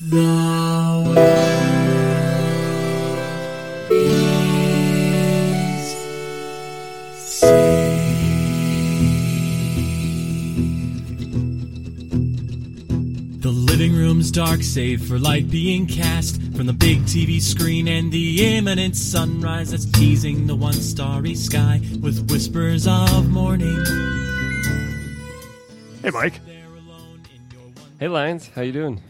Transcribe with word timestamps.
The 0.00 0.14
world 0.14 1.18
is 3.90 3.98
The 13.40 13.50
living 13.50 13.92
room's 13.96 14.30
dark, 14.30 14.62
save 14.62 15.04
for 15.04 15.18
light 15.18 15.50
being 15.50 15.88
cast 15.88 16.40
from 16.54 16.66
the 16.66 16.72
big 16.72 17.02
TV 17.02 17.42
screen 17.42 17.88
and 17.88 18.12
the 18.12 18.56
imminent 18.56 18.94
sunrise 18.94 19.72
that's 19.72 19.84
teasing 19.86 20.46
the 20.46 20.54
one 20.54 20.74
starry 20.74 21.34
sky 21.34 21.80
with 22.00 22.30
whispers 22.30 22.86
of 22.86 23.28
morning. 23.30 23.84
Hey, 26.02 26.10
Mike. 26.10 26.40
Hey, 27.98 28.06
Lions, 28.06 28.48
how 28.54 28.62
you 28.62 28.70
doing? 28.70 29.02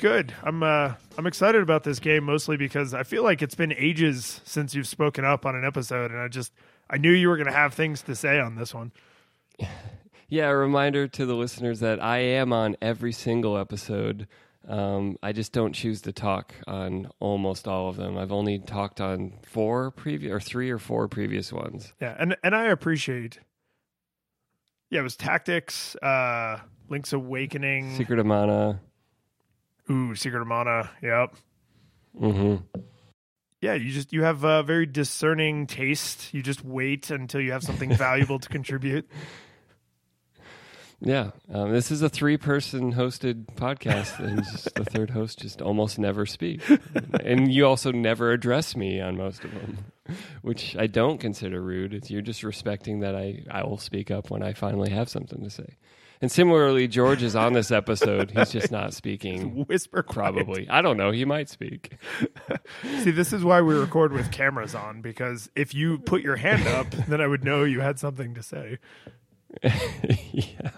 Good. 0.00 0.34
I'm 0.42 0.62
uh, 0.62 0.94
I'm 1.18 1.26
excited 1.26 1.60
about 1.60 1.84
this 1.84 1.98
game 1.98 2.24
mostly 2.24 2.56
because 2.56 2.94
I 2.94 3.02
feel 3.02 3.22
like 3.22 3.42
it's 3.42 3.54
been 3.54 3.74
ages 3.74 4.40
since 4.46 4.74
you've 4.74 4.88
spoken 4.88 5.26
up 5.26 5.44
on 5.44 5.54
an 5.54 5.62
episode, 5.62 6.10
and 6.10 6.18
I 6.18 6.28
just 6.28 6.54
I 6.88 6.96
knew 6.96 7.12
you 7.12 7.28
were 7.28 7.36
going 7.36 7.48
to 7.48 7.52
have 7.52 7.74
things 7.74 8.00
to 8.04 8.16
say 8.16 8.40
on 8.40 8.56
this 8.56 8.74
one. 8.74 8.92
Yeah, 10.32 10.46
a 10.46 10.54
reminder 10.54 11.08
to 11.08 11.26
the 11.26 11.34
listeners 11.34 11.80
that 11.80 12.00
I 12.00 12.18
am 12.18 12.52
on 12.52 12.76
every 12.80 13.10
single 13.10 13.58
episode. 13.58 14.28
Um, 14.68 15.18
I 15.24 15.32
just 15.32 15.52
don't 15.52 15.72
choose 15.72 16.02
to 16.02 16.12
talk 16.12 16.54
on 16.68 17.10
almost 17.18 17.66
all 17.66 17.88
of 17.88 17.96
them. 17.96 18.16
I've 18.16 18.30
only 18.30 18.60
talked 18.60 19.00
on 19.00 19.32
four 19.42 19.90
previous 19.90 20.32
or 20.32 20.38
three 20.38 20.70
or 20.70 20.78
four 20.78 21.08
previous 21.08 21.52
ones. 21.52 21.92
Yeah, 22.00 22.14
and 22.16 22.36
and 22.44 22.54
I 22.54 22.66
appreciate. 22.66 23.40
Yeah, 24.88 25.00
it 25.00 25.02
was 25.02 25.16
tactics, 25.16 25.96
uh, 25.96 26.60
Link's 26.88 27.12
Awakening, 27.12 27.96
Secret 27.96 28.20
of 28.20 28.26
Mana. 28.26 28.80
Ooh, 29.90 30.14
Secret 30.14 30.40
of 30.40 30.46
Mana. 30.48 30.90
Yep. 31.02 31.34
hmm 32.18 32.56
Yeah, 33.60 33.74
you 33.74 33.90
just 33.90 34.12
you 34.12 34.22
have 34.22 34.44
a 34.44 34.62
very 34.62 34.86
discerning 34.86 35.66
taste. 35.66 36.32
You 36.32 36.42
just 36.42 36.64
wait 36.64 37.10
until 37.10 37.40
you 37.40 37.52
have 37.52 37.62
something 37.62 37.90
valuable 37.94 38.38
to 38.38 38.48
contribute. 38.58 39.08
Yeah, 41.02 41.30
um, 41.50 41.72
this 41.72 41.90
is 41.90 42.02
a 42.02 42.10
three-person 42.10 42.92
hosted 42.92 43.46
podcast, 43.54 44.18
and 44.18 44.44
just 44.44 44.74
the 44.74 44.84
third 44.84 45.08
host 45.08 45.38
just 45.38 45.62
almost 45.62 45.98
never 45.98 46.26
speaks. 46.26 46.70
and 47.20 47.50
you 47.50 47.66
also 47.66 47.90
never 47.90 48.32
address 48.32 48.76
me 48.76 49.00
on 49.00 49.16
most 49.16 49.42
of 49.42 49.50
them, 49.50 49.78
which 50.42 50.76
I 50.76 50.86
don't 50.88 51.16
consider 51.18 51.62
rude. 51.62 51.94
It's 51.94 52.10
you're 52.10 52.20
just 52.20 52.42
respecting 52.42 53.00
that 53.00 53.16
I 53.16 53.44
I 53.50 53.64
will 53.64 53.78
speak 53.78 54.10
up 54.10 54.30
when 54.30 54.42
I 54.42 54.52
finally 54.52 54.90
have 54.90 55.08
something 55.08 55.42
to 55.42 55.48
say. 55.48 55.78
And 56.22 56.30
similarly, 56.30 56.86
George 56.86 57.22
is 57.22 57.34
on 57.34 57.54
this 57.54 57.70
episode. 57.70 58.30
He's 58.32 58.50
just 58.50 58.70
not 58.70 58.92
speaking. 58.92 59.64
Whisper 59.66 60.02
quiet. 60.02 60.34
Probably, 60.34 60.68
I 60.68 60.82
don't 60.82 60.98
know. 60.98 61.10
He 61.12 61.24
might 61.24 61.48
speak. 61.48 61.96
See, 63.02 63.10
this 63.10 63.32
is 63.32 63.42
why 63.42 63.62
we 63.62 63.74
record 63.74 64.12
with 64.12 64.30
cameras 64.30 64.74
on 64.74 65.00
because 65.00 65.48
if 65.56 65.74
you 65.74 65.98
put 65.98 66.20
your 66.22 66.36
hand 66.36 66.66
up, 66.68 66.90
then 67.08 67.20
I 67.22 67.26
would 67.26 67.42
know 67.42 67.64
you 67.64 67.80
had 67.80 67.98
something 67.98 68.34
to 68.34 68.42
say. 68.42 68.78
yeah. 70.32 70.70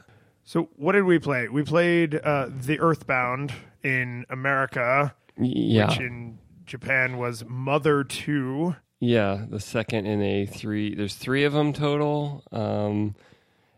So, 0.44 0.68
what 0.76 0.92
did 0.92 1.04
we 1.04 1.18
play? 1.18 1.48
We 1.48 1.62
played 1.62 2.14
uh, 2.16 2.48
The 2.50 2.78
Earthbound 2.80 3.52
in 3.82 4.26
America, 4.30 5.14
Yeah. 5.38 5.88
which 5.88 5.98
in 5.98 6.38
Japan 6.66 7.16
was 7.16 7.44
Mother 7.46 8.04
2. 8.04 8.76
Yeah, 9.00 9.44
the 9.48 9.58
second 9.60 10.06
in 10.06 10.22
a 10.22 10.46
three. 10.46 10.94
There's 10.94 11.16
three 11.16 11.42
of 11.42 11.52
them 11.52 11.72
total. 11.72 12.44
Um, 12.52 13.16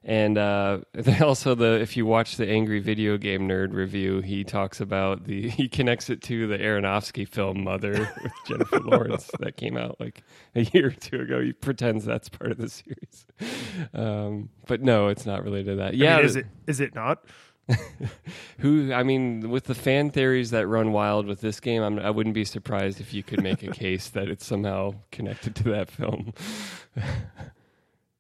and 0.05 0.37
uh, 0.37 0.81
also 1.23 1.55
the 1.55 1.81
if 1.81 1.97
you 1.97 2.05
watch 2.05 2.37
the 2.37 2.47
Angry 2.49 2.79
Video 2.81 3.17
Game 3.17 3.49
Nerd 3.49 3.73
review, 3.73 4.21
he 4.21 4.45
talks 4.45 4.81
about 4.81 5.25
the 5.25 5.49
he 5.51 5.69
connects 5.69 6.11
it 6.11 6.23
to 6.23 6.47
the 6.47 6.59
Aronofsky 6.59 7.27
film 7.27 7.65
Mother 7.65 8.11
with 8.23 8.33
Jennifer 8.47 8.81
Lawrence 8.85 9.31
that 9.41 9.57
came 9.57 9.77
out 9.77 9.99
like 9.99 10.23
a 10.55 10.63
year 10.63 10.89
or 10.89 10.91
two 10.91 11.21
ago. 11.23 11.41
He 11.41 11.53
pretends 11.53 12.05
that's 12.05 12.29
part 12.29 12.53
of 12.53 12.59
the 12.59 12.69
series, 12.69 13.27
um, 13.95 14.51
but 14.67 14.83
no, 14.83 15.09
it's 15.09 15.25
not 15.27 15.43
related 15.43 15.71
to 15.71 15.77
that. 15.77 15.95
I 15.95 15.97
Yeah, 15.97 16.17
mean, 16.17 16.25
is 16.27 16.37
it 16.37 16.47
is 16.67 16.81
it 16.81 16.95
not? 16.95 17.25
who 18.59 18.93
I 18.93 19.03
mean, 19.03 19.49
with 19.49 19.65
the 19.65 19.75
fan 19.75 20.11
theories 20.11 20.51
that 20.51 20.67
run 20.67 20.93
wild 20.93 21.27
with 21.27 21.41
this 21.41 21.61
game, 21.61 21.83
I'm, 21.83 21.99
I 21.99 22.11
wouldn't 22.11 22.35
be 22.35 22.45
surprised 22.45 23.01
if 23.01 23.15
you 23.15 23.23
could 23.23 23.41
make 23.43 23.63
a 23.63 23.69
case 23.69 24.11
that 24.11 24.29
it's 24.29 24.45
somehow 24.45 24.97
connected 25.11 25.55
to 25.57 25.63
that 25.71 25.91
film. 25.91 26.35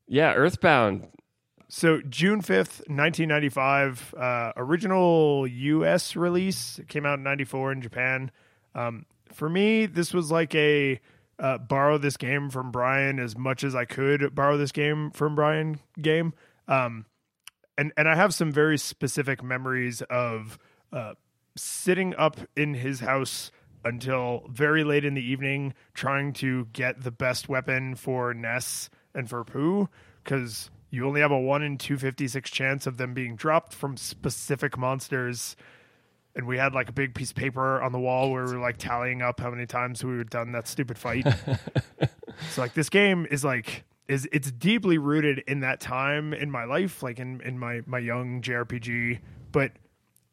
yeah, 0.07 0.33
Earthbound. 0.33 1.09
So, 1.77 2.01
June 2.09 2.41
5th, 2.41 2.87
1995, 2.87 4.15
uh, 4.17 4.53
original 4.57 5.45
US 5.45 6.15
release. 6.15 6.79
It 6.79 6.87
came 6.87 7.05
out 7.05 7.19
in 7.19 7.25
94 7.25 7.73
in 7.73 7.83
Japan. 7.83 8.31
Um, 8.77 9.07
for 9.33 9.49
me, 9.49 9.87
this 9.87 10.15
was 10.15 10.31
like 10.31 10.55
a 10.55 11.01
uh, 11.41 11.59
borrow 11.59 11.99
this 11.99 12.17
game 12.17 12.49
from 12.49 12.71
Brian 12.71 13.19
as 13.19 13.37
much 13.37 13.65
as 13.65 13.75
I 13.75 13.87
could 13.87 14.37
borrow 14.37 14.57
this 14.57 14.71
game 14.71 15.11
from 15.11 15.35
Brian 15.35 15.81
game. 16.01 16.33
Um, 16.69 17.07
and 17.77 17.93
and 17.97 18.09
I 18.09 18.15
have 18.15 18.33
some 18.33 18.53
very 18.53 18.79
specific 18.79 19.43
memories 19.43 20.01
of 20.03 20.61
uh, 20.93 21.15
sitting 21.57 22.15
up 22.15 22.39
in 22.57 22.75
his 22.75 23.01
house 23.01 23.51
until 23.85 24.45
very 24.49 24.85
late 24.85 25.05
in 25.05 25.15
the 25.15 25.29
evening 25.29 25.75
trying 25.93 26.35
to 26.35 26.67
get 26.67 27.03
the 27.03 27.11
best 27.11 27.49
weapon 27.49 27.97
for 27.97 28.33
Ness 28.33 28.91
and 29.13 29.29
for 29.29 29.43
Poo 29.43 29.89
because 30.23 30.71
you 30.95 31.07
only 31.07 31.21
have 31.21 31.33
a 31.33 31.39
one 31.39 31.63
in 31.63 31.77
two 31.77 31.97
fifty 31.99 32.29
six 32.29 32.51
chance 32.51 32.87
of 32.87 32.97
them 32.97 33.15
being 33.15 33.37
dropped 33.37 33.75
from 33.75 33.97
specific 33.97 34.79
monsters. 34.79 35.57
And 36.37 36.47
we 36.47 36.59
had 36.59 36.75
like 36.75 36.89
a 36.89 36.93
big 36.93 37.15
piece 37.15 37.31
of 37.31 37.37
paper 37.37 37.81
on 37.81 37.93
the 37.93 37.99
wall 37.99 38.31
where 38.33 38.45
we 38.45 38.55
were 38.55 38.59
like 38.59 38.77
tallying 38.77 39.23
up 39.23 39.39
how 39.39 39.51
many 39.51 39.67
times 39.67 40.03
we 40.03 40.17
were 40.17 40.25
done 40.25 40.53
that 40.53 40.67
stupid 40.67 40.99
fight. 40.99 41.27
so 42.51 42.61
like 42.61 42.75
this 42.75 42.89
game 42.89 43.27
is 43.31 43.45
like 43.45 43.85
is 44.09 44.29
it's 44.33 44.51
deeply 44.51 44.99
rooted 44.99 45.43
in 45.47 45.61
that 45.61 45.81
time 45.81 46.35
in 46.35 46.51
my 46.51 46.65
life, 46.65 47.03
like 47.03 47.19
in 47.19 47.41
in 47.41 47.59
my 47.59 47.83
my 47.87 47.99
young 47.99 48.43
JRPG. 48.43 49.21
But 49.53 49.73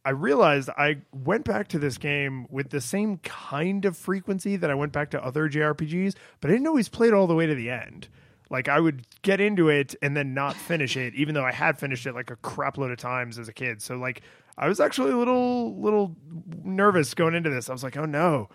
I 0.03 0.09
realized 0.09 0.69
I 0.69 0.97
went 1.13 1.45
back 1.45 1.67
to 1.69 1.79
this 1.79 1.97
game 1.97 2.47
with 2.49 2.69
the 2.69 2.81
same 2.81 3.17
kind 3.19 3.85
of 3.85 3.95
frequency 3.95 4.55
that 4.55 4.71
I 4.71 4.73
went 4.73 4.91
back 4.91 5.11
to 5.11 5.23
other 5.23 5.47
JRPGs, 5.47 6.15
but 6.39 6.49
I 6.49 6.53
didn't 6.53 6.67
always 6.67 6.89
play 6.89 7.07
it 7.07 7.13
all 7.13 7.27
the 7.27 7.35
way 7.35 7.45
to 7.45 7.53
the 7.53 7.69
end. 7.69 8.07
Like 8.51 8.67
I 8.69 8.79
would 8.79 9.07
get 9.23 9.39
into 9.41 9.69
it 9.69 9.95
and 10.03 10.15
then 10.15 10.33
not 10.35 10.55
finish 10.55 10.95
it, 10.97 11.15
even 11.15 11.33
though 11.33 11.45
I 11.45 11.51
had 11.53 11.79
finished 11.79 12.05
it 12.05 12.13
like 12.13 12.29
a 12.29 12.35
crap 12.35 12.77
load 12.77 12.91
of 12.91 12.97
times 12.99 13.39
as 13.39 13.47
a 13.47 13.53
kid. 13.53 13.81
So 13.81 13.95
like 13.95 14.21
I 14.57 14.67
was 14.67 14.79
actually 14.79 15.11
a 15.11 15.17
little 15.17 15.75
little 15.81 16.15
nervous 16.63 17.13
going 17.15 17.33
into 17.33 17.49
this. 17.49 17.69
I 17.69 17.73
was 17.73 17.83
like, 17.83 17.97
oh 17.97 18.05
no. 18.05 18.49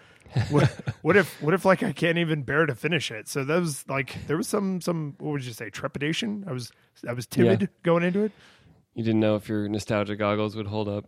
what, 0.51 0.69
what 1.03 1.17
if 1.17 1.41
what 1.43 1.55
if 1.55 1.65
like 1.65 1.83
I 1.83 1.93
can't 1.93 2.19
even 2.19 2.43
bear 2.43 2.67
to 2.67 2.75
finish 2.75 3.11
it? 3.11 3.27
So 3.27 3.43
that 3.45 3.59
was 3.59 3.85
like 3.89 4.15
there 4.27 4.37
was 4.37 4.47
some 4.47 4.81
some 4.81 5.15
what 5.19 5.33
would 5.33 5.45
you 5.45 5.53
say 5.55 5.71
trepidation? 5.71 6.45
I 6.47 6.53
was 6.53 6.71
I 7.09 7.13
was 7.15 7.27
timid 7.27 7.63
Yeah. 7.63 7.67
going 7.83 8.05
into 8.05 8.23
it. 8.25 8.33
You 8.95 9.03
didn't 9.03 9.21
know 9.21 9.35
if 9.37 9.49
your 9.49 9.67
nostalgia 9.69 10.15
goggles 10.17 10.57
would 10.57 10.67
hold 10.67 10.89
up. 10.89 11.07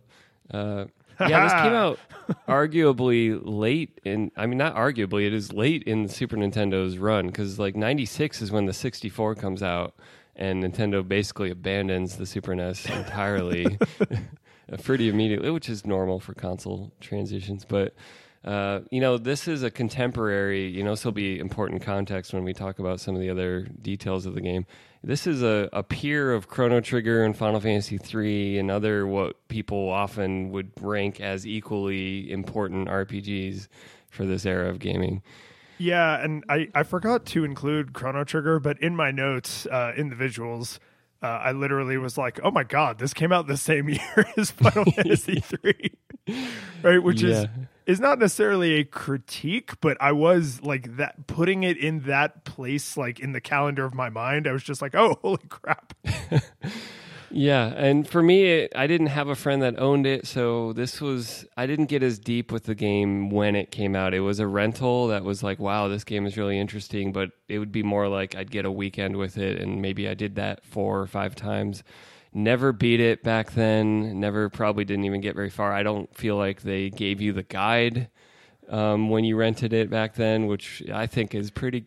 Uh, 0.51 0.85
yeah, 1.19 1.43
this 1.43 1.53
came 1.53 1.73
out 1.73 1.99
arguably 2.47 3.39
late 3.43 3.99
in. 4.03 4.31
I 4.35 4.45
mean, 4.45 4.57
not 4.57 4.75
arguably. 4.75 5.25
It 5.25 5.33
is 5.33 5.53
late 5.53 5.83
in 5.83 6.03
the 6.03 6.09
Super 6.09 6.37
Nintendo's 6.37 6.97
run 6.97 7.27
because 7.27 7.59
like 7.59 7.75
'96 7.75 8.41
is 8.41 8.51
when 8.51 8.65
the 8.65 8.73
64 8.73 9.35
comes 9.35 9.63
out, 9.63 9.95
and 10.35 10.63
Nintendo 10.63 11.07
basically 11.07 11.51
abandons 11.51 12.17
the 12.17 12.25
Super 12.25 12.55
NES 12.55 12.85
entirely, 12.85 13.77
pretty 14.83 15.09
immediately, 15.09 15.49
which 15.49 15.69
is 15.69 15.85
normal 15.85 16.19
for 16.19 16.33
console 16.33 16.91
transitions. 16.99 17.65
But 17.65 17.93
uh, 18.45 18.79
you 18.89 19.01
know, 19.01 19.17
this 19.17 19.47
is 19.47 19.63
a 19.63 19.71
contemporary. 19.71 20.67
You 20.67 20.83
know, 20.83 20.91
this 20.91 21.03
will 21.05 21.11
be 21.11 21.39
important 21.39 21.81
context 21.81 22.33
when 22.33 22.43
we 22.43 22.53
talk 22.53 22.79
about 22.79 22.99
some 22.99 23.15
of 23.15 23.21
the 23.21 23.29
other 23.29 23.67
details 23.81 24.25
of 24.25 24.33
the 24.35 24.41
game. 24.41 24.65
This 25.03 25.27
is 25.27 25.41
a, 25.43 25.69
a 25.71 25.81
peer 25.83 26.33
of 26.33 26.47
Chrono 26.49 26.81
Trigger 26.81 27.23
and 27.23 27.35
Final 27.35 27.59
Fantasy 27.59 27.97
III 28.13 28.59
and 28.59 28.69
other 28.71 29.07
what 29.07 29.47
people 29.47 29.89
often 29.89 30.51
would 30.51 30.71
rank 30.81 31.21
as 31.21 31.47
equally 31.47 32.29
important 32.31 32.89
RPGs 32.89 33.67
for 34.09 34.25
this 34.25 34.45
era 34.45 34.69
of 34.69 34.79
gaming. 34.79 35.21
Yeah, 35.77 36.21
and 36.21 36.43
I, 36.49 36.67
I 36.75 36.83
forgot 36.83 37.25
to 37.27 37.45
include 37.45 37.93
Chrono 37.93 38.25
Trigger, 38.25 38.59
but 38.59 38.81
in 38.81 38.93
my 38.95 39.11
notes, 39.11 39.65
uh, 39.67 39.93
in 39.95 40.09
the 40.09 40.15
visuals, 40.17 40.79
uh, 41.23 41.27
I 41.27 41.53
literally 41.53 41.97
was 41.97 42.17
like, 42.17 42.39
"Oh 42.43 42.51
my 42.51 42.65
god, 42.65 42.99
this 42.99 43.13
came 43.13 43.31
out 43.31 43.47
the 43.47 43.55
same 43.55 43.87
year 43.89 44.25
as 44.35 44.51
Final 44.51 44.83
Fantasy 44.91 45.39
three, 45.39 45.91
right?" 46.83 47.01
Which 47.01 47.21
Yeah. 47.21 47.29
is 47.43 47.47
not 47.99 48.19
necessarily 48.19 48.75
a 48.75 48.83
critique, 48.83 49.73
but 49.81 49.97
I 49.99 50.11
was 50.11 50.61
like 50.61 50.97
that 50.97 51.27
putting 51.27 51.63
it 51.63 51.77
in 51.77 52.01
that 52.01 52.45
place, 52.45 52.95
like 52.95 53.19
in 53.19 53.31
the 53.31 53.41
calendar 53.41 53.85
of 53.85 53.93
my 53.93 54.09
mind. 54.09 54.47
I 54.47 54.51
was 54.51 54.63
just 54.63 54.81
like, 54.81 54.95
"Oh, 54.95 55.17
holy 55.21 55.47
crap!" 55.49 55.93
Yeah, 57.31 57.67
and 57.75 58.07
for 58.07 58.23
me, 58.23 58.45
it, 58.45 58.73
I 58.75 58.87
didn't 58.87 59.07
have 59.07 59.27
a 59.27 59.35
friend 59.35 59.61
that 59.61 59.79
owned 59.79 60.07
it, 60.07 60.25
so 60.25 60.73
this 60.73 60.99
was 60.99 61.45
I 61.55 61.67
didn't 61.67 61.85
get 61.85 62.01
as 62.01 62.17
deep 62.17 62.51
with 62.51 62.63
the 62.63 62.75
game 62.75 63.29
when 63.29 63.55
it 63.55 63.71
came 63.71 63.95
out. 63.95 64.13
It 64.13 64.21
was 64.21 64.39
a 64.39 64.47
rental 64.47 65.07
that 65.07 65.23
was 65.23 65.43
like, 65.43 65.59
wow, 65.59 65.87
this 65.87 66.03
game 66.03 66.25
is 66.25 66.37
really 66.37 66.59
interesting, 66.59 67.11
but 67.11 67.31
it 67.47 67.59
would 67.59 67.71
be 67.71 67.83
more 67.83 68.07
like 68.07 68.35
I'd 68.35 68.49
get 68.49 68.65
a 68.65 68.71
weekend 68.71 69.17
with 69.17 69.37
it, 69.37 69.61
and 69.61 69.81
maybe 69.81 70.07
I 70.07 70.15
did 70.15 70.35
that 70.35 70.65
four 70.65 70.99
or 70.99 71.07
five 71.07 71.35
times. 71.35 71.83
Never 72.33 72.71
beat 72.71 72.99
it 72.99 73.23
back 73.23 73.51
then. 73.51 74.19
Never 74.19 74.49
probably 74.49 74.85
didn't 74.85 75.05
even 75.05 75.21
get 75.21 75.35
very 75.35 75.49
far. 75.49 75.73
I 75.73 75.83
don't 75.83 76.13
feel 76.15 76.35
like 76.35 76.61
they 76.61 76.89
gave 76.89 77.21
you 77.21 77.33
the 77.33 77.43
guide 77.43 78.09
um, 78.69 79.09
when 79.09 79.23
you 79.23 79.35
rented 79.35 79.73
it 79.73 79.89
back 79.89 80.15
then, 80.15 80.47
which 80.47 80.83
I 80.93 81.07
think 81.07 81.33
is 81.33 81.51
pretty 81.51 81.85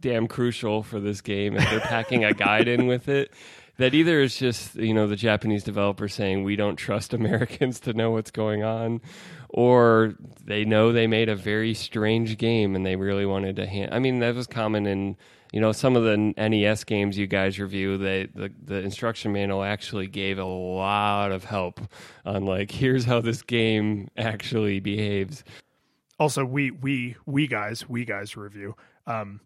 damn 0.00 0.26
crucial 0.26 0.82
for 0.82 1.00
this 1.00 1.20
game. 1.20 1.56
If 1.56 1.70
they're 1.70 1.80
packing 1.80 2.24
a 2.24 2.32
guide 2.32 2.68
in 2.68 2.86
with 2.86 3.08
it, 3.08 3.32
that 3.78 3.94
either 3.94 4.20
is 4.20 4.36
just 4.36 4.74
you 4.74 4.94
know 4.94 5.06
the 5.06 5.16
Japanese 5.16 5.62
developer 5.62 6.08
saying 6.08 6.44
we 6.44 6.56
don't 6.56 6.76
trust 6.76 7.14
Americans 7.14 7.80
to 7.80 7.92
know 7.92 8.10
what's 8.10 8.30
going 8.30 8.62
on, 8.62 9.00
or 9.48 10.14
they 10.44 10.64
know 10.64 10.92
they 10.92 11.06
made 11.06 11.28
a 11.28 11.36
very 11.36 11.74
strange 11.74 12.38
game 12.38 12.74
and 12.74 12.84
they 12.84 12.96
really 12.96 13.26
wanted 13.26 13.56
to. 13.56 13.66
Hand- 13.66 13.94
I 13.94 13.98
mean, 13.98 14.18
that 14.20 14.34
was 14.34 14.46
common 14.46 14.86
in 14.86 15.16
you 15.56 15.62
know 15.62 15.72
some 15.72 15.96
of 15.96 16.04
the 16.04 16.18
NES 16.36 16.84
games 16.84 17.16
you 17.16 17.26
guys 17.26 17.58
review. 17.58 17.96
They 17.96 18.26
the 18.26 18.52
the 18.62 18.74
instruction 18.74 19.32
manual 19.32 19.62
actually 19.62 20.06
gave 20.06 20.38
a 20.38 20.44
lot 20.44 21.32
of 21.32 21.44
help 21.44 21.80
on 22.26 22.44
like 22.44 22.70
here's 22.70 23.06
how 23.06 23.22
this 23.22 23.40
game 23.40 24.08
actually 24.18 24.80
behaves. 24.80 25.44
Also, 26.20 26.44
we 26.44 26.72
we 26.72 27.16
we 27.24 27.46
guys 27.46 27.88
we 27.88 28.04
guys 28.04 28.36
review. 28.36 28.76
Um, 29.06 29.40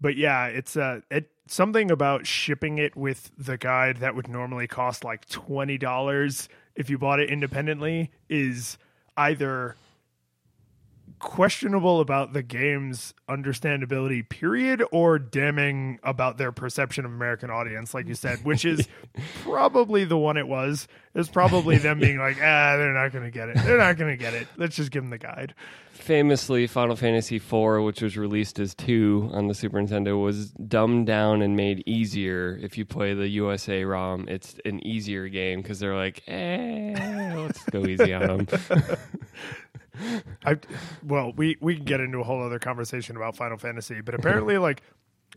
but 0.00 0.16
yeah, 0.16 0.46
it's 0.46 0.76
uh, 0.76 1.02
it 1.12 1.30
something 1.46 1.92
about 1.92 2.26
shipping 2.26 2.78
it 2.78 2.96
with 2.96 3.30
the 3.38 3.56
guide 3.56 3.98
that 3.98 4.16
would 4.16 4.26
normally 4.26 4.66
cost 4.66 5.04
like 5.04 5.28
twenty 5.28 5.78
dollars 5.78 6.48
if 6.74 6.90
you 6.90 6.98
bought 6.98 7.20
it 7.20 7.30
independently 7.30 8.10
is 8.28 8.78
either 9.16 9.76
questionable 11.18 12.00
about 12.00 12.32
the 12.32 12.42
game's 12.42 13.14
understandability 13.28 14.28
period 14.28 14.82
or 14.92 15.18
damning 15.18 15.98
about 16.02 16.38
their 16.38 16.52
perception 16.52 17.04
of 17.04 17.10
american 17.10 17.50
audience 17.50 17.94
like 17.94 18.06
you 18.06 18.14
said 18.14 18.38
which 18.44 18.64
is 18.64 18.86
probably 19.42 20.04
the 20.04 20.18
one 20.18 20.36
it 20.36 20.48
was. 20.48 20.88
It's 21.14 21.28
probably 21.28 21.78
them 21.78 22.00
being 22.00 22.18
like 22.18 22.36
ah 22.42 22.76
they're 22.76 22.92
not 22.92 23.12
gonna 23.12 23.30
get 23.30 23.48
it. 23.48 23.56
They're 23.58 23.78
not 23.78 23.96
gonna 23.96 24.16
get 24.16 24.34
it. 24.34 24.48
Let's 24.56 24.76
just 24.76 24.90
give 24.90 25.02
them 25.02 25.10
the 25.10 25.18
guide. 25.18 25.54
Famously 25.92 26.66
final 26.66 26.96
fantasy 26.96 27.36
IV, 27.36 27.82
which 27.84 28.02
was 28.02 28.16
released 28.16 28.58
as 28.58 28.74
2 28.74 29.30
on 29.32 29.46
the 29.46 29.54
super 29.54 29.80
nintendo 29.80 30.20
was 30.20 30.50
dumbed 30.50 31.06
down 31.06 31.40
and 31.40 31.56
made 31.56 31.82
easier. 31.86 32.58
If 32.60 32.76
you 32.76 32.84
play 32.84 33.14
the 33.14 33.28
usa 33.28 33.84
rom 33.84 34.28
it's 34.28 34.56
an 34.64 34.84
easier 34.84 35.28
game 35.28 35.62
because 35.62 35.78
they're 35.78 35.96
like 35.96 36.22
eh 36.26 37.34
let's 37.36 37.62
go 37.64 37.86
easy 37.86 38.12
on 38.12 38.46
them 38.46 38.48
I 40.44 40.58
well, 41.04 41.32
we 41.36 41.56
we 41.60 41.76
can 41.76 41.84
get 41.84 42.00
into 42.00 42.18
a 42.18 42.24
whole 42.24 42.42
other 42.42 42.58
conversation 42.58 43.16
about 43.16 43.36
Final 43.36 43.58
Fantasy, 43.58 44.00
but 44.00 44.14
apparently, 44.14 44.58
like 44.58 44.82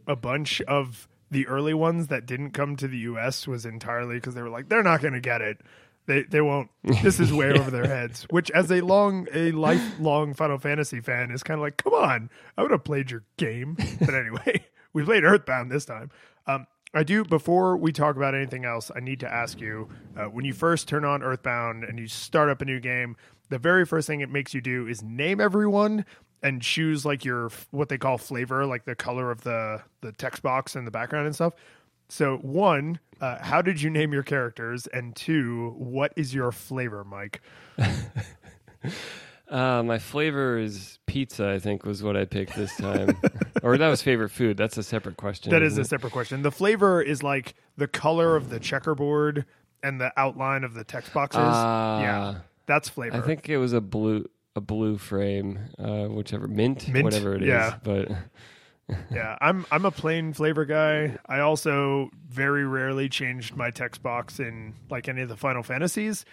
a 0.07 0.15
bunch 0.15 0.61
of 0.61 1.07
the 1.29 1.47
early 1.47 1.73
ones 1.73 2.07
that 2.07 2.25
didn't 2.25 2.51
come 2.51 2.75
to 2.77 2.87
the 2.87 2.97
U.S. 2.99 3.47
was 3.47 3.65
entirely 3.65 4.15
because 4.15 4.33
they 4.33 4.41
were 4.41 4.49
like, 4.49 4.69
they're 4.69 4.83
not 4.83 5.01
going 5.01 5.13
to 5.13 5.19
get 5.19 5.41
it. 5.41 5.59
They 6.05 6.23
they 6.23 6.41
won't. 6.41 6.69
This 6.83 7.19
is 7.19 7.33
way 7.33 7.51
over 7.59 7.69
their 7.69 7.85
heads. 7.85 8.25
Which, 8.29 8.49
as 8.51 8.71
a 8.71 8.81
long 8.81 9.27
a 9.33 9.51
lifelong 9.51 10.33
Final 10.33 10.57
Fantasy 10.57 11.01
fan, 11.01 11.31
is 11.31 11.43
kind 11.43 11.59
of 11.59 11.63
like, 11.63 11.77
come 11.77 11.93
on, 11.93 12.29
I 12.57 12.61
would 12.61 12.71
have 12.71 12.85
played 12.85 13.11
your 13.11 13.23
game. 13.35 13.77
But 13.99 14.15
anyway, 14.15 14.65
we 14.93 15.03
played 15.03 15.25
Earthbound 15.25 15.69
this 15.69 15.83
time. 15.83 16.11
Um, 16.47 16.65
I 16.93 17.03
do. 17.03 17.25
Before 17.25 17.75
we 17.75 17.91
talk 17.91 18.15
about 18.15 18.33
anything 18.33 18.63
else, 18.63 18.89
I 18.95 19.01
need 19.01 19.19
to 19.19 19.31
ask 19.31 19.59
you: 19.59 19.89
uh, 20.15 20.25
when 20.25 20.45
you 20.45 20.53
first 20.53 20.87
turn 20.87 21.03
on 21.03 21.21
Earthbound 21.21 21.83
and 21.83 21.99
you 21.99 22.07
start 22.07 22.49
up 22.49 22.61
a 22.61 22.65
new 22.65 22.79
game, 22.79 23.17
the 23.49 23.57
very 23.57 23.85
first 23.85 24.07
thing 24.07 24.21
it 24.21 24.29
makes 24.29 24.53
you 24.53 24.61
do 24.61 24.87
is 24.87 25.01
name 25.03 25.39
everyone 25.39 26.05
and 26.43 26.61
choose 26.61 27.05
like 27.05 27.25
your 27.25 27.49
what 27.71 27.89
they 27.89 27.97
call 27.97 28.17
flavor, 28.17 28.65
like 28.65 28.85
the 28.85 28.95
color 28.95 29.31
of 29.31 29.41
the 29.41 29.81
the 30.01 30.11
text 30.11 30.43
box 30.43 30.75
and 30.75 30.85
the 30.85 30.91
background 30.91 31.25
and 31.25 31.35
stuff. 31.35 31.53
So 32.09 32.37
one, 32.37 32.99
uh, 33.19 33.43
how 33.43 33.61
did 33.61 33.81
you 33.81 33.89
name 33.89 34.13
your 34.13 34.23
characters? 34.23 34.87
And 34.87 35.15
two, 35.15 35.73
what 35.77 36.13
is 36.15 36.33
your 36.33 36.51
flavor, 36.51 37.03
Mike? 37.03 37.41
Uh, 39.49 39.81
my 39.81 39.97
flavor 39.97 40.57
is 40.57 40.99
pizza. 41.05 41.49
I 41.49 41.59
think 41.59 41.85
was 41.85 42.03
what 42.03 42.17
I 42.17 42.25
picked 42.25 42.55
this 42.55 42.75
time, 42.75 43.17
or 43.63 43.77
that 43.77 43.87
was 43.87 44.01
favorite 44.01 44.29
food. 44.29 44.57
That's 44.57 44.77
a 44.77 44.83
separate 44.83 45.15
question. 45.15 45.51
That 45.51 45.61
is 45.61 45.77
a 45.77 45.81
it? 45.81 45.87
separate 45.87 46.11
question. 46.11 46.41
The 46.41 46.51
flavor 46.51 47.01
is 47.01 47.23
like 47.23 47.55
the 47.77 47.87
color 47.87 48.35
of 48.35 48.49
the 48.49 48.59
checkerboard 48.59 49.45
and 49.81 50.01
the 50.01 50.11
outline 50.17 50.65
of 50.65 50.73
the 50.73 50.83
text 50.83 51.13
boxes. 51.13 51.39
Ah. 51.41 52.01
yeah, 52.01 52.35
that's 52.67 52.89
flavor. 52.89 53.17
I 53.17 53.21
think 53.21 53.49
it 53.49 53.57
was 53.57 53.73
a 53.73 53.81
blue 53.81 54.25
a 54.55 54.61
blue 54.61 54.97
frame, 54.97 55.59
uh, 55.77 56.05
whichever 56.05 56.47
mint, 56.47 56.87
Mint, 56.89 57.03
whatever 57.03 57.35
it 57.35 57.43
is. 57.43 57.47
yeah. 57.47 57.77
But 57.83 58.09
yeah, 59.11 59.37
I'm 59.39 59.65
I'm 59.71 59.85
a 59.85 59.91
plain 59.91 60.33
flavor 60.33 60.65
guy. 60.65 61.17
I 61.25 61.39
also 61.39 62.09
very 62.27 62.65
rarely 62.65 63.07
changed 63.09 63.55
my 63.55 63.71
text 63.71 64.01
box 64.01 64.39
in 64.39 64.73
like 64.89 65.07
any 65.07 65.21
of 65.21 65.29
the 65.29 65.37
Final 65.37 65.63
Fantasies 65.63 66.25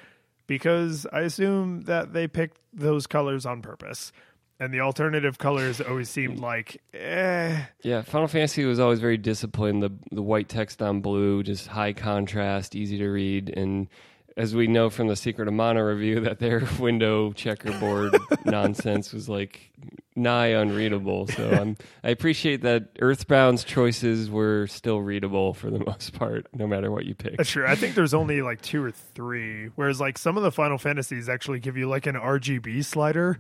because 0.47 1.07
I 1.13 1.21
assume 1.21 1.83
that 1.83 2.13
they 2.13 2.27
picked 2.27 2.59
those 2.73 3.07
colors 3.07 3.47
on 3.47 3.63
purpose. 3.63 4.13
And 4.61 4.73
the 4.73 4.81
alternative 4.81 5.37
colors 5.37 5.81
always 5.81 6.09
seemed 6.09 6.39
like 6.39 6.81
eh 6.95 7.65
yeah, 7.83 8.03
Final 8.03 8.29
Fantasy 8.29 8.65
was 8.65 8.79
always 8.79 9.01
very 9.01 9.19
disciplined. 9.19 9.83
The 9.83 9.93
the 10.13 10.23
white 10.23 10.49
text 10.49 10.81
on 10.81 11.01
blue, 11.01 11.43
just 11.43 11.67
high 11.67 11.93
contrast, 11.93 12.77
easy 12.77 12.97
to 12.99 13.09
read, 13.09 13.53
and 13.55 13.89
as 14.37 14.55
we 14.55 14.67
know 14.67 14.91
from 14.91 15.09
the 15.09 15.17
Secret 15.17 15.47
of 15.49 15.55
Mana 15.55 15.85
review, 15.85 16.21
that 16.21 16.39
their 16.39 16.63
window 16.79 17.33
checkerboard 17.33 18.17
nonsense 18.45 19.13
was 19.13 19.29
like 19.29 19.71
nigh 20.17 20.49
unreadable. 20.49 21.27
So 21.27 21.51
I'm, 21.51 21.77
I 22.03 22.11
appreciate 22.11 22.63
that 22.63 22.95
Earthbound's 23.01 23.65
choices 23.65 24.31
were 24.31 24.67
still 24.67 25.01
readable 25.01 25.55
for 25.55 25.71
the 25.71 25.79
most 25.87 26.13
part, 26.15 26.47
no 26.53 26.67
matter 26.67 26.91
what 26.91 27.05
you 27.05 27.15
pick. 27.15 27.37
That's 27.37 27.51
true. 27.51 27.67
I 27.67 27.75
think 27.75 27.95
there's 27.95 28.15
only 28.15 28.43
like 28.43 28.61
two 28.63 28.83
or 28.83 28.91
three. 28.91 29.71
Whereas 29.75 30.01
like 30.01 30.19
some 30.19 30.37
of 30.37 30.43
the 30.43 30.53
Final 30.53 30.79
Fantasies 30.79 31.29
actually 31.29 31.61
give 31.61 31.77
you 31.77 31.89
like 31.89 32.07
an 32.07 32.15
RGB 32.15 32.85
slider. 32.85 33.39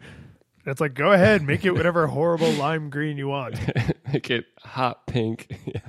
And 0.64 0.72
It's 0.72 0.80
like 0.80 0.94
go 0.94 1.12
ahead, 1.12 1.42
make 1.42 1.64
it 1.64 1.72
whatever 1.72 2.06
horrible 2.06 2.50
lime 2.52 2.90
green 2.90 3.18
you 3.18 3.28
want. 3.28 3.56
Make 4.12 4.30
it 4.30 4.46
hot 4.58 5.06
pink. 5.06 5.56
yeah. 5.66 5.80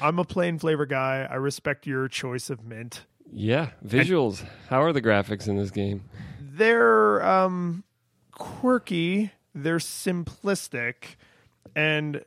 I'm 0.00 0.18
a 0.18 0.24
plain 0.24 0.58
flavor 0.58 0.86
guy. 0.86 1.26
I 1.28 1.36
respect 1.36 1.86
your 1.86 2.06
choice 2.08 2.50
of 2.50 2.62
mint. 2.64 3.06
Yeah, 3.32 3.70
visuals. 3.84 4.44
How 4.68 4.82
are 4.82 4.92
the 4.92 5.02
graphics 5.02 5.48
in 5.48 5.56
this 5.56 5.70
game? 5.70 6.04
They're 6.40 7.24
um 7.24 7.84
quirky, 8.32 9.32
they're 9.54 9.78
simplistic, 9.78 11.16
and 11.74 12.24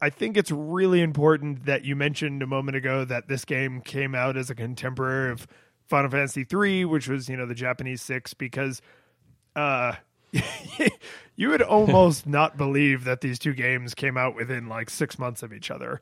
I 0.00 0.10
think 0.10 0.36
it's 0.36 0.50
really 0.50 1.02
important 1.02 1.66
that 1.66 1.84
you 1.84 1.96
mentioned 1.96 2.42
a 2.42 2.46
moment 2.46 2.76
ago 2.76 3.04
that 3.04 3.28
this 3.28 3.44
game 3.44 3.80
came 3.80 4.14
out 4.14 4.36
as 4.36 4.50
a 4.50 4.54
contemporary 4.54 5.32
of 5.32 5.46
Final 5.86 6.10
Fantasy 6.10 6.46
III, 6.50 6.84
which 6.84 7.08
was, 7.08 7.28
you 7.28 7.36
know, 7.36 7.46
the 7.46 7.54
Japanese 7.54 8.02
6 8.02 8.34
because 8.34 8.80
uh 9.56 9.94
you 11.36 11.48
would 11.48 11.62
almost 11.62 12.26
not 12.28 12.56
believe 12.56 13.04
that 13.04 13.22
these 13.22 13.38
two 13.38 13.54
games 13.54 13.94
came 13.94 14.16
out 14.16 14.34
within 14.36 14.68
like 14.68 14.90
6 14.90 15.18
months 15.18 15.42
of 15.42 15.52
each 15.52 15.70
other. 15.70 16.00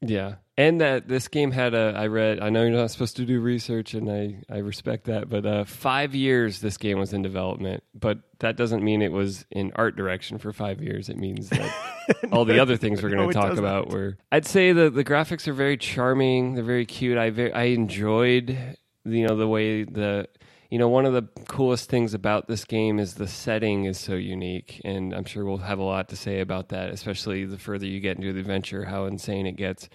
Yeah, 0.00 0.34
and 0.56 0.80
that 0.80 1.08
this 1.08 1.28
game 1.28 1.50
had 1.50 1.74
a. 1.74 1.94
I 1.96 2.06
read. 2.06 2.40
I 2.40 2.50
know 2.50 2.62
you're 2.62 2.70
not 2.70 2.90
supposed 2.90 3.16
to 3.16 3.24
do 3.24 3.40
research, 3.40 3.94
and 3.94 4.10
I 4.10 4.42
I 4.48 4.58
respect 4.58 5.04
that. 5.04 5.28
But 5.28 5.46
uh, 5.46 5.64
five 5.64 6.14
years 6.14 6.60
this 6.60 6.76
game 6.76 6.98
was 6.98 7.12
in 7.12 7.22
development, 7.22 7.82
but 7.94 8.18
that 8.38 8.56
doesn't 8.56 8.82
mean 8.82 9.02
it 9.02 9.12
was 9.12 9.44
in 9.50 9.72
art 9.74 9.96
direction 9.96 10.38
for 10.38 10.52
five 10.52 10.80
years. 10.80 11.08
It 11.08 11.16
means 11.16 11.48
that 11.50 11.74
all 12.32 12.44
the 12.44 12.60
other 12.60 12.76
things 12.76 13.02
we're 13.02 13.10
going 13.10 13.28
to 13.28 13.34
talk 13.34 13.50
doesn't. 13.50 13.64
about 13.64 13.90
were. 13.90 14.16
I'd 14.30 14.46
say 14.46 14.72
the 14.72 14.90
the 14.90 15.04
graphics 15.04 15.48
are 15.48 15.52
very 15.52 15.76
charming. 15.76 16.54
They're 16.54 16.64
very 16.64 16.86
cute. 16.86 17.18
I 17.18 17.30
very, 17.30 17.52
I 17.52 17.64
enjoyed 17.64 18.76
you 19.04 19.26
know 19.26 19.36
the 19.36 19.48
way 19.48 19.84
the 19.84 20.28
you 20.70 20.78
know 20.78 20.88
one 20.88 21.06
of 21.06 21.12
the 21.12 21.22
coolest 21.46 21.88
things 21.90 22.14
about 22.14 22.48
this 22.48 22.64
game 22.64 22.98
is 22.98 23.14
the 23.14 23.28
setting 23.28 23.84
is 23.84 23.98
so 23.98 24.14
unique 24.14 24.80
and 24.84 25.14
i'm 25.14 25.24
sure 25.24 25.44
we'll 25.44 25.58
have 25.58 25.78
a 25.78 25.82
lot 25.82 26.08
to 26.08 26.16
say 26.16 26.40
about 26.40 26.70
that 26.70 26.90
especially 26.90 27.44
the 27.44 27.58
further 27.58 27.86
you 27.86 28.00
get 28.00 28.16
into 28.16 28.32
the 28.32 28.40
adventure 28.40 28.84
how 28.84 29.04
insane 29.04 29.46
it 29.46 29.56
gets 29.56 29.88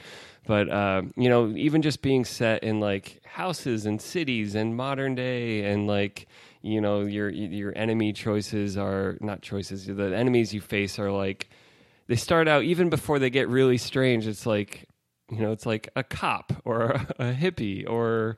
but 0.50 0.68
uh, 0.68 1.04
you 1.16 1.30
know 1.30 1.54
even 1.56 1.84
just 1.84 2.02
being 2.02 2.26
set 2.26 2.64
in 2.64 2.80
like 2.80 3.22
houses 3.24 3.86
and 3.86 4.02
cities 4.02 4.56
and 4.56 4.76
modern 4.76 5.14
day 5.14 5.72
and 5.72 5.86
like 5.86 6.26
you 6.64 6.82
know 6.82 7.02
your 7.02 7.30
your 7.30 7.72
enemy 7.78 8.12
choices 8.12 8.76
are 8.76 9.16
not 9.22 9.44
choices 9.44 9.86
the 9.86 10.18
enemies 10.18 10.52
you 10.52 10.60
face 10.60 10.98
are 10.98 11.12
like 11.12 11.52
they 12.08 12.16
start 12.16 12.48
out 12.48 12.64
even 12.64 12.90
before 12.90 13.20
they 13.20 13.30
get 13.30 13.48
really 13.48 13.78
strange 13.78 14.26
it's 14.26 14.48
like 14.48 14.88
you 15.30 15.38
know 15.38 15.52
it's 15.52 15.68
like 15.68 15.88
a 15.96 16.04
cop 16.04 16.52
or 16.66 16.94
a, 17.20 17.32
hippie 17.32 17.88
or 17.88 18.36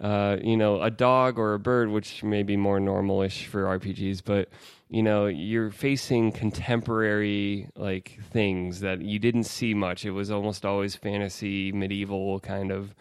uh, 0.00 0.38
you 0.42 0.56
know 0.56 0.80
a 0.80 0.90
dog 0.90 1.38
or 1.38 1.52
a 1.52 1.58
bird 1.58 1.90
which 1.90 2.24
may 2.24 2.42
be 2.42 2.56
more 2.56 2.80
normalish 2.80 3.44
for 3.44 3.64
rpgs 3.78 4.22
but 4.24 4.48
you 4.92 5.02
know 5.02 5.26
you're 5.26 5.70
facing 5.70 6.30
contemporary 6.30 7.68
like 7.76 8.18
things 8.30 8.80
that 8.80 9.00
you 9.02 9.18
didn't 9.18 9.44
see 9.44 9.74
much 9.74 10.04
it 10.04 10.10
was 10.10 10.30
almost 10.30 10.64
always 10.64 10.94
fantasy 10.94 11.72
medieval 11.72 12.38
kind 12.40 12.70
of 12.70 12.94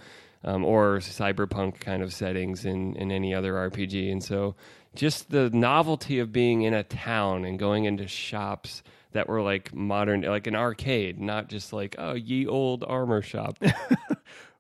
um, 0.44 0.64
or 0.64 0.98
cyberpunk 1.00 1.80
kind 1.80 2.02
of 2.02 2.14
settings 2.14 2.66
in, 2.66 2.96
in 2.96 3.12
any 3.12 3.34
other 3.34 3.54
RPG. 3.54 4.12
And 4.12 4.24
so 4.24 4.56
just 4.96 5.30
the 5.30 5.50
novelty 5.52 6.20
of 6.20 6.32
being 6.32 6.64
in 6.64 6.74
a 6.74 6.84
town 6.84 7.46
and 7.46 7.60
going 7.60 7.86
into 7.86 8.08
shops 8.08 8.84
that 9.12 9.28
were 9.28 9.42
like 9.42 9.74
modern, 9.74 10.22
like 10.22 10.48
an 10.48 10.56
arcade, 10.56 11.20
not 11.20 11.50
just 11.50 11.74
like, 11.74 11.96
oh, 12.00 12.14
ye 12.14 12.48
old 12.48 12.84
armor 12.88 13.22
shop. 13.22 13.58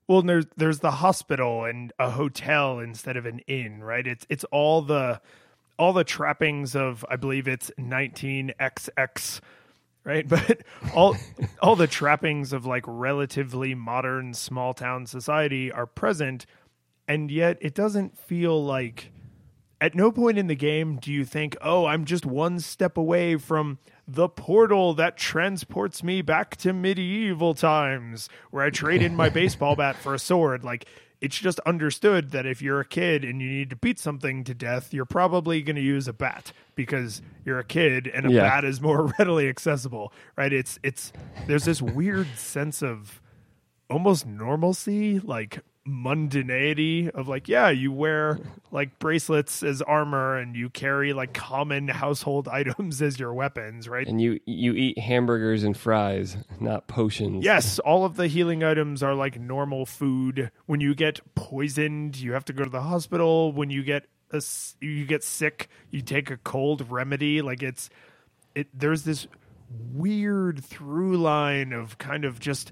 Well, 0.07 0.23
there's 0.23 0.45
there's 0.57 0.79
the 0.79 0.91
hospital 0.91 1.63
and 1.63 1.93
a 1.97 2.09
hotel 2.09 2.79
instead 2.79 3.15
of 3.15 3.25
an 3.25 3.39
inn, 3.47 3.81
right? 3.81 4.05
It's 4.05 4.25
it's 4.29 4.43
all 4.51 4.81
the 4.81 5.21
all 5.81 5.93
the 5.93 6.03
trappings 6.03 6.75
of 6.75 7.03
I 7.09 7.15
believe 7.15 7.47
it's 7.47 7.71
19XX, 7.79 9.41
right? 10.03 10.27
But 10.29 10.61
all 10.93 11.17
all 11.59 11.75
the 11.75 11.87
trappings 11.87 12.53
of 12.53 12.67
like 12.67 12.83
relatively 12.85 13.73
modern 13.73 14.35
small 14.35 14.75
town 14.75 15.07
society 15.07 15.71
are 15.71 15.87
present, 15.87 16.45
and 17.07 17.31
yet 17.31 17.57
it 17.61 17.73
doesn't 17.73 18.15
feel 18.15 18.63
like 18.63 19.11
at 19.81 19.95
no 19.95 20.11
point 20.11 20.37
in 20.37 20.45
the 20.45 20.55
game 20.55 20.97
do 20.97 21.11
you 21.11 21.25
think, 21.25 21.57
"Oh, 21.61 21.87
I'm 21.87 22.05
just 22.05 22.27
one 22.27 22.59
step 22.59 22.95
away 22.95 23.37
from 23.37 23.79
the 24.13 24.27
portal 24.29 24.93
that 24.95 25.17
transports 25.17 26.03
me 26.03 26.21
back 26.21 26.55
to 26.57 26.73
medieval 26.73 27.53
times 27.53 28.27
where 28.49 28.63
I 28.63 28.69
trade 28.69 29.01
in 29.01 29.15
my 29.15 29.29
baseball 29.39 29.75
bat 29.75 29.95
for 29.97 30.13
a 30.13 30.19
sword." 30.19 30.63
Like 30.63 30.85
it's 31.21 31.37
just 31.37 31.59
understood 31.61 32.31
that 32.31 32.45
if 32.47 32.61
you're 32.63 32.79
a 32.79 32.85
kid 32.85 33.23
and 33.23 33.39
you 33.41 33.47
need 33.47 33.69
to 33.69 33.75
beat 33.75 33.99
something 33.99 34.43
to 34.43 34.55
death, 34.55 34.91
you're 34.93 35.05
probably 35.05 35.61
going 35.61 35.75
to 35.75 35.81
use 35.81 36.07
a 36.07 36.13
bat 36.13 36.51
because 36.73 37.21
you're 37.45 37.59
a 37.59 37.63
kid 37.63 38.07
and 38.07 38.25
a 38.25 38.31
Yeah. 38.31 38.41
bat 38.41 38.65
is 38.65 38.81
more 38.81 39.13
readily 39.19 39.47
accessible, 39.47 40.11
right? 40.35 40.51
It's 40.51 40.79
it's 40.83 41.13
there's 41.45 41.65
this 41.65 41.81
weird 41.81 42.37
sense 42.37 42.81
of 42.81 43.21
almost 43.89 44.25
normalcy, 44.25 45.19
like 45.19 45.59
mundanity 45.87 47.09
of 47.09 47.27
like, 47.27 47.47
yeah, 47.47 47.69
you 47.69 47.91
wear 47.91 48.39
like 48.71 48.99
bracelets 48.99 49.63
as 49.63 49.81
armor 49.81 50.37
and 50.37 50.55
you 50.55 50.69
carry 50.69 51.13
like 51.13 51.33
common 51.33 51.87
household 51.87 52.47
items 52.51 53.01
as 53.01 53.19
your 53.19 53.33
weapons, 53.33 53.87
right? 53.87 54.07
And 54.07 54.21
you 54.21 54.39
you 54.45 54.73
eat 54.73 54.99
hamburgers 54.99 55.63
and 55.63 55.75
fries, 55.75 56.37
not 56.59 56.87
potions. 56.87 57.43
Yes, 57.43 57.79
all 57.79 58.05
of 58.05 58.15
the 58.15 58.27
healing 58.27 58.63
items 58.63 59.01
are 59.03 59.15
like 59.15 59.39
normal 59.39 59.85
food. 59.85 60.51
When 60.65 60.81
you 60.81 60.93
get 60.95 61.21
poisoned, 61.35 62.17
you 62.17 62.33
have 62.33 62.45
to 62.45 62.53
go 62.53 62.63
to 62.63 62.69
the 62.69 62.81
hospital. 62.81 63.51
When 63.51 63.69
you 63.69 63.83
get 63.83 64.07
a, 64.31 64.41
you 64.79 65.05
get 65.05 65.23
sick, 65.23 65.69
you 65.89 66.01
take 66.01 66.29
a 66.29 66.37
cold 66.37 66.89
remedy. 66.91 67.41
Like 67.41 67.63
it's 67.63 67.89
it. 68.55 68.67
There's 68.73 69.03
this 69.03 69.27
weird 69.93 70.63
through 70.63 71.17
line 71.17 71.73
of 71.73 71.97
kind 71.97 72.25
of 72.25 72.39
just 72.39 72.71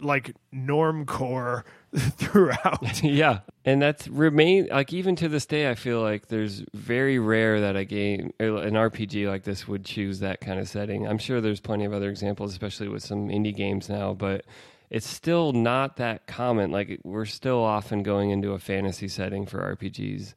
like 0.00 0.34
normcore 0.52 1.64
throughout. 1.96 3.02
yeah, 3.02 3.40
and 3.64 3.80
that's 3.80 4.08
remain 4.08 4.68
like 4.70 4.92
even 4.92 5.16
to 5.16 5.28
this 5.28 5.46
day. 5.46 5.70
I 5.70 5.74
feel 5.74 6.00
like 6.00 6.28
there's 6.28 6.62
very 6.74 7.18
rare 7.18 7.60
that 7.62 7.76
a 7.76 7.84
game, 7.84 8.32
an 8.38 8.74
RPG 8.74 9.28
like 9.28 9.44
this, 9.44 9.66
would 9.66 9.84
choose 9.84 10.20
that 10.20 10.40
kind 10.40 10.60
of 10.60 10.68
setting. 10.68 11.06
I'm 11.06 11.18
sure 11.18 11.40
there's 11.40 11.60
plenty 11.60 11.84
of 11.84 11.92
other 11.92 12.10
examples, 12.10 12.52
especially 12.52 12.88
with 12.88 13.02
some 13.02 13.28
indie 13.28 13.54
games 13.54 13.88
now, 13.88 14.12
but 14.12 14.44
it's 14.90 15.06
still 15.06 15.52
not 15.52 15.96
that 15.96 16.26
common. 16.26 16.70
Like 16.70 17.00
we're 17.04 17.24
still 17.24 17.62
often 17.62 18.02
going 18.02 18.30
into 18.30 18.52
a 18.52 18.58
fantasy 18.58 19.08
setting 19.08 19.46
for 19.46 19.74
RPGs, 19.76 20.34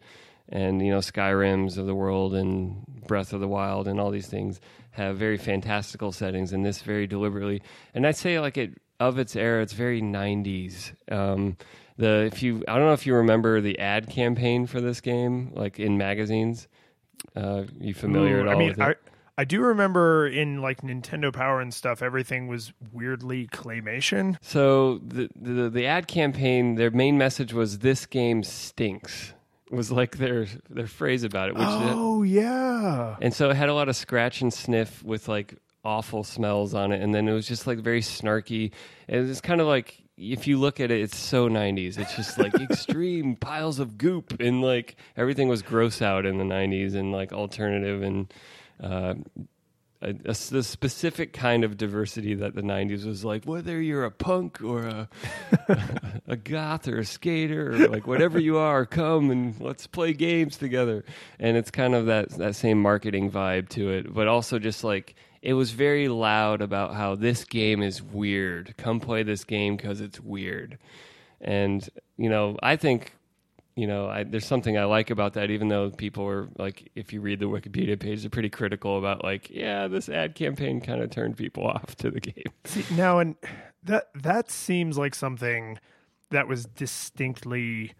and 0.50 0.86
you 0.86 0.92
know 0.92 1.00
Skyrim's 1.00 1.78
of 1.78 1.86
the 1.86 1.96
world 1.96 2.34
and 2.34 2.86
Breath 3.08 3.34
of 3.34 3.42
the 3.42 3.48
Wild 3.48 3.88
and 3.88 4.00
all 4.00 4.12
these 4.12 4.28
things 4.28 4.60
have 4.92 5.18
very 5.18 5.38
fantastical 5.38 6.12
settings, 6.12 6.52
and 6.54 6.66
this 6.66 6.82
very 6.82 7.08
deliberately. 7.08 7.62
And 7.94 8.06
I'd 8.06 8.18
say 8.18 8.40
like 8.40 8.58
it 8.58 8.78
of 9.02 9.18
its 9.18 9.36
era, 9.36 9.62
it's 9.62 9.74
very 9.74 10.02
'90s. 10.02 10.94
Um, 11.12 11.58
the 11.98 12.30
if 12.32 12.42
you 12.42 12.64
I 12.68 12.78
don't 12.78 12.86
know 12.86 12.94
if 12.94 13.06
you 13.06 13.16
remember 13.16 13.60
the 13.62 13.80
ad 13.80 14.10
campaign 14.10 14.66
for 14.68 14.80
this 14.80 15.02
game, 15.02 15.52
like 15.54 15.80
in 15.80 15.98
magazines. 15.98 16.68
Uh, 17.36 17.64
you 17.80 17.94
familiar 17.94 18.38
Ooh, 18.38 18.42
at 18.42 18.48
all 18.48 18.56
I 18.56 18.58
mean, 18.58 18.68
with 18.70 18.80
it? 18.80 18.84
I 18.84 18.96
I 19.42 19.44
do 19.46 19.62
remember 19.62 20.28
in 20.28 20.62
like 20.62 20.82
Nintendo 20.82 21.34
Power 21.34 21.62
and 21.62 21.74
stuff, 21.74 22.02
everything 22.02 22.48
was 22.48 22.74
weirdly 22.92 23.48
claymation. 23.48 24.38
So 24.42 25.00
the, 25.00 25.30
the 25.36 25.70
the 25.70 25.86
ad 25.86 26.08
campaign, 26.08 26.76
their 26.76 26.92
main 26.92 27.18
message 27.18 27.54
was 27.54 27.80
"This 27.80 28.06
game 28.06 28.44
stinks." 28.44 29.34
Was 29.70 29.90
like 29.90 30.18
their 30.18 30.48
their 30.70 30.88
phrase 30.88 31.24
about 31.24 31.48
it, 31.50 31.56
which 31.56 31.64
Oh 31.66 32.24
yeah. 32.24 33.16
and 33.22 33.34
so 33.34 33.50
it 33.52 33.56
had 33.56 33.70
a 33.70 33.74
lot 33.74 33.88
of 33.88 33.96
scratch 33.96 34.42
and 34.42 34.54
sniff 34.54 35.02
with 35.02 35.30
like 35.30 35.56
awful 35.84 36.24
smells 36.24 36.74
on 36.74 36.92
it, 36.92 37.02
and 37.02 37.14
then 37.14 37.28
it 37.28 37.34
was 37.34 37.48
just 37.48 37.68
like 37.68 37.80
very 37.80 38.02
snarky. 38.02 38.72
And 39.08 39.30
it's 39.30 39.42
kind 39.42 39.62
of 39.62 39.68
like 39.68 40.04
if 40.18 40.48
you 40.48 40.60
look 40.60 40.80
at 40.80 40.92
it, 40.92 41.02
it's 41.02 41.18
so 41.18 41.50
'90s. 41.50 41.98
It's 41.98 42.16
just 42.16 42.38
like 42.38 42.54
extreme 42.62 43.36
piles 43.36 43.80
of 43.80 43.98
goop, 43.98 44.40
and 44.40 44.62
like 44.62 44.96
everything 45.18 45.48
was 45.48 45.62
gross 45.62 46.02
out 46.02 46.26
in 46.26 46.38
the 46.38 46.44
'90s, 46.44 46.96
and 46.96 47.12
like 47.12 47.34
alternative 47.34 48.02
and. 48.04 48.34
Uh, 48.82 49.16
a, 50.02 50.10
a 50.10 50.34
the 50.34 50.64
specific 50.64 51.34
kind 51.34 51.64
of 51.64 51.78
diversity 51.78 52.34
that 52.36 52.56
the 52.56 52.62
90s 52.62 53.06
was 53.06 53.24
like 53.24 53.46
whether 53.46 53.80
you're 53.82 54.04
a 54.04 54.12
punk 54.12 54.62
or 54.64 54.88
a 54.88 55.10
a 56.28 56.36
goth 56.36 56.88
or 56.88 57.00
a 57.00 57.06
skater 57.06 57.72
or 57.72 57.88
like 57.88 58.08
whatever 58.08 58.40
you 58.40 58.58
are 58.58 58.86
come 58.86 59.30
and 59.30 59.60
let's 59.62 59.88
play 59.88 60.14
games 60.14 60.58
together 60.58 61.06
and 61.40 61.56
it's 61.56 61.70
kind 61.70 61.94
of 61.94 62.08
that 62.08 62.30
that 62.32 62.56
same 62.56 62.82
marketing 62.82 63.30
vibe 63.30 63.70
to 63.70 63.92
it 63.92 64.12
but 64.12 64.28
also 64.28 64.58
just 64.58 64.84
like 64.84 65.16
it 65.42 65.54
was 65.54 65.72
very 65.72 66.08
loud 66.08 66.62
about 66.62 66.94
how 66.94 67.16
this 67.16 67.44
game 67.44 67.82
is 67.82 68.02
weird 68.02 68.76
come 68.78 69.00
play 69.00 69.24
this 69.24 69.44
game 69.44 69.78
cuz 69.78 70.02
it's 70.02 70.20
weird 70.20 70.78
and 71.40 71.90
you 72.18 72.30
know 72.30 72.58
i 72.62 72.76
think 72.76 73.14
you 73.76 73.88
know, 73.88 74.08
I, 74.08 74.24
there's 74.24 74.46
something 74.46 74.78
I 74.78 74.84
like 74.84 75.10
about 75.10 75.34
that, 75.34 75.50
even 75.50 75.70
though 75.70 75.90
people 75.90 76.28
are 76.28 76.50
like, 76.58 76.92
if 76.96 77.14
you 77.14 77.22
read 77.22 77.40
the 77.40 77.46
Wikipedia 77.46 78.00
page, 78.00 78.22
they're 78.22 78.30
pretty 78.30 78.50
critical 78.50 78.98
about 78.98 79.24
like, 79.24 79.50
yeah, 79.50 79.88
this 79.88 80.10
ad 80.10 80.36
campaign 80.36 80.82
kind 80.82 81.02
of 81.02 81.10
turned 81.10 81.38
people 81.38 81.66
off 81.68 81.96
to 81.98 82.12
the 82.12 82.20
game. 82.20 82.44
See, 82.66 82.86
now, 82.94 83.20
and 83.20 83.36
that 83.84 84.10
that 84.14 84.52
seems 84.52 84.98
like 84.98 85.16
something 85.16 85.80
that 86.30 86.48
was 86.48 86.66
distinctly 86.66 87.94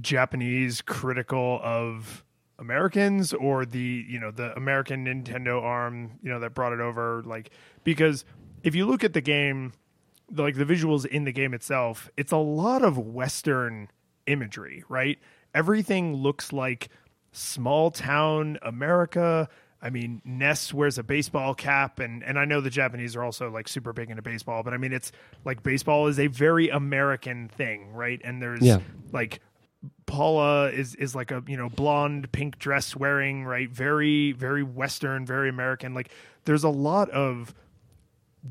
Japanese 0.00 0.80
critical 0.80 1.60
of 1.62 2.23
Americans 2.58 3.32
or 3.32 3.64
the 3.66 4.04
you 4.08 4.18
know 4.20 4.30
the 4.30 4.54
American 4.56 5.04
Nintendo 5.06 5.62
arm 5.62 6.12
you 6.22 6.30
know 6.30 6.40
that 6.40 6.54
brought 6.54 6.72
it 6.72 6.80
over 6.80 7.22
like 7.24 7.50
because 7.82 8.24
if 8.62 8.74
you 8.74 8.86
look 8.86 9.02
at 9.04 9.12
the 9.12 9.20
game 9.20 9.72
like 10.34 10.56
the 10.56 10.64
visuals 10.64 11.04
in 11.04 11.24
the 11.24 11.32
game 11.32 11.52
itself 11.52 12.08
it's 12.16 12.32
a 12.32 12.36
lot 12.36 12.82
of 12.82 12.96
western 12.98 13.88
imagery 14.26 14.84
right? 14.88 15.18
Everything 15.54 16.14
looks 16.14 16.52
like 16.52 16.88
small 17.32 17.90
town 17.90 18.58
America. 18.62 19.48
I 19.82 19.90
mean 19.90 20.22
Ness 20.24 20.72
wears 20.72 20.96
a 20.96 21.02
baseball 21.02 21.54
cap 21.54 21.98
and 21.98 22.22
and 22.24 22.38
I 22.38 22.44
know 22.44 22.60
the 22.60 22.70
Japanese 22.70 23.16
are 23.16 23.22
also 23.24 23.50
like 23.50 23.68
super 23.68 23.92
big 23.92 24.10
into 24.10 24.22
baseball 24.22 24.62
but 24.62 24.72
I 24.72 24.78
mean 24.78 24.92
it's 24.92 25.12
like 25.44 25.62
baseball 25.62 26.06
is 26.06 26.18
a 26.18 26.28
very 26.28 26.68
American 26.70 27.48
thing 27.48 27.92
right? 27.92 28.20
And 28.24 28.40
there's 28.40 28.62
Yeah. 28.62 28.78
like 29.12 29.40
Paula 30.14 30.70
is 30.70 30.94
is 30.94 31.16
like 31.16 31.32
a 31.32 31.42
you 31.48 31.56
know 31.56 31.68
blonde 31.68 32.30
pink 32.30 32.56
dress 32.60 32.94
wearing 32.94 33.44
right? 33.44 33.68
Very 33.68 34.30
very 34.30 34.62
western 34.62 35.26
very 35.26 35.48
American. 35.48 35.92
Like 35.92 36.10
there's 36.44 36.62
a 36.62 36.68
lot 36.68 37.10
of 37.10 37.52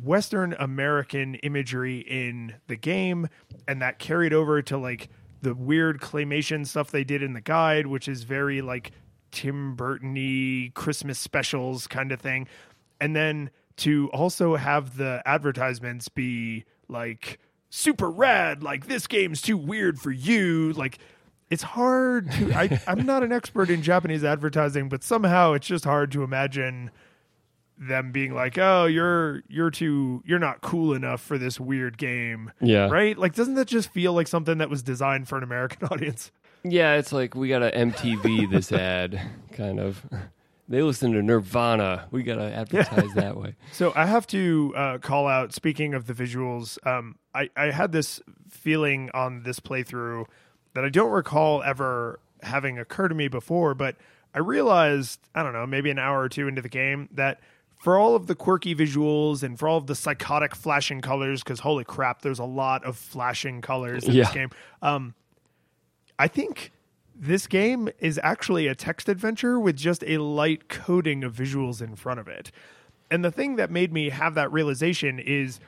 western 0.04 0.56
American 0.60 1.36
imagery 1.36 2.00
in 2.00 2.56
the 2.68 2.76
game 2.76 3.30
and 3.66 3.82
that 3.82 3.98
carried 3.98 4.34
over 4.34 4.62
to 4.62 4.78
like 4.78 5.10
the 5.42 5.54
weird 5.54 6.02
claymation 6.02 6.68
stuff 6.68 6.92
they 6.92 7.06
did 7.06 7.24
in 7.24 7.32
the 7.32 7.42
guide 7.42 7.88
which 7.88 8.10
is 8.10 8.24
very 8.24 8.62
like 8.62 8.92
Tim 9.32 9.76
Burton-y 9.76 10.72
Christmas 10.74 11.18
specials 11.18 11.88
kind 11.88 12.12
of 12.12 12.20
thing. 12.20 12.46
And 13.00 13.16
then 13.16 13.52
to 13.78 14.10
also 14.12 14.58
have 14.58 14.98
the 14.98 15.24
advertisements 15.26 16.10
be 16.10 16.66
like 16.90 17.40
super 17.70 18.12
rad 18.12 18.62
like 18.62 18.88
this 18.88 19.08
game's 19.08 19.42
too 19.42 19.58
weird 19.58 19.98
for 19.98 20.12
you 20.12 20.74
like 20.74 21.00
it's 21.54 21.64
hard 21.64 22.32
to 22.32 22.52
I, 22.54 22.82
i'm 22.88 23.06
not 23.06 23.24
an 23.24 23.32
expert 23.32 23.70
in 23.70 23.82
japanese 23.82 24.24
advertising 24.24 24.90
but 24.90 25.04
somehow 25.04 25.54
it's 25.54 25.68
just 25.68 25.86
hard 25.86 26.12
to 26.14 26.24
imagine 26.24 26.90
them 27.78 28.12
being 28.12 28.34
like 28.34 28.58
oh 28.58 28.86
you're 28.86 29.42
you're 29.50 29.72
too 29.72 30.22
you're 30.26 30.40
not 30.40 30.62
cool 30.62 30.94
enough 30.94 31.22
for 31.22 31.38
this 31.38 31.60
weird 31.60 31.98
game 31.98 32.52
Yeah. 32.62 32.88
right 32.90 33.18
like 33.18 33.34
doesn't 33.36 33.56
that 33.56 33.68
just 33.68 33.92
feel 33.92 34.14
like 34.14 34.28
something 34.28 34.60
that 34.60 34.70
was 34.70 34.84
designed 34.84 35.28
for 35.28 35.38
an 35.38 35.44
american 35.44 35.88
audience 35.92 36.32
Yeah, 36.66 36.94
it's 36.96 37.12
like 37.12 37.36
we 37.36 37.50
got 37.50 37.60
to 37.60 37.72
MTV 37.72 38.50
this 38.50 38.72
ad, 38.94 39.20
kind 39.52 39.82
of. 39.82 40.06
They 40.70 40.82
listen 40.82 41.12
to 41.12 41.22
Nirvana. 41.22 42.08
We 42.10 42.24
got 42.24 42.36
to 42.36 42.54
advertise 42.56 43.14
that 43.16 43.36
way. 43.36 43.56
So 43.74 43.92
I 43.98 44.06
have 44.06 44.26
to 44.28 44.72
uh, 44.74 44.98
call 45.00 45.28
out. 45.28 45.52
Speaking 45.54 45.94
of 45.94 46.06
the 46.08 46.14
visuals, 46.14 46.78
um, 46.88 47.18
I, 47.36 47.50
I 47.58 47.66
had 47.72 47.92
this 47.92 48.22
feeling 48.50 49.10
on 49.14 49.44
this 49.44 49.60
playthrough 49.60 50.24
that 50.74 50.84
I 50.84 50.90
don't 50.90 51.12
recall 51.12 51.64
ever 51.64 52.20
having 52.42 52.78
occurred 52.78 53.10
to 53.10 53.16
me 53.16 53.28
before, 53.28 53.74
but 53.74 53.96
I 54.34 54.40
realized 54.40 55.20
I 55.34 55.44
don't 55.44 55.54
know 55.54 55.66
maybe 55.66 55.90
an 55.90 56.00
hour 56.00 56.22
or 56.22 56.30
two 56.30 56.48
into 56.48 56.62
the 56.62 56.70
game 56.70 57.10
that 57.14 57.40
for 57.84 57.98
all 57.98 58.16
of 58.16 58.28
the 58.28 58.36
quirky 58.36 58.74
visuals 58.74 59.44
and 59.44 59.60
for 59.60 59.68
all 59.68 59.78
of 59.78 59.88
the 59.88 59.96
psychotic 59.96 60.56
flashing 60.56 61.02
colors, 61.02 61.44
because 61.44 61.60
holy 61.60 61.84
crap, 61.84 62.22
there's 62.22 62.40
a 62.40 62.46
lot 62.46 62.84
of 62.86 62.96
flashing 62.96 63.62
colors 63.62 64.06
in 64.06 64.14
this 64.16 64.32
game. 64.32 64.50
Um, 64.82 65.16
I 66.18 66.28
think 66.28 66.72
this 67.14 67.46
game 67.46 67.90
is 68.00 68.20
actually 68.24 68.68
a 68.68 68.76
text 68.76 69.10
adventure 69.10 69.60
with 69.60 69.76
just 69.76 70.04
a 70.06 70.18
light 70.18 70.70
coating 70.70 71.24
of 71.24 71.36
visuals 71.36 71.82
in 71.82 71.96
front 71.96 72.20
of 72.20 72.28
it. 72.28 72.52
And 73.12 73.24
the 73.24 73.32
thing 73.32 73.58
that 73.58 73.70
made 73.70 73.92
me 73.92 74.10
have 74.10 74.34
that 74.36 74.52
realization 74.52 75.20
is 75.20 75.60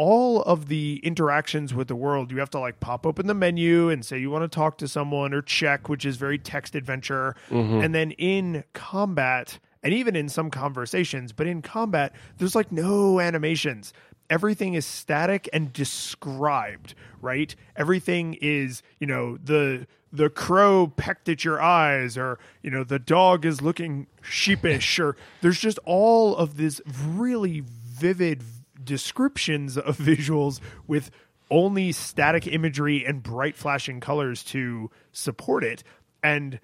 all 0.00 0.40
of 0.44 0.68
the 0.68 0.98
interactions 1.02 1.74
with 1.74 1.86
the 1.86 1.94
world, 1.94 2.32
you 2.32 2.38
have 2.38 2.48
to 2.48 2.58
like 2.58 2.80
pop 2.80 3.04
open 3.04 3.26
the 3.26 3.34
menu 3.34 3.90
and 3.90 4.02
say 4.02 4.18
you 4.18 4.30
want 4.30 4.42
to 4.42 4.48
talk 4.48 4.78
to 4.78 4.88
someone 4.88 5.34
or 5.34 5.42
check, 5.42 5.90
which 5.90 6.06
is 6.06 6.16
very 6.16 6.38
text 6.38 6.74
adventure. 6.74 7.36
Mm-hmm. 7.50 7.82
And 7.82 7.94
then 7.94 8.12
in 8.12 8.64
combat, 8.72 9.58
and 9.82 9.92
even 9.92 10.16
in 10.16 10.30
some 10.30 10.50
conversations, 10.50 11.32
but 11.32 11.46
in 11.46 11.60
combat, 11.60 12.14
there's 12.38 12.54
like 12.54 12.72
no 12.72 13.20
animations. 13.20 13.92
Everything 14.30 14.72
is 14.72 14.86
static 14.86 15.50
and 15.52 15.70
described, 15.70 16.94
right? 17.20 17.54
Everything 17.76 18.38
is, 18.40 18.82
you 19.00 19.06
know, 19.06 19.36
the 19.36 19.86
the 20.10 20.30
crow 20.30 20.86
pecked 20.96 21.28
at 21.28 21.44
your 21.44 21.60
eyes 21.60 22.16
or 22.16 22.38
you 22.62 22.70
know 22.70 22.84
the 22.84 22.98
dog 22.98 23.44
is 23.44 23.60
looking 23.60 24.06
sheepish 24.22 24.98
or 24.98 25.14
there's 25.42 25.60
just 25.60 25.78
all 25.84 26.34
of 26.36 26.56
this 26.56 26.80
really 26.88 27.62
vivid 27.66 28.42
descriptions 28.82 29.76
of 29.76 29.96
visuals 29.98 30.60
with 30.86 31.10
only 31.50 31.92
static 31.92 32.46
imagery 32.46 33.04
and 33.04 33.22
bright 33.22 33.56
flashing 33.56 34.00
colors 34.00 34.44
to 34.44 34.90
support 35.12 35.64
it. 35.64 35.82
And 36.22 36.60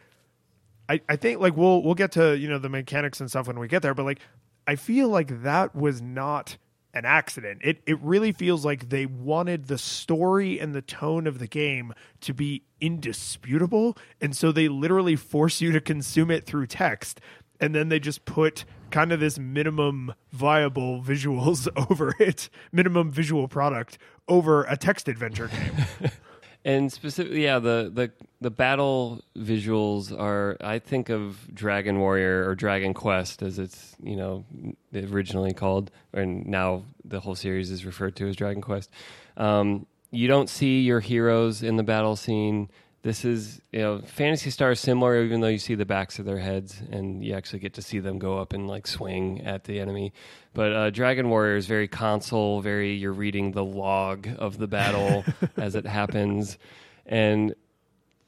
I, 0.89 1.01
I 1.09 1.17
think 1.17 1.41
like 1.41 1.57
we'll 1.57 1.83
we'll 1.83 1.95
get 1.95 2.13
to 2.13 2.37
you 2.37 2.49
know 2.49 2.59
the 2.59 2.69
mechanics 2.69 3.21
and 3.21 3.29
stuff 3.29 3.49
when 3.49 3.59
we 3.59 3.67
get 3.67 3.83
there 3.83 3.95
but 3.95 4.05
like 4.05 4.21
i 4.69 4.77
feel 4.77 5.09
like 5.09 5.43
that 5.43 5.75
was 5.75 6.01
not 6.01 6.57
an 6.97 7.05
accident. 7.05 7.61
It 7.63 7.83
it 7.87 8.01
really 8.01 8.33
feels 8.33 8.65
like 8.65 8.89
they 8.89 9.05
wanted 9.05 9.67
the 9.67 9.77
story 9.77 10.59
and 10.59 10.75
the 10.75 10.81
tone 10.81 11.27
of 11.27 11.39
the 11.39 11.47
game 11.47 11.93
to 12.23 12.33
be 12.33 12.63
indisputable 12.81 13.99
and 14.19 14.35
so 14.35 14.51
they 14.51 14.69
literally 14.69 15.15
force 15.15 15.61
you 15.61 15.73
to 15.73 15.81
consume 15.81 16.31
it 16.31 16.47
through 16.47 16.69
text 16.69 17.21
and 17.61 17.75
then 17.75 17.91
they 17.91 18.01
just 18.01 18.25
put 18.25 18.65
kind 18.91 19.13
of 19.13 19.21
this 19.21 19.39
minimum 19.39 20.15
viable 20.33 21.03
visuals 21.03 21.69
over 21.91 22.15
it 22.19 22.49
minimum 22.73 23.11
visual 23.11 23.49
product 23.49 23.99
over 24.29 24.65
a 24.65 24.77
text 24.77 25.09
adventure 25.09 25.49
game 25.49 26.11
And 26.67 26.93
specifically, 26.93 27.45
yeah, 27.45 27.61
the, 27.61 27.93
the 27.95 28.11
the 28.41 28.51
battle 28.51 29.21
visuals 29.39 30.13
are. 30.13 30.57
I 30.61 30.81
think 30.81 31.11
of 31.11 31.55
Dragon 31.55 32.01
Warrior 32.01 32.45
or 32.49 32.57
Dragon 32.57 32.93
Quest 32.93 33.41
as 33.41 33.61
it's 33.61 33.95
you 34.03 34.17
know 34.17 34.45
originally 34.93 35.55
called, 35.55 35.93
and 36.13 36.45
now 36.45 36.83
the 37.05 37.21
whole 37.21 37.37
series 37.37 37.71
is 37.71 37.87
referred 37.87 38.17
to 38.17 38.29
as 38.29 38.35
Dragon 38.35 38.63
Quest. 38.63 38.91
Um, 39.37 39.87
you 40.11 40.27
don't 40.27 40.51
see 40.51 40.81
your 40.81 40.99
heroes 40.99 41.63
in 41.63 41.77
the 41.77 41.85
battle 41.85 42.17
scene. 42.17 42.69
This 43.07 43.25
is 43.25 43.61
you 43.71 43.79
know 43.79 44.01
Phantasy 44.01 44.51
Star 44.51 44.73
is 44.73 44.81
similar, 44.81 45.23
even 45.23 45.41
though 45.41 45.47
you 45.47 45.61
see 45.61 45.77
the 45.77 45.87
backs 45.87 46.19
of 46.19 46.25
their 46.25 46.41
heads, 46.41 46.83
and 46.91 47.25
you 47.25 47.35
actually 47.35 47.61
get 47.61 47.75
to 47.75 47.83
see 47.83 48.01
them 48.01 48.19
go 48.19 48.41
up 48.41 48.53
and 48.53 48.67
like 48.67 48.89
swing 48.89 49.43
at 49.43 49.63
the 49.63 49.79
enemy. 49.79 50.13
But 50.55 50.73
uh, 50.73 50.91
Dragon 50.91 51.29
Warrior 51.29 51.55
is 51.55 51.67
very 51.67 51.87
console, 51.87 52.61
very 52.63 52.97
you're 52.97 53.13
reading 53.13 53.53
the 53.53 53.63
log 53.63 54.27
of 54.41 54.59
the 54.59 54.67
battle 54.67 55.25
as 55.57 55.77
it 55.77 55.87
happens, 55.87 56.59
and 57.07 57.55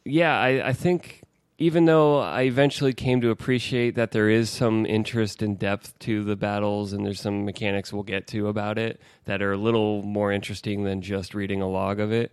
yeah, 0.05 0.39
I, 0.39 0.69
I 0.69 0.73
think 0.75 1.23
even 1.59 1.87
though 1.87 2.21
I 2.21 2.43
eventually 2.43 2.93
came 2.93 3.21
to 3.23 3.31
appreciate 3.31 3.97
that 3.97 4.13
there 4.13 4.31
is 4.31 4.49
some 4.49 4.87
interest 4.87 5.43
and 5.43 5.59
depth 5.59 5.99
to 6.01 6.23
the 6.23 6.37
battles, 6.37 6.93
and 6.93 7.05
there's 7.05 7.21
some 7.21 7.45
mechanics 7.45 7.93
we'll 7.93 8.05
get 8.05 8.29
to 8.29 8.47
about 8.47 8.79
it 8.79 9.01
that 9.25 9.43
are 9.43 9.51
a 9.51 9.57
little 9.57 10.03
more 10.03 10.31
interesting 10.31 10.85
than 10.85 11.03
just 11.03 11.35
reading 11.35 11.61
a 11.61 11.69
log 11.69 11.99
of 11.99 12.13
it. 12.13 12.31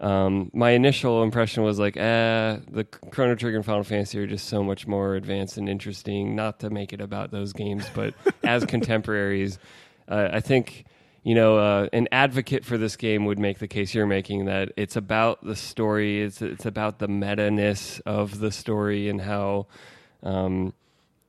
Um, 0.00 0.50
my 0.54 0.70
initial 0.70 1.22
impression 1.22 1.64
was 1.64 1.78
like, 1.78 1.96
eh, 1.96 2.58
the 2.70 2.84
Chrono 2.84 3.34
Trigger 3.34 3.56
and 3.56 3.66
Final 3.66 3.82
Fantasy 3.82 4.18
are 4.20 4.26
just 4.26 4.48
so 4.48 4.62
much 4.62 4.86
more 4.86 5.16
advanced 5.16 5.56
and 5.56 5.68
interesting. 5.68 6.36
Not 6.36 6.60
to 6.60 6.70
make 6.70 6.92
it 6.92 7.00
about 7.00 7.30
those 7.30 7.52
games, 7.52 7.84
but 7.94 8.14
as 8.44 8.64
contemporaries, 8.64 9.58
uh, 10.08 10.28
I 10.32 10.40
think 10.40 10.84
you 11.24 11.34
know 11.34 11.58
uh, 11.58 11.88
an 11.92 12.08
advocate 12.12 12.64
for 12.64 12.78
this 12.78 12.96
game 12.96 13.24
would 13.24 13.40
make 13.40 13.58
the 13.58 13.66
case 13.66 13.92
you're 13.92 14.06
making 14.06 14.44
that 14.44 14.72
it's 14.76 14.94
about 14.96 15.44
the 15.44 15.56
story. 15.56 16.22
It's 16.22 16.40
it's 16.42 16.66
about 16.66 17.00
the 17.00 17.08
meta 17.08 17.50
ness 17.50 18.00
of 18.06 18.38
the 18.38 18.52
story 18.52 19.08
and 19.08 19.20
how 19.20 19.66
um, 20.22 20.74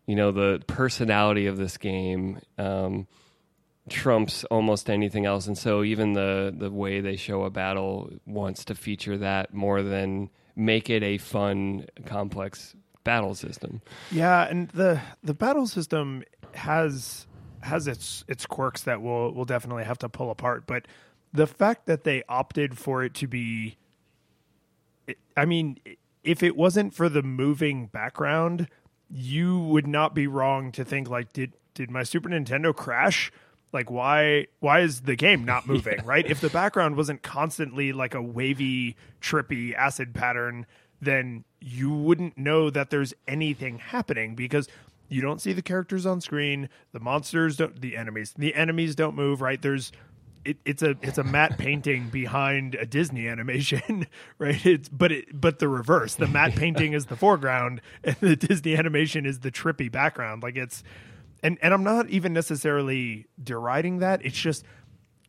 you 0.05 0.15
know 0.15 0.31
the 0.31 0.61
personality 0.67 1.47
of 1.47 1.57
this 1.57 1.77
game. 1.77 2.39
Um, 2.59 3.07
trumps 3.89 4.43
almost 4.45 4.89
anything 4.89 5.25
else 5.25 5.47
and 5.47 5.57
so 5.57 5.83
even 5.83 6.13
the 6.13 6.53
the 6.55 6.69
way 6.69 7.01
they 7.01 7.15
show 7.15 7.43
a 7.43 7.49
battle 7.49 8.09
wants 8.25 8.65
to 8.65 8.75
feature 8.75 9.17
that 9.17 9.53
more 9.53 9.81
than 9.81 10.29
make 10.55 10.89
it 10.89 11.01
a 11.01 11.17
fun 11.17 11.85
complex 12.05 12.75
battle 13.03 13.33
system 13.33 13.81
Yeah, 14.11 14.43
and 14.43 14.69
the 14.69 15.01
the 15.23 15.33
battle 15.33 15.67
system 15.67 16.23
has 16.53 17.25
has 17.61 17.87
its 17.87 18.23
its 18.27 18.45
quirks 18.45 18.83
that 18.83 19.01
we'll 19.01 19.33
we'll 19.33 19.45
definitely 19.45 19.83
have 19.83 19.97
to 19.99 20.09
pull 20.09 20.31
apart. 20.31 20.65
But 20.67 20.85
the 21.33 21.47
fact 21.47 21.85
that 21.87 22.03
they 22.03 22.23
opted 22.27 22.77
for 22.77 23.03
it 23.03 23.13
to 23.15 23.27
be, 23.27 23.77
I 25.35 25.45
mean, 25.45 25.79
if 26.23 26.43
it 26.43 26.55
wasn't 26.55 26.93
for 26.93 27.09
the 27.09 27.23
moving 27.23 27.87
background, 27.87 28.67
you 29.09 29.59
would 29.59 29.87
not 29.87 30.13
be 30.13 30.27
wrong 30.27 30.71
to 30.73 30.85
think 30.85 31.09
like, 31.09 31.33
did 31.33 31.53
did 31.73 31.89
my 31.89 32.03
Super 32.03 32.29
Nintendo 32.29 32.75
crash? 32.75 33.31
Like 33.71 33.91
why 33.91 34.47
why 34.59 34.79
is 34.79 35.01
the 35.01 35.15
game 35.15 35.45
not 35.45 35.67
moving, 35.67 36.03
right? 36.05 36.25
If 36.25 36.41
the 36.41 36.49
background 36.49 36.95
wasn't 36.97 37.21
constantly 37.21 37.93
like 37.93 38.15
a 38.15 38.21
wavy, 38.21 38.95
trippy 39.21 39.75
acid 39.75 40.13
pattern, 40.13 40.65
then 41.01 41.43
you 41.61 41.91
wouldn't 41.91 42.37
know 42.37 42.69
that 42.69 42.89
there's 42.89 43.13
anything 43.27 43.79
happening 43.79 44.35
because 44.35 44.67
you 45.07 45.21
don't 45.21 45.41
see 45.41 45.53
the 45.53 45.61
characters 45.61 46.05
on 46.05 46.21
screen, 46.21 46.69
the 46.93 46.99
monsters 46.99 47.57
don't 47.57 47.79
the 47.81 47.97
enemies. 47.97 48.33
The 48.37 48.53
enemies 48.55 48.95
don't 48.95 49.15
move, 49.15 49.41
right? 49.41 49.61
There's 49.61 49.91
it, 50.45 50.57
it's 50.65 50.81
a 50.81 50.95
it's 51.01 51.17
a 51.17 51.23
matte 51.23 51.57
painting 51.57 52.09
behind 52.09 52.75
a 52.75 52.85
Disney 52.85 53.27
animation, 53.27 54.07
right? 54.37 54.65
It's 54.65 54.89
but 54.89 55.11
it 55.11 55.39
but 55.39 55.59
the 55.59 55.67
reverse. 55.67 56.15
The 56.15 56.27
matte 56.27 56.55
painting 56.55 56.93
is 56.93 57.07
the 57.07 57.15
foreground, 57.15 57.81
and 58.03 58.15
the 58.19 58.35
Disney 58.35 58.75
animation 58.75 59.25
is 59.25 59.39
the 59.39 59.51
trippy 59.51 59.91
background. 59.91 60.43
Like 60.43 60.55
it's, 60.55 60.83
and 61.43 61.57
and 61.61 61.73
I'm 61.73 61.83
not 61.83 62.09
even 62.09 62.33
necessarily 62.33 63.27
deriding 63.41 63.99
that. 63.99 64.25
It's 64.25 64.37
just 64.37 64.63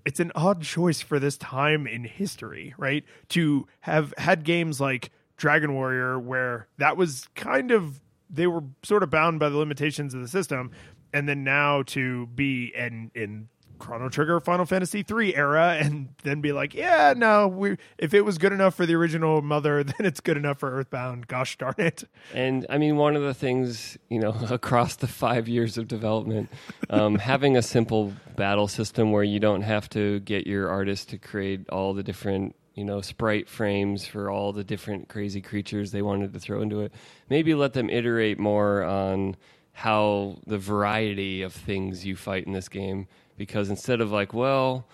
it's 0.05 0.21
an 0.21 0.33
odd 0.35 0.63
choice 0.63 1.01
for 1.01 1.19
this 1.19 1.37
time 1.37 1.87
in 1.87 2.05
history, 2.05 2.75
right? 2.79 3.05
To 3.31 3.67
have 3.81 4.15
had 4.17 4.45
games 4.45 4.81
like 4.81 5.11
Dragon 5.37 5.75
Warrior 5.75 6.19
where 6.19 6.69
that 6.79 6.97
was 6.97 7.29
kind 7.35 7.71
of 7.71 8.01
they 8.29 8.47
were 8.47 8.63
sort 8.83 9.03
of 9.03 9.11
bound 9.11 9.41
by 9.41 9.49
the 9.49 9.57
limitations 9.57 10.15
of 10.15 10.21
the 10.21 10.29
system, 10.29 10.71
and 11.13 11.29
then 11.29 11.45
now 11.45 11.83
to 11.83 12.27
be 12.29 12.73
in 12.77 13.11
in 13.15 13.49
Chrono 13.81 14.09
Trigger 14.09 14.39
Final 14.39 14.67
Fantasy 14.67 15.03
three 15.03 15.35
era 15.35 15.79
and 15.81 16.11
then 16.23 16.41
be 16.41 16.53
like, 16.53 16.75
yeah, 16.75 17.15
no, 17.17 17.49
we 17.49 17.77
if 17.99 18.15
it 18.15 18.21
was 18.25 18.39
good 18.39 18.53
enough 18.53 18.75
for 18.77 18.87
the 18.87 18.95
original 18.95 19.43
mother, 19.43 19.83
then 19.85 20.07
it's 20.07 20.21
good 20.21 20.37
enough 20.37 20.61
for 20.61 20.71
Earthbound. 20.71 21.27
Gosh 21.27 21.59
darn 21.59 21.75
it. 21.79 22.05
And 22.33 22.67
I 22.71 22.79
mean, 22.79 22.97
one 22.97 23.17
of 23.17 23.23
the 23.23 23.35
things, 23.35 23.99
you 24.09 24.21
know, 24.21 24.31
across 24.51 24.97
the 24.97 25.09
five 25.09 25.49
years 25.49 25.77
of 25.79 25.89
development, 25.89 26.51
um, 26.89 27.15
having 27.19 27.57
a 27.57 27.63
simple 27.63 28.13
battle 28.37 28.69
system 28.69 29.11
where 29.11 29.25
you 29.25 29.41
don't 29.41 29.63
have 29.63 29.89
to 29.91 30.21
get 30.21 30.47
your 30.47 30.69
artist 30.69 31.09
to 31.11 31.19
create 31.19 31.69
all 31.71 31.95
the 31.95 32.03
different, 32.03 32.55
you 32.75 32.85
know, 32.85 33.01
sprite 33.01 33.49
frames 33.49 34.07
for 34.07 34.31
all 34.31 34.53
the 34.53 34.63
different 34.65 35.09
crazy 35.09 35.41
creatures 35.41 35.91
they 35.91 36.03
wanted 36.03 36.33
to 36.33 36.39
throw 36.39 36.63
into 36.63 36.81
it. 36.81 36.93
Maybe 37.29 37.55
let 37.55 37.73
them 37.73 37.91
iterate 37.91 38.39
more 38.39 38.85
on 38.85 39.37
how 39.73 40.37
the 40.47 40.59
variety 40.59 41.43
of 41.43 41.53
things 41.53 42.05
you 42.05 42.17
fight 42.17 42.47
in 42.47 42.53
this 42.53 42.69
game. 42.69 43.09
Because 43.41 43.71
instead 43.71 44.03
of 44.03 44.13
like, 44.13 44.35
well, 44.35 44.85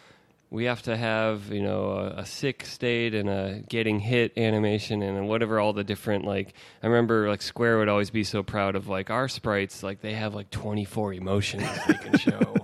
we 0.51 0.67
have 0.67 0.81
to 0.83 0.97
have 0.97 1.51
you 1.51 1.61
know 1.61 1.91
a, 1.91 2.21
a 2.21 2.25
sick 2.25 2.65
state 2.65 3.13
and 3.13 3.29
a 3.29 3.61
getting 3.69 3.99
hit 3.99 4.39
animation 4.39 5.03
and 5.03 5.29
whatever 5.29 5.59
all 5.59 5.73
the 5.73 5.83
different 5.83 6.25
like 6.25 6.55
i 6.81 6.87
remember 6.87 7.29
like 7.29 7.43
square 7.43 7.79
would 7.79 7.89
always 7.89 8.11
be 8.11 8.23
so 8.23 8.45
proud 8.45 8.77
of 8.77 8.87
like 8.87 9.11
our 9.11 9.27
sprites 9.27 9.83
like 9.83 10.01
they 10.01 10.13
have 10.13 10.37
like 10.37 10.49
24 10.51 11.15
emotions 11.15 11.69
they 11.89 11.95
can 11.95 12.17
show. 12.19 12.55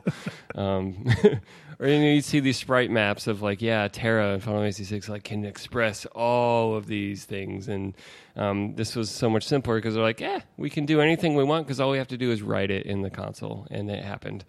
Um, 0.55 1.07
or 1.79 1.88
you 1.88 1.99
know 1.99 2.12
you 2.12 2.21
see 2.21 2.40
these 2.40 2.59
sprite 2.59 2.90
maps 2.90 3.27
of 3.27 3.42
like 3.42 3.61
yeah 3.61 3.88
terra 3.88 4.35
and 4.35 4.42
final 4.42 4.61
fantasy 4.61 4.85
6 4.85 5.09
like 5.09 5.25
can 5.25 5.45
express 5.45 6.07
all 6.07 6.77
of 6.77 6.87
these 6.87 7.25
things. 7.25 7.68
And 7.68 7.95
um, 8.37 8.75
this 8.77 8.95
was 8.95 9.11
so 9.11 9.29
much 9.29 9.45
simpler 9.45 9.77
because 9.77 9.95
they're 9.95 10.03
like 10.03 10.21
yeah 10.21 10.40
we 10.57 10.71
can 10.71 10.87
do 10.87 11.01
anything 11.01 11.35
we 11.35 11.45
want 11.45 11.66
because 11.66 11.81
all 11.81 11.90
we 11.90 11.99
have 11.99 12.09
to 12.09 12.16
do 12.16 12.31
is 12.31 12.42
write 12.42 12.71
it 12.71 12.87
in 12.87 13.03
the 13.03 13.11
console. 13.11 13.66
And 13.71 13.90
it 13.90 14.05
happened 14.05 14.45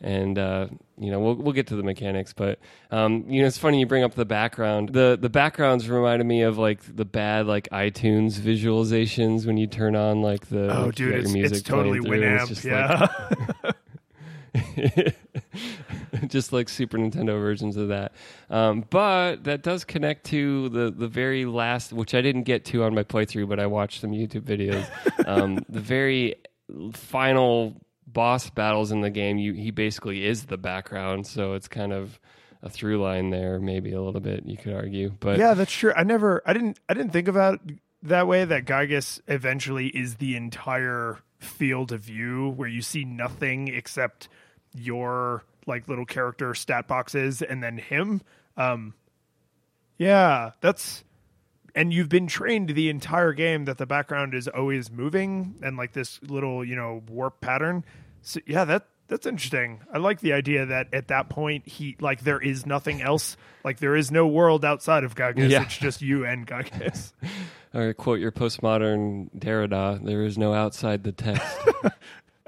and 0.00 0.38
uh, 0.38 0.68
you 0.98 1.10
know 1.10 1.20
we'll 1.20 1.34
we'll 1.34 1.52
get 1.52 1.66
to 1.68 1.76
the 1.76 1.82
mechanics, 1.82 2.32
but 2.32 2.58
um, 2.90 3.24
you 3.28 3.42
know 3.42 3.46
it's 3.46 3.58
funny 3.58 3.80
you 3.80 3.86
bring 3.86 4.02
up 4.02 4.14
the 4.14 4.24
background. 4.24 4.90
the 4.90 5.18
The 5.20 5.30
backgrounds 5.30 5.88
reminded 5.88 6.26
me 6.26 6.42
of 6.42 6.58
like 6.58 6.80
the 6.96 7.04
bad 7.04 7.46
like 7.46 7.68
iTunes 7.70 8.38
visualizations 8.38 9.46
when 9.46 9.56
you 9.56 9.66
turn 9.66 9.96
on 9.96 10.22
like 10.22 10.46
the 10.46 10.74
Oh, 10.74 10.86
like, 10.86 10.94
dude, 10.94 11.14
it's, 11.14 11.32
music 11.32 11.58
it's 11.58 11.68
totally 11.68 12.00
playing 12.00 12.22
through, 12.22 12.28
and 12.28 12.38
Winamp. 12.38 12.40
it's 12.40 12.48
just 12.48 12.64
yeah. 12.64 13.08
like 13.64 13.76
just 16.26 16.52
like 16.52 16.68
Super 16.68 16.98
Nintendo 16.98 17.40
versions 17.40 17.76
of 17.76 17.88
that. 17.88 18.12
Um, 18.48 18.84
but 18.90 19.44
that 19.44 19.62
does 19.62 19.84
connect 19.84 20.26
to 20.26 20.68
the 20.70 20.90
the 20.90 21.08
very 21.08 21.44
last, 21.44 21.92
which 21.92 22.14
I 22.14 22.20
didn't 22.20 22.44
get 22.44 22.64
to 22.66 22.84
on 22.84 22.94
my 22.94 23.02
playthrough, 23.02 23.48
but 23.48 23.60
I 23.60 23.66
watched 23.66 24.00
some 24.00 24.10
YouTube 24.12 24.42
videos. 24.42 24.88
um, 25.26 25.64
the 25.68 25.80
very 25.80 26.36
final 26.92 27.80
boss 28.12 28.50
battles 28.50 28.92
in 28.92 29.00
the 29.00 29.10
game, 29.10 29.38
you 29.38 29.52
he 29.52 29.70
basically 29.70 30.26
is 30.26 30.44
the 30.44 30.58
background, 30.58 31.26
so 31.26 31.54
it's 31.54 31.68
kind 31.68 31.92
of 31.92 32.18
a 32.62 32.68
through 32.68 33.00
line 33.02 33.30
there, 33.30 33.58
maybe 33.58 33.92
a 33.92 34.02
little 34.02 34.20
bit. 34.20 34.44
You 34.46 34.56
could 34.56 34.74
argue, 34.74 35.10
but 35.20 35.38
yeah, 35.38 35.54
that's 35.54 35.72
true. 35.72 35.92
I 35.96 36.04
never, 36.04 36.42
I 36.44 36.52
didn't, 36.52 36.78
I 36.88 36.94
didn't 36.94 37.12
think 37.12 37.28
about 37.28 37.60
that 38.02 38.26
way. 38.26 38.44
That 38.44 38.64
Giygas 38.64 39.20
eventually 39.28 39.88
is 39.88 40.16
the 40.16 40.36
entire 40.36 41.18
field 41.38 41.92
of 41.92 42.00
view 42.02 42.50
where 42.50 42.68
you 42.68 42.82
see 42.82 43.04
nothing 43.04 43.68
except 43.68 44.28
your 44.74 45.44
like 45.66 45.88
little 45.88 46.04
character 46.04 46.54
stat 46.54 46.86
boxes 46.86 47.42
and 47.42 47.62
then 47.62 47.78
him. 47.78 48.20
Um, 48.56 48.94
yeah, 49.96 50.52
that's 50.60 51.04
and 51.74 51.92
you've 51.92 52.08
been 52.08 52.26
trained 52.26 52.70
the 52.70 52.90
entire 52.90 53.32
game 53.32 53.64
that 53.66 53.78
the 53.78 53.86
background 53.86 54.34
is 54.34 54.48
always 54.48 54.90
moving 54.90 55.54
and 55.62 55.76
like 55.76 55.92
this 55.92 56.20
little 56.22 56.64
you 56.64 56.76
know 56.76 57.02
warp 57.08 57.40
pattern. 57.40 57.84
So 58.22 58.40
yeah, 58.46 58.64
that 58.64 58.86
that's 59.08 59.26
interesting. 59.26 59.80
I 59.92 59.98
like 59.98 60.20
the 60.20 60.32
idea 60.32 60.66
that 60.66 60.94
at 60.94 61.08
that 61.08 61.28
point 61.28 61.66
he 61.66 61.96
like 62.00 62.20
there 62.22 62.40
is 62.40 62.66
nothing 62.66 63.02
else. 63.02 63.36
Like 63.64 63.78
there 63.78 63.96
is 63.96 64.10
no 64.10 64.26
world 64.26 64.64
outside 64.64 65.04
of 65.04 65.14
Giygas. 65.14 65.50
Yeah. 65.50 65.62
It's 65.62 65.76
just 65.76 66.00
you 66.00 66.24
and 66.24 66.46
Giygas. 66.46 67.12
or 67.74 67.92
quote 67.94 68.20
your 68.20 68.32
postmodern 68.32 69.28
Derrida: 69.36 70.04
"There 70.04 70.24
is 70.24 70.38
no 70.38 70.54
outside 70.54 71.04
the 71.04 71.12
text." 71.12 71.58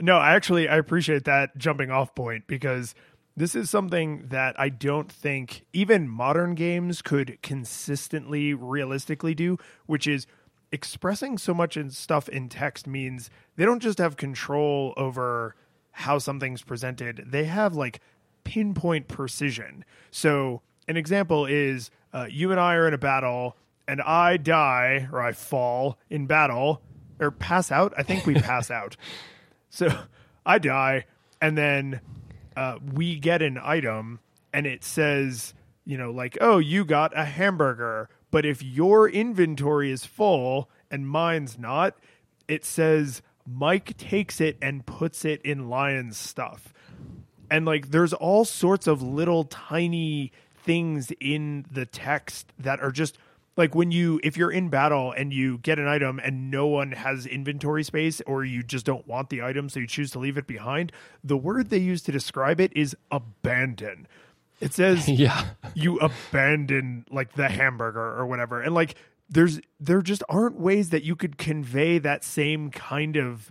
No, 0.02 0.16
I 0.16 0.35
actually 0.35 0.68
I 0.68 0.78
appreciate 0.78 1.24
that 1.26 1.56
jumping 1.56 1.92
off 1.92 2.12
point 2.16 2.48
because 2.48 2.92
this 3.37 3.54
is 3.54 3.70
something 3.70 4.26
that 4.30 4.58
I 4.58 4.68
don't 4.68 5.11
think 5.11 5.64
even 5.72 6.08
modern 6.08 6.56
games 6.56 7.02
could 7.02 7.38
consistently 7.40 8.52
realistically 8.52 9.32
do, 9.35 9.58
which 9.87 10.08
is 10.08 10.26
expressing 10.72 11.38
so 11.38 11.54
much 11.54 11.76
in 11.76 11.90
stuff 11.90 12.28
in 12.28 12.48
text 12.48 12.88
means 12.88 13.30
they 13.54 13.64
don't 13.64 13.80
just 13.80 13.98
have 13.98 14.16
control 14.16 14.92
over 14.96 15.54
how 15.92 16.18
something's 16.18 16.62
presented, 16.62 17.24
they 17.26 17.44
have 17.44 17.74
like 17.74 18.00
pinpoint 18.44 19.09
precision. 19.09 19.85
So, 20.11 20.62
an 20.88 20.96
example 20.96 21.46
is 21.46 21.90
uh, 22.12 22.26
you 22.28 22.50
and 22.50 22.59
I 22.59 22.74
are 22.74 22.88
in 22.88 22.94
a 22.94 22.98
battle 22.98 23.57
and 23.87 24.00
I 24.02 24.37
die 24.37 25.09
or 25.12 25.20
I 25.20 25.33
fall 25.33 25.98
in 26.11 26.26
battle 26.26 26.83
or 27.20 27.31
pass 27.31 27.70
out. 27.70 27.92
I 27.96 28.02
think 28.02 28.26
we 28.26 28.35
pass 28.35 28.70
out. 28.70 28.96
So 29.70 29.88
I 30.44 30.59
die, 30.59 31.07
and 31.40 31.57
then 31.57 32.00
uh, 32.57 32.78
we 32.92 33.16
get 33.16 33.40
an 33.40 33.59
item, 33.62 34.20
and 34.52 34.66
it 34.66 34.85
says, 34.85 35.55
you 35.87 35.96
know, 35.96 36.11
like, 36.11 36.37
oh, 36.40 36.59
you 36.59 36.85
got 36.85 37.16
a 37.16 37.24
hamburger. 37.24 38.11
But 38.31 38.44
if 38.44 38.62
your 38.62 39.09
inventory 39.09 39.90
is 39.90 40.05
full 40.05 40.70
and 40.90 41.07
mine's 41.07 41.59
not, 41.59 41.96
it 42.48 42.64
says 42.64 43.22
Mike 43.46 43.96
takes 43.96 44.40
it 44.40 44.57
and 44.62 44.85
puts 44.87 45.24
it 45.24 45.42
in 45.42 45.68
Lion's 45.68 46.16
stuff. 46.16 46.72
And 47.50 47.66
like, 47.66 47.90
there's 47.90 48.12
all 48.12 48.44
sorts 48.44 48.87
of 48.87 49.02
little 49.02 49.44
tiny 49.44 50.33
things 50.55 51.12
in 51.20 51.66
the 51.70 51.85
text 51.87 52.52
that 52.59 52.81
are 52.81 52.92
just 52.92 53.18
like 53.57 53.74
when 53.74 53.90
you 53.90 54.20
if 54.22 54.37
you're 54.37 54.50
in 54.50 54.68
battle 54.68 55.12
and 55.12 55.33
you 55.33 55.59
get 55.59 55.78
an 55.78 55.87
item 55.87 56.20
and 56.20 56.50
no 56.50 56.66
one 56.66 56.92
has 56.92 57.26
inventory 57.26 57.85
space 57.85 58.20
or 58.26 58.44
you 58.44 58.62
just 58.62 58.87
don't 58.87 59.07
want 59.07 59.28
the 59.28 59.42
item 59.42 59.68
so 59.68 59.81
you 59.81 59.87
choose 59.87 60.11
to 60.11 60.18
leave 60.18 60.38
it 60.38 60.46
behind 60.46 60.92
the 61.22 61.37
word 61.37 61.70
they 61.70 61.78
use 61.78 62.02
to 62.02 62.12
describe 62.12 62.61
it 62.61 62.72
is 62.76 62.96
abandon. 63.11 64.07
It 64.61 64.72
says 64.72 65.09
yeah, 65.09 65.46
you 65.74 65.98
abandon 65.98 67.05
like 67.11 67.33
the 67.35 67.48
hamburger 67.48 68.18
or 68.18 68.26
whatever. 68.26 68.62
And 68.62 68.74
like 68.74 68.94
there's 69.33 69.61
there 69.81 70.03
just 70.03 70.23
aren't 70.29 70.59
ways 70.59 70.90
that 70.90 71.03
you 71.03 71.16
could 71.16 71.38
convey 71.38 71.99
that 71.99 72.23
same 72.23 72.71
kind 72.71 73.16
of 73.16 73.51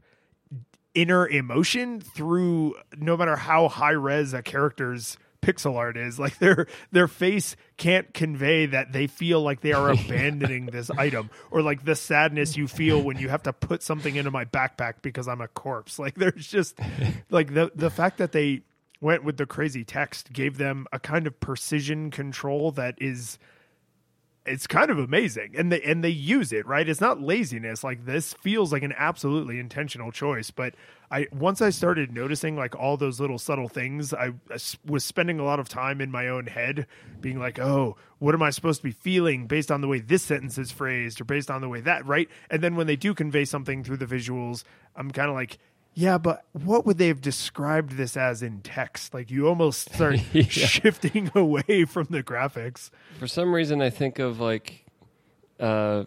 inner 0.94 1.28
emotion 1.28 2.02
through 2.02 2.76
no 2.98 3.18
matter 3.18 3.36
how 3.36 3.68
high 3.68 3.92
res 3.92 4.34
a 4.34 4.42
character's 4.42 5.18
pixel 5.42 5.76
art 5.76 5.98
is. 5.98 6.20
Like 6.20 6.38
their 6.38 6.68
their 6.92 7.08
face 7.08 7.56
can't 7.78 8.14
convey 8.14 8.68
that 8.68 8.94
they 8.94 9.08
feel 9.08 9.42
like 9.42 9.62
they 9.62 9.74
are 9.74 9.90
abandoning 9.92 10.68
this 10.68 10.90
item 10.92 11.30
or 11.50 11.62
like 11.62 11.84
the 11.84 11.96
sadness 11.96 12.56
you 12.56 12.68
feel 12.68 13.02
when 13.02 13.18
you 13.18 13.30
have 13.30 13.44
to 13.44 13.54
put 13.54 13.84
something 13.84 14.16
into 14.16 14.32
my 14.32 14.46
backpack 14.46 14.96
because 15.02 15.28
I'm 15.28 15.42
a 15.42 15.48
corpse. 15.48 15.98
Like 16.00 16.16
there's 16.16 16.48
just 16.48 16.80
like 17.30 17.54
the 17.54 17.72
the 17.74 17.90
fact 17.90 18.20
that 18.20 18.32
they 18.32 18.62
went 19.00 19.24
with 19.24 19.38
the 19.38 19.48
crazy 19.48 19.84
text 19.84 20.32
gave 20.32 20.60
them 20.60 20.86
a 20.92 21.00
kind 21.00 21.26
of 21.26 21.40
precision 21.40 22.12
control 22.12 22.72
that 22.74 22.94
is 23.00 23.40
it's 24.46 24.66
kind 24.66 24.90
of 24.90 24.98
amazing 24.98 25.54
and 25.56 25.72
they 25.72 25.82
and 25.82 26.04
they 26.04 26.10
use 26.10 26.52
it 26.52 26.66
right? 26.66 26.90
It's 26.90 27.02
not 27.02 27.22
laziness 27.22 27.84
like 27.84 28.06
this 28.06 28.34
feels 28.34 28.72
like 28.72 28.84
an 28.84 28.94
absolutely 28.98 29.60
intentional 29.60 30.12
choice 30.12 30.50
but 30.50 30.74
i 31.12 31.28
once 31.32 31.62
i 31.62 31.70
started 31.70 32.12
noticing 32.12 32.56
like 32.56 32.76
all 32.76 32.98
those 32.98 33.20
little 33.20 33.38
subtle 33.38 33.68
things 33.68 34.14
I 34.14 34.34
was 34.86 35.04
spending 35.04 35.40
a 35.40 35.44
lot 35.44 35.60
of 35.60 35.70
time 35.70 36.02
in 36.02 36.10
my 36.10 36.28
own 36.28 36.48
head 36.48 36.88
being 37.20 37.40
like 37.40 37.60
oh 37.60 37.98
what 38.18 38.34
am 38.34 38.42
i 38.42 38.50
supposed 38.50 38.80
to 38.80 38.84
be 38.84 38.92
feeling 38.92 39.46
based 39.46 39.72
on 39.72 39.82
the 39.82 39.88
way 39.88 40.00
this 40.00 40.24
sentence 40.24 40.58
is 40.58 40.72
phrased 40.72 41.22
or 41.22 41.26
based 41.26 41.52
on 41.52 41.62
the 41.62 41.70
way 41.70 41.82
that 41.82 42.06
right? 42.06 42.28
And 42.50 42.64
then 42.64 42.76
when 42.76 42.88
they 42.88 42.96
do 42.96 43.14
convey 43.14 43.46
something 43.46 43.84
through 43.84 43.98
the 43.98 44.06
visuals 44.06 44.64
i'm 44.96 45.12
kind 45.12 45.30
of 45.30 45.36
like 45.36 45.60
yeah, 45.94 46.18
but 46.18 46.46
what 46.54 46.86
would 46.86 46.98
they 46.98 47.08
have 47.08 47.22
described 47.22 47.98
this 47.98 48.16
as 48.16 48.42
in 48.42 48.62
text? 48.62 49.14
Like 49.14 49.30
you 49.30 49.48
almost 49.48 49.94
start 49.94 50.18
Yeah. 50.34 50.44
shifting 50.44 51.30
away 51.36 51.86
from 51.86 52.08
the 52.10 52.24
graphics. 52.24 52.90
For 53.20 53.28
some 53.28 53.54
reason, 53.54 53.82
I 53.82 53.90
think 53.90 54.20
of 54.20 54.40
like 54.40 54.86
uh, 55.60 56.06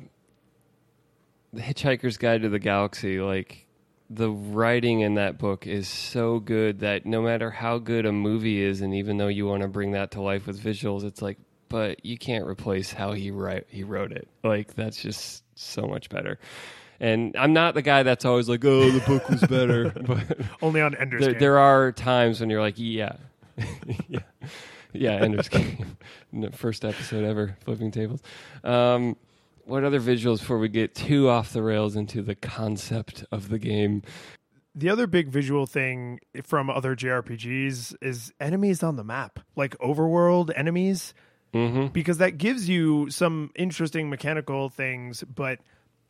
the 1.53 1.61
Hitchhiker's 1.61 2.16
Guide 2.16 2.42
to 2.42 2.49
the 2.49 2.59
Galaxy. 2.59 3.20
Like 3.20 3.66
the 4.11 4.31
writing 4.31 5.01
in 5.01 5.14
that 5.14 5.38
book 5.38 5.66
is 5.66 5.88
so 5.88 6.38
good 6.38 6.81
that 6.81 7.05
no 7.07 7.23
matter 7.23 7.51
how 7.51 7.79
good 7.79 8.07
a 8.07 8.12
movie 8.12 8.62
is, 8.62 8.81
and 8.81 8.94
even 8.94 9.16
though 9.18 9.29
you 9.29 9.47
want 9.47 9.62
to 9.62 9.68
bring 9.68 9.92
that 9.92 10.11
to 10.12 10.20
life 10.20 10.47
with 10.47 10.62
visuals, 10.62 11.05
it's 11.05 11.23
like, 11.23 11.38
but 11.68 12.05
you 12.05 12.16
can't 12.18 12.47
replace 12.47 12.92
how 12.92 13.12
he 13.12 13.31
write 13.31 13.66
he 13.68 13.83
wrote 13.85 14.12
it. 14.12 14.29
Like 14.42 14.75
that's 14.75 15.01
just 15.01 15.42
so 15.57 15.83
much 15.87 16.09
better. 16.09 16.38
And 17.00 17.37
I'm 17.37 17.52
not 17.52 17.74
the 17.74 17.83
guy 17.83 18.02
that's 18.04 18.24
always 18.24 18.48
like, 18.48 18.64
oh, 18.64 18.90
the 18.90 19.00
book 19.07 19.28
was 19.28 19.40
better, 19.42 19.90
but 20.07 20.38
Only 20.62 20.80
on 20.80 20.94
Ender's 20.94 21.20
there, 21.22 21.33
Game. 21.33 21.40
there 21.40 21.59
are 21.59 21.92
times 21.92 22.40
when 22.40 22.50
you're 22.50 22.61
like, 22.61 22.74
yeah, 22.76 23.16
yeah, 24.09 24.20
yeah. 24.92 25.12
Ender's 25.12 25.48
Game, 25.48 25.96
first 26.52 26.85
episode 26.85 27.24
ever, 27.24 27.57
flipping 27.64 27.90
tables. 27.90 28.22
Um, 28.62 29.16
what 29.64 29.83
other 29.85 30.00
visuals 30.00 30.40
before 30.40 30.59
we 30.59 30.68
get 30.68 30.94
too 30.94 31.28
off 31.28 31.52
the 31.52 31.62
rails 31.62 31.96
into 31.96 32.22
the 32.22 32.35
concept 32.35 33.24
of 33.33 33.48
the 33.48 33.59
game? 33.59 34.02
the 34.76 34.88
other 34.90 35.07
big 35.07 35.28
visual 35.28 35.66
thing 35.66 36.18
from 36.42 36.68
other 36.68 36.96
JRPGs 36.96 37.94
is 38.02 38.33
enemies 38.40 38.83
on 38.83 38.96
the 38.96 39.04
map, 39.04 39.38
like 39.57 39.76
overworld 39.78 40.50
enemies, 40.57 41.14
Mm-hmm. 41.54 41.92
because 41.92 42.18
that 42.18 42.37
gives 42.37 42.68
you 42.68 43.09
some 43.11 43.52
interesting 43.54 44.11
mechanical 44.11 44.68
things. 44.70 45.22
But 45.22 45.61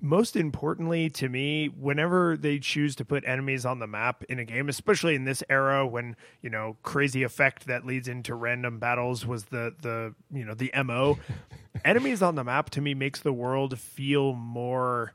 most 0.04 0.36
importantly 0.36 1.08
to 1.08 1.30
me, 1.30 1.66
whenever 1.66 2.36
they 2.36 2.58
choose 2.58 2.94
to 2.94 3.06
put 3.06 3.24
enemies 3.26 3.64
on 3.64 3.78
the 3.78 3.86
map 3.86 4.22
in 4.28 4.38
a 4.38 4.44
game, 4.44 4.68
especially 4.68 5.14
in 5.14 5.24
this 5.24 5.42
era 5.48 5.86
when, 5.86 6.14
you 6.42 6.50
know, 6.50 6.76
crazy 6.82 7.22
effect 7.22 7.66
that 7.66 7.86
leads 7.86 8.06
into 8.06 8.34
random 8.34 8.78
battles 8.78 9.24
was 9.26 9.46
the, 9.46 9.74
the 9.80 10.14
you 10.30 10.44
know, 10.44 10.52
the 10.52 10.70
MO, 10.84 11.18
enemies 11.86 12.20
on 12.20 12.34
the 12.34 12.44
map 12.44 12.68
to 12.68 12.82
me 12.82 12.92
makes 12.92 13.20
the 13.20 13.32
world 13.32 13.78
feel 13.78 14.34
more 14.34 15.14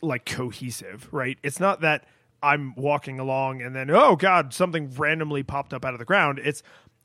like 0.00 0.24
cohesive, 0.24 1.08
right? 1.10 1.36
It's 1.42 1.58
not 1.58 1.80
that 1.80 2.04
I'm 2.40 2.76
walking 2.76 3.18
along 3.18 3.62
and 3.62 3.74
then 3.74 3.90
oh 3.90 4.14
god, 4.14 4.54
something 4.54 4.94
randomly 4.96 5.42
popped 5.42 5.74
up 5.74 5.84
out 5.84 5.92
of 5.92 5.98
the 5.98 6.04
ground. 6.04 6.38
It's 6.44 6.62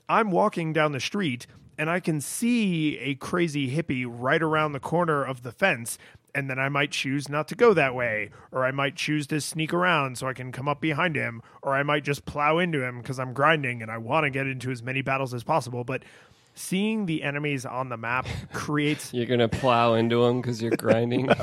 I'm 0.08 0.30
walking 0.30 0.72
down 0.72 0.92
the 0.92 1.00
street 1.00 1.48
and 1.78 1.90
I 1.90 2.00
can 2.00 2.20
see 2.20 2.98
a 2.98 3.14
crazy 3.14 3.74
hippie 3.74 4.06
right 4.08 4.42
around 4.42 4.72
the 4.72 4.80
corner 4.80 5.24
of 5.24 5.42
the 5.42 5.52
fence 5.52 5.98
and 6.34 6.50
then 6.50 6.58
I 6.58 6.68
might 6.68 6.90
choose 6.90 7.28
not 7.28 7.46
to 7.48 7.54
go 7.54 7.72
that 7.74 7.94
way 7.94 8.30
or 8.50 8.64
I 8.64 8.72
might 8.72 8.96
choose 8.96 9.26
to 9.28 9.40
sneak 9.40 9.72
around 9.72 10.18
so 10.18 10.26
I 10.26 10.32
can 10.32 10.50
come 10.52 10.68
up 10.68 10.80
behind 10.80 11.14
him 11.16 11.42
or 11.62 11.74
I 11.74 11.82
might 11.82 12.04
just 12.04 12.24
plow 12.24 12.58
into 12.58 12.82
him 12.82 13.02
cuz 13.02 13.18
I'm 13.18 13.32
grinding 13.32 13.82
and 13.82 13.90
I 13.90 13.98
want 13.98 14.24
to 14.24 14.30
get 14.30 14.46
into 14.46 14.70
as 14.70 14.82
many 14.82 15.02
battles 15.02 15.32
as 15.32 15.44
possible, 15.44 15.84
but 15.84 16.02
seeing 16.56 17.06
the 17.06 17.22
enemies 17.22 17.64
on 17.64 17.88
the 17.88 17.96
map 17.96 18.26
creates 18.52 19.12
You're 19.14 19.26
gonna 19.26 19.48
plow 19.48 19.94
into 19.94 20.24
them 20.24 20.40
because 20.40 20.60
you're 20.62 20.76
grinding. 20.76 21.28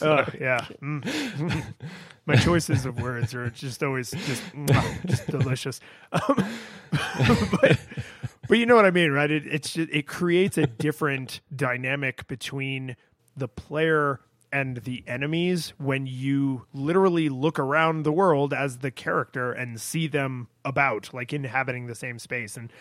Oh 0.00 0.24
yeah. 0.40 0.64
Mm. 0.80 1.64
My 2.26 2.36
choices 2.36 2.84
of 2.86 3.00
words 3.00 3.34
are 3.34 3.50
just 3.50 3.82
always 3.82 4.12
just 4.12 4.42
just 5.06 5.26
delicious. 5.26 5.80
Um, 6.12 6.44
but, 7.60 7.78
but 8.48 8.58
you 8.58 8.66
know 8.66 8.76
what 8.76 8.86
I 8.86 8.90
mean, 8.90 9.12
right? 9.12 9.30
It 9.30 9.46
it's 9.46 9.72
just, 9.74 9.90
it 9.90 10.06
creates 10.06 10.58
a 10.58 10.66
different 10.66 11.40
dynamic 11.54 12.26
between 12.26 12.96
the 13.36 13.48
player 13.48 14.20
and 14.50 14.78
the 14.78 15.04
enemies 15.06 15.74
when 15.78 16.06
you 16.06 16.66
literally 16.72 17.28
look 17.28 17.58
around 17.58 18.02
the 18.02 18.12
world 18.12 18.54
as 18.54 18.78
the 18.78 18.90
character 18.90 19.52
and 19.52 19.80
see 19.80 20.06
them 20.06 20.48
about, 20.64 21.12
like 21.12 21.32
inhabiting 21.32 21.86
the 21.86 21.94
same 21.94 22.18
space. 22.18 22.56
And 22.56 22.72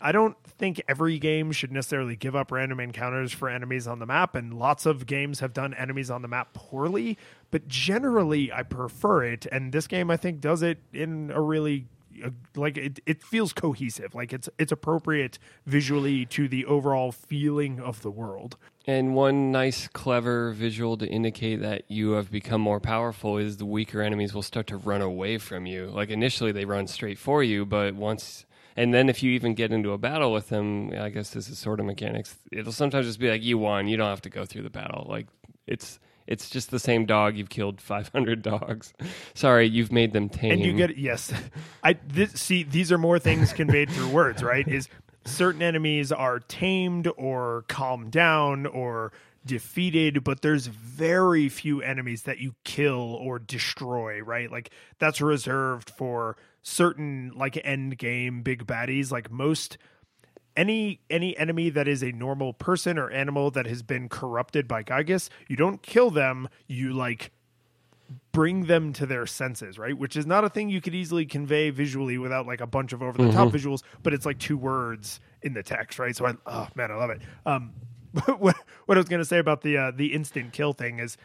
I 0.00 0.10
don't 0.10 0.36
think 0.44 0.82
every 0.88 1.18
game 1.18 1.52
should 1.52 1.70
necessarily 1.70 2.16
give 2.16 2.34
up 2.34 2.50
random 2.50 2.80
encounters 2.80 3.32
for 3.32 3.48
enemies 3.48 3.86
on 3.86 4.00
the 4.00 4.06
map, 4.06 4.34
and 4.34 4.52
lots 4.52 4.84
of 4.84 5.06
games 5.06 5.38
have 5.40 5.52
done 5.52 5.74
enemies 5.74 6.10
on 6.10 6.22
the 6.22 6.28
map 6.28 6.52
poorly, 6.54 7.16
but 7.52 7.68
generally 7.68 8.52
I 8.52 8.64
prefer 8.64 9.22
it, 9.22 9.46
and 9.52 9.72
this 9.72 9.86
game 9.86 10.10
I 10.10 10.16
think 10.16 10.40
does 10.40 10.62
it 10.62 10.78
in 10.92 11.30
a 11.32 11.40
really 11.40 11.86
Uh, 12.24 12.30
like 12.56 12.76
it, 12.76 13.00
it 13.06 13.22
feels 13.22 13.52
cohesive 13.52 14.14
like 14.14 14.32
it's 14.32 14.48
it's 14.58 14.72
appropriate 14.72 15.38
visually 15.66 16.26
to 16.26 16.48
the 16.48 16.64
overall 16.66 17.12
feeling 17.12 17.80
of 17.80 18.02
the 18.02 18.10
world 18.10 18.56
And 18.86 19.14
one 19.14 19.52
nice, 19.52 19.86
clever 19.86 20.50
visual 20.52 20.96
to 20.96 21.06
indicate 21.06 21.60
that 21.60 21.88
you 21.88 22.12
have 22.12 22.30
become 22.32 22.60
more 22.60 22.80
powerful 22.80 23.38
is 23.38 23.58
the 23.58 23.66
weaker 23.66 24.02
enemies 24.02 24.34
will 24.34 24.42
start 24.42 24.66
to 24.68 24.76
run 24.76 25.00
away 25.02 25.38
from 25.38 25.66
you. 25.66 25.86
Like 25.86 26.10
initially, 26.10 26.50
they 26.50 26.64
run 26.64 26.88
straight 26.88 27.18
for 27.18 27.42
you, 27.44 27.64
but 27.64 27.94
once. 27.94 28.44
And 28.74 28.92
then 28.92 29.08
if 29.08 29.22
you 29.22 29.30
even 29.32 29.54
get 29.54 29.70
into 29.70 29.92
a 29.92 29.98
battle 29.98 30.32
with 30.32 30.48
them, 30.48 30.92
I 30.98 31.10
guess 31.10 31.30
this 31.30 31.48
is 31.48 31.58
sort 31.58 31.78
of 31.78 31.86
mechanics. 31.86 32.36
It'll 32.50 32.72
sometimes 32.72 33.06
just 33.06 33.20
be 33.20 33.30
like 33.30 33.42
you 33.42 33.56
won. 33.58 33.86
You 33.86 33.96
don't 33.96 34.08
have 34.08 34.22
to 34.22 34.30
go 34.30 34.44
through 34.44 34.62
the 34.62 34.70
battle. 34.70 35.06
Like 35.08 35.28
it's 35.66 36.00
it's 36.26 36.48
just 36.50 36.70
the 36.70 36.78
same 36.78 37.06
dog. 37.06 37.36
You've 37.36 37.48
killed 37.50 37.80
500 37.80 38.42
dogs. 38.52 38.92
Sorry, 39.34 39.68
you've 39.68 39.92
made 39.92 40.12
them 40.12 40.28
tame. 40.28 40.52
and 40.52 40.60
you 40.62 40.72
get 40.72 40.96
yes 40.96 41.32
i 41.82 41.94
this, 42.06 42.32
see 42.32 42.62
these 42.62 42.90
are 42.92 42.98
more 42.98 43.18
things 43.18 43.52
conveyed 43.52 43.90
through 43.90 44.08
words 44.08 44.42
right 44.42 44.66
is 44.68 44.88
certain 45.24 45.62
enemies 45.62 46.10
are 46.12 46.38
tamed 46.40 47.08
or 47.16 47.64
calmed 47.68 48.10
down 48.10 48.66
or 48.66 49.12
defeated 49.44 50.22
but 50.24 50.42
there's 50.42 50.66
very 50.68 51.48
few 51.48 51.80
enemies 51.82 52.22
that 52.22 52.38
you 52.38 52.54
kill 52.64 53.14
or 53.20 53.38
destroy 53.38 54.20
right 54.20 54.50
like 54.50 54.70
that's 54.98 55.20
reserved 55.20 55.90
for 55.90 56.36
certain 56.62 57.32
like 57.34 57.58
end 57.64 57.98
game 57.98 58.42
big 58.42 58.66
baddies 58.66 59.10
like 59.10 59.30
most 59.30 59.78
any 60.56 61.00
any 61.10 61.36
enemy 61.36 61.70
that 61.70 61.88
is 61.88 62.02
a 62.02 62.12
normal 62.12 62.52
person 62.52 62.98
or 62.98 63.10
animal 63.10 63.50
that 63.52 63.66
has 63.66 63.82
been 63.82 64.08
corrupted 64.08 64.68
by 64.68 64.82
Giygas, 64.82 65.28
you 65.48 65.56
don't 65.56 65.82
kill 65.82 66.10
them, 66.10 66.48
you 66.66 66.92
like 66.92 67.32
bring 68.32 68.66
them 68.66 68.92
to 68.92 69.06
their 69.06 69.26
senses, 69.26 69.78
right? 69.78 69.96
Which 69.96 70.16
is 70.16 70.26
not 70.26 70.44
a 70.44 70.50
thing 70.50 70.68
you 70.68 70.80
could 70.80 70.94
easily 70.94 71.24
convey 71.24 71.70
visually 71.70 72.18
without 72.18 72.46
like 72.46 72.60
a 72.60 72.66
bunch 72.66 72.92
of 72.92 73.02
over 73.02 73.22
the 73.22 73.32
top 73.32 73.48
visuals, 73.48 73.82
but 74.02 74.12
it's 74.12 74.26
like 74.26 74.38
two 74.38 74.56
words 74.56 75.20
in 75.42 75.54
the 75.54 75.62
text, 75.62 75.98
right? 75.98 76.14
So 76.14 76.26
I 76.26 76.34
oh 76.46 76.68
man, 76.74 76.90
I 76.90 76.96
love 76.96 77.10
it. 77.10 77.20
Um 77.46 77.72
what 78.38 78.56
what 78.86 78.96
I 78.96 79.00
was 79.00 79.08
going 79.08 79.22
to 79.22 79.26
say 79.26 79.38
about 79.38 79.62
the 79.62 79.76
uh, 79.78 79.90
the 79.90 80.12
instant 80.12 80.52
kill 80.52 80.72
thing 80.72 80.98
is 80.98 81.16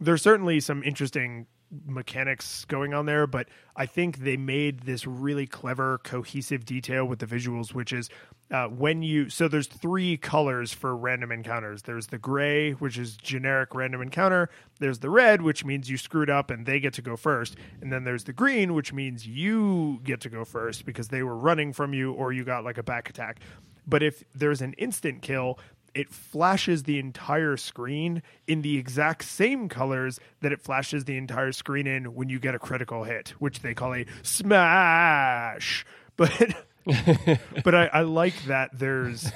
there's 0.00 0.22
certainly 0.22 0.60
some 0.60 0.82
interesting 0.82 1.46
mechanics 1.86 2.64
going 2.66 2.94
on 2.94 3.06
there, 3.06 3.26
but 3.26 3.48
I 3.74 3.86
think 3.86 4.18
they 4.18 4.36
made 4.36 4.80
this 4.80 5.06
really 5.06 5.46
clever, 5.46 5.98
cohesive 5.98 6.64
detail 6.64 7.04
with 7.04 7.18
the 7.18 7.26
visuals, 7.26 7.74
which 7.74 7.92
is 7.92 8.08
uh, 8.50 8.68
when 8.68 9.02
you. 9.02 9.28
So 9.28 9.48
there's 9.48 9.66
three 9.66 10.16
colors 10.16 10.72
for 10.72 10.96
random 10.96 11.32
encounters. 11.32 11.82
There's 11.82 12.08
the 12.08 12.18
gray, 12.18 12.72
which 12.72 12.98
is 12.98 13.16
generic 13.16 13.74
random 13.74 14.02
encounter. 14.02 14.48
There's 14.78 15.00
the 15.00 15.10
red, 15.10 15.42
which 15.42 15.64
means 15.64 15.90
you 15.90 15.96
screwed 15.96 16.30
up 16.30 16.50
and 16.50 16.66
they 16.66 16.80
get 16.80 16.94
to 16.94 17.02
go 17.02 17.16
first. 17.16 17.56
And 17.80 17.92
then 17.92 18.04
there's 18.04 18.24
the 18.24 18.32
green, 18.32 18.74
which 18.74 18.92
means 18.92 19.26
you 19.26 20.00
get 20.04 20.20
to 20.22 20.28
go 20.28 20.44
first 20.44 20.84
because 20.84 21.08
they 21.08 21.22
were 21.22 21.36
running 21.36 21.72
from 21.72 21.92
you 21.92 22.12
or 22.12 22.32
you 22.32 22.44
got 22.44 22.64
like 22.64 22.78
a 22.78 22.82
back 22.82 23.10
attack. 23.10 23.40
But 23.86 24.02
if 24.02 24.24
there's 24.34 24.62
an 24.62 24.72
instant 24.74 25.22
kill, 25.22 25.58
it 25.96 26.12
flashes 26.12 26.82
the 26.82 26.98
entire 26.98 27.56
screen 27.56 28.22
in 28.46 28.60
the 28.60 28.76
exact 28.76 29.24
same 29.24 29.68
colors 29.68 30.20
that 30.42 30.52
it 30.52 30.60
flashes 30.60 31.06
the 31.06 31.16
entire 31.16 31.52
screen 31.52 31.86
in 31.86 32.14
when 32.14 32.28
you 32.28 32.38
get 32.38 32.54
a 32.54 32.58
critical 32.58 33.04
hit, 33.04 33.30
which 33.38 33.60
they 33.60 33.74
call 33.74 33.94
a 33.94 34.06
smash. 34.22 35.84
But 36.18 36.64
but 37.64 37.74
I, 37.74 37.86
I 37.86 38.00
like 38.02 38.44
that 38.44 38.70
there's 38.72 39.30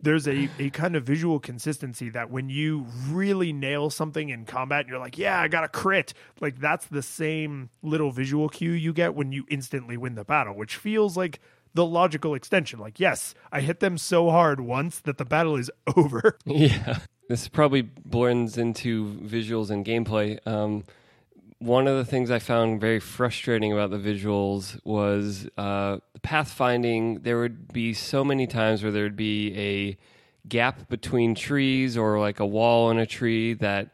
there's 0.00 0.28
a, 0.28 0.48
a 0.58 0.70
kind 0.70 0.94
of 0.94 1.04
visual 1.04 1.40
consistency 1.40 2.08
that 2.10 2.30
when 2.30 2.48
you 2.48 2.86
really 3.08 3.52
nail 3.52 3.90
something 3.90 4.28
in 4.28 4.44
combat 4.44 4.80
and 4.80 4.88
you're 4.88 4.98
like, 4.98 5.18
yeah, 5.18 5.40
I 5.40 5.48
got 5.48 5.64
a 5.64 5.68
crit, 5.68 6.14
like 6.40 6.60
that's 6.60 6.86
the 6.86 7.02
same 7.02 7.70
little 7.82 8.12
visual 8.12 8.48
cue 8.48 8.70
you 8.72 8.92
get 8.92 9.14
when 9.14 9.32
you 9.32 9.44
instantly 9.48 9.96
win 9.96 10.14
the 10.14 10.24
battle, 10.24 10.54
which 10.54 10.76
feels 10.76 11.16
like 11.16 11.40
the 11.74 11.84
logical 11.84 12.34
extension. 12.34 12.78
Like, 12.78 13.00
yes, 13.00 13.34
I 13.50 13.60
hit 13.60 13.80
them 13.80 13.98
so 13.98 14.30
hard 14.30 14.60
once 14.60 15.00
that 15.00 15.18
the 15.18 15.24
battle 15.24 15.56
is 15.56 15.70
over. 15.96 16.38
Yeah. 16.44 16.98
This 17.28 17.48
probably 17.48 17.82
blends 17.82 18.56
into 18.56 19.14
visuals 19.22 19.70
and 19.70 19.84
gameplay. 19.84 20.38
Um, 20.46 20.84
one 21.58 21.88
of 21.88 21.96
the 21.96 22.04
things 22.04 22.30
I 22.30 22.38
found 22.38 22.80
very 22.80 23.00
frustrating 23.00 23.72
about 23.72 23.90
the 23.90 23.98
visuals 23.98 24.78
was 24.84 25.48
uh, 25.56 25.98
pathfinding. 26.20 27.24
There 27.24 27.38
would 27.40 27.72
be 27.72 27.94
so 27.94 28.24
many 28.24 28.46
times 28.46 28.82
where 28.82 28.92
there 28.92 29.02
would 29.02 29.16
be 29.16 29.56
a 29.58 29.98
gap 30.48 30.88
between 30.88 31.34
trees 31.34 31.96
or 31.96 32.20
like 32.20 32.38
a 32.38 32.46
wall 32.46 32.90
in 32.90 32.98
a 32.98 33.06
tree 33.06 33.54
that, 33.54 33.88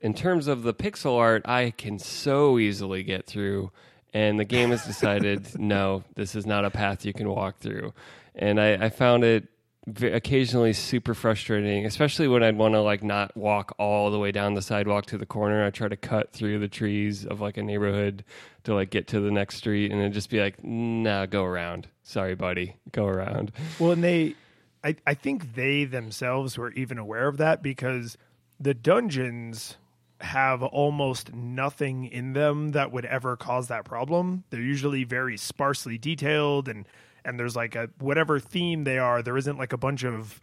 in 0.00 0.12
terms 0.12 0.48
of 0.48 0.64
the 0.64 0.74
pixel 0.74 1.16
art, 1.16 1.42
I 1.46 1.70
can 1.70 1.98
so 1.98 2.58
easily 2.58 3.04
get 3.04 3.26
through. 3.26 3.70
And 4.12 4.38
the 4.38 4.44
game 4.44 4.70
has 4.70 4.84
decided, 4.84 5.58
no, 5.58 6.02
this 6.14 6.34
is 6.34 6.46
not 6.46 6.64
a 6.64 6.70
path 6.70 7.04
you 7.04 7.12
can 7.12 7.28
walk 7.28 7.58
through. 7.58 7.92
And 8.34 8.60
I, 8.60 8.86
I 8.86 8.88
found 8.90 9.22
it 9.22 9.46
occasionally 9.86 10.72
super 10.72 11.14
frustrating, 11.14 11.84
especially 11.84 12.26
when 12.26 12.42
I'd 12.42 12.56
want 12.56 12.74
to 12.74 12.80
like 12.80 13.02
not 13.02 13.36
walk 13.36 13.74
all 13.78 14.10
the 14.10 14.18
way 14.18 14.32
down 14.32 14.54
the 14.54 14.62
sidewalk 14.62 15.06
to 15.06 15.18
the 15.18 15.26
corner. 15.26 15.64
I 15.64 15.70
try 15.70 15.88
to 15.88 15.96
cut 15.96 16.32
through 16.32 16.58
the 16.58 16.68
trees 16.68 17.24
of 17.26 17.40
like 17.40 17.56
a 17.56 17.62
neighborhood 17.62 18.24
to 18.64 18.74
like 18.74 18.90
get 18.90 19.06
to 19.08 19.20
the 19.20 19.30
next 19.30 19.56
street, 19.56 19.92
and 19.92 20.00
it'd 20.00 20.14
just 20.14 20.30
be 20.30 20.40
like, 20.40 20.62
nah, 20.64 21.26
go 21.26 21.44
around. 21.44 21.88
Sorry, 22.02 22.34
buddy, 22.34 22.76
go 22.92 23.06
around. 23.06 23.52
Well, 23.78 23.92
and 23.92 24.02
they, 24.02 24.34
I, 24.82 24.96
I 25.06 25.14
think 25.14 25.54
they 25.54 25.84
themselves 25.84 26.56
were 26.56 26.72
even 26.72 26.98
aware 26.98 27.28
of 27.28 27.36
that 27.36 27.62
because 27.62 28.16
the 28.58 28.74
dungeons 28.74 29.76
have 30.20 30.62
almost 30.62 31.34
nothing 31.34 32.06
in 32.06 32.32
them 32.32 32.70
that 32.70 32.90
would 32.92 33.04
ever 33.04 33.36
cause 33.36 33.68
that 33.68 33.84
problem. 33.84 34.44
They're 34.50 34.60
usually 34.60 35.04
very 35.04 35.36
sparsely 35.36 35.98
detailed 35.98 36.68
and 36.68 36.86
and 37.24 37.38
there's 37.38 37.56
like 37.56 37.74
a 37.74 37.90
whatever 37.98 38.38
theme 38.38 38.84
they 38.84 38.98
are, 38.98 39.22
there 39.22 39.36
isn't 39.36 39.58
like 39.58 39.72
a 39.72 39.78
bunch 39.78 40.04
of 40.04 40.40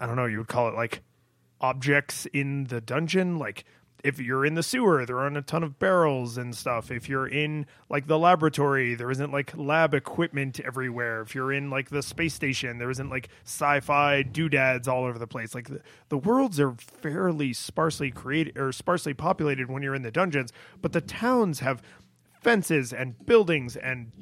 I 0.00 0.06
don't 0.06 0.16
know, 0.16 0.26
you 0.26 0.38
would 0.38 0.48
call 0.48 0.68
it 0.68 0.74
like 0.74 1.02
objects 1.60 2.26
in 2.26 2.64
the 2.64 2.80
dungeon 2.80 3.38
like 3.38 3.64
if 4.04 4.20
you're 4.20 4.46
in 4.46 4.54
the 4.54 4.62
sewer, 4.62 5.04
there 5.04 5.18
aren't 5.18 5.36
a 5.36 5.42
ton 5.42 5.62
of 5.62 5.78
barrels 5.78 6.38
and 6.38 6.54
stuff. 6.54 6.90
If 6.90 7.08
you're 7.08 7.26
in 7.26 7.66
like 7.88 8.06
the 8.06 8.18
laboratory, 8.18 8.94
there 8.94 9.10
isn't 9.10 9.32
like 9.32 9.56
lab 9.56 9.92
equipment 9.94 10.60
everywhere. 10.60 11.22
If 11.22 11.34
you're 11.34 11.52
in 11.52 11.68
like 11.70 11.90
the 11.90 12.02
space 12.02 12.34
station, 12.34 12.78
there 12.78 12.90
isn't 12.90 13.10
like 13.10 13.28
sci-fi 13.44 14.22
doodads 14.22 14.86
all 14.86 15.04
over 15.04 15.18
the 15.18 15.26
place. 15.26 15.54
Like 15.54 15.68
the, 15.68 15.80
the 16.10 16.18
worlds 16.18 16.60
are 16.60 16.74
fairly 16.78 17.52
sparsely 17.52 18.10
created 18.10 18.56
or 18.56 18.72
sparsely 18.72 19.14
populated 19.14 19.68
when 19.68 19.82
you're 19.82 19.94
in 19.94 20.02
the 20.02 20.10
dungeons, 20.10 20.52
but 20.80 20.92
the 20.92 21.00
towns 21.00 21.60
have 21.60 21.82
fences 22.40 22.92
and 22.92 23.26
buildings 23.26 23.76
and 23.76 24.12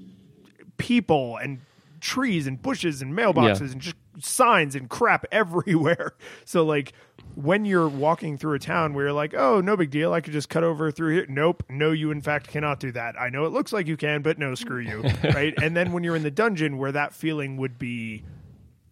people 0.76 1.36
and 1.36 1.60
trees 2.00 2.46
and 2.46 2.60
bushes 2.60 3.02
and 3.02 3.14
mailboxes 3.14 3.60
Yeah. 3.60 3.72
and 3.72 3.80
just 3.80 3.96
signs 4.20 4.74
and 4.74 4.88
crap 4.88 5.24
everywhere. 5.32 6.12
So 6.44 6.64
like 6.64 6.92
when 7.34 7.64
you're 7.64 7.88
walking 7.88 8.38
through 8.38 8.54
a 8.54 8.58
town 8.58 8.94
where 8.94 9.06
you're 9.06 9.12
like, 9.12 9.34
oh, 9.34 9.60
no 9.60 9.76
big 9.76 9.90
deal, 9.90 10.12
I 10.12 10.20
could 10.20 10.32
just 10.32 10.48
cut 10.48 10.64
over 10.64 10.90
through 10.90 11.14
here. 11.14 11.26
Nope, 11.28 11.64
no, 11.68 11.90
you 11.92 12.10
in 12.10 12.20
fact 12.22 12.48
cannot 12.48 12.80
do 12.80 12.92
that. 12.92 13.20
I 13.20 13.28
know 13.28 13.44
it 13.44 13.52
looks 13.52 13.72
like 13.72 13.86
you 13.86 13.96
can, 13.96 14.22
but 14.22 14.38
no, 14.38 14.54
screw 14.54 14.80
you, 14.80 15.02
right? 15.34 15.52
And 15.62 15.76
then 15.76 15.92
when 15.92 16.02
you're 16.04 16.16
in 16.16 16.22
the 16.22 16.30
dungeon, 16.30 16.78
where 16.78 16.92
that 16.92 17.12
feeling 17.14 17.56
would 17.58 17.78
be 17.78 18.22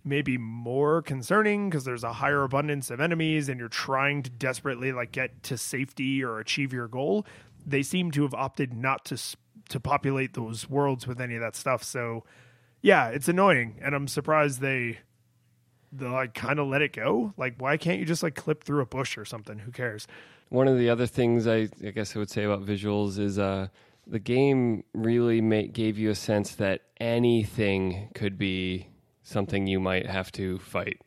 maybe 0.06 0.36
more 0.36 1.00
concerning 1.00 1.70
because 1.70 1.84
there's 1.84 2.04
a 2.04 2.12
higher 2.12 2.42
abundance 2.42 2.90
of 2.90 3.00
enemies 3.00 3.48
and 3.48 3.58
you're 3.58 3.68
trying 3.70 4.22
to 4.22 4.28
desperately 4.30 4.92
like 4.92 5.12
get 5.12 5.42
to 5.44 5.56
safety 5.56 6.22
or 6.22 6.38
achieve 6.40 6.74
your 6.74 6.86
goal 6.86 7.24
they 7.66 7.82
seem 7.82 8.10
to 8.10 8.22
have 8.22 8.34
opted 8.34 8.74
not 8.74 9.06
to 9.06 9.16
to 9.74 9.80
populate 9.80 10.32
those 10.34 10.70
worlds 10.70 11.06
with 11.06 11.20
any 11.20 11.34
of 11.34 11.42
that 11.42 11.54
stuff 11.54 11.82
so 11.84 12.24
yeah 12.80 13.08
it's 13.08 13.28
annoying 13.28 13.78
and 13.82 13.94
i'm 13.94 14.08
surprised 14.08 14.60
they 14.60 14.98
they 15.92 16.06
like 16.06 16.32
kind 16.34 16.58
of 16.58 16.66
let 16.66 16.80
it 16.82 16.92
go 16.92 17.32
like 17.36 17.54
why 17.58 17.76
can't 17.76 17.98
you 17.98 18.04
just 18.04 18.22
like 18.22 18.34
clip 18.34 18.64
through 18.64 18.80
a 18.80 18.86
bush 18.86 19.18
or 19.18 19.24
something 19.24 19.58
who 19.60 19.70
cares 19.70 20.06
One 20.48 20.68
of 20.68 20.78
the 20.78 20.90
other 20.90 21.06
things 21.06 21.46
I, 21.46 21.68
I 21.84 21.90
guess 21.90 22.14
I 22.14 22.18
would 22.20 22.30
say 22.30 22.44
about 22.44 22.64
visuals 22.64 23.18
is 23.18 23.38
uh, 23.38 23.68
the 24.06 24.18
game 24.18 24.84
really 24.92 25.40
ma- 25.40 25.70
gave 25.72 25.98
you 25.98 26.10
a 26.10 26.14
sense 26.14 26.54
that 26.56 26.82
anything 27.00 28.10
could 28.14 28.36
be 28.38 28.88
something 29.22 29.66
you 29.66 29.80
might 29.80 30.06
have 30.06 30.30
to 30.32 30.58
fight. 30.58 31.00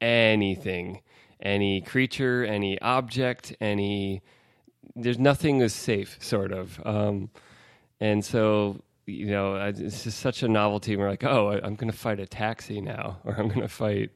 Anything, 0.00 1.02
any 1.40 1.80
creature, 1.82 2.44
any 2.44 2.80
object, 2.80 3.54
any. 3.60 4.22
There's 4.96 5.18
nothing 5.18 5.60
is 5.60 5.74
safe, 5.74 6.16
sort 6.20 6.50
of. 6.50 6.80
Um, 6.84 7.30
and 8.00 8.24
so 8.24 8.80
you 9.06 9.26
know 9.26 9.54
I- 9.56 9.68
it's 9.68 10.04
just 10.04 10.18
such 10.20 10.42
a 10.42 10.48
novelty. 10.48 10.96
We're 10.96 11.08
like, 11.08 11.24
oh, 11.24 11.48
I- 11.48 11.64
I'm 11.66 11.74
going 11.76 11.90
to 11.90 11.96
fight 11.96 12.20
a 12.20 12.26
taxi 12.26 12.80
now, 12.80 13.18
or 13.24 13.34
I'm 13.34 13.48
going 13.48 13.60
to 13.60 13.68
fight. 13.68 14.10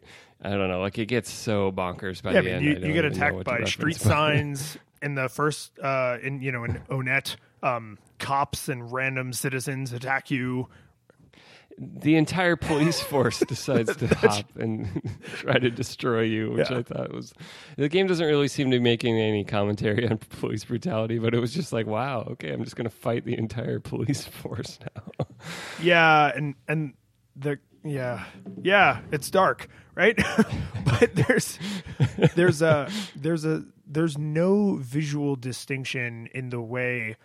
I 0.44 0.50
don't 0.50 0.68
know. 0.68 0.80
Like 0.80 0.98
it 0.98 1.06
gets 1.06 1.30
so 1.30 1.70
bonkers 1.70 2.22
by 2.22 2.32
yeah 2.32 2.38
I 2.38 2.42
the 2.42 2.48
mean, 2.50 2.54
end. 2.74 2.82
you, 2.82 2.88
you 2.88 2.92
get 2.94 3.04
attacked 3.04 3.44
by 3.44 3.64
street 3.64 3.96
signs 4.00 4.76
in 5.00 5.14
the 5.14 5.28
first 5.28 5.78
uh 5.78 6.18
in 6.22 6.40
you 6.42 6.50
know 6.52 6.64
in 6.64 6.80
Onett 6.90 7.36
um 7.62 7.98
cops 8.18 8.68
and 8.68 8.92
random 8.92 9.32
citizens 9.32 9.92
attack 9.92 10.30
you 10.30 10.68
the 12.00 12.16
entire 12.16 12.56
police 12.56 13.00
force 13.12 13.40
decides 13.40 13.94
to 13.96 14.06
hop 14.14 14.46
and 14.56 15.02
try 15.36 15.58
to 15.58 15.70
destroy 15.70 16.22
you, 16.22 16.52
which 16.52 16.70
Yeah. 16.70 16.78
I 16.78 16.82
thought 16.82 17.12
was 17.12 17.32
the 17.76 17.88
game 17.88 18.06
doesn't 18.06 18.26
really 18.26 18.48
seem 18.48 18.70
to 18.70 18.76
be 18.78 18.82
making 18.82 19.18
any 19.18 19.44
commentary 19.44 20.08
on 20.08 20.18
police 20.40 20.64
brutality, 20.64 21.18
but 21.18 21.34
it 21.34 21.40
was 21.40 21.52
just 21.52 21.72
like, 21.72 21.86
wow, 21.86 22.20
okay, 22.32 22.52
I'm 22.52 22.62
just 22.64 22.76
going 22.76 22.88
to 22.88 22.94
fight 22.94 23.24
the 23.24 23.36
entire 23.36 23.80
police 23.80 24.24
force 24.24 24.78
now. 24.94 25.26
Yeah, 25.82 26.32
and 26.34 26.54
and 26.68 26.94
the 27.34 27.58
yeah 27.84 28.24
yeah 28.62 29.00
it's 29.10 29.28
dark 29.28 29.66
right 29.96 30.16
but 30.84 31.12
there's 31.16 31.58
there's 32.36 32.62
a 32.62 32.88
there's 33.16 33.44
a 33.44 33.64
there's 33.86 34.16
no 34.16 34.76
visual 34.76 35.34
distinction 35.34 36.28
in 36.32 36.50
the 36.50 36.60
way 36.60 37.16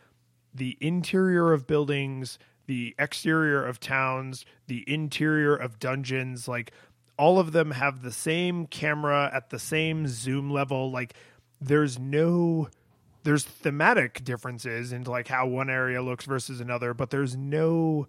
the 0.55 0.75
interior 0.81 1.53
of 1.53 1.67
buildings 1.67 2.39
the 2.67 2.95
exterior 2.99 3.65
of 3.65 3.79
towns 3.79 4.45
the 4.67 4.83
interior 4.87 5.55
of 5.55 5.79
dungeons 5.79 6.47
like 6.47 6.71
all 7.17 7.39
of 7.39 7.51
them 7.51 7.71
have 7.71 8.03
the 8.03 8.11
same 8.11 8.67
camera 8.67 9.29
at 9.33 9.49
the 9.49 9.59
same 9.59 10.07
zoom 10.07 10.51
level 10.51 10.91
like 10.91 11.13
there's 11.59 11.97
no 11.97 12.69
there's 13.23 13.43
thematic 13.43 14.23
differences 14.23 14.93
into 14.93 15.09
like 15.09 15.27
how 15.27 15.47
one 15.47 15.69
area 15.69 16.01
looks 16.01 16.25
versus 16.25 16.61
another 16.61 16.93
but 16.93 17.09
there's 17.09 17.35
no 17.35 18.07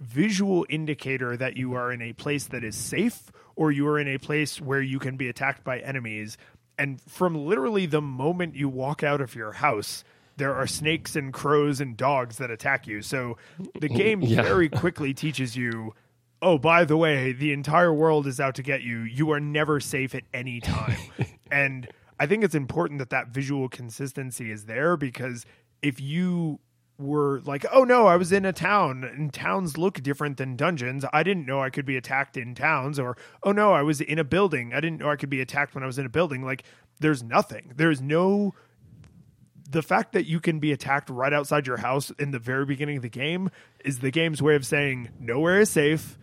visual 0.00 0.64
indicator 0.68 1.36
that 1.36 1.56
you 1.56 1.74
are 1.74 1.92
in 1.92 2.00
a 2.02 2.12
place 2.12 2.46
that 2.46 2.64
is 2.64 2.76
safe 2.76 3.30
or 3.56 3.72
you 3.72 3.86
are 3.88 3.98
in 3.98 4.08
a 4.08 4.18
place 4.18 4.60
where 4.60 4.80
you 4.80 4.98
can 4.98 5.16
be 5.16 5.28
attacked 5.28 5.64
by 5.64 5.78
enemies. 5.80 6.38
And 6.78 7.00
from 7.02 7.34
literally 7.34 7.86
the 7.86 8.00
moment 8.00 8.54
you 8.54 8.68
walk 8.68 9.02
out 9.02 9.20
of 9.20 9.34
your 9.34 9.52
house, 9.52 10.04
there 10.38 10.54
are 10.54 10.66
snakes 10.66 11.14
and 11.16 11.32
crows 11.32 11.80
and 11.80 11.96
dogs 11.96 12.38
that 12.38 12.50
attack 12.50 12.86
you. 12.86 13.02
So 13.02 13.36
the 13.78 13.88
mm, 13.88 13.96
game 13.96 14.22
Yeah. 14.22 14.42
very 14.42 14.68
quickly 14.82 15.12
teaches 15.12 15.56
you 15.56 15.94
oh, 16.40 16.56
by 16.58 16.84
the 16.84 16.96
way, 16.96 17.32
the 17.32 17.52
entire 17.52 17.92
world 17.92 18.26
is 18.26 18.38
out 18.38 18.54
to 18.54 18.62
get 18.62 18.82
you. 18.82 19.00
You 19.00 19.32
are 19.32 19.40
never 19.40 19.80
safe 19.80 20.14
at 20.14 20.22
any 20.32 20.60
time. 20.60 20.96
and 21.50 21.88
I 22.20 22.26
think 22.26 22.44
it's 22.44 22.54
important 22.54 22.98
that 23.00 23.10
that 23.10 23.28
visual 23.28 23.68
consistency 23.68 24.50
is 24.50 24.66
there 24.66 24.96
because 24.96 25.44
if 25.82 26.00
you 26.00 26.60
were 26.98 27.40
like, 27.44 27.64
oh 27.72 27.84
no, 27.84 28.06
I 28.06 28.16
was 28.16 28.32
in 28.32 28.44
a 28.44 28.52
town 28.52 29.04
and 29.04 29.32
towns 29.32 29.78
look 29.78 30.02
different 30.02 30.36
than 30.36 30.56
dungeons. 30.56 31.04
I 31.12 31.22
didn't 31.22 31.46
know 31.46 31.60
I 31.60 31.70
could 31.70 31.84
be 31.86 31.96
attacked 31.96 32.36
in 32.36 32.54
towns 32.54 32.98
or 32.98 33.16
oh 33.42 33.52
no, 33.52 33.72
I 33.72 33.82
was 33.82 34.00
in 34.00 34.18
a 34.18 34.24
building. 34.24 34.72
I 34.74 34.80
didn't 34.80 34.98
know 34.98 35.10
I 35.10 35.16
could 35.16 35.30
be 35.30 35.40
attacked 35.40 35.74
when 35.74 35.84
I 35.84 35.86
was 35.86 35.98
in 35.98 36.06
a 36.06 36.10
building. 36.10 36.42
Like 36.42 36.64
there's 37.00 37.22
nothing. 37.22 37.72
There's 37.76 38.00
no 38.00 38.54
the 39.68 39.82
fact 39.82 40.12
that 40.12 40.26
you 40.26 40.40
can 40.40 40.58
be 40.58 40.72
attacked 40.72 41.10
right 41.10 41.32
outside 41.32 41.66
your 41.66 41.76
house 41.76 42.10
in 42.18 42.30
the 42.30 42.38
very 42.38 42.64
beginning 42.64 42.96
of 42.96 43.02
the 43.02 43.08
game 43.08 43.50
is 43.84 43.98
the 43.98 44.10
game's 44.10 44.40
way 44.40 44.54
of 44.54 44.64
saying 44.64 45.10
nowhere 45.20 45.60
is 45.60 45.70
safe. 45.70 46.18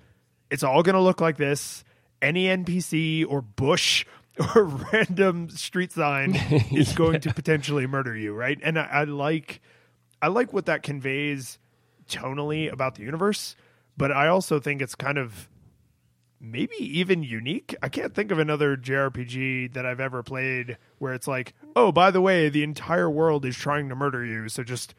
It's 0.49 0.63
all 0.63 0.81
going 0.81 0.95
to 0.95 1.01
look 1.01 1.21
like 1.21 1.37
this. 1.37 1.83
Any 2.21 2.45
NPC 2.45 3.25
or 3.27 3.41
bush 3.41 4.05
or 4.55 4.63
random 4.65 5.49
street 5.49 5.91
sign 5.91 6.35
is 6.71 6.93
going 6.93 7.21
to 7.21 7.33
potentially 7.33 7.85
murder 7.85 8.15
you, 8.15 8.33
right? 8.33 8.59
And 8.63 8.79
I, 8.79 8.85
I 8.85 9.03
like 9.03 9.61
I 10.21 10.27
like 10.27 10.51
what 10.51 10.65
that 10.65 10.81
conveys 10.81 11.59
tonally 12.09 12.71
about 12.71 12.95
the 12.95 13.03
universe, 13.03 13.55
but 13.95 14.11
I 14.11 14.27
also 14.27 14.59
think 14.59 14.81
it's 14.81 14.95
kind 14.95 15.17
of 15.17 15.47
maybe 16.39 16.75
even 16.79 17.23
unique. 17.23 17.75
I 17.81 17.89
can't 17.89 18.13
think 18.13 18.31
of 18.31 18.39
another 18.39 18.77
JRPG 18.77 19.73
that 19.73 19.85
I've 19.85 19.99
ever 19.99 20.23
played 20.23 20.77
where 20.99 21.13
it's 21.13 21.27
like, 21.27 21.53
oh, 21.75 21.91
by 21.91 22.11
the 22.11 22.21
way, 22.21 22.49
the 22.49 22.63
entire 22.63 23.09
world 23.09 23.45
is 23.45 23.55
trying 23.55 23.89
to 23.89 23.95
murder 23.95 24.23
you, 24.23 24.49
so 24.49 24.63
just 24.63 24.95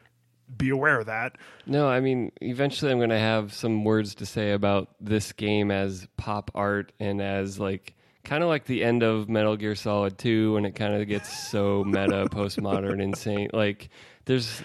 be 0.55 0.69
aware 0.69 0.99
of 0.99 1.07
that. 1.07 1.37
No, 1.65 1.87
I 1.87 1.99
mean, 1.99 2.31
eventually 2.41 2.91
I'm 2.91 2.99
going 2.99 3.09
to 3.09 3.19
have 3.19 3.53
some 3.53 3.83
words 3.83 4.15
to 4.15 4.25
say 4.25 4.51
about 4.51 4.89
this 4.99 5.33
game 5.33 5.71
as 5.71 6.07
pop 6.17 6.51
art 6.55 6.93
and 6.99 7.21
as 7.21 7.59
like 7.59 7.95
kind 8.23 8.43
of 8.43 8.49
like 8.49 8.65
the 8.65 8.83
end 8.83 9.03
of 9.03 9.29
Metal 9.29 9.55
Gear 9.57 9.75
Solid 9.75 10.17
2 10.17 10.53
when 10.53 10.65
it 10.65 10.73
kind 10.75 10.93
of 10.93 11.07
gets 11.07 11.49
so 11.49 11.83
meta, 11.85 12.27
postmodern, 12.29 13.01
insane. 13.01 13.49
Like 13.53 13.89
there's 14.25 14.61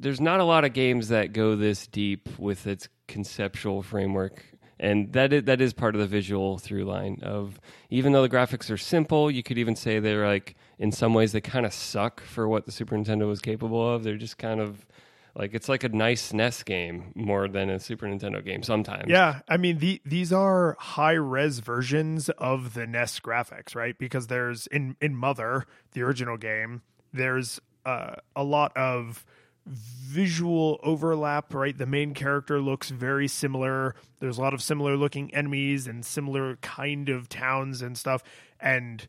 there's 0.00 0.20
not 0.20 0.40
a 0.40 0.44
lot 0.44 0.64
of 0.64 0.72
games 0.72 1.08
that 1.08 1.32
go 1.32 1.56
this 1.56 1.86
deep 1.86 2.28
with 2.38 2.66
its 2.66 2.88
conceptual 3.06 3.82
framework. 3.82 4.44
And 4.80 5.12
that 5.12 5.32
is, 5.32 5.44
that 5.44 5.60
is 5.60 5.72
part 5.72 5.94
of 5.94 6.00
the 6.00 6.06
visual 6.06 6.58
through 6.58 6.84
line 6.84 7.18
of 7.22 7.60
even 7.90 8.12
though 8.12 8.22
the 8.22 8.28
graphics 8.28 8.70
are 8.70 8.76
simple, 8.76 9.30
you 9.30 9.42
could 9.42 9.58
even 9.58 9.74
say 9.74 9.98
they're 9.98 10.26
like 10.26 10.54
in 10.78 10.92
some 10.92 11.14
ways 11.14 11.32
they 11.32 11.40
kind 11.40 11.66
of 11.66 11.72
suck 11.72 12.20
for 12.20 12.48
what 12.48 12.66
the 12.66 12.72
Super 12.72 12.96
Nintendo 12.96 13.26
was 13.26 13.40
capable 13.40 13.94
of. 13.94 14.04
They're 14.04 14.16
just 14.16 14.38
kind 14.38 14.60
of 14.60 14.86
like 15.34 15.54
it's 15.54 15.68
like 15.68 15.84
a 15.84 15.88
nice 15.88 16.32
NES 16.32 16.62
game 16.64 17.12
more 17.14 17.48
than 17.48 17.70
a 17.70 17.78
Super 17.78 18.06
Nintendo 18.06 18.44
game 18.44 18.62
sometimes. 18.62 19.08
Yeah, 19.08 19.40
I 19.48 19.56
mean 19.56 19.78
the 19.78 20.00
these 20.04 20.32
are 20.32 20.76
high 20.78 21.12
res 21.12 21.60
versions 21.60 22.28
of 22.30 22.74
the 22.74 22.86
NES 22.86 23.20
graphics, 23.20 23.74
right? 23.74 23.96
Because 23.98 24.26
there's 24.26 24.66
in 24.68 24.96
in 25.00 25.16
Mother, 25.16 25.64
the 25.92 26.02
original 26.02 26.36
game, 26.36 26.82
there's 27.12 27.60
uh, 27.84 28.16
a 28.36 28.44
lot 28.44 28.76
of 28.76 29.24
visual 29.68 30.80
overlap, 30.82 31.52
right? 31.54 31.76
The 31.76 31.86
main 31.86 32.14
character 32.14 32.60
looks 32.60 32.90
very 32.90 33.28
similar. 33.28 33.94
There's 34.20 34.38
a 34.38 34.40
lot 34.40 34.54
of 34.54 34.62
similar 34.62 34.96
looking 34.96 35.34
enemies 35.34 35.86
and 35.86 36.04
similar 36.04 36.56
kind 36.56 37.08
of 37.08 37.28
towns 37.28 37.82
and 37.82 37.96
stuff. 37.96 38.22
And 38.58 39.06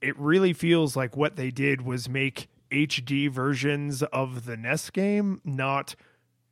it 0.00 0.18
really 0.18 0.52
feels 0.52 0.96
like 0.96 1.16
what 1.16 1.36
they 1.36 1.50
did 1.50 1.82
was 1.82 2.08
make 2.08 2.48
HD 2.70 3.30
versions 3.30 4.02
of 4.02 4.46
the 4.46 4.56
NES 4.56 4.90
game, 4.90 5.40
not 5.44 5.94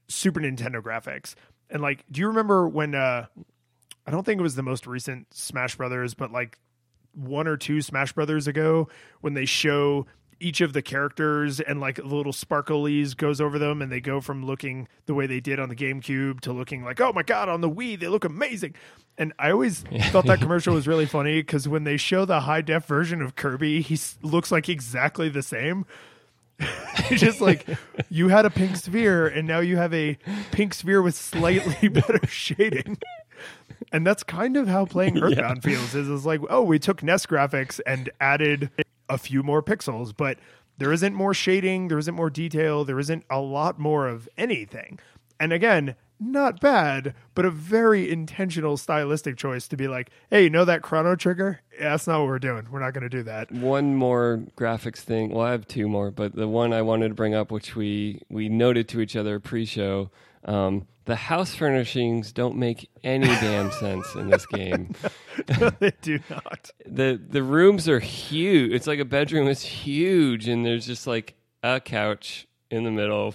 Super 0.09 0.41
Nintendo 0.41 0.83
graphics. 0.83 1.35
And 1.71 1.83
like, 1.83 2.05
do 2.11 2.21
you 2.21 2.29
remember 2.29 2.69
when 2.69 2.95
uh 2.95 3.27
I 4.07 4.11
don't 4.11 4.25
think 4.25 4.39
it 4.39 4.43
was 4.43 4.57
the 4.57 4.63
most 4.63 4.87
recent 4.87 5.33
Smash 5.33 5.77
Brothers, 5.77 6.15
but 6.15 6.33
like 6.33 6.59
one 7.15 7.47
or 7.47 7.57
two 7.57 7.81
Smash 7.81 8.13
Brothers 8.13 8.47
ago 8.47 8.89
when 9.21 9.35
they 9.35 9.45
show 9.45 10.07
each 10.43 10.61
of 10.61 10.73
the 10.73 10.83
characters 10.83 11.61
and 11.61 11.81
like 11.81 11.97
the 11.97 12.05
little 12.05 12.33
sparklies 12.33 13.17
goes 13.17 13.41
over 13.41 13.59
them 13.59 13.81
and 13.81 13.91
they 13.93 14.01
go 14.01 14.21
from 14.21 14.45
looking 14.45 14.89
the 15.07 15.15
way 15.15 15.27
they 15.27 15.41
did 15.41 15.61
on 15.61 15.69
the 15.69 15.77
GameCube 15.77 16.41
to 16.41 16.53
looking 16.53 16.85
like, 16.85 17.01
oh 17.01 17.13
my 17.13 17.23
God, 17.23 17.49
on 17.49 17.61
the 17.61 17.71
Wii, 17.71 17.99
they 17.99 18.09
look 18.09 18.25
amazing. 18.25 18.75
And 19.19 19.33
I 19.39 19.51
always 19.51 19.81
thought 20.11 20.27
that 20.27 20.41
commercial 20.41 20.75
was 20.75 20.87
really 20.89 21.07
funny 21.07 21.41
because 21.41 21.69
when 21.69 21.85
they 21.85 21.97
show 21.97 22.25
the 22.25 22.41
high 22.41 22.61
def 22.63 22.87
version 22.87 23.23
of 23.23 23.37
Kirby, 23.37 23.81
he 23.83 23.95
s- 23.95 24.19
looks 24.23 24.51
like 24.51 24.69
exactly 24.69 25.29
the 25.29 25.43
same. 25.43 25.87
Just 27.11 27.41
like 27.41 27.67
you 28.09 28.29
had 28.29 28.45
a 28.47 28.51
pink 28.51 28.77
sphere 28.77 29.27
and 29.27 29.49
now 29.49 29.61
you 29.61 29.77
have 29.77 29.93
a 29.93 30.17
pink 30.53 30.75
sphere 30.75 31.03
with 31.03 31.15
slightly 31.15 31.89
better 31.89 32.21
shading. 32.27 32.99
And 33.91 34.07
that's 34.07 34.23
kind 34.23 34.57
of 34.57 34.69
how 34.69 34.85
playing 34.85 35.19
Earthbound 35.23 35.63
feels. 35.63 35.95
Is 35.95 36.09
it's 36.09 36.25
like, 36.25 36.41
oh, 36.49 36.63
we 36.63 36.79
took 36.79 37.03
NES 37.03 37.27
graphics 37.27 37.81
and 37.87 38.11
added 38.21 38.71
a 39.09 39.19
few 39.19 39.43
more 39.43 39.63
pixels, 39.63 40.15
but 40.17 40.39
there 40.79 40.93
isn't 40.93 41.15
more 41.15 41.35
shading, 41.35 41.89
there 41.89 41.99
isn't 41.99 42.15
more 42.15 42.31
detail, 42.31 42.85
there 42.85 42.99
isn't 42.99 43.25
a 43.31 43.41
lot 43.41 43.79
more 43.79 44.09
of 44.09 44.29
anything. 44.37 44.99
And 45.39 45.53
again, 45.53 45.97
not 46.25 46.61
bad, 46.61 47.15
but 47.35 47.45
a 47.45 47.51
very 47.51 48.11
intentional 48.11 48.77
stylistic 48.77 49.37
choice 49.37 49.67
to 49.69 49.77
be 49.77 49.89
like, 49.89 50.11
hey, 50.31 50.45
you 50.45 50.51
know 50.51 50.65
that 50.65 50.83
chrono 50.83 51.17
trigger? 51.17 51.61
Yeah, 51.75 51.91
that's 51.91 52.07
not 52.07 52.21
what 52.21 52.29
we're 52.29 52.39
doing. 52.39 52.67
We're 52.71 52.81
not 52.81 52.95
going 52.95 53.03
to 53.03 53.09
do 53.09 53.23
that. 53.25 53.51
One 53.51 53.97
more 53.97 54.45
graphics 54.57 54.99
thing. 54.99 55.31
Well, 55.31 55.47
I 55.47 55.51
have 55.51 55.67
two 55.67 55.89
more, 55.89 56.11
but 56.11 56.35
the 56.35 56.49
one 56.49 56.73
I 56.73 56.83
wanted 56.83 57.09
to 57.09 57.15
bring 57.15 57.35
up, 57.35 57.51
which 57.51 57.75
we 57.75 58.23
we 58.29 58.49
noted 58.49 58.89
to 58.91 59.01
each 59.01 59.17
other 59.17 59.41
pre-show, 59.41 60.11
um, 60.45 60.87
the 61.05 61.17
house 61.17 61.55
furnishings 61.55 62.33
don't 62.33 62.57
make 62.57 62.89
any 63.03 63.27
damn 63.27 63.73
sense 63.73 64.15
in 64.15 64.31
this 64.31 64.47
game. 64.47 64.95
no, 65.61 65.71
they 65.71 65.93
do 66.01 66.21
not. 66.31 66.71
the 66.87 67.21
The 67.29 67.43
rooms 67.43 67.89
are 67.89 68.01
huge. 68.01 68.73
It's 68.73 68.87
like 68.87 69.01
a 69.01 69.05
bedroom 69.05 69.49
is 69.49 69.63
huge, 69.63 70.49
and 70.49 70.65
there's 70.65 70.87
just 70.87 71.07
like 71.07 71.35
a 71.63 71.81
couch 71.81 72.47
in 72.71 72.85
the 72.85 72.91
middle, 72.91 73.35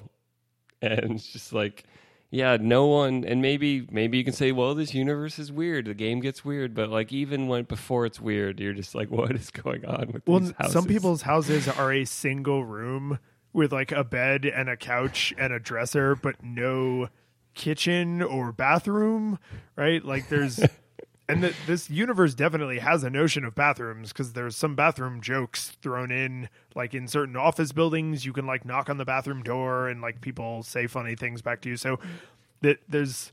and 0.81 1.13
it's 1.13 1.27
just 1.27 1.53
like. 1.53 1.83
Yeah, 2.29 2.57
no 2.59 2.87
one, 2.87 3.23
and 3.23 3.41
maybe 3.41 3.87
maybe 3.89 4.17
you 4.17 4.25
can 4.25 4.33
say, 4.33 4.51
well, 4.51 4.75
this 4.75 4.93
universe 4.93 5.39
is 5.39 5.49
weird. 5.49 5.85
The 5.85 5.93
game 5.93 6.19
gets 6.19 6.43
weird, 6.43 6.73
but 6.73 6.89
like 6.89 7.13
even 7.13 7.47
when 7.47 7.63
before 7.63 8.05
it's 8.05 8.19
weird, 8.19 8.59
you're 8.59 8.73
just 8.73 8.93
like, 8.93 9.09
what 9.11 9.31
is 9.31 9.49
going 9.49 9.85
on 9.85 10.11
with 10.11 10.27
Well, 10.27 10.51
some 10.69 10.83
people's 10.83 11.21
houses 11.21 11.69
are 11.69 11.93
a 11.93 12.03
single 12.03 12.65
room 12.65 13.19
with 13.57 13.73
like 13.73 13.91
a 13.91 14.03
bed 14.03 14.45
and 14.45 14.69
a 14.69 14.77
couch 14.77 15.33
and 15.37 15.51
a 15.51 15.59
dresser, 15.59 16.15
but 16.15 16.43
no 16.43 17.09
kitchen 17.55 18.21
or 18.21 18.51
bathroom, 18.51 19.39
right? 19.75 20.05
Like 20.05 20.29
there's, 20.29 20.59
and 21.27 21.43
the, 21.43 21.53
this 21.65 21.89
universe 21.89 22.35
definitely 22.35 22.77
has 22.77 23.03
a 23.03 23.09
notion 23.09 23.43
of 23.43 23.55
bathrooms 23.55 24.13
because 24.13 24.33
there's 24.33 24.55
some 24.55 24.75
bathroom 24.75 25.21
jokes 25.21 25.75
thrown 25.81 26.11
in, 26.11 26.49
like 26.75 26.93
in 26.93 27.07
certain 27.07 27.35
office 27.35 27.71
buildings, 27.71 28.25
you 28.25 28.31
can 28.31 28.45
like 28.45 28.63
knock 28.63 28.91
on 28.91 28.97
the 28.97 29.05
bathroom 29.05 29.41
door 29.41 29.89
and 29.89 30.01
like 30.01 30.21
people 30.21 30.61
say 30.61 30.85
funny 30.85 31.15
things 31.15 31.41
back 31.41 31.59
to 31.61 31.69
you. 31.69 31.77
So 31.77 31.99
that 32.61 32.77
there's 32.87 33.31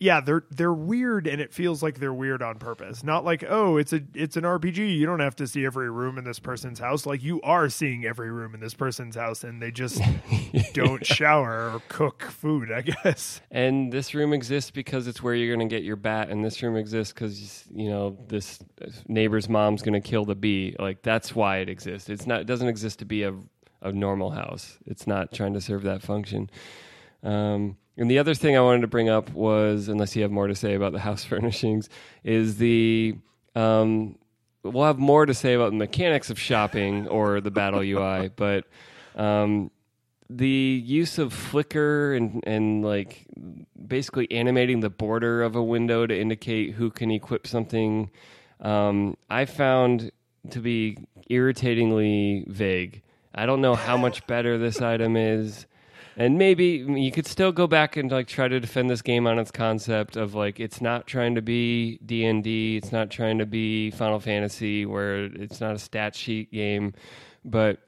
yeah, 0.00 0.20
they're 0.20 0.44
they're 0.50 0.72
weird, 0.72 1.26
and 1.26 1.40
it 1.40 1.52
feels 1.52 1.82
like 1.82 1.98
they're 1.98 2.14
weird 2.14 2.40
on 2.40 2.58
purpose. 2.58 3.02
Not 3.02 3.24
like 3.24 3.44
oh, 3.48 3.76
it's 3.78 3.92
a 3.92 4.00
it's 4.14 4.36
an 4.36 4.44
RPG. 4.44 4.96
You 4.96 5.06
don't 5.06 5.18
have 5.18 5.34
to 5.36 5.46
see 5.46 5.66
every 5.66 5.90
room 5.90 6.18
in 6.18 6.24
this 6.24 6.38
person's 6.38 6.78
house. 6.78 7.04
Like 7.04 7.20
you 7.22 7.40
are 7.42 7.68
seeing 7.68 8.04
every 8.04 8.30
room 8.30 8.54
in 8.54 8.60
this 8.60 8.74
person's 8.74 9.16
house, 9.16 9.42
and 9.42 9.60
they 9.60 9.72
just 9.72 10.00
don't 10.72 11.04
shower 11.04 11.72
or 11.72 11.82
cook 11.88 12.22
food. 12.22 12.70
I 12.70 12.82
guess. 12.82 13.40
And 13.50 13.92
this 13.92 14.14
room 14.14 14.32
exists 14.32 14.70
because 14.70 15.08
it's 15.08 15.20
where 15.20 15.34
you're 15.34 15.54
going 15.54 15.68
to 15.68 15.74
get 15.74 15.82
your 15.82 15.96
bat, 15.96 16.28
and 16.28 16.44
this 16.44 16.62
room 16.62 16.76
exists 16.76 17.12
because 17.12 17.64
you 17.74 17.90
know 17.90 18.16
this 18.28 18.60
neighbor's 19.08 19.48
mom's 19.48 19.82
going 19.82 20.00
to 20.00 20.08
kill 20.08 20.24
the 20.24 20.36
bee. 20.36 20.76
Like 20.78 21.02
that's 21.02 21.34
why 21.34 21.58
it 21.58 21.68
exists. 21.68 22.08
It's 22.08 22.26
not. 22.26 22.42
It 22.42 22.46
doesn't 22.46 22.68
exist 22.68 23.00
to 23.00 23.04
be 23.04 23.24
a 23.24 23.34
a 23.82 23.90
normal 23.90 24.30
house. 24.30 24.78
It's 24.86 25.08
not 25.08 25.32
trying 25.32 25.54
to 25.54 25.60
serve 25.60 25.82
that 25.82 26.02
function. 26.02 26.50
Um, 27.22 27.76
and 27.98 28.08
the 28.08 28.18
other 28.18 28.34
thing 28.34 28.56
I 28.56 28.60
wanted 28.60 28.82
to 28.82 28.86
bring 28.86 29.08
up 29.08 29.30
was, 29.34 29.88
unless 29.88 30.14
you 30.14 30.22
have 30.22 30.30
more 30.30 30.46
to 30.46 30.54
say 30.54 30.74
about 30.74 30.92
the 30.92 31.00
house 31.00 31.24
furnishings, 31.32 31.88
is 32.22 32.56
the 32.56 33.16
um, 33.54 34.16
we'll 34.62 34.84
have 34.84 34.98
more 34.98 35.26
to 35.26 35.34
say 35.34 35.54
about 35.54 35.70
the 35.70 35.76
mechanics 35.76 36.30
of 36.30 36.38
shopping 36.38 37.08
or 37.08 37.40
the 37.40 37.50
battle 37.50 37.80
UI, 37.80 38.28
but 38.36 38.64
um, 39.16 39.70
the 40.30 40.82
use 40.84 41.18
of 41.18 41.32
flicker 41.32 42.14
and 42.14 42.42
and 42.46 42.84
like 42.84 43.26
basically 43.86 44.30
animating 44.30 44.80
the 44.80 44.90
border 44.90 45.42
of 45.42 45.56
a 45.56 45.62
window 45.62 46.06
to 46.06 46.18
indicate 46.18 46.74
who 46.74 46.90
can 46.90 47.10
equip 47.10 47.46
something, 47.46 48.10
um, 48.60 49.16
I 49.28 49.44
found 49.44 50.12
to 50.50 50.60
be 50.60 50.98
irritatingly 51.28 52.44
vague. 52.46 53.02
I 53.34 53.46
don't 53.46 53.60
know 53.60 53.74
how 53.74 53.96
much 53.96 54.26
better 54.26 54.56
this 54.56 54.80
item 54.80 55.16
is. 55.16 55.66
And 56.18 56.36
maybe 56.36 56.84
you 56.88 57.12
could 57.12 57.28
still 57.28 57.52
go 57.52 57.68
back 57.68 57.96
and 57.96 58.10
like 58.10 58.26
try 58.26 58.48
to 58.48 58.58
defend 58.58 58.90
this 58.90 59.02
game 59.02 59.28
on 59.28 59.38
its 59.38 59.52
concept 59.52 60.16
of 60.16 60.34
like 60.34 60.58
it's 60.58 60.80
not 60.80 61.06
trying 61.06 61.36
to 61.36 61.42
be 61.42 61.98
D 62.04 62.24
and 62.24 62.42
D, 62.42 62.76
it's 62.76 62.90
not 62.90 63.08
trying 63.08 63.38
to 63.38 63.46
be 63.46 63.92
Final 63.92 64.18
Fantasy, 64.18 64.84
where 64.84 65.26
it's 65.26 65.60
not 65.60 65.76
a 65.76 65.78
stat 65.78 66.16
sheet 66.16 66.50
game, 66.50 66.92
but 67.44 67.78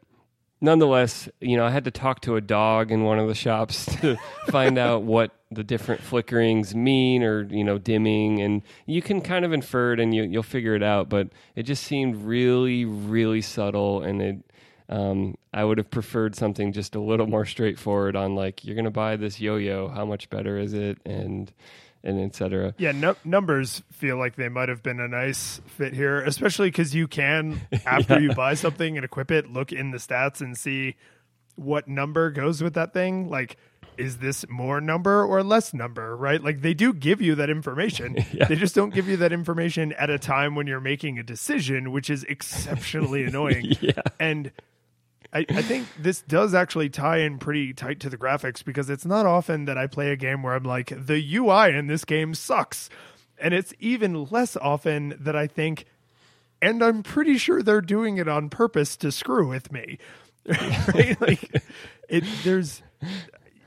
nonetheless, 0.60 1.28
you 1.40 1.56
know, 1.56 1.64
I 1.64 1.70
had 1.70 1.84
to 1.84 1.90
talk 1.90 2.20
to 2.22 2.36
a 2.36 2.40
dog 2.40 2.90
in 2.90 3.02
one 3.02 3.18
of 3.18 3.28
the 3.28 3.34
shops 3.34 3.86
to 4.00 4.16
find 4.48 4.78
out 4.78 5.02
what 5.02 5.32
the 5.50 5.64
different 5.64 6.00
flickerings 6.02 6.74
mean 6.74 7.22
or, 7.22 7.42
you 7.42 7.64
know, 7.64 7.78
dimming. 7.78 8.40
And 8.40 8.62
you 8.86 9.02
can 9.02 9.20
kind 9.20 9.44
of 9.44 9.52
infer 9.52 9.94
it 9.94 10.00
and 10.00 10.14
you, 10.14 10.22
you'll 10.22 10.42
figure 10.42 10.74
it 10.74 10.82
out. 10.82 11.08
But 11.08 11.30
it 11.56 11.64
just 11.64 11.82
seemed 11.82 12.24
really, 12.24 12.84
really 12.84 13.40
subtle. 13.40 14.02
And 14.02 14.22
it, 14.22 14.49
um, 14.90 15.36
I 15.54 15.64
would 15.64 15.78
have 15.78 15.90
preferred 15.90 16.34
something 16.34 16.72
just 16.72 16.94
a 16.94 17.00
little 17.00 17.26
more 17.26 17.46
straightforward 17.46 18.16
on 18.16 18.34
like, 18.34 18.64
you're 18.64 18.74
going 18.74 18.84
to 18.84 18.90
buy 18.90 19.16
this 19.16 19.40
yo 19.40 19.56
yo. 19.56 19.88
How 19.88 20.04
much 20.04 20.28
better 20.30 20.58
is 20.58 20.74
it? 20.74 20.98
And, 21.06 21.50
and 22.02 22.20
etc. 22.20 22.74
Yeah, 22.76 22.92
no, 22.92 23.14
numbers 23.24 23.82
feel 23.92 24.16
like 24.16 24.34
they 24.34 24.48
might 24.48 24.68
have 24.68 24.82
been 24.82 25.00
a 25.00 25.08
nice 25.08 25.60
fit 25.66 25.94
here, 25.94 26.20
especially 26.20 26.68
because 26.68 26.94
you 26.94 27.06
can, 27.06 27.60
after 27.86 28.14
yeah. 28.14 28.20
you 28.20 28.34
buy 28.34 28.54
something 28.54 28.96
and 28.96 29.04
equip 29.04 29.30
it, 29.30 29.52
look 29.52 29.72
in 29.72 29.92
the 29.92 29.98
stats 29.98 30.40
and 30.40 30.58
see 30.58 30.96
what 31.54 31.86
number 31.86 32.30
goes 32.30 32.60
with 32.60 32.74
that 32.74 32.92
thing. 32.92 33.28
Like, 33.28 33.58
is 33.96 34.18
this 34.18 34.44
more 34.48 34.80
number 34.80 35.24
or 35.24 35.44
less 35.44 35.74
number, 35.74 36.16
right? 36.16 36.42
Like, 36.42 36.62
they 36.62 36.74
do 36.74 36.92
give 36.92 37.20
you 37.20 37.34
that 37.36 37.50
information. 37.50 38.16
yeah. 38.32 38.46
They 38.46 38.56
just 38.56 38.74
don't 38.74 38.94
give 38.94 39.08
you 39.08 39.18
that 39.18 39.32
information 39.32 39.92
at 39.92 40.10
a 40.10 40.18
time 40.18 40.54
when 40.54 40.66
you're 40.66 40.80
making 40.80 41.18
a 41.18 41.22
decision, 41.22 41.92
which 41.92 42.10
is 42.10 42.24
exceptionally 42.24 43.24
annoying. 43.26 43.76
yeah. 43.80 44.00
And 44.18 44.52
I, 45.32 45.46
I, 45.48 45.62
think 45.62 45.86
this 45.98 46.22
does 46.22 46.54
actually 46.54 46.88
tie 46.88 47.18
in 47.18 47.38
pretty 47.38 47.72
tight 47.72 48.00
to 48.00 48.10
the 48.10 48.18
graphics 48.18 48.64
because 48.64 48.90
it's 48.90 49.06
not 49.06 49.26
often 49.26 49.66
that 49.66 49.78
I 49.78 49.86
play 49.86 50.10
a 50.10 50.16
game 50.16 50.42
where 50.42 50.54
I'm 50.54 50.64
like, 50.64 50.88
the 50.88 51.36
UI 51.36 51.74
in 51.76 51.86
this 51.86 52.04
game 52.04 52.34
sucks. 52.34 52.90
And 53.38 53.54
it's 53.54 53.72
even 53.78 54.24
less 54.24 54.56
often 54.56 55.16
that 55.20 55.36
I 55.36 55.46
think, 55.46 55.86
and 56.60 56.82
I'm 56.82 57.02
pretty 57.02 57.38
sure 57.38 57.62
they're 57.62 57.80
doing 57.80 58.18
it 58.18 58.28
on 58.28 58.50
purpose 58.50 58.96
to 58.98 59.12
screw 59.12 59.48
with 59.48 59.70
me. 59.72 59.98
right? 60.46 61.20
Like, 61.20 61.62
it, 62.08 62.24
there's, 62.42 62.82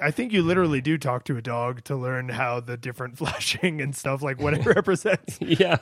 I 0.02 0.12
think 0.12 0.34
you 0.34 0.42
literally 0.42 0.82
do 0.82 0.98
talk 0.98 1.24
to 1.26 1.38
a 1.38 1.42
dog 1.42 1.86
to 1.86 1.96
learn 1.96 2.30
how 2.30 2.60
the 2.60 2.76
different 2.76 3.18
flashing 3.20 3.82
and 3.82 3.96
stuff 3.96 4.22
like 4.22 4.42
what 4.42 4.54
it 4.54 4.66
represents. 4.66 5.40
yeah. 5.40 5.78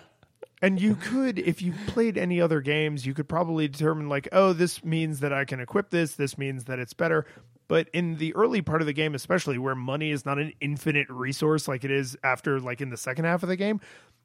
And 0.62 0.80
you 0.80 0.96
could, 0.96 1.40
if 1.40 1.62
you 1.62 1.74
played 1.88 2.18
any 2.18 2.40
other 2.40 2.62
games, 2.62 3.06
you 3.06 3.14
could 3.14 3.28
probably 3.28 3.68
determine, 3.68 4.10
like, 4.10 4.30
oh, 4.32 4.54
this 4.54 4.84
means 4.84 5.20
that 5.22 5.34
I 5.34 5.44
can 5.44 5.60
equip 5.60 5.90
this. 5.90 6.16
This 6.16 6.38
means 6.38 6.66
that 6.66 6.78
it's 6.78 6.94
better. 6.94 7.26
But 7.68 7.90
in 7.94 8.18
the 8.18 8.36
early 8.36 8.62
part 8.62 8.82
of 8.82 8.86
the 8.86 8.94
game, 8.94 9.16
especially 9.16 9.58
where 9.58 9.76
money 9.76 10.12
is 10.12 10.26
not 10.26 10.38
an 10.38 10.54
infinite 10.62 11.10
resource 11.10 11.68
like 11.68 11.84
it 11.84 11.90
is 11.90 12.16
after, 12.24 12.60
like, 12.60 12.80
in 12.80 12.90
the 12.90 12.98
second 12.98 13.26
half 13.26 13.42
of 13.42 13.50
the 13.50 13.56
game, 13.56 13.82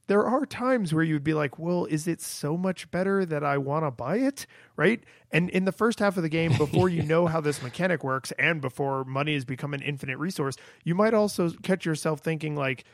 there 0.08 0.24
are 0.24 0.46
times 0.46 0.92
where 0.92 1.02
you'd 1.02 1.24
be 1.24 1.34
like, 1.34 1.58
well, 1.58 1.84
is 1.86 2.06
it 2.06 2.20
so 2.20 2.56
much 2.56 2.90
better 2.90 3.24
that 3.24 3.42
I 3.42 3.58
want 3.58 3.84
to 3.84 3.90
buy 3.90 4.18
it? 4.18 4.46
Right. 4.76 5.02
And 5.32 5.50
in 5.50 5.64
the 5.64 5.72
first 5.72 5.98
half 5.98 6.16
of 6.16 6.22
the 6.22 6.28
game, 6.28 6.52
before 6.58 6.88
you 6.88 7.02
know 7.02 7.26
how 7.26 7.40
this 7.40 7.62
mechanic 7.62 8.04
works 8.04 8.32
and 8.38 8.60
before 8.60 9.04
money 9.04 9.34
has 9.34 9.44
become 9.44 9.74
an 9.74 9.82
infinite 9.82 10.18
resource, 10.18 10.56
you 10.84 10.94
might 10.94 11.14
also 11.14 11.50
catch 11.62 11.86
yourself 11.86 12.20
thinking, 12.20 12.56
like, 12.56 12.84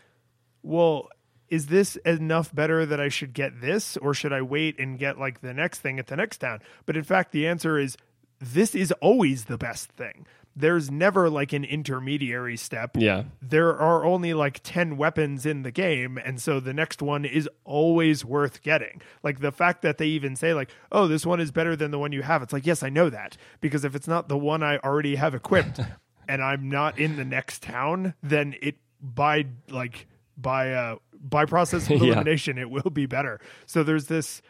well, 0.62 1.08
is 1.52 1.66
this 1.66 1.96
enough 1.96 2.52
better 2.54 2.86
that 2.86 2.98
I 2.98 3.10
should 3.10 3.34
get 3.34 3.60
this 3.60 3.98
or 3.98 4.14
should 4.14 4.32
I 4.32 4.40
wait 4.40 4.78
and 4.78 4.98
get 4.98 5.18
like 5.18 5.42
the 5.42 5.52
next 5.52 5.80
thing 5.80 5.98
at 5.98 6.06
the 6.06 6.16
next 6.16 6.38
town? 6.38 6.60
But 6.86 6.96
in 6.96 7.02
fact, 7.04 7.30
the 7.30 7.46
answer 7.46 7.78
is 7.78 7.98
this 8.40 8.74
is 8.74 8.90
always 9.02 9.44
the 9.44 9.58
best 9.58 9.92
thing. 9.92 10.26
There's 10.56 10.90
never 10.90 11.28
like 11.28 11.52
an 11.52 11.64
intermediary 11.64 12.56
step. 12.56 12.96
Yeah. 12.96 13.24
There 13.42 13.78
are 13.78 14.02
only 14.02 14.32
like 14.32 14.60
10 14.62 14.96
weapons 14.96 15.44
in 15.44 15.62
the 15.62 15.70
game. 15.70 16.16
And 16.16 16.40
so 16.40 16.58
the 16.58 16.72
next 16.72 17.02
one 17.02 17.26
is 17.26 17.50
always 17.64 18.24
worth 18.24 18.62
getting. 18.62 19.02
Like 19.22 19.40
the 19.40 19.52
fact 19.52 19.82
that 19.82 19.98
they 19.98 20.06
even 20.06 20.36
say, 20.36 20.54
like, 20.54 20.70
oh, 20.90 21.06
this 21.06 21.26
one 21.26 21.38
is 21.38 21.50
better 21.50 21.76
than 21.76 21.90
the 21.90 21.98
one 21.98 22.12
you 22.12 22.22
have. 22.22 22.42
It's 22.42 22.54
like, 22.54 22.66
yes, 22.66 22.82
I 22.82 22.88
know 22.88 23.10
that. 23.10 23.36
Because 23.60 23.84
if 23.84 23.94
it's 23.94 24.08
not 24.08 24.30
the 24.30 24.38
one 24.38 24.62
I 24.62 24.78
already 24.78 25.16
have 25.16 25.34
equipped 25.34 25.80
and 26.28 26.42
I'm 26.42 26.70
not 26.70 26.98
in 26.98 27.16
the 27.16 27.26
next 27.26 27.62
town, 27.62 28.14
then 28.22 28.54
it 28.62 28.76
by 29.02 29.46
like 29.68 30.06
by 30.36 30.72
uh 30.72 30.96
by 31.22 31.44
process 31.44 31.88
of 31.88 31.92
elimination 32.02 32.56
yeah. 32.56 32.62
it 32.62 32.70
will 32.70 32.90
be 32.90 33.06
better 33.06 33.40
so 33.66 33.82
there's 33.82 34.06
this 34.06 34.42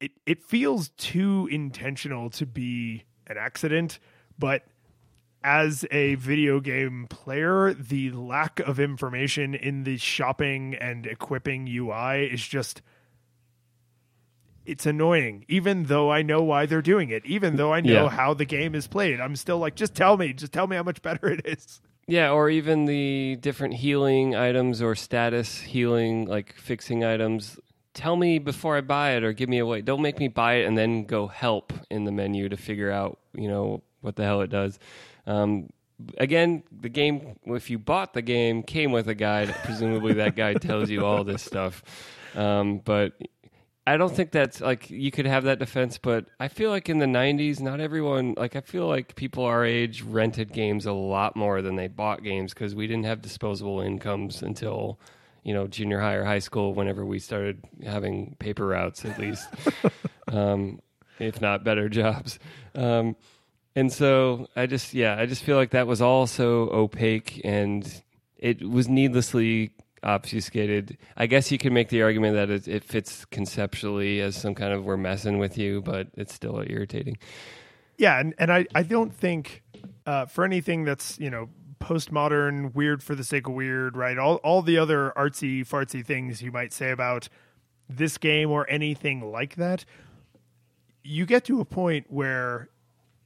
it 0.00 0.12
it 0.26 0.42
feels 0.42 0.90
too 0.90 1.48
intentional 1.50 2.30
to 2.30 2.46
be 2.46 3.04
an 3.26 3.36
accident 3.38 3.98
but 4.38 4.64
as 5.42 5.86
a 5.90 6.16
video 6.16 6.60
game 6.60 7.06
player 7.08 7.72
the 7.72 8.10
lack 8.10 8.60
of 8.60 8.78
information 8.78 9.54
in 9.54 9.84
the 9.84 9.96
shopping 9.96 10.74
and 10.74 11.06
equipping 11.06 11.66
UI 11.66 12.26
is 12.26 12.46
just 12.46 12.82
it's 14.66 14.84
annoying 14.84 15.44
even 15.48 15.84
though 15.84 16.12
i 16.12 16.22
know 16.22 16.42
why 16.42 16.66
they're 16.66 16.82
doing 16.82 17.10
it 17.10 17.24
even 17.24 17.56
though 17.56 17.72
i 17.72 17.80
know 17.80 18.04
yeah. 18.04 18.08
how 18.08 18.34
the 18.34 18.44
game 18.44 18.74
is 18.74 18.86
played 18.86 19.20
i'm 19.20 19.34
still 19.34 19.58
like 19.58 19.74
just 19.74 19.94
tell 19.94 20.16
me 20.16 20.32
just 20.32 20.52
tell 20.52 20.66
me 20.66 20.76
how 20.76 20.82
much 20.82 21.00
better 21.02 21.28
it 21.28 21.40
is 21.46 21.80
yeah, 22.10 22.30
or 22.30 22.50
even 22.50 22.86
the 22.86 23.36
different 23.36 23.74
healing 23.74 24.34
items 24.34 24.82
or 24.82 24.96
status 24.96 25.60
healing, 25.60 26.26
like 26.26 26.54
fixing 26.56 27.04
items. 27.04 27.58
Tell 27.94 28.16
me 28.16 28.40
before 28.40 28.76
I 28.76 28.80
buy 28.80 29.12
it 29.12 29.22
or 29.22 29.32
give 29.32 29.48
me 29.48 29.58
away. 29.58 29.80
Don't 29.80 30.02
make 30.02 30.18
me 30.18 30.26
buy 30.26 30.54
it 30.54 30.66
and 30.66 30.76
then 30.76 31.04
go 31.04 31.28
help 31.28 31.72
in 31.88 32.04
the 32.04 32.10
menu 32.10 32.48
to 32.48 32.56
figure 32.56 32.90
out, 32.90 33.20
you 33.32 33.46
know, 33.46 33.82
what 34.00 34.16
the 34.16 34.24
hell 34.24 34.40
it 34.40 34.50
does. 34.50 34.80
Um, 35.26 35.70
again, 36.18 36.64
the 36.80 36.88
game, 36.88 37.36
if 37.46 37.70
you 37.70 37.78
bought 37.78 38.12
the 38.12 38.22
game, 38.22 38.64
came 38.64 38.90
with 38.90 39.08
a 39.08 39.14
guide. 39.14 39.54
Presumably 39.62 40.14
that 40.14 40.34
guide 40.34 40.62
tells 40.62 40.90
you 40.90 41.06
all 41.06 41.22
this 41.22 41.42
stuff. 41.42 41.82
Um, 42.34 42.78
but 42.78 43.12
I 43.86 43.96
don't 43.96 44.14
think 44.14 44.30
that's 44.30 44.60
like 44.60 44.90
you 44.90 45.10
could 45.10 45.26
have 45.26 45.44
that 45.44 45.58
defense, 45.58 45.98
but 45.98 46.26
I 46.38 46.48
feel 46.48 46.70
like 46.70 46.88
in 46.88 46.98
the 46.98 47.06
90s, 47.06 47.60
not 47.60 47.80
everyone, 47.80 48.34
like, 48.36 48.54
I 48.54 48.60
feel 48.60 48.86
like 48.86 49.16
people 49.16 49.44
our 49.44 49.64
age 49.64 50.02
rented 50.02 50.52
games 50.52 50.86
a 50.86 50.92
lot 50.92 51.34
more 51.34 51.62
than 51.62 51.76
they 51.76 51.88
bought 51.88 52.22
games 52.22 52.52
because 52.52 52.74
we 52.74 52.86
didn't 52.86 53.06
have 53.06 53.22
disposable 53.22 53.80
incomes 53.80 54.42
until, 54.42 55.00
you 55.44 55.54
know, 55.54 55.66
junior 55.66 55.98
high 55.98 56.14
or 56.14 56.24
high 56.24 56.38
school, 56.40 56.74
whenever 56.74 57.06
we 57.06 57.18
started 57.18 57.64
having 57.84 58.36
paper 58.38 58.66
routes, 58.66 59.04
at 59.04 59.18
least, 59.18 59.48
um, 60.28 60.80
if 61.18 61.40
not 61.40 61.64
better 61.64 61.88
jobs. 61.88 62.38
Um, 62.74 63.16
and 63.74 63.90
so 63.90 64.46
I 64.54 64.66
just, 64.66 64.92
yeah, 64.92 65.16
I 65.18 65.24
just 65.24 65.42
feel 65.42 65.56
like 65.56 65.70
that 65.70 65.86
was 65.86 66.02
all 66.02 66.26
so 66.26 66.68
opaque 66.70 67.40
and 67.44 67.90
it 68.36 68.62
was 68.62 68.88
needlessly 68.88 69.72
obfuscated. 70.02 70.96
I 71.16 71.26
guess 71.26 71.50
you 71.50 71.58
could 71.58 71.72
make 71.72 71.88
the 71.88 72.02
argument 72.02 72.34
that 72.34 72.50
it, 72.50 72.68
it, 72.68 72.84
fits 72.84 73.24
conceptually 73.26 74.20
as 74.20 74.36
some 74.36 74.54
kind 74.54 74.72
of 74.72 74.84
we're 74.84 74.96
messing 74.96 75.38
with 75.38 75.58
you, 75.58 75.82
but 75.82 76.08
it's 76.16 76.34
still 76.34 76.62
irritating. 76.66 77.18
Yeah, 77.98 78.18
and, 78.18 78.34
and 78.38 78.52
I, 78.52 78.66
I 78.74 78.82
don't 78.82 79.14
think 79.14 79.62
uh, 80.06 80.26
for 80.26 80.44
anything 80.44 80.84
that's, 80.84 81.18
you 81.18 81.28
know, 81.28 81.50
postmodern, 81.80 82.74
weird 82.74 83.02
for 83.02 83.14
the 83.14 83.24
sake 83.24 83.46
of 83.46 83.54
weird, 83.54 83.96
right? 83.96 84.18
All 84.18 84.36
all 84.36 84.62
the 84.62 84.78
other 84.78 85.12
artsy 85.16 85.66
fartsy 85.66 86.04
things 86.04 86.42
you 86.42 86.52
might 86.52 86.72
say 86.72 86.90
about 86.90 87.28
this 87.88 88.18
game 88.18 88.50
or 88.50 88.68
anything 88.70 89.32
like 89.32 89.56
that, 89.56 89.84
you 91.02 91.26
get 91.26 91.44
to 91.46 91.60
a 91.60 91.64
point 91.64 92.06
where 92.08 92.68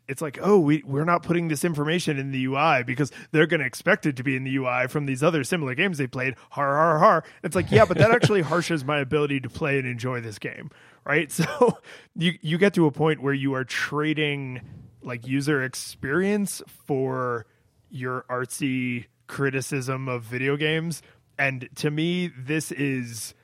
it's 0.09 0.21
like, 0.21 0.39
oh, 0.43 0.59
we, 0.59 0.83
we're 0.85 1.05
not 1.05 1.23
putting 1.23 1.49
this 1.49 1.65
information 1.65 2.19
in 2.19 2.31
the 2.31 2.45
UI 2.45 2.83
because 2.83 3.11
they're 3.31 3.47
going 3.47 3.61
to 3.61 3.67
expect 3.67 4.07
it 4.07 4.17
to 4.17 4.23
be 4.23 4.37
in 4.37 4.45
the 4.45 4.57
UI 4.57 4.87
from 4.89 5.07
these 5.07 5.23
other 5.23 5.45
similar 5.45 5.75
games 5.75 5.99
they 5.99 6.07
played. 6.07 6.35
Har, 6.51 6.77
har, 6.77 6.99
har. 6.99 7.25
It's 7.43 7.57
like, 7.57 7.71
yeah, 7.71 7.85
but 7.85 7.99
that 7.99 8.11
actually 8.15 8.43
harshes 8.43 8.85
my 8.85 8.99
ability 8.99 9.41
to 9.41 9.49
play 9.49 9.79
and 9.79 9.87
enjoy 9.87 10.21
this 10.21 10.39
game, 10.39 10.71
right? 11.05 11.31
So 11.45 11.79
you, 12.15 12.39
you 12.43 12.59
get 12.59 12.75
to 12.75 12.87
a 12.87 12.91
point 12.91 13.23
where 13.23 13.35
you 13.35 13.55
are 13.55 13.65
trading 13.65 14.61
like 15.03 15.27
user 15.27 15.63
experience 15.63 16.63
for 16.67 17.47
your 17.91 18.25
artsy 18.31 19.07
criticism 19.27 20.09
of 20.09 20.23
video 20.23 20.57
games. 20.57 21.03
And 21.39 21.69
to 21.77 21.91
me, 21.91 22.29
this 22.29 22.73
is 22.73 23.35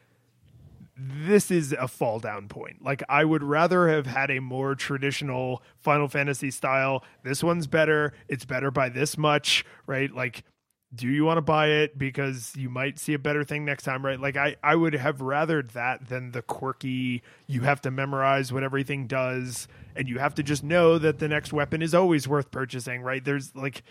this 1.01 1.51
is 1.51 1.73
a 1.73 1.89
fall 1.89 2.19
down 2.19 2.49
point. 2.49 2.83
Like 2.83 3.03
I 3.09 3.25
would 3.25 3.43
rather 3.43 3.89
have 3.89 4.07
had 4.07 4.31
a 4.31 4.41
more 4.41 4.75
traditional 4.75 5.63
Final 5.79 6.09
Fantasy 6.09 6.51
style. 6.51 7.05
This 7.23 7.43
one's 7.43 7.67
better. 7.67 8.13
It's 8.29 8.45
better 8.45 8.71
by 8.71 8.89
this 8.89 9.17
much, 9.17 9.65
right? 9.87 10.13
Like 10.13 10.45
do 10.93 11.07
you 11.07 11.25
want 11.25 11.39
to 11.39 11.43
buy 11.43 11.69
it 11.69 11.97
because 11.97 12.53
you 12.57 12.69
might 12.69 12.99
see 12.99 13.15
a 13.15 13.19
better 13.19 13.45
thing 13.45 13.65
next 13.65 13.85
time 13.85 14.05
right 14.05 14.19
like 14.19 14.37
i 14.37 14.57
i 14.63 14.75
would 14.75 14.93
have 14.93 15.19
rathered 15.19 15.71
that 15.73 16.09
than 16.09 16.33
the 16.33 16.43
quirky 16.43 17.23
you 17.47 17.61
have 17.61 17.81
to 17.81 17.91
memorize 17.91 18.53
what 18.53 18.63
everything 18.63 19.07
does 19.07 19.69
and 19.95 20.09
you 20.09 20.19
have 20.19 20.35
to 20.35 20.43
just 20.43 20.65
know 20.65 20.99
that 20.99 21.19
the 21.21 21.29
next 21.29 21.53
weapon 21.53 21.81
is 21.81 21.95
always 21.95 22.27
worth 22.27 22.51
purchasing 22.51 23.03
right 23.03 23.25
there's 23.25 23.55
like 23.55 23.85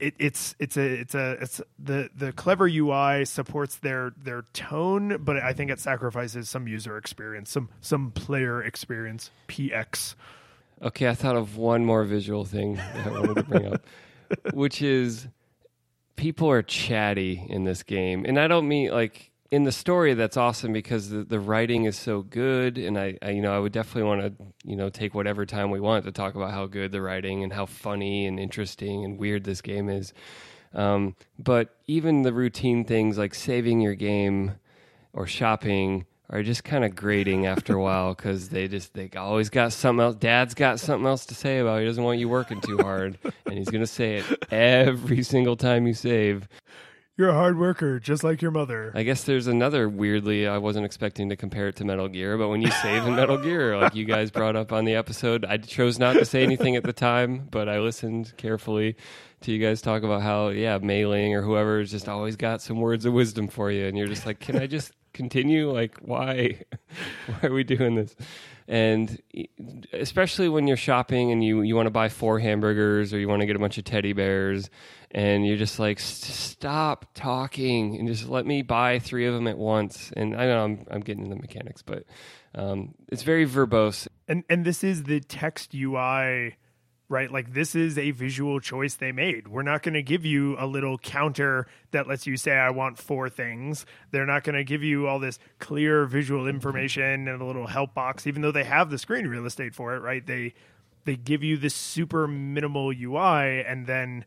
it, 0.00 0.14
it's 0.18 0.54
it's 0.58 0.76
a 0.76 1.00
it's 1.00 1.14
a 1.14 1.32
it's 1.40 1.60
the 1.78 2.10
the 2.16 2.32
clever 2.32 2.66
UI 2.66 3.24
supports 3.24 3.76
their 3.76 4.12
their 4.16 4.42
tone, 4.52 5.18
but 5.22 5.36
I 5.36 5.52
think 5.52 5.70
it 5.70 5.78
sacrifices 5.78 6.48
some 6.48 6.66
user 6.66 6.96
experience, 6.96 7.50
some 7.50 7.68
some 7.80 8.10
player 8.10 8.62
experience. 8.62 9.30
PX. 9.48 10.14
Okay, 10.82 11.08
I 11.08 11.14
thought 11.14 11.36
of 11.36 11.56
one 11.56 11.84
more 11.84 12.04
visual 12.04 12.44
thing 12.44 12.76
that 12.76 13.06
I 13.06 13.10
wanted 13.10 13.34
to 13.36 13.42
bring 13.42 13.66
up, 13.66 13.86
which 14.54 14.80
is 14.80 15.28
people 16.16 16.50
are 16.50 16.62
chatty 16.62 17.46
in 17.48 17.64
this 17.64 17.82
game, 17.82 18.24
and 18.24 18.38
I 18.40 18.48
don't 18.48 18.66
mean 18.66 18.90
like 18.90 19.29
in 19.50 19.64
the 19.64 19.72
story 19.72 20.14
that's 20.14 20.36
awesome 20.36 20.72
because 20.72 21.10
the, 21.10 21.24
the 21.24 21.40
writing 21.40 21.84
is 21.84 21.98
so 21.98 22.22
good 22.22 22.78
and 22.78 22.98
I, 22.98 23.18
I 23.20 23.30
you 23.30 23.42
know 23.42 23.54
I 23.54 23.58
would 23.58 23.72
definitely 23.72 24.04
want 24.04 24.20
to 24.20 24.44
you 24.64 24.76
know 24.76 24.90
take 24.90 25.14
whatever 25.14 25.44
time 25.44 25.70
we 25.70 25.80
want 25.80 26.04
to 26.04 26.12
talk 26.12 26.34
about 26.34 26.52
how 26.52 26.66
good 26.66 26.92
the 26.92 27.02
writing 27.02 27.42
and 27.42 27.52
how 27.52 27.66
funny 27.66 28.26
and 28.26 28.38
interesting 28.38 29.04
and 29.04 29.18
weird 29.18 29.44
this 29.44 29.60
game 29.60 29.88
is 29.88 30.12
um, 30.72 31.16
but 31.38 31.74
even 31.86 32.22
the 32.22 32.32
routine 32.32 32.84
things 32.84 33.18
like 33.18 33.34
saving 33.34 33.80
your 33.80 33.94
game 33.94 34.52
or 35.12 35.26
shopping 35.26 36.06
are 36.28 36.44
just 36.44 36.62
kind 36.62 36.84
of 36.84 36.94
grating 36.94 37.46
after 37.46 37.74
a 37.74 37.82
while 37.82 38.14
because 38.14 38.50
they 38.50 38.68
just 38.68 38.94
they 38.94 39.10
always 39.16 39.50
got 39.50 39.72
something 39.72 40.00
else. 40.00 40.14
Dad's 40.14 40.54
got 40.54 40.78
something 40.78 41.06
else 41.06 41.26
to 41.26 41.34
say 41.34 41.58
about. 41.58 41.78
It. 41.78 41.80
He 41.80 41.86
doesn't 41.86 42.04
want 42.04 42.20
you 42.20 42.28
working 42.28 42.60
too 42.60 42.78
hard, 42.78 43.18
and 43.46 43.58
he's 43.58 43.68
gonna 43.68 43.86
say 43.86 44.18
it 44.18 44.52
every 44.52 45.24
single 45.24 45.56
time 45.56 45.88
you 45.88 45.94
save. 45.94 46.48
You're 47.20 47.28
a 47.28 47.34
hard 47.34 47.58
worker, 47.58 48.00
just 48.00 48.24
like 48.24 48.40
your 48.40 48.50
mother. 48.50 48.92
I 48.94 49.02
guess 49.02 49.24
there's 49.24 49.46
another 49.46 49.90
weirdly, 49.90 50.48
I 50.48 50.56
wasn't 50.56 50.86
expecting 50.86 51.28
to 51.28 51.36
compare 51.36 51.68
it 51.68 51.76
to 51.76 51.84
Metal 51.84 52.08
Gear, 52.08 52.38
but 52.38 52.48
when 52.48 52.62
you 52.62 52.70
save 52.70 53.06
in 53.06 53.14
Metal 53.14 53.36
Gear, 53.42 53.76
like 53.76 53.94
you 53.94 54.06
guys 54.06 54.30
brought 54.30 54.56
up 54.56 54.72
on 54.72 54.86
the 54.86 54.94
episode, 54.94 55.44
I 55.44 55.58
chose 55.58 55.98
not 55.98 56.14
to 56.14 56.24
say 56.24 56.42
anything 56.42 56.76
at 56.76 56.82
the 56.82 56.94
time, 56.94 57.46
but 57.50 57.68
I 57.68 57.78
listened 57.78 58.32
carefully 58.38 58.96
to 59.42 59.52
you 59.52 59.58
guys 59.58 59.82
talk 59.82 60.02
about 60.02 60.22
how, 60.22 60.48
yeah, 60.48 60.78
Mei 60.78 61.04
Ling 61.04 61.34
or 61.34 61.42
whoever 61.42 61.80
has 61.80 61.90
just 61.90 62.08
always 62.08 62.36
got 62.36 62.62
some 62.62 62.80
words 62.80 63.04
of 63.04 63.12
wisdom 63.12 63.48
for 63.48 63.70
you. 63.70 63.84
And 63.84 63.98
you're 63.98 64.06
just 64.06 64.24
like, 64.24 64.40
can 64.40 64.56
I 64.56 64.66
just 64.66 64.92
continue? 65.12 65.70
Like, 65.70 65.98
why? 65.98 66.62
why 67.26 67.48
are 67.50 67.52
we 67.52 67.64
doing 67.64 67.96
this? 67.96 68.16
And 68.66 69.20
especially 69.92 70.48
when 70.48 70.66
you're 70.66 70.78
shopping 70.78 71.32
and 71.32 71.44
you, 71.44 71.60
you 71.60 71.76
want 71.76 71.86
to 71.86 71.90
buy 71.90 72.08
four 72.08 72.38
hamburgers 72.38 73.12
or 73.12 73.18
you 73.18 73.28
want 73.28 73.40
to 73.40 73.46
get 73.46 73.56
a 73.56 73.58
bunch 73.58 73.76
of 73.76 73.84
teddy 73.84 74.14
bears 74.14 74.70
and 75.12 75.46
you're 75.46 75.56
just 75.56 75.78
like 75.78 75.98
stop 75.98 77.06
talking 77.14 77.96
and 77.96 78.06
just 78.06 78.28
let 78.28 78.46
me 78.46 78.62
buy 78.62 78.98
three 78.98 79.26
of 79.26 79.34
them 79.34 79.46
at 79.46 79.58
once. 79.58 80.12
And 80.16 80.36
i 80.36 80.46
know 80.46 80.64
i'm, 80.64 80.86
I'm 80.90 81.00
getting 81.00 81.24
into 81.24 81.36
the 81.36 81.40
mechanics 81.40 81.82
but 81.82 82.04
um, 82.54 82.94
it's 83.08 83.22
very 83.22 83.46
verbose. 83.46 84.08
And 84.28 84.44
and 84.48 84.64
this 84.64 84.82
is 84.84 85.04
the 85.04 85.20
text 85.20 85.74
ui 85.74 86.56
right? 87.10 87.32
Like 87.32 87.52
this 87.54 87.74
is 87.74 87.98
a 87.98 88.12
visual 88.12 88.60
choice 88.60 88.94
they 88.94 89.10
made. 89.10 89.48
We're 89.48 89.62
not 89.62 89.82
going 89.82 89.94
to 89.94 90.02
give 90.02 90.24
you 90.24 90.54
a 90.60 90.64
little 90.64 90.96
counter 90.96 91.66
that 91.90 92.06
lets 92.06 92.24
you 92.24 92.36
say 92.36 92.52
i 92.52 92.70
want 92.70 92.98
four 92.98 93.28
things. 93.28 93.84
They're 94.12 94.26
not 94.26 94.44
going 94.44 94.54
to 94.54 94.62
give 94.62 94.84
you 94.84 95.08
all 95.08 95.18
this 95.18 95.40
clear 95.58 96.06
visual 96.06 96.46
information 96.46 97.26
and 97.26 97.42
a 97.42 97.44
little 97.44 97.66
help 97.66 97.94
box 97.94 98.26
even 98.26 98.42
though 98.42 98.52
they 98.52 98.64
have 98.64 98.90
the 98.90 98.98
screen 98.98 99.26
real 99.26 99.44
estate 99.44 99.74
for 99.74 99.94
it 99.96 99.98
right? 99.98 100.24
They 100.24 100.54
they 101.04 101.16
give 101.16 101.42
you 101.42 101.56
this 101.56 101.74
super 101.74 102.28
minimal 102.28 102.92
ui 102.92 103.64
and 103.64 103.86
then 103.86 104.24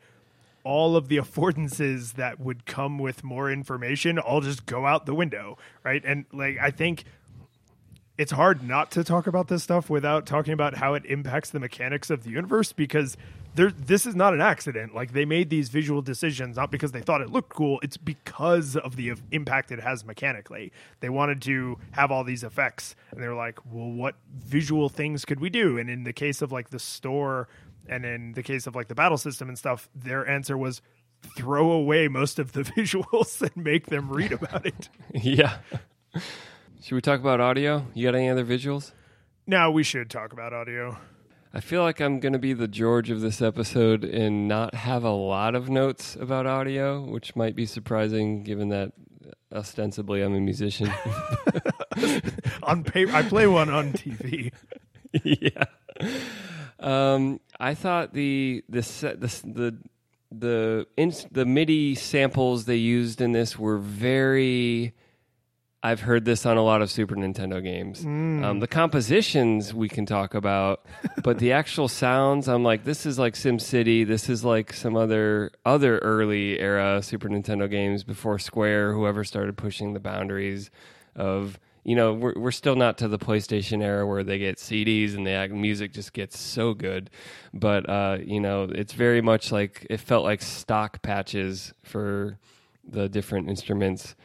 all 0.63 0.95
of 0.95 1.07
the 1.07 1.17
affordances 1.17 2.13
that 2.13 2.39
would 2.39 2.65
come 2.65 2.97
with 2.97 3.23
more 3.23 3.51
information 3.51 4.17
all 4.17 4.41
just 4.41 4.65
go 4.65 4.85
out 4.85 5.05
the 5.05 5.15
window, 5.15 5.57
right? 5.83 6.03
And 6.05 6.25
like 6.31 6.57
I 6.61 6.71
think 6.71 7.03
it's 8.17 8.31
hard 8.31 8.67
not 8.67 8.91
to 8.91 9.03
talk 9.03 9.27
about 9.27 9.47
this 9.47 9.63
stuff 9.63 9.89
without 9.89 10.25
talking 10.25 10.53
about 10.53 10.75
how 10.75 10.93
it 10.93 11.03
impacts 11.05 11.49
the 11.49 11.59
mechanics 11.59 12.09
of 12.09 12.23
the 12.23 12.29
universe 12.29 12.71
because 12.71 13.17
there 13.55 13.71
this 13.71 14.05
is 14.05 14.15
not 14.15 14.33
an 14.33 14.41
accident. 14.41 14.93
Like 14.93 15.13
they 15.13 15.25
made 15.25 15.49
these 15.49 15.69
visual 15.69 16.01
decisions 16.01 16.55
not 16.57 16.71
because 16.71 16.91
they 16.91 17.01
thought 17.01 17.21
it 17.21 17.29
looked 17.29 17.49
cool, 17.49 17.79
it's 17.81 17.97
because 17.97 18.75
of 18.75 18.95
the 18.95 19.13
impact 19.31 19.71
it 19.71 19.79
has 19.79 20.05
mechanically. 20.05 20.71
They 20.99 21.09
wanted 21.09 21.41
to 21.43 21.77
have 21.91 22.11
all 22.11 22.23
these 22.23 22.43
effects 22.43 22.95
and 23.11 23.21
they're 23.21 23.35
like, 23.35 23.59
"Well, 23.71 23.91
what 23.91 24.15
visual 24.31 24.89
things 24.89 25.25
could 25.25 25.39
we 25.39 25.49
do?" 25.49 25.77
And 25.77 25.89
in 25.89 26.03
the 26.03 26.13
case 26.13 26.41
of 26.41 26.51
like 26.51 26.69
the 26.69 26.79
store 26.79 27.47
and 27.87 28.05
in 28.05 28.33
the 28.33 28.43
case 28.43 28.67
of 28.67 28.75
like 28.75 28.87
the 28.87 28.95
battle 28.95 29.17
system 29.17 29.49
and 29.49 29.57
stuff, 29.57 29.89
their 29.95 30.27
answer 30.27 30.57
was 30.57 30.81
throw 31.37 31.71
away 31.71 32.07
most 32.07 32.39
of 32.39 32.51
the 32.51 32.61
visuals 32.77 33.41
and 33.41 33.63
make 33.63 33.87
them 33.87 34.09
read 34.09 34.31
about 34.31 34.65
it. 34.65 34.89
yeah. 35.13 35.57
Should 36.81 36.95
we 36.95 37.01
talk 37.01 37.19
about 37.19 37.39
audio? 37.39 37.87
You 37.93 38.07
got 38.07 38.15
any 38.15 38.29
other 38.29 38.45
visuals? 38.45 38.91
Now 39.47 39.71
we 39.71 39.83
should 39.83 40.09
talk 40.09 40.33
about 40.33 40.53
audio. 40.53 40.97
I 41.53 41.59
feel 41.59 41.83
like 41.83 42.01
I'm 42.01 42.19
going 42.19 42.33
to 42.33 42.39
be 42.39 42.53
the 42.53 42.67
George 42.67 43.11
of 43.11 43.21
this 43.21 43.41
episode 43.41 44.03
and 44.03 44.47
not 44.47 44.73
have 44.73 45.03
a 45.03 45.11
lot 45.11 45.53
of 45.53 45.69
notes 45.69 46.15
about 46.15 46.47
audio, 46.47 47.01
which 47.01 47.35
might 47.35 47.55
be 47.55 47.67
surprising 47.67 48.43
given 48.43 48.69
that 48.69 48.91
uh, 49.23 49.57
ostensibly 49.57 50.23
I'm 50.23 50.33
a 50.33 50.39
musician. 50.39 50.91
on 52.63 52.83
paper, 52.83 53.13
I 53.13 53.21
play 53.21 53.45
one 53.45 53.69
on 53.69 53.93
TV. 53.93 54.51
yeah. 55.23 55.65
Um, 56.83 57.39
I 57.59 57.73
thought 57.73 58.13
the 58.13 58.63
the 58.69 58.81
the 58.81 59.27
the 59.45 59.77
the, 60.35 60.87
in, 60.97 61.13
the 61.31 61.45
MIDI 61.45 61.95
samples 61.95 62.65
they 62.65 62.75
used 62.75 63.21
in 63.21 63.31
this 63.31 63.57
were 63.57 63.77
very. 63.77 64.93
I've 65.85 65.99
heard 65.99 66.23
this 66.23 66.45
on 66.45 66.55
a 66.55 66.63
lot 66.63 66.81
of 66.81 66.89
Super 66.89 67.13
Nintendo 67.15 67.61
games. 67.61 68.05
Mm. 68.05 68.41
Um, 68.41 68.59
the 68.61 68.67
compositions 68.67 69.73
we 69.73 69.89
can 69.89 70.05
talk 70.05 70.33
about, 70.33 70.85
but 71.23 71.39
the 71.39 71.51
actual 71.51 71.89
sounds, 71.89 72.47
I'm 72.47 72.63
like, 72.63 72.85
this 72.85 73.05
is 73.05 73.19
like 73.19 73.35
Sim 73.35 73.59
City. 73.59 74.05
This 74.05 74.29
is 74.29 74.45
like 74.45 74.71
some 74.71 74.95
other 74.95 75.51
other 75.65 75.97
early 75.99 76.57
era 76.57 77.01
Super 77.01 77.27
Nintendo 77.27 77.69
games 77.69 78.05
before 78.05 78.39
Square, 78.39 78.93
whoever 78.93 79.25
started 79.25 79.57
pushing 79.57 79.93
the 79.93 79.99
boundaries 79.99 80.71
of 81.17 81.59
you 81.83 81.95
know, 81.95 82.13
we're 82.13 82.33
we're 82.35 82.51
still 82.51 82.75
not 82.75 82.97
to 82.99 83.07
the 83.07 83.19
PlayStation 83.19 83.83
era 83.83 84.07
where 84.07 84.23
they 84.23 84.37
get 84.37 84.57
CDs 84.57 85.15
and 85.15 85.27
the 85.27 85.47
music 85.53 85.91
just 85.91 86.13
gets 86.13 86.39
so 86.39 86.73
good, 86.73 87.09
but 87.53 87.89
uh, 87.89 88.17
you 88.23 88.39
know, 88.39 88.63
it's 88.63 88.93
very 88.93 89.21
much 89.21 89.51
like 89.51 89.85
it 89.89 89.99
felt 89.99 90.23
like 90.23 90.41
stock 90.41 91.01
patches 91.01 91.73
for 91.83 92.37
the 92.87 93.09
different 93.09 93.49
instruments. 93.49 94.15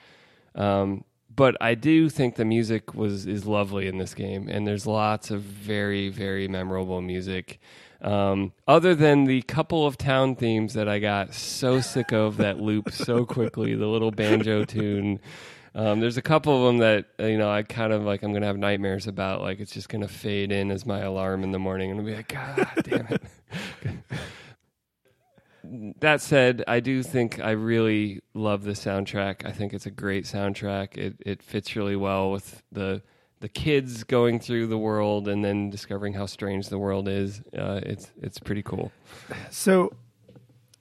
Um, 0.54 1.04
but 1.34 1.56
I 1.60 1.74
do 1.74 2.08
think 2.08 2.36
the 2.36 2.44
music 2.44 2.94
was 2.94 3.26
is 3.26 3.44
lovely 3.44 3.88
in 3.88 3.98
this 3.98 4.14
game, 4.14 4.48
and 4.48 4.66
there's 4.66 4.86
lots 4.86 5.30
of 5.30 5.42
very 5.42 6.08
very 6.08 6.46
memorable 6.46 7.00
music. 7.02 7.58
Um, 8.00 8.52
other 8.68 8.94
than 8.94 9.24
the 9.24 9.42
couple 9.42 9.84
of 9.84 9.98
town 9.98 10.36
themes 10.36 10.74
that 10.74 10.88
I 10.88 11.00
got 11.00 11.34
so 11.34 11.80
sick 11.80 12.12
of 12.12 12.36
that 12.36 12.60
loop 12.60 12.92
so 12.92 13.26
quickly, 13.26 13.74
the 13.74 13.86
little 13.88 14.12
banjo 14.12 14.64
tune 14.64 15.18
um, 15.74 16.00
there's 16.00 16.16
a 16.16 16.22
couple 16.22 16.56
of 16.56 16.66
them 16.66 16.78
that 16.78 17.06
uh, 17.20 17.26
you 17.26 17.38
know 17.38 17.50
I 17.50 17.62
kind 17.62 17.92
of 17.92 18.02
like 18.02 18.22
I'm 18.22 18.32
gonna 18.32 18.46
have 18.46 18.58
nightmares 18.58 19.06
about. 19.06 19.42
Like 19.42 19.60
it's 19.60 19.72
just 19.72 19.88
gonna 19.88 20.08
fade 20.08 20.52
in 20.52 20.70
as 20.70 20.86
my 20.86 21.00
alarm 21.00 21.44
in 21.44 21.52
the 21.52 21.58
morning, 21.58 21.90
and 21.90 22.00
I'll 22.00 22.06
be 22.06 22.14
like, 22.14 22.28
God 22.28 22.68
damn 22.82 23.06
it. 23.06 23.22
that 26.00 26.20
said, 26.20 26.64
I 26.66 26.80
do 26.80 27.02
think 27.02 27.40
I 27.40 27.50
really 27.50 28.20
love 28.34 28.64
the 28.64 28.72
soundtrack. 28.72 29.44
I 29.44 29.52
think 29.52 29.72
it's 29.74 29.86
a 29.86 29.90
great 29.90 30.24
soundtrack. 30.24 30.96
It 30.96 31.16
it 31.24 31.42
fits 31.42 31.76
really 31.76 31.96
well 31.96 32.30
with 32.30 32.62
the 32.72 33.02
the 33.40 33.48
kids 33.48 34.02
going 34.04 34.40
through 34.40 34.66
the 34.66 34.78
world 34.78 35.28
and 35.28 35.44
then 35.44 35.70
discovering 35.70 36.12
how 36.14 36.26
strange 36.26 36.68
the 36.68 36.78
world 36.78 37.08
is. 37.08 37.40
Uh, 37.56 37.80
it's 37.84 38.10
it's 38.20 38.38
pretty 38.38 38.62
cool. 38.62 38.90
So, 39.50 39.92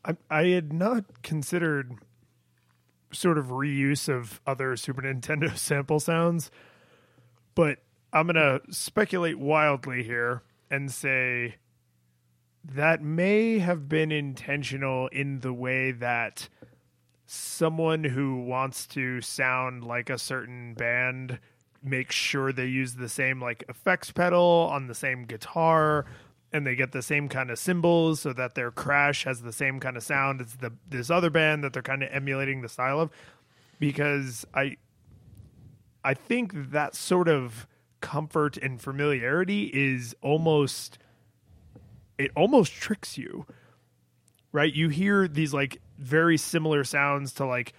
I 0.06 0.16
I 0.30 0.46
had 0.48 0.74
not 0.74 1.22
considered 1.22 1.94
sort 3.12 3.38
of 3.38 3.48
reuse 3.48 4.10
of 4.10 4.42
other 4.46 4.76
Super 4.76 5.02
Nintendo 5.02 5.56
sample 5.58 6.00
sounds, 6.00 6.52
but 7.56 7.80
I'm 8.14 8.28
going 8.28 8.36
to 8.36 8.62
speculate 8.72 9.40
wildly 9.40 10.04
here 10.04 10.44
and 10.70 10.92
say 10.92 11.56
that 12.64 13.02
may 13.02 13.60
have 13.60 13.88
been 13.88 14.12
intentional 14.12 15.08
in 15.08 15.40
the 15.40 15.54
way 15.54 15.92
that 15.92 16.50
someone 17.26 18.04
who 18.04 18.44
wants 18.44 18.88
to 18.88 19.22
sound 19.22 19.84
like 19.84 20.10
a 20.10 20.18
certain 20.18 20.74
band 20.74 21.40
makes 21.84 22.16
sure 22.16 22.52
they 22.52 22.66
use 22.66 22.96
the 22.96 23.10
same 23.10 23.42
like 23.42 23.64
effects 23.70 24.12
pedal 24.12 24.70
on 24.72 24.88
the 24.88 24.96
same 24.96 25.24
guitar 25.24 26.06
and 26.58 26.68
they 26.68 26.76
get 26.76 26.92
the 26.92 27.02
same 27.02 27.30
kind 27.30 27.50
of 27.50 27.58
cymbals 27.58 28.22
so 28.22 28.34
that 28.34 28.56
their 28.56 28.72
crash 28.72 29.24
has 29.24 29.42
the 29.42 29.54
same 29.54 29.80
kind 29.80 29.96
of 29.96 30.04
sound 30.04 30.42
as 30.42 30.56
the 30.58 30.74
this 30.90 31.10
other 31.10 31.30
band 31.30 31.64
that 31.64 31.74
they're 31.74 31.82
kind 31.82 32.04
of 32.04 32.10
emulating 32.12 32.62
the 32.62 32.70
style 32.70 33.00
of 33.00 33.10
because 33.80 34.46
i 34.54 34.76
i 36.04 36.14
think 36.14 36.52
that 36.72 36.96
sort 36.96 37.30
of 37.30 37.68
comfort 38.02 38.58
and 38.58 38.82
familiarity 38.82 39.72
is 39.74 40.16
almost 40.22 40.98
it 42.18 42.32
almost 42.36 42.74
tricks 42.74 43.18
you 43.18 43.46
right? 44.52 44.74
You 44.74 44.90
hear 44.90 45.28
these 45.28 45.54
like 45.54 45.82
very 45.98 46.38
similar 46.38 46.84
sounds 46.84 47.34
to 47.34 47.46
like 47.46 47.74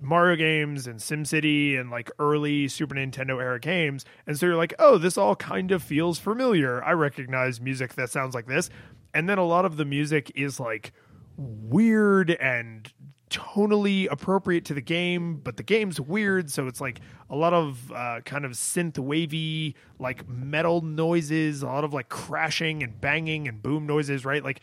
Mario 0.00 0.36
games 0.36 0.86
and 0.86 0.98
SimCity 0.98 1.78
and 1.78 1.90
like 1.90 2.10
early 2.18 2.68
Super 2.68 2.94
Nintendo 2.94 3.40
era 3.40 3.58
games. 3.58 4.04
And 4.26 4.38
so 4.38 4.46
you're 4.46 4.56
like, 4.56 4.74
oh, 4.78 4.98
this 4.98 5.16
all 5.16 5.36
kind 5.36 5.72
of 5.72 5.82
feels 5.82 6.18
familiar. 6.18 6.82
I 6.84 6.92
recognize 6.92 7.60
music 7.60 7.94
that 7.94 8.10
sounds 8.10 8.34
like 8.34 8.46
this. 8.46 8.70
And 9.14 9.28
then 9.28 9.38
a 9.38 9.44
lot 9.44 9.64
of 9.64 9.76
the 9.76 9.84
music 9.84 10.30
is 10.34 10.60
like 10.60 10.92
weird 11.36 12.30
and 12.30 12.92
tonally 13.30 14.06
appropriate 14.10 14.64
to 14.66 14.74
the 14.74 14.80
game, 14.80 15.36
but 15.36 15.56
the 15.56 15.62
game's 15.62 16.00
weird. 16.00 16.50
So 16.50 16.66
it's 16.66 16.80
like 16.80 17.00
a 17.28 17.36
lot 17.36 17.52
of 17.52 17.90
uh, 17.92 18.20
kind 18.24 18.44
of 18.44 18.52
synth 18.52 18.98
wavy, 18.98 19.74
like 19.98 20.28
metal 20.28 20.80
noises, 20.80 21.62
a 21.62 21.66
lot 21.66 21.84
of 21.84 21.92
like 21.92 22.08
crashing 22.08 22.82
and 22.82 23.00
banging 23.00 23.48
and 23.48 23.62
boom 23.62 23.86
noises, 23.86 24.24
right? 24.24 24.44
Like 24.44 24.60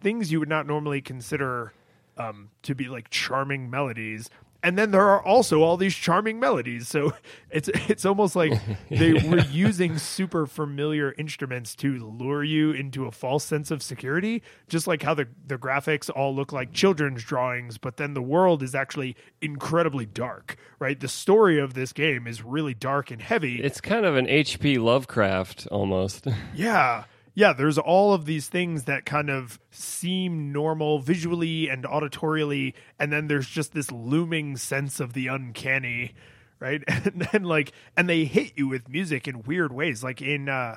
things 0.00 0.32
you 0.32 0.40
would 0.40 0.48
not 0.48 0.66
normally 0.66 1.00
consider 1.00 1.72
um, 2.16 2.50
to 2.62 2.74
be 2.74 2.88
like 2.88 3.10
charming 3.10 3.68
melodies 3.68 4.30
and 4.66 4.76
then 4.76 4.90
there 4.90 5.08
are 5.08 5.22
also 5.22 5.62
all 5.62 5.76
these 5.76 5.94
charming 5.94 6.40
melodies. 6.40 6.88
So 6.88 7.12
it's 7.50 7.68
it's 7.88 8.04
almost 8.04 8.34
like 8.34 8.52
they 8.90 9.12
were 9.12 9.38
using 9.42 9.96
super 9.96 10.44
familiar 10.44 11.14
instruments 11.16 11.76
to 11.76 12.04
lure 12.04 12.42
you 12.42 12.72
into 12.72 13.06
a 13.06 13.12
false 13.12 13.44
sense 13.44 13.70
of 13.70 13.80
security, 13.80 14.42
just 14.68 14.88
like 14.88 15.04
how 15.04 15.14
the 15.14 15.28
the 15.46 15.56
graphics 15.56 16.10
all 16.10 16.34
look 16.34 16.52
like 16.52 16.72
children's 16.72 17.22
drawings, 17.22 17.78
but 17.78 17.96
then 17.96 18.14
the 18.14 18.22
world 18.22 18.60
is 18.60 18.74
actually 18.74 19.14
incredibly 19.40 20.04
dark, 20.04 20.56
right? 20.80 20.98
The 20.98 21.06
story 21.08 21.60
of 21.60 21.74
this 21.74 21.92
game 21.92 22.26
is 22.26 22.42
really 22.42 22.74
dark 22.74 23.12
and 23.12 23.22
heavy. 23.22 23.62
It's 23.62 23.80
kind 23.80 24.04
of 24.04 24.16
an 24.16 24.26
HP 24.26 24.82
Lovecraft 24.82 25.68
almost. 25.70 26.26
Yeah 26.54 27.04
yeah, 27.36 27.52
there's 27.52 27.76
all 27.76 28.14
of 28.14 28.24
these 28.24 28.48
things 28.48 28.84
that 28.84 29.04
kind 29.04 29.28
of 29.28 29.60
seem 29.70 30.52
normal 30.52 31.00
visually 31.00 31.68
and 31.68 31.84
auditorially, 31.84 32.72
and 32.98 33.12
then 33.12 33.28
there's 33.28 33.46
just 33.46 33.74
this 33.74 33.90
looming 33.92 34.56
sense 34.56 35.00
of 35.00 35.12
the 35.12 35.26
uncanny, 35.26 36.14
right? 36.58 36.82
And 36.88 37.28
then 37.30 37.44
like, 37.44 37.72
and 37.94 38.08
they 38.08 38.24
hit 38.24 38.54
you 38.56 38.68
with 38.68 38.88
music 38.88 39.28
in 39.28 39.42
weird 39.42 39.70
ways, 39.70 40.02
like 40.02 40.22
in 40.22 40.48
uh, 40.48 40.76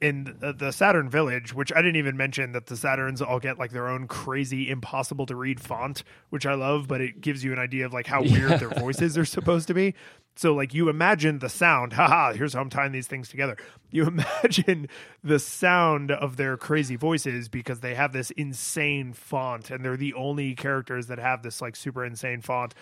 in 0.00 0.36
the, 0.40 0.72
Saturn 0.72 1.08
Village, 1.08 1.54
which 1.54 1.72
I 1.72 1.76
didn't 1.76 1.94
even 1.94 2.16
mention 2.16 2.50
that 2.52 2.66
the 2.66 2.74
Saturns 2.74 3.24
all 3.24 3.38
get 3.38 3.56
like 3.56 3.70
their 3.70 3.86
own 3.86 4.08
crazy, 4.08 4.68
impossible 4.68 5.26
to 5.26 5.36
read 5.36 5.60
font, 5.60 6.02
which 6.30 6.44
I 6.44 6.54
love, 6.54 6.88
but 6.88 7.00
it 7.00 7.20
gives 7.20 7.44
you 7.44 7.52
an 7.52 7.60
idea 7.60 7.86
of 7.86 7.92
like 7.92 8.08
how 8.08 8.22
weird 8.22 8.58
their 8.58 8.70
voices 8.70 9.16
are 9.16 9.24
supposed 9.24 9.68
to 9.68 9.74
be. 9.74 9.94
So 10.34 10.54
like 10.54 10.74
you 10.74 10.88
imagine 10.88 11.38
the 11.38 11.48
sound, 11.48 11.92
haha, 11.94 12.32
here's 12.32 12.54
how 12.54 12.60
I'm 12.60 12.70
tying 12.70 12.92
these 12.92 13.06
things 13.06 13.28
together. 13.28 13.56
You 13.90 14.06
imagine 14.06 14.88
the 15.22 15.38
sound 15.38 16.10
of 16.10 16.36
their 16.36 16.56
crazy 16.56 16.96
voices 16.96 17.48
because 17.48 17.80
they 17.80 17.94
have 17.94 18.12
this 18.12 18.30
insane 18.32 19.12
font 19.12 19.70
and 19.70 19.84
they're 19.84 19.96
the 19.96 20.14
only 20.14 20.54
characters 20.54 21.08
that 21.08 21.18
have 21.18 21.42
this 21.42 21.60
like 21.60 21.76
super 21.76 22.04
insane 22.04 22.40
font. 22.40 22.74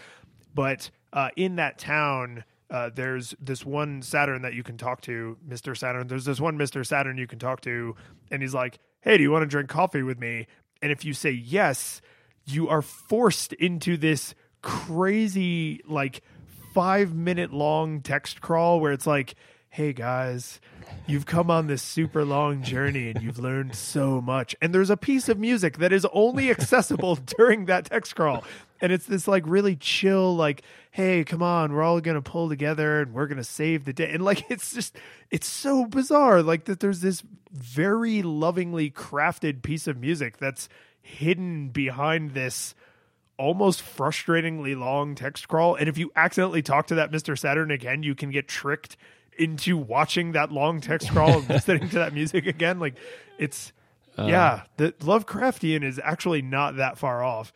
But 0.55 0.91
uh, 1.13 1.31
in 1.37 1.57
that 1.57 1.79
town, 1.79 2.45
uh, 2.71 2.91
there's 2.95 3.35
this 3.41 3.65
one 3.65 4.01
Saturn 4.03 4.43
that 4.43 4.55
you 4.55 4.63
can 4.63 4.77
talk 4.77 5.01
to, 5.03 5.37
Mr. 5.49 5.77
Saturn. 5.77 6.07
There's 6.07 6.25
this 6.25 6.41
one 6.41 6.57
Mr. 6.57 6.87
Saturn 6.87 7.19
you 7.19 7.27
can 7.27 7.39
talk 7.39 7.61
to, 7.63 7.97
and 8.31 8.43
he's 8.43 8.55
like, 8.55 8.79
Hey, 9.01 9.17
do 9.17 9.23
you 9.23 9.31
want 9.31 9.43
to 9.43 9.49
drink 9.49 9.69
coffee 9.69 10.03
with 10.03 10.21
me? 10.21 10.47
And 10.83 10.93
if 10.93 11.05
you 11.05 11.13
say 11.13 11.31
yes, 11.31 12.01
you 12.47 12.69
are 12.69 12.83
forced 12.83 13.53
into 13.55 13.97
this 13.97 14.35
crazy, 14.63 15.81
like, 15.87 16.23
five 16.73 17.15
minute 17.15 17.53
long 17.53 18.01
text 18.01 18.41
crawl 18.41 18.81
where 18.81 18.93
it's 18.93 19.07
like, 19.07 19.35
hey 19.71 19.93
guys, 19.93 20.61
you've 21.07 21.27
come 21.27 21.51
on 21.51 21.69
this 21.69 21.83
super 21.83 22.25
long 22.25 22.63
journey 22.63 23.09
and 23.11 23.23
you've 23.23 23.39
learned 23.39 23.75
so 23.75 24.21
much. 24.21 24.57
And 24.61 24.75
there's 24.75 24.91
a 24.91 24.97
piece 24.97 25.29
of 25.29 25.39
music 25.39 25.79
that 25.79 25.93
is 25.93 26.07
only 26.13 26.51
accessible 26.51 27.15
during 27.39 27.67
that 27.67 27.85
text 27.87 28.17
crawl. 28.17 28.45
And 28.81 28.93
it's 28.93 29.07
this 29.07 29.29
like 29.29 29.45
really 29.47 29.77
chill, 29.77 30.35
like, 30.35 30.63
hey, 30.91 31.23
come 31.23 31.43
on, 31.43 31.73
we're 31.73 31.83
all 31.83 32.01
gonna 32.01 32.23
pull 32.23 32.49
together 32.49 33.01
and 33.01 33.13
we're 33.13 33.27
gonna 33.27 33.45
save 33.45 33.85
the 33.85 33.93
day. 33.93 34.11
And 34.13 34.25
like 34.25 34.51
it's 34.51 34.73
just 34.73 34.97
it's 35.31 35.47
so 35.47 35.87
bizarre. 35.87 36.43
Like 36.43 36.65
that 36.65 36.81
there's 36.81 37.01
this 37.01 37.23
very 37.53 38.23
lovingly 38.23 38.91
crafted 38.91 39.63
piece 39.63 39.87
of 39.87 39.99
music 39.99 40.39
that's 40.39 40.69
hidden 41.03 41.69
behind 41.69 42.33
this 42.33 42.75
almost 43.41 43.83
frustratingly 43.83 44.79
long 44.79 45.15
text 45.15 45.49
crawl. 45.49 45.75
And 45.75 45.89
if 45.89 45.97
you 45.97 46.13
accidentally 46.15 46.61
talk 46.61 46.87
to 46.89 46.95
that 46.97 47.11
Mr. 47.11 47.37
Saturn 47.37 47.71
again, 47.71 48.03
you 48.03 48.15
can 48.15 48.31
get 48.31 48.47
tricked 48.47 48.99
into 49.39 49.79
watching 49.79 50.33
that 50.33 50.53
long 50.53 50.83
text 50.83 51.11
crawl 51.11 51.39
and 51.39 51.49
listening 51.49 51.89
to 51.89 51.97
that 51.97 52.13
music 52.13 52.47
again. 52.47 52.79
Like 52.79 52.97
it's 53.39 53.73
uh, 54.19 54.27
yeah, 54.27 54.65
the 54.77 54.93
Lovecraftian 55.01 55.83
is 55.83 55.99
actually 56.05 56.43
not 56.43 56.77
that 56.77 56.99
far 56.99 57.25
off. 57.25 57.55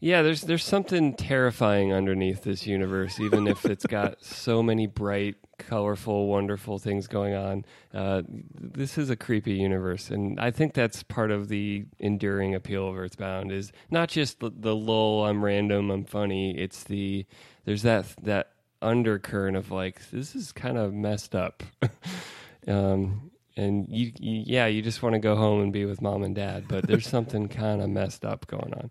Yeah, 0.00 0.20
there's 0.20 0.42
there's 0.42 0.64
something 0.64 1.14
terrifying 1.14 1.94
underneath 1.94 2.42
this 2.42 2.66
universe, 2.66 3.18
even 3.18 3.46
if 3.46 3.64
it's 3.64 3.86
got 3.86 4.22
so 4.22 4.62
many 4.62 4.86
bright, 4.86 5.36
colorful, 5.58 6.26
wonderful 6.28 6.78
things 6.78 7.06
going 7.06 7.34
on. 7.34 7.64
Uh, 7.92 8.22
this 8.28 8.98
is 8.98 9.10
a 9.10 9.16
creepy 9.16 9.54
universe, 9.54 10.10
and 10.10 10.38
I 10.40 10.50
think 10.50 10.74
that's 10.74 11.02
part 11.02 11.30
of 11.30 11.48
the 11.48 11.84
enduring 11.98 12.54
appeal 12.54 12.88
of 12.88 12.96
Earthbound. 12.96 13.52
Is 13.52 13.72
not 13.90 14.08
just 14.08 14.40
the, 14.40 14.50
the 14.54 14.74
lull, 14.74 15.24
I'm 15.24 15.44
random, 15.44 15.90
I'm 15.90 16.04
funny. 16.04 16.56
It's 16.56 16.84
the 16.84 17.26
there's 17.64 17.82
that 17.82 18.06
that 18.22 18.52
undercurrent 18.82 19.56
of 19.56 19.70
like 19.70 20.10
this 20.10 20.34
is 20.34 20.52
kind 20.52 20.78
of 20.78 20.92
messed 20.92 21.34
up. 21.34 21.62
um, 22.68 23.30
and 23.56 23.86
you, 23.88 24.12
you, 24.20 24.42
yeah, 24.44 24.66
you 24.66 24.82
just 24.82 25.02
want 25.02 25.14
to 25.14 25.18
go 25.18 25.34
home 25.34 25.62
and 25.62 25.72
be 25.72 25.86
with 25.86 26.02
mom 26.02 26.22
and 26.22 26.34
dad, 26.34 26.66
but 26.68 26.86
there's 26.86 27.06
something 27.08 27.48
kind 27.48 27.80
of 27.80 27.88
messed 27.88 28.24
up 28.24 28.46
going 28.46 28.74
on. 28.74 28.90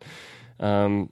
Um, 0.59 1.09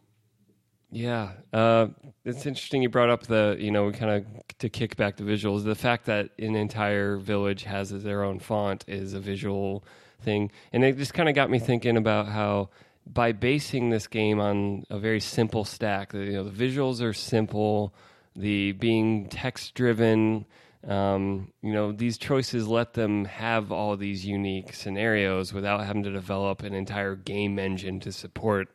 yeah, 0.93 1.31
uh, 1.51 1.87
it's 2.23 2.45
interesting 2.45 2.83
you 2.83 2.89
brought 2.89 3.09
up 3.09 3.23
the 3.23 3.57
you 3.59 3.71
know 3.71 3.91
kind 3.91 4.11
of 4.11 4.57
to 4.59 4.69
kick 4.69 4.95
back 4.95 5.17
the 5.17 5.23
visuals. 5.23 5.63
The 5.63 5.75
fact 5.75 6.05
that 6.05 6.29
an 6.37 6.55
entire 6.55 7.17
village 7.17 7.63
has 7.63 7.89
their 7.89 8.23
own 8.23 8.39
font 8.39 8.85
is 8.87 9.13
a 9.13 9.19
visual 9.19 9.83
thing, 10.21 10.51
and 10.71 10.83
it 10.83 10.97
just 10.97 11.15
kind 11.15 11.27
of 11.27 11.35
got 11.35 11.49
me 11.49 11.57
thinking 11.57 11.97
about 11.97 12.27
how 12.27 12.69
by 13.07 13.31
basing 13.31 13.89
this 13.89 14.05
game 14.05 14.39
on 14.39 14.85
a 14.91 14.99
very 14.99 15.19
simple 15.19 15.65
stack, 15.65 16.13
you 16.13 16.33
know, 16.33 16.43
the 16.43 16.51
visuals 16.51 17.01
are 17.01 17.13
simple, 17.13 17.93
the 18.35 18.73
being 18.73 19.27
text 19.27 19.73
driven. 19.73 20.45
Um, 20.87 21.53
you 21.61 21.73
know, 21.73 21.91
these 21.93 22.17
choices 22.17 22.67
let 22.67 22.93
them 22.93 23.25
have 23.25 23.71
all 23.71 23.95
these 23.95 24.25
unique 24.25 24.73
scenarios 24.73 25.53
without 25.53 25.85
having 25.85 26.03
to 26.03 26.11
develop 26.11 26.61
an 26.61 26.73
entire 26.73 27.15
game 27.15 27.57
engine 27.57 28.01
to 28.01 28.11
support 28.11 28.69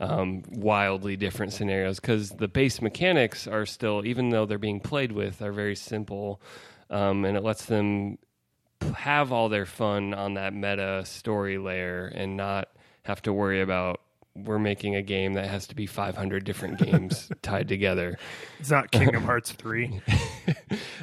um, 0.00 0.42
wildly 0.50 1.16
different 1.16 1.52
scenarios 1.52 2.00
because 2.00 2.30
the 2.30 2.48
base 2.48 2.82
mechanics 2.82 3.46
are 3.46 3.66
still, 3.66 4.04
even 4.04 4.30
though 4.30 4.46
they're 4.46 4.58
being 4.58 4.80
played 4.80 5.12
with, 5.12 5.40
are 5.42 5.52
very 5.52 5.76
simple, 5.76 6.40
um, 6.90 7.24
and 7.24 7.36
it 7.36 7.42
lets 7.42 7.64
them 7.66 8.18
have 8.94 9.32
all 9.32 9.48
their 9.48 9.66
fun 9.66 10.12
on 10.14 10.34
that 10.34 10.52
meta 10.52 11.02
story 11.04 11.58
layer 11.58 12.06
and 12.06 12.36
not 12.36 12.68
have 13.04 13.22
to 13.22 13.32
worry 13.32 13.60
about 13.60 14.00
we're 14.44 14.58
making 14.58 14.94
a 14.94 15.02
game 15.02 15.34
that 15.34 15.46
has 15.46 15.66
to 15.68 15.74
be 15.74 15.86
500 15.86 16.44
different 16.44 16.78
games 16.78 17.30
tied 17.42 17.68
together. 17.68 18.18
It's 18.58 18.70
not 18.70 18.90
Kingdom 18.90 19.22
Hearts 19.24 19.52
3. 19.52 20.00
uh, 20.08 20.54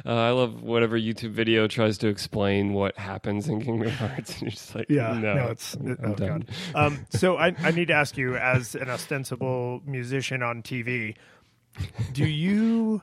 I 0.06 0.30
love 0.30 0.62
whatever 0.62 0.98
YouTube 0.98 1.30
video 1.30 1.66
tries 1.66 1.98
to 1.98 2.08
explain 2.08 2.72
what 2.72 2.96
happens 2.96 3.48
in 3.48 3.60
Kingdom 3.62 3.90
Hearts. 3.90 4.32
And 4.34 4.42
you're 4.42 4.50
just 4.50 4.74
like, 4.74 4.86
yeah, 4.88 5.12
no, 5.18 5.34
no 5.34 5.48
it's, 5.48 5.74
I'm 5.74 5.98
oh 6.04 6.14
done. 6.14 6.46
God. 6.72 6.86
Um, 6.86 7.06
so 7.10 7.36
I, 7.36 7.54
I 7.58 7.70
need 7.70 7.88
to 7.88 7.94
ask 7.94 8.16
you, 8.16 8.36
as 8.36 8.74
an 8.74 8.88
ostensible 8.88 9.82
musician 9.84 10.42
on 10.42 10.62
TV, 10.62 11.16
do 12.12 12.24
you 12.24 13.02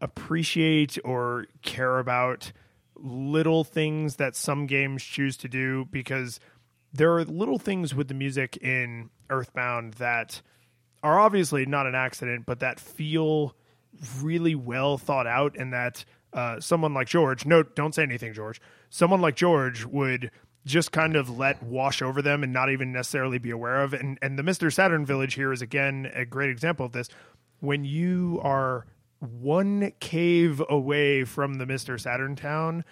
appreciate 0.00 0.98
or 1.04 1.46
care 1.62 1.98
about 1.98 2.52
little 2.96 3.64
things 3.64 4.16
that 4.16 4.36
some 4.36 4.66
games 4.66 5.02
choose 5.02 5.36
to 5.38 5.48
do? 5.48 5.86
Because 5.90 6.40
there 6.92 7.12
are 7.16 7.24
little 7.24 7.58
things 7.58 7.94
with 7.94 8.08
the 8.08 8.14
music 8.14 8.56
in 8.58 9.10
Earthbound 9.28 9.94
that 9.94 10.42
are 11.02 11.18
obviously 11.18 11.64
not 11.66 11.86
an 11.86 11.94
accident, 11.94 12.44
but 12.46 12.60
that 12.60 12.78
feel 12.80 13.54
really 14.20 14.54
well 14.54 14.98
thought 14.98 15.26
out, 15.26 15.56
and 15.58 15.72
that 15.72 16.04
uh, 16.32 16.60
someone 16.60 16.94
like 16.94 17.08
George, 17.08 17.44
no, 17.46 17.62
don't 17.62 17.94
say 17.94 18.02
anything, 18.02 18.32
George. 18.32 18.60
Someone 18.88 19.20
like 19.20 19.36
George 19.36 19.84
would 19.84 20.30
just 20.66 20.92
kind 20.92 21.16
of 21.16 21.38
let 21.38 21.62
wash 21.62 22.02
over 22.02 22.20
them 22.20 22.42
and 22.44 22.52
not 22.52 22.70
even 22.70 22.92
necessarily 22.92 23.38
be 23.38 23.50
aware 23.50 23.82
of. 23.82 23.94
And 23.94 24.18
and 24.20 24.38
the 24.38 24.42
Mister 24.42 24.70
Saturn 24.70 25.06
Village 25.06 25.34
here 25.34 25.52
is 25.52 25.62
again 25.62 26.10
a 26.14 26.24
great 26.24 26.50
example 26.50 26.86
of 26.86 26.92
this. 26.92 27.08
When 27.60 27.84
you 27.84 28.40
are 28.42 28.86
one 29.18 29.92
cave 30.00 30.62
away 30.68 31.24
from 31.24 31.54
the 31.54 31.66
Mister 31.66 31.98
Saturn 31.98 32.36
town, 32.36 32.84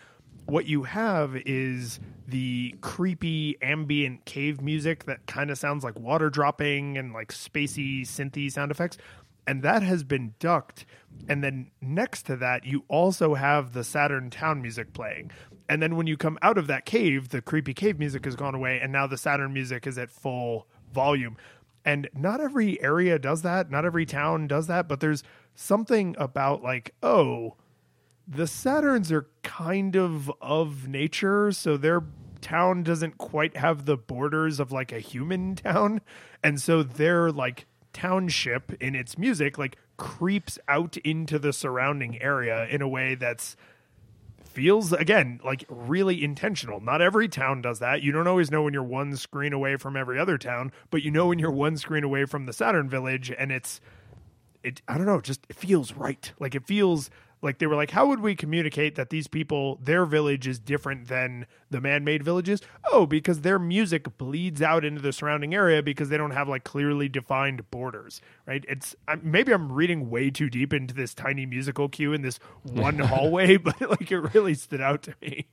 what 0.49 0.66
you 0.66 0.84
have 0.84 1.36
is 1.46 2.01
the 2.26 2.74
creepy 2.80 3.57
ambient 3.62 4.24
cave 4.24 4.61
music 4.61 5.05
that 5.05 5.26
kind 5.26 5.51
of 5.51 5.59
sounds 5.59 5.84
like 5.84 5.99
water 5.99 6.30
dropping 6.30 6.99
and 6.99 7.12
like 7.12 7.32
spacey 7.32 8.03
synthy 8.03 8.51
sound 8.51 8.70
effects 8.70 8.99
and 9.46 9.62
that 9.62 9.82
has 9.82 10.05
been 10.05 10.34
ducked 10.38 10.86
and 11.28 11.42
then 11.44 11.70
next 11.80 12.24
to 12.24 12.36
that 12.36 12.64
you 12.64 12.84
also 12.88 13.34
have 13.34 13.72
the 13.72 13.84
saturn 13.84 14.30
town 14.30 14.62
music 14.62 14.92
playing 14.92 15.30
And 15.68 15.82
then 15.82 15.96
when 15.96 16.07
you 16.07 16.16
come 16.16 16.38
out 16.42 16.59
of 16.59 16.66
that 16.68 16.86
cave, 16.86 17.28
the 17.28 17.42
creepy 17.42 17.74
cave 17.74 17.99
music 17.99 18.24
has 18.24 18.36
gone 18.36 18.55
away, 18.55 18.80
and 18.80 18.92
now 18.92 19.07
the 19.07 19.18
Saturn 19.18 19.53
music 19.53 19.86
is 19.86 19.99
at 19.99 20.11
full 20.11 20.66
volume. 20.92 21.36
And 21.84 22.09
not 22.14 22.40
every 22.40 22.80
area 22.82 23.18
does 23.18 23.42
that, 23.42 23.70
not 23.70 23.84
every 23.84 24.07
town 24.07 24.46
does 24.46 24.66
that, 24.66 24.88
but 24.88 25.01
there's 25.01 25.22
something 25.55 26.16
about 26.18 26.62
like, 26.62 26.94
oh, 27.03 27.57
the 28.29 28.45
Saturns 28.45 29.11
are 29.11 29.26
kind 29.43 29.97
of 29.97 30.31
of 30.41 30.87
nature, 30.87 31.51
so 31.51 31.76
their 31.76 32.03
town 32.41 32.83
doesn't 32.83 33.18
quite 33.18 33.57
have 33.57 33.87
the 33.87 33.97
borders 33.97 34.61
of 34.61 34.70
like 34.70 34.93
a 34.93 35.01
human 35.01 35.55
town. 35.57 36.01
And 36.43 36.61
so 36.61 36.83
their 36.83 37.33
like 37.33 37.66
township 37.93 38.72
in 38.81 38.95
its 38.95 39.16
music 39.16 39.59
like 39.59 39.76
creeps 39.97 40.59
out 40.68 40.97
into 40.99 41.39
the 41.39 41.53
surrounding 41.53 42.20
area 42.20 42.66
in 42.66 42.83
a 42.83 42.89
way 42.89 43.14
that's 43.14 43.57
feels 44.45 44.93
again 44.93 45.41
like 45.43 45.64
really 45.68 46.22
intentional. 46.22 46.81
Not 46.81 47.01
every 47.01 47.29
town 47.29 47.62
does 47.62 47.79
that. 47.79 48.03
You 48.03 48.12
don't 48.12 48.26
always 48.26 48.51
know 48.51 48.62
when 48.62 48.74
you're 48.74 48.83
one 48.83 49.16
screen 49.16 49.53
away 49.53 49.76
from 49.76 49.97
every 49.97 50.18
other 50.18 50.37
town, 50.37 50.70
but 50.91 51.03
you 51.03 51.11
know 51.11 51.29
when 51.29 51.39
you're 51.39 51.51
one 51.51 51.76
screen 51.79 52.05
away 52.05 52.26
from 52.26 52.45
the 52.45 52.53
Saturn 52.53 52.89
village 52.89 53.33
and 53.37 53.51
it's 53.51 53.81
it 54.62 54.83
I 54.87 54.99
don't 54.99 55.07
know, 55.07 55.20
just 55.20 55.47
it 55.49 55.57
feels 55.57 55.93
right. 55.95 56.31
Like 56.39 56.55
it 56.55 56.66
feels 56.66 57.11
like 57.43 57.59
they 57.59 57.66
were 57.66 57.76
like 57.76 57.91
how 57.91 58.07
would 58.07 58.20
we 58.20 58.34
communicate 58.34 58.95
that 58.95 59.11
these 59.11 59.26
people 59.26 59.78
their 59.82 60.05
village 60.05 60.47
is 60.47 60.59
different 60.59 61.09
than 61.09 61.47
the 61.70 61.80
man-made 61.80 62.22
villages? 62.22 62.61
Oh 62.91 63.07
because 63.07 63.43
their 63.43 63.59
music 63.59 64.16
bleeds 64.18 64.62
out 64.62 64.84
into 64.84 65.01
the 65.01 65.12
surrounding 65.12 65.55
area 65.55 65.82
because 65.82 66.09
they 66.09 66.16
don't 66.16 66.32
have 66.32 66.49
like 66.49 66.64
clearly 66.64 67.09
defined 67.09 67.70
borders 67.70 68.20
right? 68.47 68.64
It's 68.68 68.97
maybe 69.22 69.53
i'm 69.53 69.72
reading 69.72 70.11
way 70.11 70.30
too 70.30 70.49
deep 70.51 70.72
into 70.72 70.95
this 70.95 71.14
tiny 71.14 71.47
musical 71.47 71.89
cue 71.89 72.12
in 72.12 72.22
this 72.22 72.39
one 72.62 72.99
hallway 72.99 73.57
but 73.57 73.80
like 73.80 74.11
it 74.11 74.34
really 74.34 74.55
stood 74.55 74.80
out 74.80 75.03
to 75.03 75.14
me. 75.20 75.47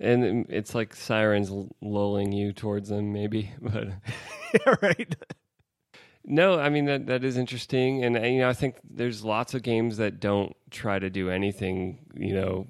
And 0.00 0.46
it's 0.48 0.74
like 0.74 0.94
sirens 0.94 1.50
lulling 1.80 2.32
you 2.32 2.52
towards 2.52 2.88
them 2.88 3.12
maybe 3.12 3.52
but 3.60 3.88
yeah, 4.54 4.74
right 4.82 5.14
no, 6.24 6.58
I 6.58 6.68
mean 6.68 6.86
that 6.86 7.06
that 7.06 7.24
is 7.24 7.36
interesting, 7.36 8.04
and, 8.04 8.16
and, 8.16 8.34
you 8.34 8.40
know 8.40 8.48
I 8.48 8.54
think 8.54 8.76
there's 8.82 9.24
lots 9.24 9.54
of 9.54 9.62
games 9.62 9.98
that 9.98 10.20
don't 10.20 10.56
try 10.70 10.98
to 10.98 11.10
do 11.10 11.30
anything 11.30 11.98
you 12.14 12.34
know 12.34 12.66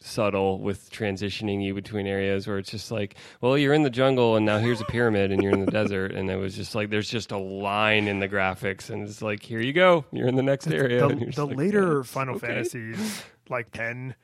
subtle 0.00 0.60
with 0.60 0.90
transitioning 0.92 1.62
you 1.62 1.74
between 1.74 2.06
areas 2.06 2.46
where 2.46 2.58
it's 2.58 2.70
just 2.70 2.92
like, 2.92 3.16
well, 3.40 3.58
you're 3.58 3.74
in 3.74 3.82
the 3.82 3.90
jungle 3.90 4.36
and 4.36 4.46
now 4.46 4.58
here's 4.58 4.80
a 4.80 4.84
pyramid 4.84 5.32
and 5.32 5.42
you're 5.42 5.52
in 5.52 5.64
the 5.64 5.70
desert, 5.72 6.12
and 6.12 6.30
it 6.30 6.36
was 6.36 6.54
just 6.54 6.74
like 6.74 6.90
there's 6.90 7.10
just 7.10 7.32
a 7.32 7.38
line 7.38 8.06
in 8.06 8.20
the 8.20 8.28
graphics, 8.28 8.90
and 8.90 9.06
it's 9.06 9.22
like 9.22 9.42
here 9.42 9.60
you 9.60 9.72
go, 9.72 10.04
you're 10.12 10.28
in 10.28 10.36
the 10.36 10.42
next 10.42 10.68
area. 10.68 11.06
The, 11.08 11.32
the 11.34 11.46
like, 11.46 11.56
later 11.56 12.04
Final 12.04 12.36
okay. 12.36 12.46
Fantasies, 12.46 13.22
like 13.48 13.70
ten 13.72 14.14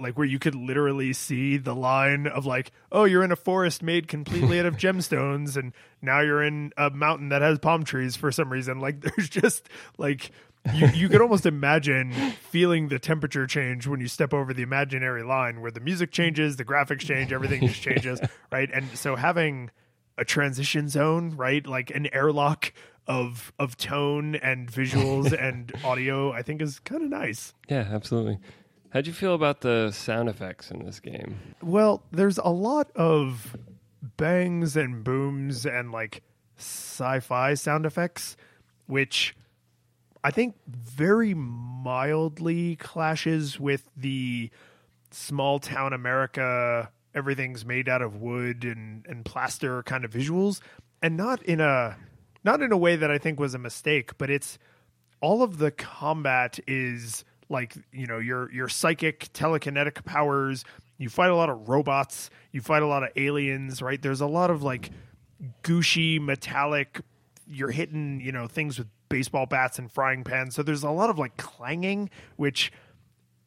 like 0.00 0.16
where 0.16 0.26
you 0.26 0.38
could 0.38 0.54
literally 0.54 1.12
see 1.12 1.56
the 1.56 1.74
line 1.74 2.26
of 2.26 2.46
like, 2.46 2.72
oh, 2.92 3.04
you're 3.04 3.24
in 3.24 3.32
a 3.32 3.36
forest 3.36 3.82
made 3.82 4.08
completely 4.08 4.58
out 4.60 4.66
of 4.66 4.76
gemstones, 4.78 5.56
and 5.56 5.72
now 6.02 6.20
you're 6.20 6.42
in 6.42 6.72
a 6.76 6.90
mountain 6.90 7.30
that 7.30 7.42
has 7.42 7.58
palm 7.58 7.84
trees 7.84 8.16
for 8.16 8.30
some 8.32 8.50
reason. 8.50 8.80
Like 8.80 9.00
there's 9.16 9.28
just 9.28 9.68
like 9.96 10.30
you 10.74 10.86
you 10.88 11.08
could 11.08 11.20
almost 11.20 11.46
imagine 11.46 12.12
feeling 12.50 12.88
the 12.88 12.98
temperature 12.98 13.46
change 13.46 13.86
when 13.86 14.00
you 14.00 14.08
step 14.08 14.34
over 14.34 14.52
the 14.52 14.62
imaginary 14.62 15.22
line 15.22 15.60
where 15.60 15.70
the 15.70 15.80
music 15.80 16.10
changes, 16.10 16.56
the 16.56 16.64
graphics 16.64 17.00
change, 17.00 17.32
everything 17.32 17.66
just 17.66 17.80
changes, 17.80 18.20
right? 18.52 18.68
And 18.72 18.96
so 18.96 19.16
having 19.16 19.70
a 20.16 20.24
transition 20.24 20.88
zone, 20.88 21.36
right? 21.36 21.66
Like 21.66 21.90
an 21.90 22.12
airlock 22.12 22.72
of 23.06 23.52
of 23.58 23.76
tone 23.76 24.34
and 24.34 24.70
visuals 24.70 25.32
and 25.32 25.72
audio, 25.84 26.32
I 26.32 26.42
think 26.42 26.60
is 26.60 26.78
kind 26.80 27.02
of 27.02 27.08
nice. 27.08 27.54
Yeah, 27.68 27.88
absolutely. 27.90 28.38
How'd 28.90 29.06
you 29.06 29.12
feel 29.12 29.34
about 29.34 29.60
the 29.60 29.90
sound 29.90 30.28
effects 30.28 30.70
in 30.70 30.84
this 30.84 30.98
game? 30.98 31.38
Well, 31.62 32.02
there's 32.10 32.38
a 32.38 32.48
lot 32.48 32.90
of 32.96 33.56
bangs 34.16 34.76
and 34.76 35.04
booms 35.04 35.66
and 35.66 35.92
like 35.92 36.22
sci-fi 36.56 37.54
sound 37.54 37.84
effects, 37.84 38.36
which 38.86 39.36
I 40.24 40.30
think 40.30 40.56
very 40.66 41.34
mildly 41.34 42.76
clashes 42.76 43.60
with 43.60 43.90
the 43.96 44.50
small 45.10 45.58
town 45.58 45.92
America, 45.92 46.90
everything's 47.14 47.64
made 47.64 47.88
out 47.88 48.02
of 48.02 48.16
wood 48.16 48.64
and, 48.64 49.06
and 49.06 49.24
plaster 49.24 49.82
kind 49.82 50.04
of 50.04 50.10
visuals. 50.10 50.60
And 51.02 51.16
not 51.16 51.42
in 51.42 51.60
a 51.60 51.96
not 52.42 52.62
in 52.62 52.72
a 52.72 52.76
way 52.76 52.96
that 52.96 53.10
I 53.10 53.18
think 53.18 53.38
was 53.38 53.54
a 53.54 53.58
mistake, 53.58 54.16
but 54.16 54.30
it's 54.30 54.58
all 55.20 55.42
of 55.42 55.58
the 55.58 55.70
combat 55.70 56.58
is 56.66 57.24
like 57.48 57.76
you 57.92 58.06
know 58.06 58.18
your 58.18 58.50
your 58.52 58.68
psychic 58.68 59.32
telekinetic 59.32 60.04
powers. 60.04 60.64
You 60.96 61.08
fight 61.08 61.30
a 61.30 61.36
lot 61.36 61.48
of 61.48 61.68
robots. 61.68 62.30
You 62.52 62.60
fight 62.60 62.82
a 62.82 62.86
lot 62.86 63.02
of 63.02 63.10
aliens 63.16 63.80
right? 63.82 64.00
There's 64.00 64.20
a 64.20 64.26
lot 64.26 64.50
of 64.50 64.62
like 64.62 64.90
gushy 65.62 66.18
metallic 66.18 67.00
you're 67.46 67.70
hitting 67.70 68.20
you 68.20 68.32
know 68.32 68.46
things 68.46 68.76
with 68.78 68.88
baseball 69.08 69.46
bats 69.46 69.78
and 69.78 69.90
frying 69.90 70.24
pans. 70.24 70.54
So 70.54 70.62
there's 70.62 70.82
a 70.82 70.90
lot 70.90 71.10
of 71.10 71.18
like 71.18 71.36
clanging 71.36 72.10
which 72.36 72.72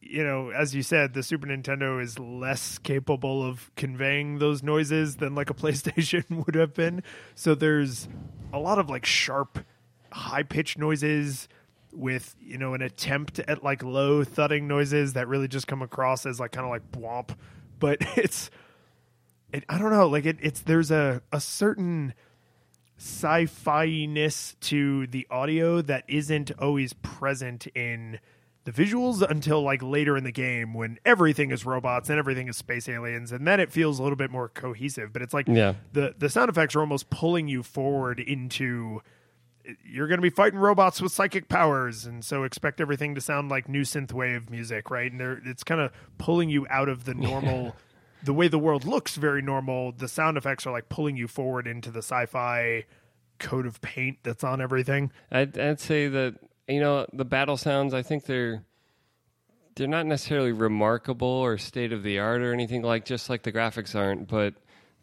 you 0.00 0.24
know 0.24 0.50
as 0.50 0.74
you 0.74 0.82
said 0.82 1.14
the 1.14 1.22
super 1.22 1.46
nintendo 1.46 2.02
is 2.02 2.18
less 2.18 2.78
capable 2.78 3.46
of 3.46 3.70
conveying 3.76 4.38
those 4.38 4.62
noises 4.62 5.16
than 5.16 5.34
like 5.34 5.50
a 5.50 5.54
playstation 5.62 6.44
would 6.46 6.54
have 6.54 6.74
been. 6.74 7.02
So 7.34 7.54
there's 7.54 8.08
a 8.52 8.58
lot 8.58 8.78
of 8.78 8.90
like 8.90 9.06
sharp 9.06 9.60
high 10.10 10.42
pitched 10.42 10.78
noises 10.78 11.48
with 11.92 12.34
you 12.40 12.58
know 12.58 12.74
an 12.74 12.82
attempt 12.82 13.38
at 13.40 13.62
like 13.62 13.82
low 13.82 14.24
thudding 14.24 14.66
noises 14.66 15.12
that 15.12 15.28
really 15.28 15.48
just 15.48 15.66
come 15.66 15.82
across 15.82 16.26
as 16.26 16.40
like 16.40 16.52
kind 16.52 16.64
of 16.64 16.70
like 16.70 16.90
bwomp 16.90 17.36
but 17.78 17.98
it's 18.16 18.50
it, 19.52 19.64
i 19.68 19.78
don't 19.78 19.90
know 19.90 20.08
like 20.08 20.26
it, 20.26 20.38
it's 20.40 20.60
there's 20.62 20.90
a 20.90 21.22
a 21.32 21.40
certain 21.40 22.14
sci-fi-ness 22.98 24.54
to 24.60 25.06
the 25.08 25.26
audio 25.30 25.82
that 25.82 26.04
isn't 26.08 26.52
always 26.58 26.92
present 26.92 27.66
in 27.68 28.20
the 28.64 28.70
visuals 28.70 29.28
until 29.28 29.60
like 29.62 29.82
later 29.82 30.16
in 30.16 30.22
the 30.22 30.32
game 30.32 30.72
when 30.72 30.98
everything 31.04 31.50
is 31.50 31.66
robots 31.66 32.08
and 32.08 32.18
everything 32.18 32.48
is 32.48 32.56
space 32.56 32.88
aliens 32.88 33.32
and 33.32 33.46
then 33.46 33.58
it 33.58 33.72
feels 33.72 33.98
a 33.98 34.02
little 34.02 34.16
bit 34.16 34.30
more 34.30 34.48
cohesive 34.48 35.12
but 35.12 35.20
it's 35.20 35.34
like 35.34 35.48
yeah. 35.48 35.74
the 35.92 36.14
the 36.18 36.28
sound 36.28 36.48
effects 36.48 36.76
are 36.76 36.80
almost 36.80 37.10
pulling 37.10 37.48
you 37.48 37.62
forward 37.62 38.20
into 38.20 39.00
you're 39.84 40.08
going 40.08 40.18
to 40.18 40.22
be 40.22 40.30
fighting 40.30 40.58
robots 40.58 41.00
with 41.00 41.12
psychic 41.12 41.48
powers, 41.48 42.04
and 42.04 42.24
so 42.24 42.44
expect 42.44 42.80
everything 42.80 43.14
to 43.14 43.20
sound 43.20 43.50
like 43.50 43.68
new 43.68 43.82
synthwave 43.82 44.50
music, 44.50 44.90
right? 44.90 45.10
And 45.10 45.46
it's 45.46 45.64
kind 45.64 45.80
of 45.80 45.92
pulling 46.18 46.50
you 46.50 46.66
out 46.68 46.88
of 46.88 47.04
the 47.04 47.14
normal, 47.14 47.76
the 48.24 48.34
way 48.34 48.48
the 48.48 48.58
world 48.58 48.84
looks 48.84 49.16
very 49.16 49.42
normal. 49.42 49.92
The 49.92 50.08
sound 50.08 50.36
effects 50.36 50.66
are 50.66 50.72
like 50.72 50.88
pulling 50.88 51.16
you 51.16 51.28
forward 51.28 51.66
into 51.66 51.90
the 51.90 52.00
sci-fi 52.00 52.84
coat 53.38 53.66
of 53.66 53.80
paint 53.80 54.18
that's 54.22 54.44
on 54.44 54.60
everything. 54.60 55.12
I'd, 55.30 55.58
I'd 55.58 55.80
say 55.80 56.08
that 56.08 56.36
you 56.68 56.80
know 56.80 57.06
the 57.12 57.24
battle 57.24 57.56
sounds. 57.56 57.94
I 57.94 58.02
think 58.02 58.24
they're 58.24 58.64
they're 59.74 59.86
not 59.86 60.06
necessarily 60.06 60.52
remarkable 60.52 61.26
or 61.26 61.58
state 61.58 61.92
of 61.92 62.02
the 62.02 62.18
art 62.18 62.42
or 62.42 62.52
anything 62.52 62.82
like 62.82 63.04
just 63.04 63.30
like 63.30 63.42
the 63.42 63.52
graphics 63.52 63.94
aren't, 63.94 64.28
but 64.28 64.54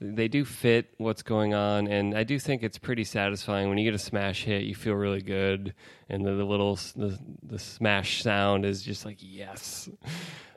they 0.01 0.27
do 0.27 0.45
fit 0.45 0.93
what's 0.97 1.23
going 1.23 1.53
on, 1.53 1.87
and 1.87 2.17
I 2.17 2.23
do 2.23 2.39
think 2.39 2.63
it's 2.63 2.77
pretty 2.77 3.03
satisfying 3.03 3.69
when 3.69 3.77
you 3.77 3.83
get 3.83 3.93
a 3.93 4.03
smash 4.03 4.43
hit. 4.43 4.63
You 4.63 4.75
feel 4.75 4.93
really 4.93 5.21
good, 5.21 5.73
and 6.07 6.25
the, 6.25 6.35
the 6.35 6.45
little 6.45 6.75
the, 6.95 7.19
the 7.43 7.59
smash 7.59 8.23
sound 8.23 8.65
is 8.65 8.81
just 8.81 9.05
like 9.05 9.17
yes. 9.19 9.89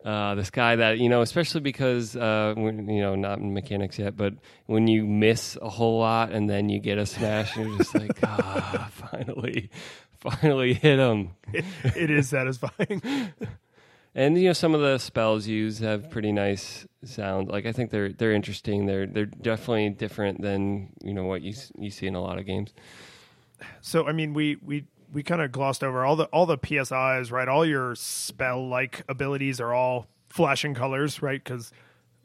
Uh, 0.05 0.35
this 0.35 0.51
guy 0.51 0.77
that 0.77 0.99
you 0.99 1.09
know, 1.09 1.23
especially 1.23 1.61
because 1.61 2.17
uh, 2.17 2.55
when, 2.57 2.89
you 2.89 3.01
know, 3.01 3.15
not 3.15 3.39
in 3.39 3.55
mechanics 3.55 3.99
yet, 3.99 4.17
but 4.17 4.35
when 4.67 4.89
you 4.89 5.07
miss 5.07 5.57
a 5.63 5.69
whole 5.69 6.01
lot 6.01 6.33
and 6.33 6.51
then 6.51 6.69
you 6.69 6.81
get 6.81 6.99
a 6.99 7.07
smash, 7.07 7.57
you're 7.57 7.79
just 7.79 7.95
like, 7.95 8.19
ah, 8.25 8.91
finally, 8.93 9.71
finally 10.19 10.75
hit 10.75 10.99
him. 10.99 11.31
it, 11.53 11.65
it 11.97 12.11
is 12.11 12.29
satisfying. 12.29 13.01
and 14.15 14.37
you 14.37 14.49
know 14.49 14.53
some 14.53 14.75
of 14.75 14.81
the 14.81 14.99
spells 14.99 15.47
used 15.47 15.83
have 15.83 16.11
pretty 16.11 16.33
nice 16.33 16.87
sound. 17.05 17.49
Like 17.49 17.67
I 17.67 17.73
think 17.73 17.91
they're 17.91 18.11
they're 18.11 18.33
interesting. 18.33 18.87
They're 18.87 19.07
they're 19.07 19.27
definitely 19.27 19.91
different 19.91 20.41
than 20.41 20.93
you 21.03 21.15
know 21.15 21.25
what 21.25 21.43
you 21.43 21.55
you 21.79 21.91
see 21.91 22.07
in 22.07 22.15
a 22.15 22.21
lot 22.21 22.39
of 22.39 22.47
games. 22.47 22.75
So 23.81 24.07
I 24.07 24.13
mean, 24.13 24.35
we 24.35 24.57
we 24.65 24.85
we 25.13 25.23
kind 25.23 25.43
of 25.43 25.53
glossed 25.53 25.85
over 25.85 26.05
all 26.05 26.17
the 26.17 26.25
all 26.27 26.47
the 26.47 26.59
PSIs, 26.59 27.31
right? 27.31 27.49
All 27.49 27.65
your 27.65 27.95
spell 27.95 28.67
like 28.67 29.05
abilities 29.09 29.61
are 29.61 29.73
all 29.73 30.07
flashing 30.29 30.75
colors, 30.75 31.23
right? 31.23 31.43
Because 31.43 31.73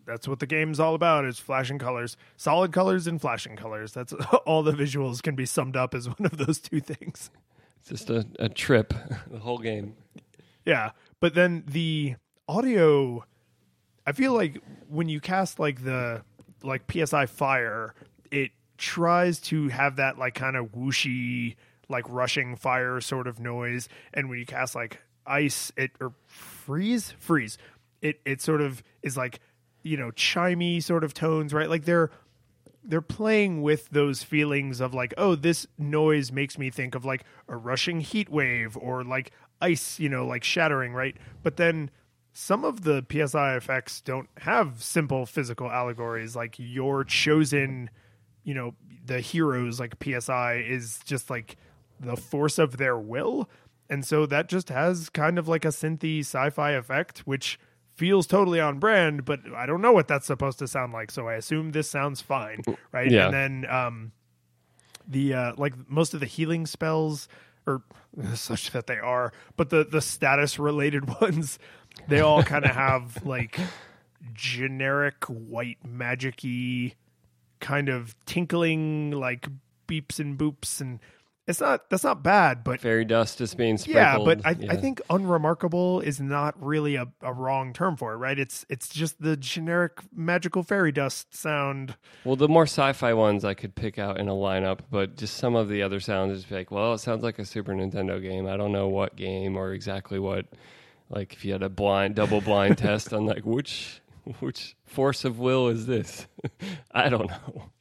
that's 0.08 0.28
what 0.28 0.40
the 0.40 0.48
game's 0.48 0.80
all 0.80 0.96
about 0.96 1.26
is 1.26 1.38
flashing 1.38 1.78
colors 1.78 2.18
solid 2.38 2.72
colors 2.72 3.06
and 3.06 3.22
flashing 3.22 3.56
colors 3.56 3.92
that's 3.92 4.14
all 4.46 4.64
the 4.64 4.72
visuals 4.72 5.22
can 5.22 5.36
be 5.36 5.46
summed 5.46 5.76
up 5.76 5.94
as 5.94 6.08
one 6.18 6.26
of 6.26 6.38
those 6.38 6.60
two 6.60 6.80
things 6.80 7.30
it's 7.82 7.90
just 7.90 8.10
a, 8.10 8.26
a 8.40 8.50
trip 8.50 8.94
the 9.30 9.40
whole 9.40 9.60
game 9.60 9.96
yeah 10.66 10.92
but 11.20 11.34
then 11.34 11.64
the 11.68 12.16
audio, 12.48 13.24
I 14.06 14.12
feel 14.12 14.34
like 14.34 14.62
when 14.88 15.10
you 15.10 15.20
cast 15.20 15.60
like 15.60 15.84
the 15.84 16.24
like 16.64 16.92
PSI 16.92 17.26
fire, 17.26 17.94
it 18.32 18.52
tries 18.78 19.40
to 19.40 19.70
have 19.70 19.98
that 19.98 20.18
like 20.18 20.36
kind 20.36 20.56
of 20.56 20.72
whooshy, 20.72 21.56
like 21.90 22.06
rushing 22.10 22.56
fire 22.56 23.02
sort 23.02 23.28
of 23.28 23.40
noise. 23.40 23.90
And 24.14 24.30
when 24.30 24.40
you 24.40 24.46
cast 24.46 24.76
like 24.76 25.02
ice, 25.26 25.72
it 25.78 25.92
or 26.00 26.14
freeze, 26.26 27.14
freeze, 27.20 27.58
it 28.02 28.20
it 28.26 28.42
sort 28.42 28.62
of 28.62 28.84
is 29.02 29.18
like 29.18 29.40
you 29.84 29.98
know 29.98 30.12
chimey 30.12 30.82
sort 30.82 31.04
of 31.04 31.14
tones, 31.14 31.54
right? 31.54 31.70
Like 31.70 31.86
they're 31.86 32.12
they're 32.84 33.02
playing 33.02 33.62
with 33.62 33.90
those 33.90 34.24
feelings 34.24 34.80
of 34.80 34.94
like, 34.94 35.14
oh, 35.18 35.36
this 35.36 35.68
noise 35.78 36.32
makes 36.32 36.58
me 36.58 36.70
think 36.70 36.96
of 36.96 37.04
like 37.04 37.26
a 37.50 37.58
rushing 37.58 38.00
heat 38.00 38.30
wave 38.30 38.78
or 38.78 39.04
like 39.04 39.32
ice, 39.62 40.00
you 40.00 40.10
know, 40.10 40.26
like 40.26 40.44
shattering, 40.44 40.94
right? 40.94 41.16
But 41.44 41.58
then 41.58 41.90
some 42.34 42.64
of 42.64 42.84
the 42.84 43.06
PSI 43.12 43.56
effects 43.56 44.02
don't 44.02 44.30
have 44.40 44.84
simple 44.84 45.26
physical 45.26 45.72
allegories. 45.72 46.36
Like 46.36 46.56
your 46.58 47.04
chosen, 47.04 47.90
you 48.44 48.54
know, 48.54 48.76
the 49.06 49.20
heroes, 49.20 49.80
like 49.80 49.96
PSI 50.04 50.64
is 50.68 51.00
just 51.06 51.30
like 51.30 51.58
the 52.00 52.16
force 52.16 52.60
of 52.60 52.78
their 52.78 52.98
will. 52.98 53.50
And 53.90 54.06
so 54.06 54.26
that 54.26 54.50
just 54.50 54.70
has 54.70 55.10
kind 55.10 55.40
of 55.40 55.48
like 55.48 55.66
a 55.66 55.70
synthy 55.70 56.20
sci 56.20 56.50
fi 56.50 56.72
effect, 56.72 57.20
which 57.20 57.60
feels 57.98 58.28
totally 58.28 58.60
on 58.60 58.78
brand, 58.78 59.26
but 59.26 59.40
I 59.56 59.66
don't 59.66 59.82
know 59.82 59.92
what 59.92 60.08
that's 60.08 60.28
supposed 60.28 60.60
to 60.60 60.68
sound 60.68 60.94
like. 60.94 61.10
So 61.10 61.28
I 61.28 61.34
assume 61.34 61.72
this 61.72 61.90
sounds 61.90 62.22
fine, 62.22 62.62
right? 62.92 63.10
Yeah. 63.10 63.26
And 63.26 63.34
then 63.34 63.72
um, 63.72 64.12
the 65.08 65.34
uh, 65.34 65.54
like 65.58 65.74
most 65.90 66.14
of 66.14 66.20
the 66.20 66.28
healing 66.28 66.68
spells, 66.68 67.28
or 67.68 67.84
such 68.34 68.72
that 68.72 68.88
they 68.88 68.98
are, 68.98 69.32
but 69.56 69.70
the 69.70 69.84
the 69.84 70.02
status 70.02 70.58
related 70.58 71.08
ones, 71.22 71.60
they 72.08 72.20
all 72.22 72.44
kind 72.44 72.66
of 72.66 72.72
have 72.72 73.26
like 73.26 73.60
generic 74.34 75.24
white 75.26 75.78
magicy 75.88 76.96
kind 77.60 77.90
of 77.90 78.16
tinkling 78.26 79.12
like 79.12 79.48
beeps 79.88 80.20
and 80.20 80.38
boops 80.38 80.82
and 80.82 81.00
it's 81.48 81.60
not 81.62 81.90
that's 81.90 82.04
not 82.04 82.22
bad 82.22 82.64
but 82.64 82.80
Fairy 82.80 83.06
dust 83.06 83.42
is 83.42 83.56
being 83.56 83.78
yeah, 83.86 84.18
but 84.18 84.46
I, 84.46 84.52
Yeah. 84.52 84.74
I 84.74 84.76
think 84.76 85.02
unremarkable 85.10 86.02
is 86.02 86.20
not 86.20 86.62
really 86.64 86.96
a, 86.96 87.08
a 87.22 87.34
wrong 87.34 87.74
term 87.74 87.96
for 87.96 88.14
it, 88.14 88.18
right? 88.18 88.38
It's 88.38 88.66
it's 88.70 88.90
just 88.90 89.22
the 89.22 89.38
generic 89.38 90.00
magical 90.14 90.64
fairy 90.64 90.92
dust 90.92 91.36
sound. 91.36 91.96
Well, 92.24 92.36
the 92.36 92.48
more 92.48 92.64
sci-fi 92.64 93.14
ones 93.14 93.46
I 93.46 93.54
could 93.54 93.76
pick 93.76 93.98
out 93.98 94.20
in 94.20 94.28
a 94.28 94.34
lineup, 94.34 94.80
but 94.92 95.16
just 95.16 95.38
some 95.38 95.56
of 95.56 95.70
the 95.70 95.82
other 95.82 96.00
sounds 96.00 96.38
is 96.38 96.52
like, 96.52 96.72
well, 96.72 96.94
it 96.94 97.00
sounds 97.00 97.24
like 97.24 97.40
a 97.40 97.46
Super 97.46 97.74
Nintendo 97.74 98.22
game. 98.22 98.48
I 98.48 98.58
don't 98.58 98.72
know 98.72 98.88
what 98.88 99.16
game 99.16 99.56
or 99.58 99.74
exactly 99.74 100.20
what. 100.20 100.46
Like 101.10 101.34
if 101.34 101.46
you 101.46 101.54
had 101.54 101.64
a 101.64 101.70
blind 101.70 102.16
double 102.16 102.42
blind 102.42 102.78
test 102.80 103.14
on 103.14 103.26
like 103.26 103.46
which 103.46 104.02
which 104.40 104.76
force 104.86 105.24
of 105.24 105.40
will 105.40 105.70
is 105.70 105.86
this? 105.86 106.28
I 106.92 107.10
don't 107.10 107.30
know. 107.30 107.72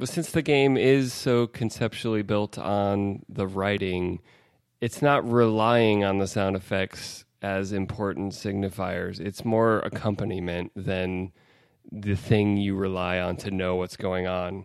But 0.00 0.08
since 0.08 0.30
the 0.30 0.40
game 0.40 0.78
is 0.78 1.12
so 1.12 1.46
conceptually 1.46 2.22
built 2.22 2.58
on 2.58 3.22
the 3.28 3.46
writing, 3.46 4.22
it's 4.80 5.02
not 5.02 5.30
relying 5.30 6.04
on 6.04 6.16
the 6.16 6.26
sound 6.26 6.56
effects 6.56 7.26
as 7.42 7.72
important 7.72 8.32
signifiers. 8.32 9.20
It's 9.20 9.44
more 9.44 9.80
accompaniment 9.80 10.72
than 10.74 11.32
the 11.92 12.16
thing 12.16 12.56
you 12.56 12.76
rely 12.76 13.18
on 13.18 13.36
to 13.36 13.50
know 13.50 13.76
what's 13.76 13.98
going 13.98 14.26
on. 14.26 14.64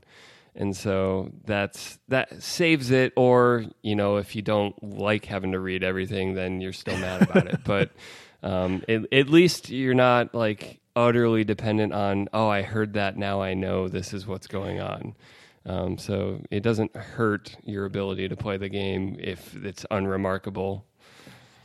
And 0.55 0.73
so 0.73 1.33
that's 1.43 1.99
that 2.07 2.41
saves 2.41 2.89
it 2.91 3.11
or, 3.17 3.65
you 3.81 3.97
know, 3.97 4.15
if 4.15 4.38
you 4.38 4.41
don't 4.41 4.81
like 4.81 5.25
having 5.25 5.51
to 5.51 5.59
read 5.59 5.83
everything, 5.83 6.36
then 6.36 6.61
you're 6.61 6.71
still 6.71 6.97
mad 6.97 7.23
about 7.23 7.47
it. 7.47 7.59
But 7.65 7.91
um, 8.41 8.83
at, 8.88 9.01
at 9.11 9.29
least 9.29 9.69
you're 9.69 9.95
not 9.95 10.33
like 10.33 10.79
utterly 10.95 11.43
dependent 11.43 11.93
on, 11.93 12.27
oh, 12.33 12.47
I 12.47 12.61
heard 12.61 12.93
that, 12.93 13.17
now 13.17 13.41
I 13.41 13.53
know 13.53 13.87
this 13.87 14.13
is 14.13 14.25
what's 14.25 14.47
going 14.47 14.79
on. 14.79 15.15
Um, 15.65 15.97
so 15.97 16.41
it 16.51 16.61
doesn't 16.61 16.95
hurt 16.95 17.55
your 17.63 17.85
ability 17.85 18.29
to 18.29 18.35
play 18.35 18.57
the 18.57 18.69
game 18.69 19.17
if 19.19 19.55
it's 19.55 19.85
unremarkable. 19.89 20.85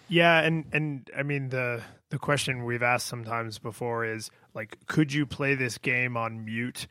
Yeah, 0.09 0.41
and 0.41 0.65
and 0.73 1.09
I 1.17 1.23
mean 1.23 1.51
the 1.51 1.83
the 2.09 2.19
question 2.19 2.65
we've 2.65 2.83
asked 2.83 3.07
sometimes 3.07 3.59
before 3.59 4.05
is 4.05 4.31
like, 4.55 4.79
could 4.87 5.13
you 5.13 5.27
play 5.27 5.55
this 5.55 5.79
game 5.79 6.17
on 6.17 6.45
mute? 6.45 6.87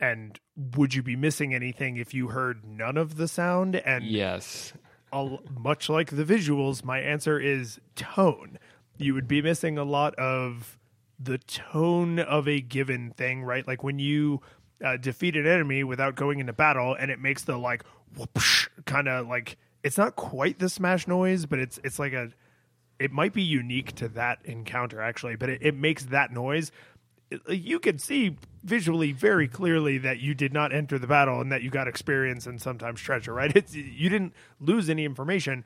And 0.00 0.38
would 0.76 0.94
you 0.94 1.02
be 1.02 1.16
missing 1.16 1.54
anything 1.54 1.96
if 1.98 2.14
you 2.14 2.28
heard 2.28 2.64
none 2.64 2.96
of 2.96 3.16
the 3.16 3.28
sound? 3.28 3.76
And 3.76 4.04
Yes. 4.04 4.72
al- 5.12 5.42
much 5.56 5.88
like 5.88 6.10
the 6.10 6.24
visuals, 6.24 6.82
my 6.84 6.98
answer 7.00 7.38
is 7.38 7.80
tone. 7.94 8.58
You 8.96 9.14
would 9.14 9.28
be 9.28 9.42
missing 9.42 9.76
a 9.76 9.84
lot 9.84 10.14
of 10.14 10.77
the 11.18 11.38
tone 11.38 12.18
of 12.18 12.46
a 12.46 12.60
given 12.60 13.10
thing, 13.10 13.42
right? 13.42 13.66
Like 13.66 13.82
when 13.82 13.98
you 13.98 14.40
uh, 14.84 14.96
defeat 14.96 15.36
an 15.36 15.46
enemy 15.46 15.84
without 15.84 16.14
going 16.14 16.38
into 16.38 16.52
battle, 16.52 16.94
and 16.94 17.10
it 17.10 17.18
makes 17.18 17.42
the 17.44 17.56
like 17.56 17.84
whoosh 18.16 18.68
kind 18.84 19.08
of 19.08 19.26
like 19.26 19.56
it's 19.82 19.98
not 19.98 20.16
quite 20.16 20.58
the 20.58 20.68
smash 20.68 21.06
noise, 21.06 21.46
but 21.46 21.58
it's 21.58 21.78
it's 21.84 21.98
like 21.98 22.12
a 22.12 22.30
it 22.98 23.12
might 23.12 23.32
be 23.32 23.42
unique 23.42 23.94
to 23.96 24.08
that 24.08 24.38
encounter 24.44 25.00
actually, 25.00 25.36
but 25.36 25.48
it, 25.48 25.62
it 25.62 25.74
makes 25.74 26.04
that 26.06 26.32
noise. 26.32 26.70
You 27.46 27.78
can 27.78 27.98
see 27.98 28.36
visually 28.64 29.12
very 29.12 29.48
clearly 29.48 29.98
that 29.98 30.18
you 30.18 30.34
did 30.34 30.52
not 30.52 30.72
enter 30.72 30.98
the 30.98 31.06
battle 31.06 31.40
and 31.40 31.52
that 31.52 31.62
you 31.62 31.68
got 31.68 31.86
experience 31.86 32.46
and 32.46 32.60
sometimes 32.60 33.00
treasure. 33.00 33.34
Right? 33.34 33.52
It's 33.56 33.74
you 33.74 34.08
didn't 34.08 34.34
lose 34.60 34.88
any 34.88 35.04
information. 35.04 35.64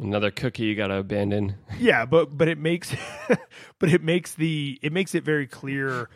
Another 0.00 0.30
cookie 0.30 0.64
you 0.64 0.74
got 0.74 0.88
to 0.88 0.96
abandon. 0.96 1.56
Yeah, 1.78 2.04
but 2.06 2.36
but 2.36 2.48
it 2.48 2.58
makes 2.58 2.94
but 3.78 3.90
it 3.92 4.02
makes 4.02 4.34
the 4.34 4.78
it 4.82 4.92
makes 4.92 5.14
it 5.14 5.24
very 5.24 5.46
clear 5.46 6.08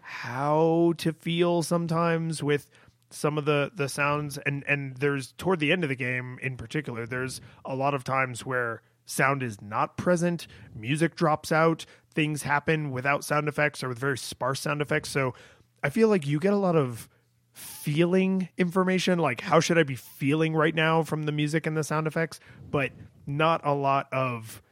how 0.00 0.94
to 0.98 1.12
feel 1.12 1.62
sometimes 1.62 2.42
with 2.42 2.70
some 3.10 3.38
of 3.38 3.44
the 3.44 3.70
the 3.74 3.88
sounds 3.88 4.38
and 4.38 4.64
and 4.66 4.96
there's 4.96 5.32
toward 5.32 5.60
the 5.60 5.72
end 5.72 5.82
of 5.84 5.88
the 5.88 5.96
game 5.96 6.38
in 6.42 6.56
particular 6.56 7.06
there's 7.06 7.40
a 7.64 7.74
lot 7.74 7.94
of 7.94 8.04
times 8.04 8.44
where 8.44 8.82
sound 9.04 9.42
is 9.42 9.60
not 9.62 9.96
present 9.96 10.46
music 10.74 11.14
drops 11.14 11.52
out 11.52 11.86
things 12.12 12.42
happen 12.42 12.90
without 12.90 13.22
sound 13.22 13.48
effects 13.48 13.82
or 13.84 13.88
with 13.88 13.98
very 13.98 14.18
sparse 14.18 14.60
sound 14.60 14.82
effects 14.82 15.08
so 15.08 15.34
i 15.82 15.88
feel 15.88 16.08
like 16.08 16.26
you 16.26 16.40
get 16.40 16.52
a 16.52 16.56
lot 16.56 16.74
of 16.74 17.08
feeling 17.56 18.48
information 18.58 19.18
like 19.18 19.40
how 19.40 19.60
should 19.60 19.78
i 19.78 19.82
be 19.82 19.94
feeling 19.94 20.54
right 20.54 20.74
now 20.74 21.02
from 21.02 21.22
the 21.22 21.32
music 21.32 21.66
and 21.66 21.76
the 21.76 21.82
sound 21.82 22.06
effects 22.06 22.38
but 22.70 22.92
not 23.26 23.60
a 23.64 23.72
lot 23.72 24.06
of 24.12 24.62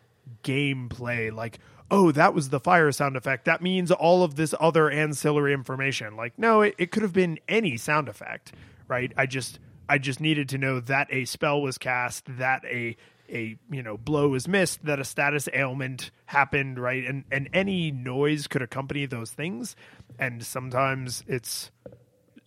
gameplay 0.42 1.34
like 1.34 1.58
oh 1.90 2.12
that 2.12 2.34
was 2.34 2.48
the 2.48 2.60
fire 2.60 2.90
sound 2.92 3.16
effect. 3.16 3.44
That 3.44 3.62
means 3.62 3.90
all 3.90 4.24
of 4.24 4.36
this 4.36 4.54
other 4.58 4.90
ancillary 4.90 5.52
information. 5.52 6.16
Like 6.16 6.38
no 6.38 6.62
it, 6.62 6.74
it 6.78 6.90
could 6.90 7.02
have 7.02 7.12
been 7.12 7.38
any 7.48 7.76
sound 7.76 8.08
effect 8.08 8.52
right? 8.88 9.12
I 9.16 9.26
just 9.26 9.58
i 9.88 9.98
just 9.98 10.20
needed 10.20 10.48
to 10.50 10.58
know 10.58 10.80
that 10.80 11.08
a 11.10 11.24
spell 11.24 11.60
was 11.60 11.78
cast 11.78 12.24
that 12.38 12.64
a 12.64 12.96
a 13.30 13.56
you 13.70 13.82
know 13.82 13.96
blow 13.96 14.28
was 14.28 14.46
missed 14.46 14.84
that 14.84 15.00
a 15.00 15.04
status 15.04 15.48
ailment 15.52 16.10
happened 16.26 16.78
right? 16.78 17.04
And 17.04 17.24
and 17.30 17.48
any 17.52 17.90
noise 17.90 18.46
could 18.46 18.62
accompany 18.62 19.06
those 19.06 19.30
things. 19.30 19.76
And 20.18 20.44
sometimes 20.44 21.24
it's 21.26 21.70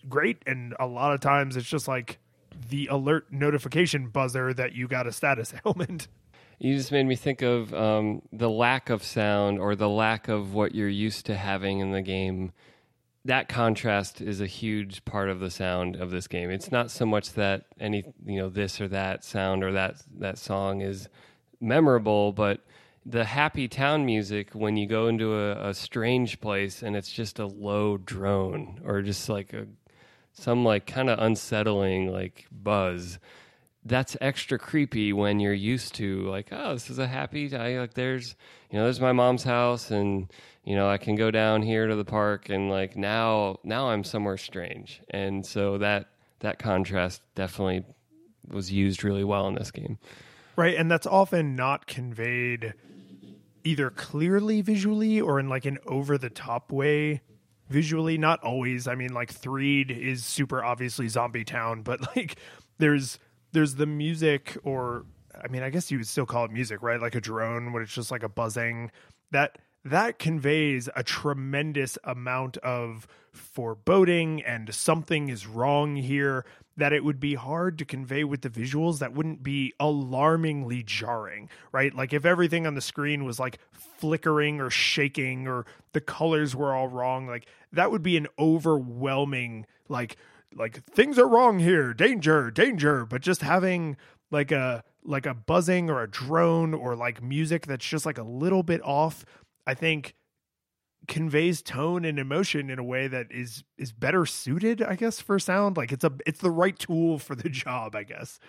great 0.09 0.37
and 0.45 0.75
a 0.79 0.85
lot 0.85 1.13
of 1.13 1.19
times 1.19 1.55
it's 1.55 1.67
just 1.67 1.87
like 1.87 2.19
the 2.69 2.87
alert 2.87 3.31
notification 3.31 4.07
buzzer 4.07 4.53
that 4.53 4.73
you 4.73 4.87
got 4.87 5.07
a 5.07 5.11
status 5.11 5.53
ailment 5.65 6.07
You 6.59 6.75
just 6.75 6.91
made 6.91 7.05
me 7.05 7.15
think 7.15 7.43
of 7.43 7.71
um, 7.73 8.23
the 8.31 8.49
lack 8.49 8.89
of 8.89 9.03
sound 9.03 9.59
or 9.59 9.75
the 9.75 9.89
lack 9.89 10.27
of 10.27 10.53
what 10.53 10.73
you're 10.73 10.89
used 10.89 11.27
to 11.27 11.35
having 11.35 11.79
in 11.79 11.91
the 11.91 12.01
game. 12.01 12.51
That 13.25 13.47
contrast 13.47 14.21
is 14.21 14.41
a 14.41 14.47
huge 14.47 15.05
part 15.05 15.29
of 15.29 15.39
the 15.39 15.51
sound 15.51 15.97
of 15.97 16.09
this 16.09 16.27
game. 16.27 16.49
It's 16.49 16.71
not 16.71 16.89
so 16.89 17.05
much 17.05 17.33
that 17.33 17.65
any 17.79 18.05
you 18.25 18.39
know 18.39 18.49
this 18.49 18.81
or 18.81 18.87
that 18.87 19.23
sound 19.23 19.63
or 19.63 19.73
that 19.73 20.01
that 20.17 20.39
song 20.39 20.81
is 20.81 21.09
memorable, 21.59 22.31
but 22.31 22.61
the 23.05 23.23
happy 23.23 23.67
town 23.67 24.05
music 24.05 24.49
when 24.53 24.77
you 24.77 24.87
go 24.87 25.07
into 25.07 25.35
a, 25.35 25.69
a 25.69 25.73
strange 25.73 26.41
place 26.41 26.81
and 26.81 26.95
it's 26.95 27.11
just 27.11 27.37
a 27.37 27.45
low 27.45 27.97
drone 27.97 28.81
or 28.83 29.01
just 29.01 29.29
like 29.29 29.53
a 29.53 29.67
some 30.39 30.63
like 30.63 30.85
kind 30.85 31.09
of 31.09 31.19
unsettling 31.19 32.11
like 32.11 32.47
buzz. 32.51 33.19
That's 33.83 34.17
extra 34.19 34.59
creepy 34.59 35.13
when 35.13 35.39
you're 35.39 35.53
used 35.53 35.95
to 35.95 36.21
like 36.23 36.49
oh 36.51 36.73
this 36.73 36.89
is 36.89 36.99
a 36.99 37.07
happy 37.07 37.55
I, 37.55 37.79
like 37.79 37.93
there's 37.93 38.35
you 38.69 38.77
know 38.77 38.83
there's 38.83 38.99
my 38.99 39.13
mom's 39.13 39.43
house 39.43 39.91
and 39.91 40.31
you 40.63 40.75
know 40.75 40.89
I 40.89 40.97
can 40.97 41.15
go 41.15 41.31
down 41.31 41.61
here 41.61 41.87
to 41.87 41.95
the 41.95 42.05
park 42.05 42.49
and 42.49 42.69
like 42.69 42.95
now 42.95 43.57
now 43.63 43.89
I'm 43.89 44.03
somewhere 44.03 44.37
strange. 44.37 45.01
And 45.09 45.45
so 45.45 45.77
that 45.79 46.07
that 46.39 46.59
contrast 46.59 47.21
definitely 47.33 47.83
was 48.47 48.71
used 48.71 49.03
really 49.03 49.23
well 49.23 49.47
in 49.47 49.55
this 49.55 49.71
game. 49.71 49.97
Right 50.55 50.75
and 50.75 50.91
that's 50.91 51.07
often 51.07 51.55
not 51.55 51.87
conveyed 51.87 52.73
either 53.63 53.89
clearly 53.89 54.61
visually 54.61 55.19
or 55.19 55.39
in 55.39 55.49
like 55.49 55.65
an 55.65 55.77
over 55.87 56.17
the 56.17 56.29
top 56.29 56.71
way 56.71 57.21
visually 57.69 58.17
not 58.17 58.41
always. 58.43 58.87
I 58.87 58.95
mean 58.95 59.13
like 59.13 59.31
threed 59.31 59.91
is 59.91 60.25
super 60.25 60.63
obviously 60.63 61.07
zombie 61.07 61.43
town 61.43 61.81
but 61.81 61.99
like 62.15 62.37
there's 62.77 63.19
there's 63.51 63.75
the 63.75 63.85
music 63.85 64.57
or 64.63 65.05
i 65.41 65.47
mean 65.47 65.63
i 65.63 65.69
guess 65.69 65.89
you 65.89 65.97
would 65.97 66.07
still 66.07 66.25
call 66.25 66.45
it 66.45 66.51
music 66.51 66.81
right? 66.81 67.01
Like 67.01 67.15
a 67.15 67.21
drone 67.21 67.73
when 67.73 67.83
it's 67.83 67.93
just 67.93 68.11
like 68.11 68.23
a 68.23 68.29
buzzing 68.29 68.91
that 69.31 69.57
that 69.85 70.19
conveys 70.19 70.89
a 70.95 71.03
tremendous 71.03 71.97
amount 72.03 72.57
of 72.57 73.07
foreboding 73.31 74.43
and 74.43 74.73
something 74.73 75.29
is 75.29 75.47
wrong 75.47 75.95
here 75.95 76.45
that 76.77 76.93
it 76.93 77.03
would 77.03 77.19
be 77.19 77.33
hard 77.33 77.77
to 77.79 77.85
convey 77.85 78.23
with 78.23 78.41
the 78.41 78.49
visuals 78.49 78.99
that 78.99 79.13
wouldn't 79.13 79.43
be 79.43 79.73
alarmingly 79.79 80.83
jarring, 80.83 81.49
right? 81.71 81.93
Like 81.93 82.13
if 82.13 82.23
everything 82.23 82.67
on 82.67 82.75
the 82.75 82.81
screen 82.81 83.25
was 83.25 83.39
like 83.39 83.59
flickering 83.71 84.61
or 84.61 84.69
shaking 84.69 85.47
or 85.47 85.65
the 85.93 86.01
colors 86.01 86.55
were 86.55 86.73
all 86.73 86.87
wrong, 86.87 87.27
like 87.27 87.47
that 87.73 87.91
would 87.91 88.03
be 88.03 88.15
an 88.15 88.27
overwhelming 88.39 89.65
like 89.89 90.17
like 90.55 90.83
things 90.85 91.19
are 91.19 91.27
wrong 91.27 91.59
here, 91.59 91.93
danger, 91.93 92.49
danger, 92.51 93.05
but 93.05 93.21
just 93.21 93.41
having 93.41 93.97
like 94.31 94.51
a 94.51 94.83
like 95.03 95.25
a 95.25 95.33
buzzing 95.33 95.89
or 95.89 96.03
a 96.03 96.09
drone 96.09 96.73
or 96.73 96.95
like 96.95 97.23
music 97.23 97.65
that's 97.65 97.85
just 97.85 98.05
like 98.05 98.17
a 98.17 98.23
little 98.23 98.63
bit 98.63 98.81
off, 98.83 99.25
I 99.65 99.73
think 99.73 100.13
conveys 101.07 101.61
tone 101.61 102.03
and 102.03 102.19
emotion 102.19 102.69
in 102.69 102.79
a 102.79 102.83
way 102.83 103.07
that 103.07 103.27
is 103.31 103.63
is 103.77 103.91
better 103.91 104.25
suited 104.25 104.81
i 104.81 104.95
guess 104.95 105.21
for 105.21 105.39
sound. 105.39 105.77
Like 105.77 105.91
it's 105.91 106.03
a 106.03 106.11
it's 106.25 106.39
the 106.39 106.51
right 106.51 106.77
tool 106.77 107.17
for 107.19 107.35
the 107.35 107.49
job 107.63 107.95
i 107.95 108.03
guess. 108.03 108.39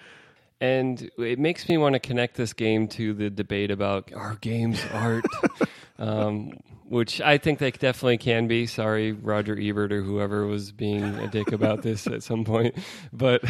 And 0.61 1.09
it 1.19 1.39
makes 1.39 1.69
me 1.69 1.79
want 1.79 1.93
to 1.93 2.01
connect 2.01 2.37
this 2.37 2.53
game 2.53 2.89
to 2.89 3.15
the 3.15 3.31
debate 3.31 3.71
about 3.71 4.13
our 4.13 4.35
games 4.37 4.81
art 4.93 5.25
um, 5.99 6.53
which 6.89 7.21
i 7.21 7.39
think 7.39 7.59
they 7.61 7.71
definitely 7.71 8.19
can 8.19 8.49
be. 8.49 8.67
Sorry 8.67 9.13
roger 9.13 9.57
ebert 9.59 9.93
or 9.93 10.03
whoever 10.03 10.47
was 10.47 10.73
being 10.73 11.05
a 11.05 11.29
dick 11.29 11.53
about 11.53 11.83
this 11.83 12.07
at 12.07 12.23
some 12.23 12.45
point. 12.45 12.75
But 13.13 13.43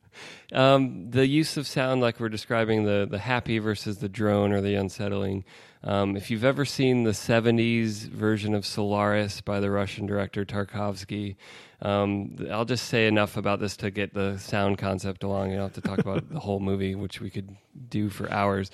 um, 0.52 1.10
the 1.10 1.26
use 1.26 1.56
of 1.56 1.66
sound 1.66 2.00
like 2.00 2.20
we're 2.20 2.28
describing 2.28 2.84
the 2.84 3.06
the 3.10 3.18
happy 3.18 3.58
versus 3.58 3.98
the 3.98 4.08
drone 4.08 4.52
or 4.52 4.60
the 4.60 4.74
unsettling 4.74 5.44
um, 5.84 6.16
if 6.16 6.30
you've 6.30 6.44
ever 6.44 6.64
seen 6.64 7.04
the 7.04 7.10
70s 7.10 8.08
version 8.08 8.54
of 8.54 8.64
Solaris 8.64 9.42
by 9.42 9.60
the 9.60 9.70
Russian 9.70 10.06
director 10.06 10.44
Tarkovsky, 10.44 11.36
um, 11.82 12.36
I'll 12.50 12.64
just 12.64 12.86
say 12.86 13.06
enough 13.06 13.36
about 13.36 13.60
this 13.60 13.76
to 13.78 13.90
get 13.90 14.14
the 14.14 14.38
sound 14.38 14.78
concept 14.78 15.22
along. 15.22 15.50
You 15.50 15.56
don't 15.56 15.74
have 15.74 15.84
to 15.84 15.86
talk 15.86 15.98
about 15.98 16.28
the 16.32 16.40
whole 16.40 16.58
movie, 16.58 16.94
which 16.94 17.20
we 17.20 17.28
could 17.28 17.54
do 17.90 18.08
for 18.08 18.30
hours. 18.32 18.70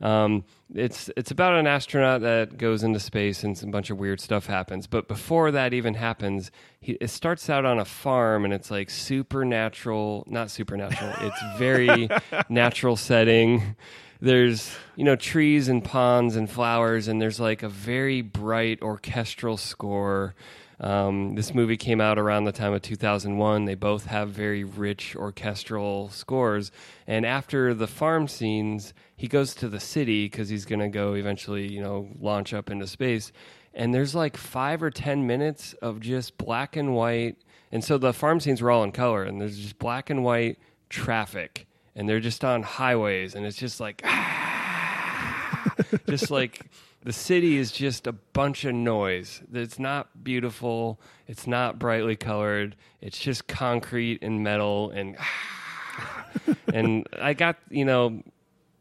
Um, 0.00 0.44
it's 0.74 1.10
it's 1.16 1.30
about 1.30 1.54
an 1.54 1.66
astronaut 1.66 2.22
that 2.22 2.56
goes 2.56 2.82
into 2.82 2.98
space 2.98 3.44
and 3.44 3.56
some 3.56 3.70
bunch 3.70 3.90
of 3.90 3.98
weird 3.98 4.20
stuff 4.20 4.46
happens. 4.46 4.86
But 4.86 5.06
before 5.06 5.50
that 5.50 5.74
even 5.74 5.94
happens, 5.94 6.50
he, 6.80 6.92
it 6.92 7.08
starts 7.08 7.50
out 7.50 7.66
on 7.66 7.78
a 7.78 7.84
farm 7.84 8.44
and 8.44 8.54
it's 8.54 8.70
like 8.70 8.88
supernatural, 8.88 10.24
not 10.26 10.50
supernatural. 10.50 11.12
It's 11.20 11.58
very 11.58 12.08
natural 12.48 12.96
setting 12.96 13.76
there's 14.24 14.74
you 14.96 15.04
know 15.04 15.16
trees 15.16 15.68
and 15.68 15.84
ponds 15.84 16.34
and 16.34 16.50
flowers 16.50 17.08
and 17.08 17.20
there's 17.20 17.38
like 17.38 17.62
a 17.62 17.68
very 17.68 18.22
bright 18.22 18.80
orchestral 18.80 19.56
score. 19.56 20.34
Um, 20.80 21.36
this 21.36 21.54
movie 21.54 21.76
came 21.76 22.00
out 22.00 22.18
around 22.18 22.44
the 22.44 22.52
time 22.52 22.72
of 22.72 22.82
2001 22.82 23.64
they 23.64 23.76
both 23.76 24.06
have 24.06 24.30
very 24.30 24.64
rich 24.64 25.14
orchestral 25.14 26.08
scores. 26.08 26.72
And 27.06 27.26
after 27.26 27.74
the 27.74 27.86
farm 27.86 28.26
scenes 28.26 28.94
he 29.14 29.28
goes 29.28 29.54
to 29.56 29.68
the 29.68 29.78
city 29.78 30.24
because 30.24 30.48
he's 30.48 30.64
going 30.64 30.80
to 30.80 30.88
go 30.88 31.12
eventually 31.14 31.70
you 31.70 31.82
know 31.82 32.08
launch 32.18 32.54
up 32.54 32.70
into 32.70 32.86
space. 32.86 33.30
And 33.74 33.92
there's 33.92 34.14
like 34.14 34.38
five 34.38 34.82
or 34.82 34.90
ten 34.90 35.26
minutes 35.26 35.74
of 35.74 36.00
just 36.00 36.38
black 36.38 36.76
and 36.76 36.94
white. 36.94 37.36
And 37.70 37.84
so 37.84 37.98
the 37.98 38.14
farm 38.14 38.40
scenes 38.40 38.62
were 38.62 38.70
all 38.70 38.84
in 38.84 38.92
color 38.92 39.22
and 39.22 39.38
there's 39.38 39.58
just 39.58 39.78
black 39.78 40.08
and 40.08 40.24
white 40.24 40.58
traffic 40.88 41.66
and 41.96 42.08
they're 42.08 42.20
just 42.20 42.44
on 42.44 42.62
highways 42.62 43.34
and 43.34 43.46
it's 43.46 43.56
just 43.56 43.80
like 43.80 44.04
just 46.08 46.30
like 46.30 46.60
the 47.04 47.12
city 47.12 47.58
is 47.58 47.70
just 47.70 48.06
a 48.06 48.12
bunch 48.12 48.64
of 48.64 48.74
noise. 48.74 49.42
It's 49.52 49.78
not 49.78 50.24
beautiful. 50.24 50.98
It's 51.28 51.46
not 51.46 51.78
brightly 51.78 52.16
colored. 52.16 52.76
It's 53.02 53.18
just 53.18 53.46
concrete 53.46 54.22
and 54.22 54.42
metal 54.42 54.90
and 54.90 55.16
and 56.72 57.06
I 57.20 57.34
got 57.34 57.58
you 57.70 57.84
know 57.84 58.22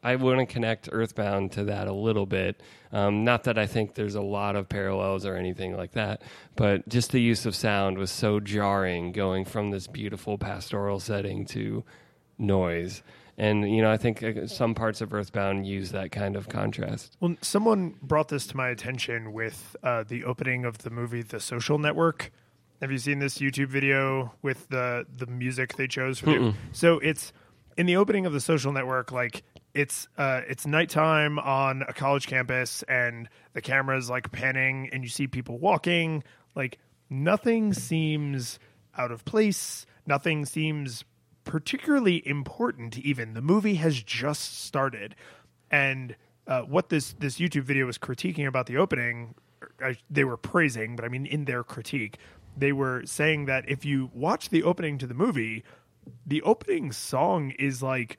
I 0.04 0.18
want 0.18 0.40
to 0.40 0.46
connect 0.46 0.90
Earthbound 0.92 1.54
to 1.54 1.64
that 1.66 1.88
a 1.88 1.94
little 1.94 2.26
bit. 2.26 2.62
Um, 2.92 3.24
not 3.24 3.46
that 3.46 3.58
I 3.58 3.66
think 3.66 3.96
there's 3.96 4.16
a 4.16 4.22
lot 4.22 4.58
of 4.58 4.68
parallels 4.68 5.26
or 5.26 5.36
anything 5.36 5.78
like 5.78 5.94
that, 5.94 6.22
but 6.56 6.88
just 6.90 7.12
the 7.12 7.22
use 7.22 7.46
of 7.46 7.56
sound 7.56 7.98
was 7.98 8.12
so 8.12 8.42
jarring 8.42 9.14
going 9.14 9.46
from 9.46 9.72
this 9.72 9.88
beautiful 9.88 10.38
pastoral 10.38 11.00
setting 11.00 11.46
to 11.48 11.86
noise. 12.44 13.02
And 13.38 13.70
you 13.74 13.82
know, 13.82 13.92
I 13.92 13.98
think 13.98 14.22
uh, 14.22 14.46
some 14.48 14.76
parts 14.76 15.02
of 15.02 15.14
Earthbound 15.14 15.66
use 15.66 15.92
that 15.92 16.12
kind 16.12 16.36
of 16.36 16.50
contrast. 16.50 17.18
Well, 17.20 17.36
someone 17.42 17.96
brought 18.02 18.28
this 18.28 18.46
to 18.48 18.58
my 18.58 18.70
attention 18.70 19.34
with 19.34 19.76
uh, 19.84 20.04
the 20.04 20.24
opening 20.26 20.66
of 20.66 20.80
the 20.80 20.92
movie 20.92 21.24
The 21.24 21.40
Social 21.40 21.80
Network. 21.80 22.32
Have 22.82 22.92
you 22.92 22.98
seen 22.98 23.20
this 23.20 23.40
YouTube 23.40 23.70
video 23.70 24.34
with 24.42 24.68
the 24.70 25.06
the 25.16 25.26
music 25.26 25.78
they 25.78 25.88
chose 25.88 26.20
for 26.20 26.28
the, 26.28 26.54
So 26.74 27.00
it's 27.00 27.34
in 27.78 27.86
the 27.88 27.96
opening 27.96 28.26
of 28.26 28.34
The 28.34 28.42
Social 28.42 28.72
Network, 28.72 29.12
like 29.12 29.44
it's 29.74 30.08
uh, 30.18 30.42
it's 30.48 30.68
nighttime 30.68 31.40
on 31.40 31.84
a 31.88 31.94
college 31.94 32.28
campus, 32.28 32.84
and 32.84 33.28
the 33.54 33.62
camera 33.62 33.98
is 33.98 34.10
like 34.10 34.32
panning, 34.32 34.90
and 34.94 35.04
you 35.04 35.10
see 35.10 35.28
people 35.28 35.58
walking. 35.58 36.24
Like 36.56 36.78
nothing 37.10 37.74
seems 37.74 38.60
out 38.96 39.12
of 39.12 39.26
place. 39.26 39.86
Nothing 40.06 40.46
seems 40.46 41.04
particularly 41.44 42.26
important 42.28 42.98
even. 42.98 43.34
The 43.34 43.42
movie 43.42 43.76
has 43.76 44.02
just 44.02 44.64
started. 44.64 45.16
And 45.72 46.16
uh, 46.48 46.62
what 46.64 46.90
this 46.90 47.14
this 47.14 47.38
youtube 47.40 47.64
video 47.64 47.86
was 47.86 47.98
critiquing 47.98 48.46
about 48.46 48.66
the 48.66 48.76
opening 48.76 49.34
I, 49.82 49.96
they 50.10 50.26
were 50.26 50.36
praising 50.36 50.98
but 50.98 51.06
i 51.06 51.08
mean 51.08 51.26
in 51.26 51.46
their 51.46 51.64
critique 51.64 52.18
they 52.58 52.74
were 52.74 53.04
saying 53.06 53.46
that 53.46 53.64
if 53.70 53.86
you 53.86 54.12
watch 54.14 54.50
the 54.50 54.62
opening 54.62 54.98
to 54.98 55.08
the 55.08 55.14
movie 55.14 55.64
the 56.26 56.42
opening 56.42 56.92
song 56.92 57.52
is 57.52 57.82
like 57.82 58.18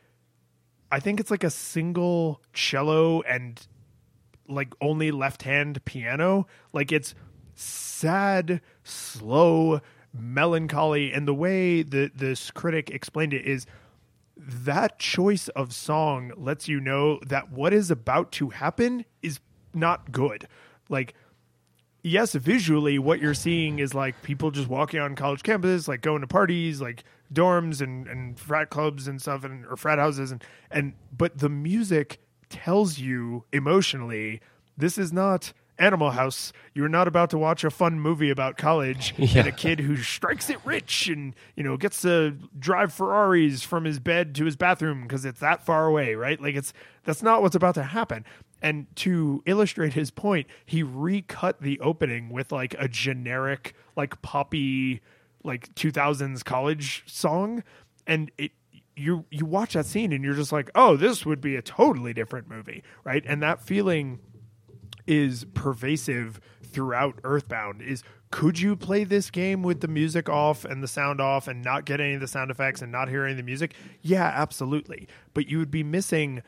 i 0.91 1.01
think 1.01 1.21
it's 1.21 1.31
like 1.31 1.45
a 1.45 1.51
single 1.51 2.41
cello 2.55 3.21
and 3.21 3.67
like 4.49 4.75
only 4.81 5.11
left 5.11 5.43
hand 5.43 5.85
piano. 5.85 6.47
Like 6.73 6.93
it's 6.93 7.15
sad 7.55 8.61
slow 8.83 9.81
melancholy. 10.15 11.13
And 11.13 11.29
the 11.29 11.35
way 11.35 11.83
that 11.83 12.17
this 12.17 12.51
critic 12.51 12.91
explained 12.91 13.35
it 13.35 13.45
is 13.45 13.67
that 14.37 14.99
choice 14.99 15.49
of 15.49 15.75
song 15.75 16.33
lets 16.37 16.69
you 16.69 16.81
know 16.81 17.21
that 17.27 17.51
what 17.51 17.73
is 17.73 17.91
about 17.91 18.33
to 18.33 18.51
happen 18.51 19.05
is 19.23 19.41
not 19.75 20.11
good. 20.13 20.49
Like 20.89 21.15
yes 22.05 22.35
visually 22.35 22.99
what 22.99 23.19
you're 23.19 23.35
seeing 23.35 23.79
is 23.81 23.95
like 23.95 24.23
people 24.23 24.51
just 24.51 24.69
walking 24.69 25.01
on 25.01 25.17
college 25.17 25.43
campuses 25.43 25.89
like 25.89 26.03
going 26.03 26.21
to 26.21 26.27
parties 26.27 26.81
like 26.81 27.03
dorms 27.33 27.81
and, 27.81 28.07
and 28.07 28.39
frat 28.39 28.69
clubs 28.69 29.09
and 29.09 29.21
stuff 29.21 29.43
and 29.43 29.65
or 29.67 29.77
frat 29.77 29.99
houses 29.99 30.31
and 30.31 30.45
and 30.71 30.93
but 31.17 31.39
the 31.39 31.49
music 31.49 32.21
tells 32.51 32.99
you 32.99 33.43
emotionally 33.53 34.41
this 34.77 34.99
is 34.99 35.13
not 35.13 35.53
Animal 35.79 36.11
House. 36.11 36.53
You're 36.75 36.89
not 36.89 37.09
about 37.09 37.31
to 37.31 37.39
watch 37.39 37.65
a 37.65 37.71
fun 37.71 38.01
movie 38.01 38.31
about 38.31 38.57
college 38.57 39.15
yeah. 39.17 39.29
and 39.41 39.49
a 39.49 39.53
kid 39.53 39.81
who 39.81 39.97
strikes 39.97 40.51
it 40.51 40.59
rich 40.65 41.09
and 41.09 41.35
you 41.57 41.63
know 41.63 41.77
gets 41.77 42.03
to 42.03 42.37
drive 42.59 42.93
Ferraris 42.93 43.63
from 43.63 43.85
his 43.85 43.99
bed 43.99 44.35
to 44.37 44.45
his 44.45 44.57
bathroom 44.57 45.03
because 45.03 45.25
it's 45.25 45.41
that 45.41 45.65
far 45.65 45.87
away, 45.87 46.15
right? 46.15 46.41
Like 46.41 46.55
it's 46.55 46.73
that's 47.05 47.23
not 47.23 47.43
what's 47.43 47.57
about 47.57 47.75
to 47.77 47.83
happen. 47.83 48.25
And 48.63 48.87
to 48.97 49.43
illustrate 49.45 49.93
his 49.93 50.11
point, 50.11 50.47
he 50.65 50.83
recut 50.83 51.61
the 51.61 51.79
opening 51.81 52.31
with 52.31 52.51
like 52.51 52.75
a 52.79 52.89
generic 52.89 53.75
like 53.97 54.23
poppy 54.23 55.03
like 55.43 55.75
2000s 55.75 56.43
college 56.43 57.03
song 57.07 57.63
and 58.07 58.31
it 58.39 58.53
you 58.97 59.25
you 59.31 59.45
watch 59.45 59.75
that 59.75 59.87
scene 59.87 60.13
and 60.13 60.25
you're 60.25 60.35
just 60.35 60.53
like, 60.53 60.71
"Oh, 60.75 60.97
this 60.97 61.27
would 61.27 61.41
be 61.41 61.57
a 61.57 61.63
totally 61.63 62.13
different 62.13 62.49
movie." 62.49 62.83
Right? 63.03 63.25
And 63.27 63.43
that 63.43 63.61
feeling 63.61 64.21
is 65.07 65.45
pervasive 65.55 66.41
throughout 66.63 67.21
Earthbound 67.25 67.83
is 67.83 68.03
could 68.31 68.59
you 68.59 68.75
play 68.75 69.05
this 69.05 69.31
game 69.31 69.63
with 69.63 69.81
the 69.81 69.87
music 69.87 70.29
off 70.29 70.65
and 70.65 70.83
the 70.83 70.89
sound 70.89 71.21
off 71.21 71.47
and 71.47 71.63
not 71.63 71.85
get 71.85 72.01
any 72.01 72.15
of 72.15 72.21
the 72.21 72.27
sound 72.27 72.51
effects 72.51 72.83
and 72.83 72.91
not 72.91 73.09
hear 73.09 73.23
any 73.23 73.31
of 73.31 73.37
the 73.37 73.45
music? 73.45 73.75
Yeah, 74.03 74.25
absolutely. 74.25 75.07
But 75.35 75.49
you 75.49 75.59
would 75.59 75.71
be 75.71 75.85
missing 75.85 76.43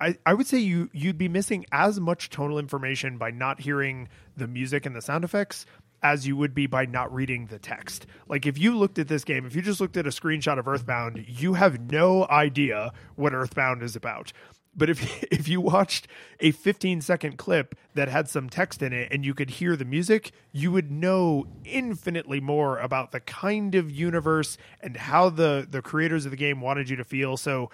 I, 0.00 0.16
I 0.24 0.34
would 0.34 0.46
say 0.46 0.58
you 0.58 0.90
you'd 0.92 1.18
be 1.18 1.28
missing 1.28 1.66
as 1.72 1.98
much 1.98 2.30
tonal 2.30 2.58
information 2.58 3.18
by 3.18 3.30
not 3.30 3.60
hearing 3.60 4.08
the 4.36 4.46
music 4.46 4.86
and 4.86 4.94
the 4.94 5.02
sound 5.02 5.24
effects 5.24 5.66
as 6.02 6.26
you 6.26 6.36
would 6.36 6.54
be 6.54 6.66
by 6.66 6.84
not 6.84 7.12
reading 7.12 7.46
the 7.46 7.58
text. 7.58 8.06
Like 8.28 8.46
if 8.46 8.58
you 8.58 8.76
looked 8.76 8.98
at 8.98 9.08
this 9.08 9.24
game, 9.24 9.46
if 9.46 9.56
you 9.56 9.62
just 9.62 9.80
looked 9.80 9.96
at 9.96 10.06
a 10.06 10.10
screenshot 10.10 10.58
of 10.58 10.68
Earthbound, 10.68 11.24
you 11.26 11.54
have 11.54 11.90
no 11.90 12.26
idea 12.28 12.92
what 13.16 13.32
Earthbound 13.32 13.82
is 13.82 13.96
about. 13.96 14.32
But 14.76 14.90
if 14.90 15.22
if 15.32 15.48
you 15.48 15.60
watched 15.60 16.06
a 16.40 16.50
15 16.50 17.00
second 17.00 17.38
clip 17.38 17.74
that 17.94 18.08
had 18.08 18.28
some 18.28 18.48
text 18.48 18.82
in 18.82 18.92
it 18.92 19.08
and 19.10 19.24
you 19.24 19.34
could 19.34 19.50
hear 19.50 19.76
the 19.76 19.84
music, 19.84 20.32
you 20.52 20.70
would 20.72 20.90
know 20.90 21.46
infinitely 21.64 22.40
more 22.40 22.78
about 22.78 23.12
the 23.12 23.20
kind 23.20 23.74
of 23.74 23.90
universe 23.90 24.58
and 24.80 24.96
how 24.96 25.30
the 25.30 25.66
the 25.68 25.82
creators 25.82 26.24
of 26.24 26.30
the 26.30 26.36
game 26.36 26.60
wanted 26.60 26.88
you 26.88 26.96
to 26.96 27.04
feel. 27.04 27.36
So 27.36 27.70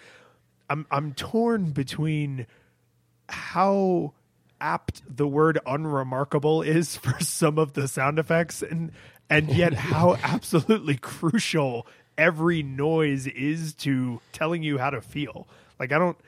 I'm 0.70 0.86
I'm 0.90 1.12
torn 1.14 1.72
between 1.72 2.46
how 3.28 4.12
apt 4.60 5.02
the 5.08 5.26
word 5.26 5.58
unremarkable 5.66 6.62
is 6.62 6.96
for 6.98 7.18
some 7.20 7.58
of 7.58 7.72
the 7.72 7.88
sound 7.88 8.18
effects 8.18 8.62
and 8.62 8.92
and 9.28 9.50
oh, 9.50 9.54
yet 9.54 9.72
how 9.72 10.16
absolutely 10.22 10.96
crucial 10.96 11.86
every 12.18 12.62
noise 12.62 13.26
is 13.26 13.74
to 13.74 14.20
telling 14.32 14.62
you 14.62 14.78
how 14.78 14.90
to 14.90 15.00
feel. 15.00 15.48
Like 15.78 15.90
I 15.90 15.98
don't 15.98 16.18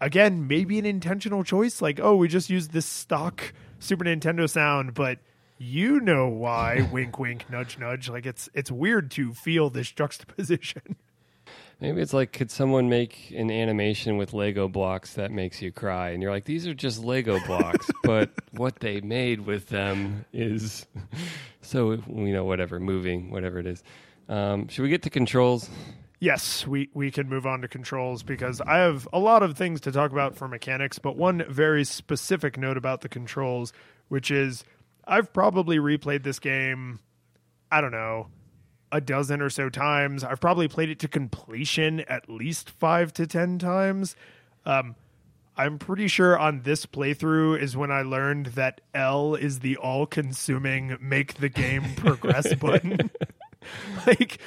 again, 0.00 0.46
maybe 0.46 0.78
an 0.78 0.86
intentional 0.86 1.44
choice 1.44 1.82
like 1.82 2.00
oh, 2.00 2.16
we 2.16 2.28
just 2.28 2.50
use 2.50 2.68
this 2.68 2.86
stock 2.86 3.52
Super 3.78 4.04
Nintendo 4.04 4.48
sound, 4.48 4.94
but 4.94 5.18
you 5.58 6.00
know 6.00 6.28
why 6.28 6.88
wink 6.92 7.18
wink 7.18 7.50
nudge 7.50 7.78
nudge 7.78 8.08
like 8.08 8.26
it's 8.26 8.48
it's 8.54 8.70
weird 8.70 9.10
to 9.12 9.34
feel 9.34 9.70
this 9.70 9.90
juxtaposition. 9.90 10.96
Maybe 11.80 12.02
it's 12.02 12.12
like, 12.12 12.32
could 12.32 12.50
someone 12.50 12.90
make 12.90 13.32
an 13.34 13.50
animation 13.50 14.18
with 14.18 14.34
Lego 14.34 14.68
blocks 14.68 15.14
that 15.14 15.30
makes 15.30 15.62
you 15.62 15.72
cry? 15.72 16.10
And 16.10 16.22
you're 16.22 16.30
like, 16.30 16.44
these 16.44 16.66
are 16.66 16.74
just 16.74 17.02
Lego 17.02 17.40
blocks, 17.46 17.90
but 18.04 18.30
what 18.52 18.80
they 18.80 19.00
made 19.00 19.40
with 19.40 19.68
them 19.68 20.26
is 20.30 20.84
so, 21.62 21.92
you 21.92 22.34
know, 22.34 22.44
whatever, 22.44 22.78
moving, 22.78 23.30
whatever 23.30 23.58
it 23.58 23.66
is. 23.66 23.82
Um, 24.28 24.68
should 24.68 24.82
we 24.82 24.90
get 24.90 25.02
to 25.04 25.10
controls? 25.10 25.70
Yes, 26.20 26.66
we, 26.66 26.90
we 26.92 27.10
can 27.10 27.30
move 27.30 27.46
on 27.46 27.62
to 27.62 27.68
controls 27.68 28.22
because 28.22 28.60
I 28.60 28.78
have 28.78 29.08
a 29.10 29.18
lot 29.18 29.42
of 29.42 29.56
things 29.56 29.80
to 29.82 29.92
talk 29.92 30.12
about 30.12 30.36
for 30.36 30.46
mechanics, 30.46 30.98
but 30.98 31.16
one 31.16 31.42
very 31.48 31.82
specific 31.82 32.58
note 32.58 32.76
about 32.76 33.00
the 33.00 33.08
controls, 33.08 33.72
which 34.08 34.30
is 34.30 34.62
I've 35.06 35.32
probably 35.32 35.78
replayed 35.78 36.22
this 36.22 36.38
game, 36.38 37.00
I 37.72 37.80
don't 37.80 37.90
know, 37.90 38.28
a 38.92 39.00
dozen 39.00 39.40
or 39.40 39.48
so 39.48 39.70
times. 39.70 40.22
I've 40.22 40.40
probably 40.40 40.68
played 40.68 40.90
it 40.90 40.98
to 41.00 41.08
completion 41.08 42.00
at 42.00 42.28
least 42.28 42.68
five 42.68 43.14
to 43.14 43.26
ten 43.26 43.58
times. 43.58 44.14
Um, 44.66 44.96
I'm 45.56 45.78
pretty 45.78 46.08
sure 46.08 46.38
on 46.38 46.62
this 46.62 46.86
playthrough 46.86 47.60
is 47.60 47.76
when 47.76 47.90
I 47.90 48.02
learned 48.02 48.46
that 48.46 48.80
L 48.94 49.34
is 49.34 49.60
the 49.60 49.76
all 49.76 50.06
consuming 50.06 50.96
make 51.00 51.34
the 51.34 51.48
game 51.48 51.94
progress 51.96 52.54
button. 52.60 53.10
like, 54.06 54.40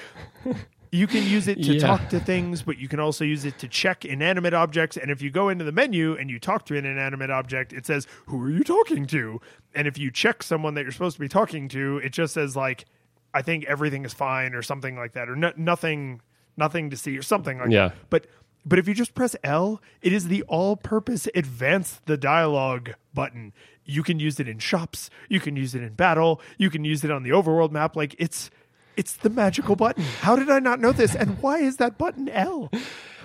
you 0.94 1.08
can 1.08 1.24
use 1.24 1.48
it 1.48 1.56
to 1.64 1.74
Yeah. 1.74 1.80
talk 1.88 2.08
to 2.10 2.20
things, 2.20 2.62
but 2.62 2.78
you 2.78 2.88
can 2.88 3.00
also 3.00 3.24
use 3.26 3.46
it 3.46 3.58
to 3.58 3.68
check 3.68 4.06
inanimate 4.06 4.54
objects. 4.54 4.96
And 4.96 5.10
if 5.10 5.24
you 5.24 5.32
go 5.32 5.50
into 5.50 5.66
the 5.66 5.72
menu 5.72 6.16
and 6.16 6.30
you 6.30 6.38
talk 6.39 6.66
to 6.68 6.78
an 6.78 6.86
inanimate 6.86 7.32
object, 7.32 7.74
it 7.74 7.86
says, 7.88 8.06
Who 8.28 8.41
are 8.44 8.50
you 8.52 8.64
talking 8.64 9.08
to? 9.08 9.41
And 9.74 9.88
if 9.88 9.98
you 9.98 10.12
check 10.12 10.44
someone 10.44 10.76
that 10.76 10.84
you're 10.84 10.91
supposed 10.91 11.16
to 11.16 11.20
be 11.20 11.28
talking 11.28 11.68
to, 11.70 11.98
it 11.98 12.14
just 12.14 12.36
says, 12.36 12.56
like, 12.56 12.86
I 13.34 13.41
think 13.41 13.66
everything 13.66 14.06
is 14.06 14.14
fine 14.14 14.54
or 14.54 14.62
something 14.62 14.96
like 14.96 15.14
that, 15.14 15.28
or 15.30 15.36
no, 15.36 15.52
nothing, 15.58 16.22
nothing 16.58 16.91
to 16.91 16.96
see 16.98 17.18
or 17.18 17.24
something 17.24 17.58
like 17.58 17.72
Yeah. 17.72 17.88
that. 17.88 17.96
But 18.12 18.28
but 18.66 18.80
if 18.80 18.88
you 18.88 18.94
just 18.94 19.14
press 19.14 19.36
L, 19.44 19.82
it 20.02 20.14
is 20.14 20.30
the 20.30 20.41
all-purpose 20.44 21.28
advance 21.36 22.00
the 22.06 22.16
dialogue 22.16 22.94
button. 23.14 23.52
You 23.84 24.04
can 24.04 24.20
use 24.22 24.39
it 24.39 24.48
in 24.48 24.60
shops, 24.60 25.10
you 25.28 25.41
can 25.41 25.58
use 25.58 25.76
it 25.76 25.82
in 25.84 25.96
battle, 25.96 26.39
you 26.58 26.70
can 26.70 26.86
use 26.86 27.04
it 27.04 27.12
on 27.12 27.24
the 27.24 27.32
overworld 27.32 27.72
map. 27.72 27.96
Like 27.98 28.16
it's 28.20 28.50
it's 28.98 29.14
the 29.18 29.30
magical 29.30 29.76
button. 29.76 30.04
How 30.22 30.36
did 30.36 30.50
I 30.50 30.60
not 30.60 30.80
know 30.80 30.91
this? 30.91 31.16
And 31.16 31.41
why 31.41 31.60
is 31.60 31.78
that 31.78 31.98
button 31.98 32.30
L? 32.30 32.70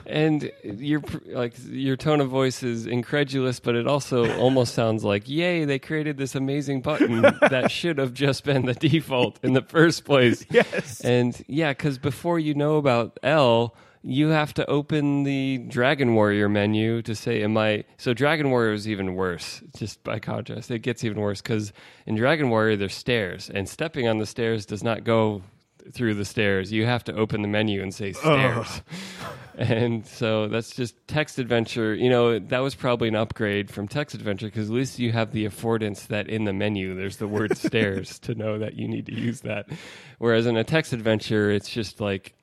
And 0.09 0.51
your 0.65 1.03
like 1.27 1.55
your 1.69 1.97
tone 1.97 2.23
of 2.23 2.31
voice 2.31 2.63
is 2.63 2.87
incredulous, 2.87 3.61
but 3.61 3.75
it 3.75 3.87
also 3.87 4.39
almost 4.39 4.75
sounds 4.75 5.05
like, 5.05 5.29
"Yay! 5.29 5.67
They 5.67 5.79
created 5.79 6.17
this 6.17 6.35
amazing 6.35 6.81
button 6.81 7.21
that 7.21 7.71
should 7.71 7.99
have 7.99 8.15
just 8.15 8.43
been 8.43 8.65
the 8.65 8.73
default 8.73 9.39
in 9.43 9.53
the 9.53 9.61
first 9.61 10.07
place." 10.07 10.47
Yes. 10.51 11.03
And 11.03 11.41
yeah, 11.47 11.73
because 11.73 11.99
before 11.99 12.39
you 12.39 12.55
know 12.55 12.79
about 12.79 13.19
L, 13.23 13.77
you 14.03 14.29
have 14.29 14.55
to 14.55 14.67
open 14.67 15.25
the 15.25 15.59
Dragon 15.69 16.15
Warrior 16.15 16.49
menu 16.49 17.03
to 17.03 17.15
say, 17.15 17.43
"Am 17.43 17.59
I?" 17.59 17.85
So 17.99 18.15
Dragon 18.15 18.49
Warrior 18.51 18.73
is 18.73 18.89
even 18.89 19.15
worse. 19.15 19.63
Just 19.77 20.03
by 20.05 20.21
contrast, 20.21 20.71
it 20.71 20.79
gets 20.79 21.05
even 21.05 21.21
worse 21.21 21.43
because 21.43 21.75
in 22.07 22.15
Dragon 22.15 22.49
Warrior 22.49 22.77
there's 22.77 22.95
stairs, 22.95 23.51
and 23.53 23.69
stepping 23.69 24.09
on 24.09 24.17
the 24.17 24.27
stairs 24.27 24.65
does 24.65 24.83
not 24.83 25.05
go 25.05 25.43
through 25.93 26.15
the 26.15 26.25
stairs. 26.25 26.73
You 26.73 26.87
have 26.87 27.05
to 27.05 27.15
open 27.15 27.43
the 27.43 27.49
menu 27.49 27.83
and 27.83 27.95
say 27.95 28.13
stairs. 28.13 28.83
And 29.59 30.07
so 30.07 30.47
that's 30.47 30.73
just 30.73 30.95
text 31.09 31.41
adventure. 31.41 31.93
You 31.93 32.09
know, 32.09 32.39
that 32.39 32.61
was 32.61 32.77
probably 32.77 33.09
an 33.09 33.17
upgrade 33.17 33.73
from 33.73 33.89
text 33.89 34.15
adventure 34.15 34.47
because 34.47 34.71
at 34.71 34.75
least 34.75 35.01
you 35.01 35.11
have 35.11 35.33
the 35.33 35.47
affordance 35.47 36.07
that 36.07 36.29
in 36.29 36.45
the 36.45 36.53
menu 36.53 36.95
there's 36.95 37.17
the 37.17 37.27
word 37.27 37.59
stairs 37.59 38.21
to 38.21 38.37
know 38.37 38.61
that 38.61 38.75
you 38.75 38.87
need 38.87 39.07
to 39.07 39.15
use 39.15 39.41
that. 39.41 39.67
Whereas 40.19 40.47
in 40.47 40.57
a 40.57 40.63
text 40.63 40.93
adventure, 40.93 41.51
it's 41.51 41.69
just 41.69 42.01
like 42.01 42.35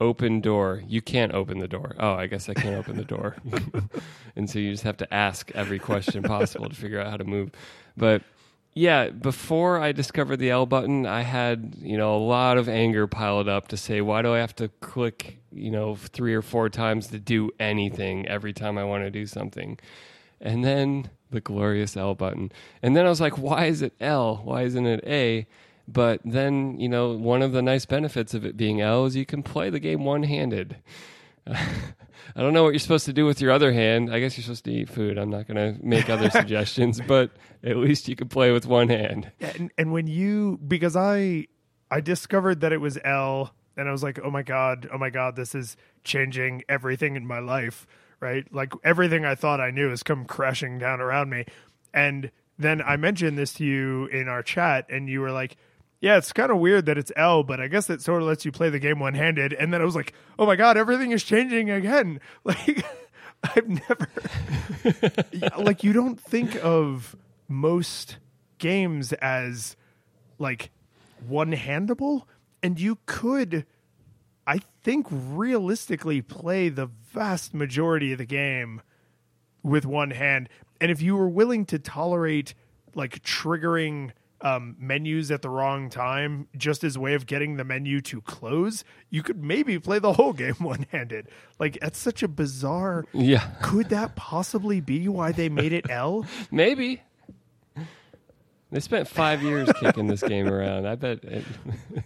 open 0.00 0.40
door. 0.40 0.82
You 0.86 1.02
can't 1.02 1.32
open 1.34 1.58
the 1.58 1.66
door. 1.66 1.96
Oh, 1.98 2.14
I 2.14 2.28
guess 2.28 2.48
I 2.48 2.54
can't 2.54 2.76
open 2.76 2.96
the 2.96 3.04
door. 3.04 3.36
and 4.36 4.48
so 4.48 4.60
you 4.60 4.70
just 4.70 4.84
have 4.84 4.96
to 4.98 5.12
ask 5.12 5.50
every 5.56 5.80
question 5.80 6.22
possible 6.22 6.68
to 6.68 6.74
figure 6.76 7.00
out 7.00 7.10
how 7.10 7.16
to 7.16 7.24
move. 7.24 7.50
But 7.96 8.22
yeah, 8.72 9.08
before 9.08 9.80
I 9.80 9.92
discovered 9.92 10.36
the 10.36 10.50
L 10.50 10.64
button, 10.64 11.04
I 11.04 11.22
had, 11.22 11.74
you 11.80 11.96
know, 11.96 12.14
a 12.14 12.18
lot 12.18 12.56
of 12.56 12.68
anger 12.68 13.06
piled 13.06 13.48
up 13.48 13.68
to 13.68 13.76
say, 13.76 14.00
why 14.00 14.22
do 14.22 14.32
I 14.32 14.38
have 14.38 14.54
to 14.56 14.68
click, 14.80 15.38
you 15.52 15.70
know, 15.70 15.96
three 15.96 16.34
or 16.34 16.42
four 16.42 16.68
times 16.68 17.08
to 17.08 17.18
do 17.18 17.50
anything 17.58 18.28
every 18.28 18.52
time 18.52 18.78
I 18.78 18.84
want 18.84 19.04
to 19.04 19.10
do 19.10 19.26
something? 19.26 19.78
And 20.40 20.64
then 20.64 21.10
the 21.30 21.40
glorious 21.40 21.96
L 21.96 22.14
button. 22.14 22.52
And 22.80 22.96
then 22.96 23.06
I 23.06 23.08
was 23.08 23.20
like, 23.20 23.38
why 23.38 23.66
is 23.66 23.82
it 23.82 23.92
L? 24.00 24.40
Why 24.44 24.62
isn't 24.62 24.86
it 24.86 25.02
A? 25.04 25.46
But 25.88 26.20
then, 26.24 26.78
you 26.78 26.88
know, 26.88 27.16
one 27.16 27.42
of 27.42 27.50
the 27.50 27.62
nice 27.62 27.86
benefits 27.86 28.34
of 28.34 28.44
it 28.44 28.56
being 28.56 28.80
L 28.80 29.06
is 29.06 29.16
you 29.16 29.26
can 29.26 29.42
play 29.42 29.70
the 29.70 29.80
game 29.80 30.04
one 30.04 30.22
handed. 30.22 30.76
I 32.36 32.40
don't 32.40 32.52
know 32.52 32.62
what 32.62 32.70
you're 32.70 32.78
supposed 32.78 33.06
to 33.06 33.12
do 33.12 33.26
with 33.26 33.40
your 33.40 33.52
other 33.52 33.72
hand. 33.72 34.12
I 34.12 34.20
guess 34.20 34.36
you're 34.36 34.42
supposed 34.42 34.64
to 34.64 34.72
eat 34.72 34.88
food. 34.88 35.18
I'm 35.18 35.30
not 35.30 35.46
going 35.46 35.56
to 35.56 35.84
make 35.84 36.08
other 36.08 36.30
suggestions, 36.30 37.00
but 37.06 37.30
at 37.64 37.76
least 37.76 38.08
you 38.08 38.16
could 38.16 38.30
play 38.30 38.52
with 38.52 38.66
one 38.66 38.88
hand. 38.88 39.30
and, 39.40 39.70
and 39.76 39.92
when 39.92 40.06
you 40.06 40.58
because 40.66 40.96
I 40.96 41.46
I 41.90 42.00
discovered 42.00 42.60
that 42.60 42.72
it 42.72 42.80
was 42.80 42.98
L 43.04 43.54
and 43.76 43.88
I 43.88 43.92
was 43.92 44.02
like, 44.02 44.18
"Oh 44.22 44.30
my 44.30 44.42
god, 44.42 44.88
oh 44.92 44.98
my 44.98 45.10
god, 45.10 45.36
this 45.36 45.54
is 45.54 45.76
changing 46.04 46.62
everything 46.68 47.16
in 47.16 47.26
my 47.26 47.38
life." 47.38 47.86
Right? 48.20 48.46
Like 48.52 48.72
everything 48.84 49.24
I 49.24 49.34
thought 49.34 49.60
I 49.60 49.70
knew 49.70 49.88
has 49.88 50.02
come 50.02 50.26
crashing 50.26 50.78
down 50.78 51.00
around 51.00 51.30
me. 51.30 51.46
And 51.94 52.30
then 52.58 52.82
I 52.82 52.96
mentioned 52.96 53.38
this 53.38 53.54
to 53.54 53.64
you 53.64 54.06
in 54.06 54.28
our 54.28 54.42
chat 54.42 54.84
and 54.90 55.08
you 55.08 55.22
were 55.22 55.32
like, 55.32 55.56
"Yeah, 56.00 56.16
it's 56.16 56.32
kind 56.32 56.50
of 56.50 56.58
weird 56.58 56.86
that 56.86 56.98
it's 56.98 57.12
L, 57.16 57.42
but 57.42 57.60
I 57.60 57.68
guess 57.68 57.90
it 57.90 58.00
sort 58.02 58.22
of 58.22 58.28
lets 58.28 58.44
you 58.44 58.52
play 58.52 58.70
the 58.70 58.78
game 58.78 58.98
one-handed." 58.98 59.52
And 59.52 59.72
then 59.72 59.80
I 59.80 59.84
was 59.84 59.94
like, 59.94 60.12
"Oh 60.38 60.46
my 60.46 60.56
god, 60.56 60.76
everything 60.76 61.12
is 61.12 61.24
changing 61.24 61.70
again." 61.70 62.20
Like 62.44 62.84
I've 63.42 63.68
never 63.68 64.08
like 65.58 65.82
you 65.82 65.92
don't 65.92 66.20
think 66.20 66.56
of 66.62 67.16
most 67.48 68.18
games 68.58 69.12
as 69.14 69.76
like 70.38 70.70
one 71.26 71.52
handable 71.52 72.22
and 72.62 72.78
you 72.78 72.98
could 73.06 73.66
i 74.46 74.60
think 74.82 75.06
realistically 75.10 76.20
play 76.20 76.68
the 76.68 76.86
vast 77.12 77.54
majority 77.54 78.12
of 78.12 78.18
the 78.18 78.26
game 78.26 78.82
with 79.62 79.86
one 79.86 80.10
hand 80.10 80.48
and 80.80 80.90
if 80.90 81.00
you 81.00 81.16
were 81.16 81.28
willing 81.28 81.64
to 81.66 81.78
tolerate 81.78 82.54
like 82.94 83.22
triggering 83.22 84.10
um, 84.42 84.76
menus 84.78 85.30
at 85.30 85.42
the 85.42 85.50
wrong 85.50 85.90
time 85.90 86.48
just 86.56 86.82
as 86.82 86.96
a 86.96 87.00
way 87.00 87.14
of 87.14 87.26
getting 87.26 87.56
the 87.56 87.64
menu 87.64 88.00
to 88.00 88.20
close 88.22 88.84
you 89.10 89.22
could 89.22 89.42
maybe 89.42 89.78
play 89.78 89.98
the 89.98 90.14
whole 90.14 90.32
game 90.44 90.54
one-handed 90.58 91.28
like 91.58 91.78
that's 91.80 91.98
such 91.98 92.22
a 92.22 92.28
bizarre 92.28 93.04
Yeah, 93.12 93.46
could 93.62 93.90
that 93.90 94.16
possibly 94.16 94.80
be 94.80 95.08
why 95.08 95.32
they 95.32 95.48
made 95.48 95.72
it 95.72 95.90
l 95.90 96.24
maybe. 96.50 97.02
They 98.72 98.80
spent 98.80 99.08
five 99.08 99.42
years 99.42 99.68
kicking 99.80 100.06
this 100.06 100.22
game 100.22 100.46
around. 100.46 100.86
I 100.86 100.94
bet 100.94 101.24
it, 101.24 101.44
you 101.96 102.02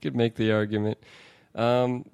could 0.00 0.16
make 0.16 0.34
the 0.34 0.52
argument. 0.52 0.98
Um, 1.54 2.04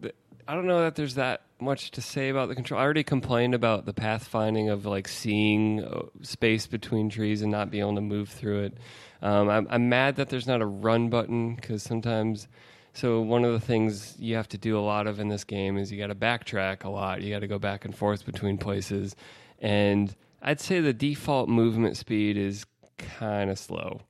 I 0.47 0.55
don't 0.55 0.67
know 0.67 0.81
that 0.83 0.97
there's 0.97 1.15
that 1.15 1.43
much 1.61 1.91
to 1.93 2.03
say 2.03 2.29
about 2.29 2.49
the 2.49 2.55
control. 2.55 2.81
I 2.81 2.85
already 2.85 3.03
complained 3.05 3.55
about 3.55 3.87
the 3.87 3.95
pathfinding 3.95 4.71
of 4.71 4.87
like 4.87 5.09
seeing 5.09 5.83
uh, 5.83 6.03
space 6.23 6.67
between 6.67 7.09
trees 7.09 7.43
and 7.43 7.51
not 7.51 7.71
being 7.71 7.83
able 7.83 7.95
to 7.97 8.01
move 8.01 8.29
through 8.29 8.65
it. 8.65 8.79
Um, 9.23 9.49
I'm, 9.49 9.67
I'm 9.71 9.89
mad 9.89 10.17
that 10.17 10.29
there's 10.29 10.47
not 10.47 10.61
a 10.63 10.67
run 10.67 11.09
button 11.09 11.55
because 11.57 11.83
sometimes. 11.83 12.49
So 12.95 13.21
one 13.21 13.45
of 13.45 13.53
the 13.53 13.61
things 13.61 14.17
you 14.19 14.35
have 14.37 14.49
to 14.49 14.59
do 14.59 14.77
a 14.79 14.81
lot 14.81 15.07
of 15.07 15.21
in 15.21 15.29
this 15.29 15.45
game 15.45 15.77
is 15.79 15.93
you 15.93 15.99
got 15.99 16.09
to 16.09 16.15
backtrack 16.17 16.85
a 16.85 16.89
lot. 16.89 17.23
You 17.23 17.33
got 17.33 17.41
to 17.41 17.47
go 17.47 17.59
back 17.59 17.85
and 17.85 17.95
forth 17.95 18.25
between 18.27 18.59
places, 18.59 19.15
and 19.61 20.15
I'd 20.43 20.61
say 20.61 20.81
the 20.81 20.93
default 20.93 21.49
movement 21.49 21.97
speed 21.97 22.37
is 22.37 22.65
kind 22.97 23.51
of 23.51 23.59
slow, 23.59 24.01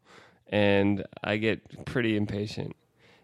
and 0.46 1.04
I 1.22 1.36
get 1.36 1.84
pretty 1.84 2.16
impatient. 2.16 2.76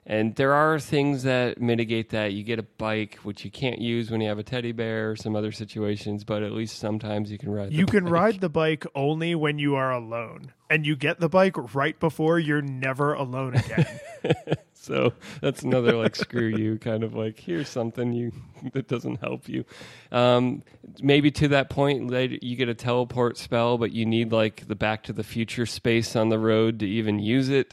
And 0.06 0.35
there 0.35 0.52
are 0.52 0.78
things 0.78 1.23
that 1.23 1.62
mitigate 1.62 2.11
that. 2.11 2.35
You 2.35 2.43
get 2.43 2.59
a 2.59 2.62
bike, 2.62 3.15
which 3.23 3.43
you 3.43 3.51
can't 3.51 3.78
use 3.81 4.11
when 4.11 4.20
you 4.20 4.28
have 4.28 4.39
a 4.39 4.43
teddy 4.43 4.73
bear 4.73 5.12
or 5.12 5.16
some 5.16 5.35
other 5.35 5.51
situations, 5.51 6.24
but 6.24 6.43
at 6.43 6.52
least 6.52 6.78
sometimes 6.78 7.31
you 7.32 7.39
can 7.39 7.51
ride. 7.51 7.70
the 7.70 7.77
You 7.77 7.86
can 7.86 8.05
bike. 8.05 8.12
ride 8.12 8.40
the 8.40 8.51
bike 8.51 8.85
only 8.94 9.35
when 9.35 9.59
you 9.59 9.77
are 9.77 9.90
alone, 9.93 10.52
and 10.74 10.84
you 10.84 10.96
get 10.96 11.20
the 11.20 11.28
bike 11.28 11.55
right 11.72 11.98
before 12.01 12.36
you're 12.36 12.60
never 12.60 13.14
alone 13.14 13.55
again. 13.55 13.86
So 14.74 15.14
that's 15.40 15.62
another 15.62 15.92
like 15.92 16.14
screw 16.14 16.48
you 16.48 16.76
kind 16.76 17.05
of 17.05 17.14
like 17.14 17.38
here's 17.38 17.70
something 17.70 18.12
you 18.12 18.32
that 18.74 18.86
doesn't 18.86 19.16
help 19.16 19.48
you. 19.48 19.64
Um, 20.12 20.62
maybe 21.01 21.30
to 21.30 21.48
that 21.48 21.70
point 21.70 22.10
later 22.10 22.36
you 22.42 22.55
get 22.55 22.68
a 22.68 22.74
teleport 22.74 23.38
spell, 23.38 23.78
but 23.78 23.92
you 23.92 24.05
need 24.05 24.30
like 24.30 24.68
the 24.68 24.74
Back 24.74 25.05
to 25.05 25.14
the 25.14 25.24
Future 25.24 25.64
space 25.64 26.14
on 26.16 26.28
the 26.28 26.38
road 26.38 26.80
to 26.80 26.86
even 26.86 27.18
use 27.18 27.48
it. 27.48 27.72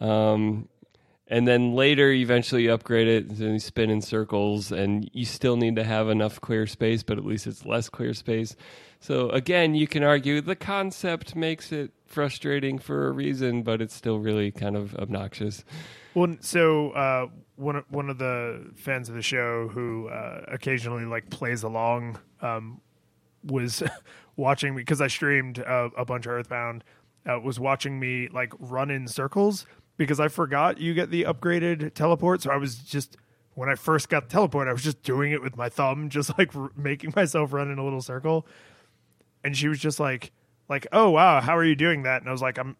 Um, 0.00 0.68
and 1.28 1.46
then 1.46 1.74
later 1.74 2.10
eventually 2.10 2.64
you 2.64 2.72
upgrade 2.72 3.06
it 3.06 3.28
and 3.28 3.38
you 3.38 3.58
spin 3.60 3.88
in 3.88 4.02
circles 4.02 4.72
and 4.72 5.08
you 5.12 5.24
still 5.24 5.56
need 5.56 5.76
to 5.76 5.84
have 5.84 6.08
enough 6.08 6.40
clear 6.40 6.66
space 6.66 7.04
but 7.04 7.16
at 7.16 7.24
least 7.24 7.46
it's 7.46 7.64
less 7.64 7.88
clear 7.88 8.12
space 8.12 8.56
so 9.00 9.28
again 9.30 9.74
you 9.74 9.86
can 9.88 10.02
argue 10.04 10.40
the 10.40 10.54
concept 10.56 11.34
makes 11.34 11.72
it 11.72 11.90
frustrating 12.06 12.78
for 12.78 13.08
a 13.08 13.12
reason 13.12 13.62
but 13.62 13.80
it's 13.80 13.94
still 13.94 14.18
really 14.18 14.50
kind 14.52 14.76
of 14.76 14.94
obnoxious 14.96 15.64
Well, 16.14 16.36
so 16.40 16.90
uh, 16.90 17.26
one 17.56 17.76
of- 17.76 17.84
one 17.90 18.10
of 18.10 18.18
the 18.18 18.70
fans 18.76 19.08
of 19.08 19.14
the 19.14 19.22
show 19.22 19.68
who 19.68 20.08
uh, 20.08 20.42
occasionally 20.48 21.04
like 21.04 21.30
plays 21.30 21.62
along 21.62 22.18
um, 22.42 22.80
was 23.44 23.82
watching 24.36 24.74
me 24.74 24.82
because 24.82 25.00
I 25.00 25.06
streamed 25.06 25.60
uh, 25.60 25.90
a 25.96 26.04
bunch 26.04 26.26
of 26.26 26.32
Earthbound. 26.32 26.84
Uh, 27.28 27.38
was 27.38 27.60
watching 27.60 28.00
me 28.00 28.28
like 28.32 28.52
run 28.58 28.90
in 28.90 29.06
circles 29.06 29.66
because 29.98 30.18
I 30.18 30.28
forgot 30.28 30.78
you 30.80 30.94
get 30.94 31.10
the 31.10 31.24
upgraded 31.24 31.92
teleport. 31.94 32.40
So 32.42 32.50
I 32.50 32.56
was 32.56 32.76
just 32.76 33.16
when 33.54 33.68
I 33.68 33.74
first 33.74 34.08
got 34.08 34.28
the 34.28 34.32
teleport, 34.32 34.66
I 34.68 34.72
was 34.72 34.82
just 34.82 35.02
doing 35.02 35.30
it 35.32 35.42
with 35.42 35.54
my 35.56 35.68
thumb, 35.68 36.08
just 36.08 36.36
like 36.38 36.56
r- 36.56 36.70
making 36.76 37.12
myself 37.16 37.52
run 37.52 37.70
in 37.70 37.78
a 37.78 37.84
little 37.84 38.00
circle. 38.00 38.46
And 39.42 39.56
she 39.56 39.68
was 39.68 39.78
just 39.78 40.00
like, 40.00 40.32
like, 40.68 40.86
oh 40.92 41.10
wow, 41.10 41.40
how 41.40 41.56
are 41.56 41.64
you 41.64 41.74
doing 41.74 42.04
that? 42.04 42.22
And 42.22 42.28
I 42.28 42.32
was 42.32 42.42
like, 42.42 42.58
I'm, 42.58 42.76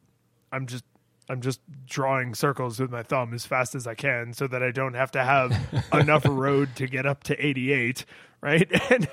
I'm 0.53 0.67
just 0.67 0.85
I'm 1.31 1.41
just 1.41 1.61
drawing 1.87 2.35
circles 2.35 2.81
with 2.81 2.91
my 2.91 3.05
thumb 3.05 3.33
as 3.33 3.47
fast 3.47 3.77
as 3.77 3.87
I 3.87 3.95
can 3.95 4.33
so 4.33 4.49
that 4.49 4.65
I 4.65 4.73
don't 4.73 4.95
have 4.95 5.13
to 5.13 5.23
have 5.23 5.87
enough 5.93 6.25
road 6.29 6.75
to 6.77 6.89
get 6.89 7.07
up 7.07 7.23
to 7.25 7.47
88, 7.47 8.05
right? 8.41 8.69
And 8.91 9.09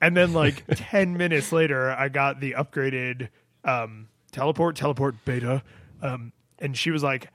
and 0.00 0.16
then 0.16 0.32
like 0.32 0.64
10 0.74 1.16
minutes 1.16 1.52
later 1.52 1.90
I 1.90 2.08
got 2.08 2.40
the 2.40 2.52
upgraded 2.52 3.28
um 3.64 4.08
teleport 4.32 4.76
teleport 4.76 5.14
beta 5.24 5.62
um 6.02 6.32
and 6.58 6.76
she 6.76 6.90
was 6.90 7.02
like 7.02 7.30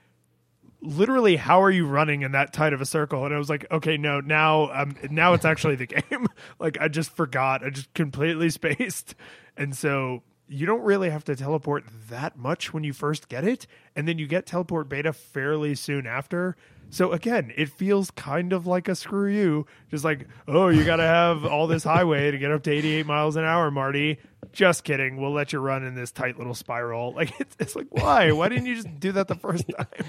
literally 0.81 1.35
how 1.35 1.61
are 1.61 1.71
you 1.71 1.85
running 1.85 2.21
in 2.21 2.31
that 2.31 2.53
tight 2.53 2.73
of 2.73 2.81
a 2.81 2.85
circle? 2.85 3.25
And 3.25 3.33
i 3.33 3.37
was 3.37 3.49
like 3.49 3.65
okay 3.71 3.97
no 3.97 4.19
now 4.21 4.71
um 4.71 4.95
now 5.09 5.33
it's 5.33 5.45
actually 5.45 5.75
the 5.75 5.85
game. 6.09 6.27
Like 6.59 6.77
i 6.79 6.87
just 6.87 7.15
forgot. 7.15 7.63
I 7.63 7.69
just 7.69 7.93
completely 7.93 8.49
spaced. 8.49 9.15
And 9.57 9.75
so 9.75 10.23
you 10.47 10.65
don't 10.65 10.81
really 10.81 11.09
have 11.09 11.23
to 11.25 11.35
teleport 11.35 11.85
that 12.09 12.37
much 12.37 12.73
when 12.73 12.83
you 12.83 12.91
first 12.93 13.29
get 13.29 13.43
it. 13.43 13.67
And 13.95 14.07
then 14.07 14.17
you 14.17 14.25
get 14.25 14.45
teleport 14.47 14.89
beta 14.89 15.13
fairly 15.13 15.75
soon 15.75 16.07
after. 16.07 16.55
So 16.91 17.11
again 17.11 17.51
it 17.55 17.69
feels 17.69 18.09
kind 18.11 18.53
of 18.53 18.65
like 18.65 18.87
a 18.87 18.95
screw 18.95 19.29
you. 19.29 19.65
Just 19.91 20.03
like 20.05 20.27
oh 20.47 20.69
you 20.69 20.85
gotta 20.85 21.03
have 21.03 21.45
all 21.45 21.67
this 21.67 21.83
highway 21.83 22.31
to 22.31 22.37
get 22.37 22.51
up 22.51 22.63
to 22.63 22.71
88 22.71 23.05
miles 23.05 23.35
an 23.35 23.43
hour 23.43 23.69
marty. 23.69 24.19
Just 24.53 24.83
kidding. 24.83 25.17
We'll 25.17 25.33
let 25.33 25.53
you 25.53 25.59
run 25.59 25.83
in 25.83 25.93
this 25.93 26.11
tight 26.11 26.37
little 26.37 26.55
spiral. 26.55 27.13
Like 27.19 27.37
it's, 27.39 27.55
it's 27.59 27.75
like 27.75 27.87
why? 27.89 28.31
Why 28.31 28.47
didn't 28.47 28.65
you 28.65 28.75
just 28.75 28.99
do 28.99 29.11
that 29.11 29.27
the 29.27 29.35
first 29.35 29.65
time 29.77 30.05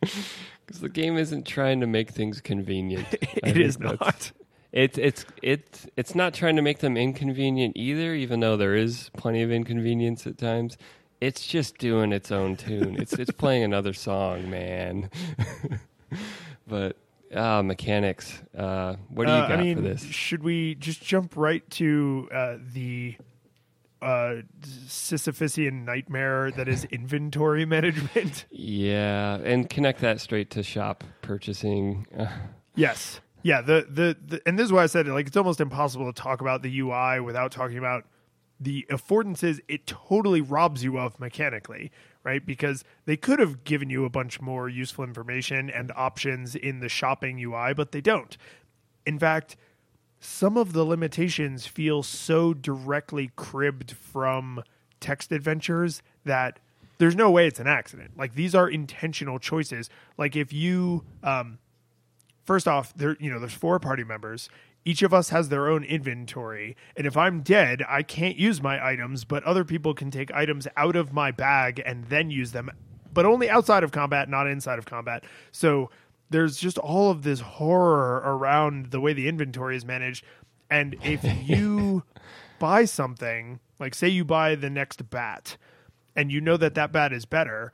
because 0.00 0.80
the 0.80 0.88
game 0.88 1.16
isn't 1.16 1.46
trying 1.46 1.80
to 1.80 1.86
make 1.86 2.10
things 2.10 2.40
convenient 2.40 3.06
It 3.42 3.56
is 3.56 3.78
not. 3.78 4.32
It's 4.72 4.98
it's 4.98 5.24
it's 5.42 5.86
it's 5.96 6.14
not 6.14 6.34
trying 6.34 6.56
to 6.56 6.62
make 6.62 6.80
them 6.80 6.96
inconvenient 6.96 7.76
either, 7.76 8.14
even 8.14 8.40
though 8.40 8.56
there 8.56 8.74
is 8.74 9.10
plenty 9.16 9.42
of 9.42 9.50
inconvenience 9.50 10.26
at 10.26 10.36
times. 10.38 10.76
It's 11.20 11.46
just 11.46 11.78
doing 11.78 12.12
its 12.12 12.30
own 12.30 12.56
tune. 12.56 12.96
It's 13.00 13.14
it's 13.14 13.30
playing 13.30 13.62
another 13.62 13.94
song, 13.94 14.50
man. 14.50 15.08
but 16.66 16.96
ah, 17.34 17.62
mechanics. 17.62 18.42
Uh, 18.56 18.96
what 19.08 19.26
do 19.26 19.32
you 19.32 19.38
Uh, 19.38 19.48
got 19.48 19.58
I 19.58 19.62
mean, 19.62 19.76
for 19.76 19.82
this? 19.82 20.04
should 20.04 20.42
we 20.42 20.74
just 20.74 21.02
jump 21.02 21.36
right 21.36 21.68
to 21.70 22.28
uh, 22.34 22.56
the 22.74 23.16
uh, 24.02 24.36
Sisyphusian 24.86 25.84
nightmare 25.84 26.50
that 26.52 26.68
is 26.68 26.84
inventory 26.86 27.64
management? 27.76 28.46
Yeah, 28.50 29.36
and 29.36 29.68
connect 29.68 30.00
that 30.00 30.20
straight 30.20 30.50
to 30.50 30.62
shop 30.62 31.04
purchasing. 31.22 32.06
Yes. 32.78 33.22
Yeah. 33.42 33.62
The, 33.62 33.86
the 33.88 34.16
the 34.22 34.42
and 34.44 34.58
this 34.58 34.66
is 34.66 34.72
why 34.72 34.82
I 34.82 34.86
said 34.86 35.06
it. 35.06 35.12
Like, 35.14 35.28
it's 35.28 35.36
almost 35.38 35.62
impossible 35.62 36.12
to 36.12 36.22
talk 36.22 36.42
about 36.42 36.60
the 36.60 36.80
UI 36.80 37.20
without 37.20 37.50
talking 37.50 37.78
about 37.78 38.04
the 38.60 38.86
affordances 38.90 39.60
it 39.68 39.86
totally 39.86 40.40
robs 40.40 40.84
you 40.84 40.98
of 40.98 41.18
mechanically, 41.20 41.90
right? 42.22 42.44
Because 42.44 42.84
they 43.04 43.16
could 43.16 43.38
have 43.38 43.64
given 43.64 43.90
you 43.90 44.04
a 44.04 44.10
bunch 44.10 44.40
more 44.40 44.68
useful 44.68 45.04
information 45.04 45.70
and 45.70 45.92
options 45.94 46.54
in 46.54 46.80
the 46.80 46.88
shopping 46.88 47.38
UI, 47.38 47.74
but 47.74 47.92
they 47.92 48.00
don't. 48.00 48.36
In 49.06 49.18
fact, 49.18 49.56
some 50.26 50.56
of 50.56 50.72
the 50.72 50.84
limitations 50.84 51.66
feel 51.66 52.02
so 52.02 52.52
directly 52.52 53.30
cribbed 53.36 53.92
from 53.92 54.62
text 54.98 55.30
adventures 55.30 56.02
that 56.24 56.58
there's 56.98 57.14
no 57.14 57.30
way 57.30 57.46
it's 57.46 57.60
an 57.60 57.68
accident. 57.68 58.10
Like 58.18 58.34
these 58.34 58.54
are 58.54 58.68
intentional 58.68 59.38
choices. 59.38 59.88
Like 60.18 60.34
if 60.34 60.52
you 60.52 61.04
um 61.22 61.58
first 62.44 62.66
off, 62.66 62.92
there 62.94 63.16
you 63.20 63.30
know, 63.30 63.38
there's 63.38 63.54
four 63.54 63.78
party 63.78 64.02
members. 64.02 64.48
Each 64.84 65.02
of 65.02 65.14
us 65.14 65.30
has 65.30 65.48
their 65.48 65.68
own 65.68 65.82
inventory, 65.84 66.76
and 66.96 67.06
if 67.06 67.16
I'm 67.16 67.40
dead, 67.40 67.82
I 67.88 68.02
can't 68.02 68.36
use 68.36 68.62
my 68.62 68.84
items, 68.84 69.24
but 69.24 69.42
other 69.42 69.64
people 69.64 69.94
can 69.94 70.12
take 70.12 70.32
items 70.32 70.68
out 70.76 70.94
of 70.94 71.12
my 71.12 71.32
bag 71.32 71.82
and 71.84 72.04
then 72.04 72.30
use 72.30 72.52
them, 72.52 72.70
but 73.12 73.26
only 73.26 73.50
outside 73.50 73.82
of 73.82 73.90
combat, 73.90 74.28
not 74.28 74.46
inside 74.46 74.78
of 74.78 74.86
combat. 74.86 75.24
So 75.50 75.90
there's 76.30 76.56
just 76.56 76.78
all 76.78 77.10
of 77.10 77.22
this 77.22 77.40
horror 77.40 78.22
around 78.24 78.90
the 78.90 79.00
way 79.00 79.12
the 79.12 79.28
inventory 79.28 79.76
is 79.76 79.84
managed. 79.84 80.24
And 80.70 80.96
if 81.02 81.24
you 81.48 82.04
buy 82.58 82.84
something, 82.84 83.60
like 83.78 83.94
say 83.94 84.08
you 84.08 84.24
buy 84.24 84.54
the 84.54 84.70
next 84.70 85.08
bat, 85.10 85.56
and 86.14 86.32
you 86.32 86.40
know 86.40 86.56
that 86.56 86.74
that 86.74 86.92
bat 86.92 87.12
is 87.12 87.26
better, 87.26 87.72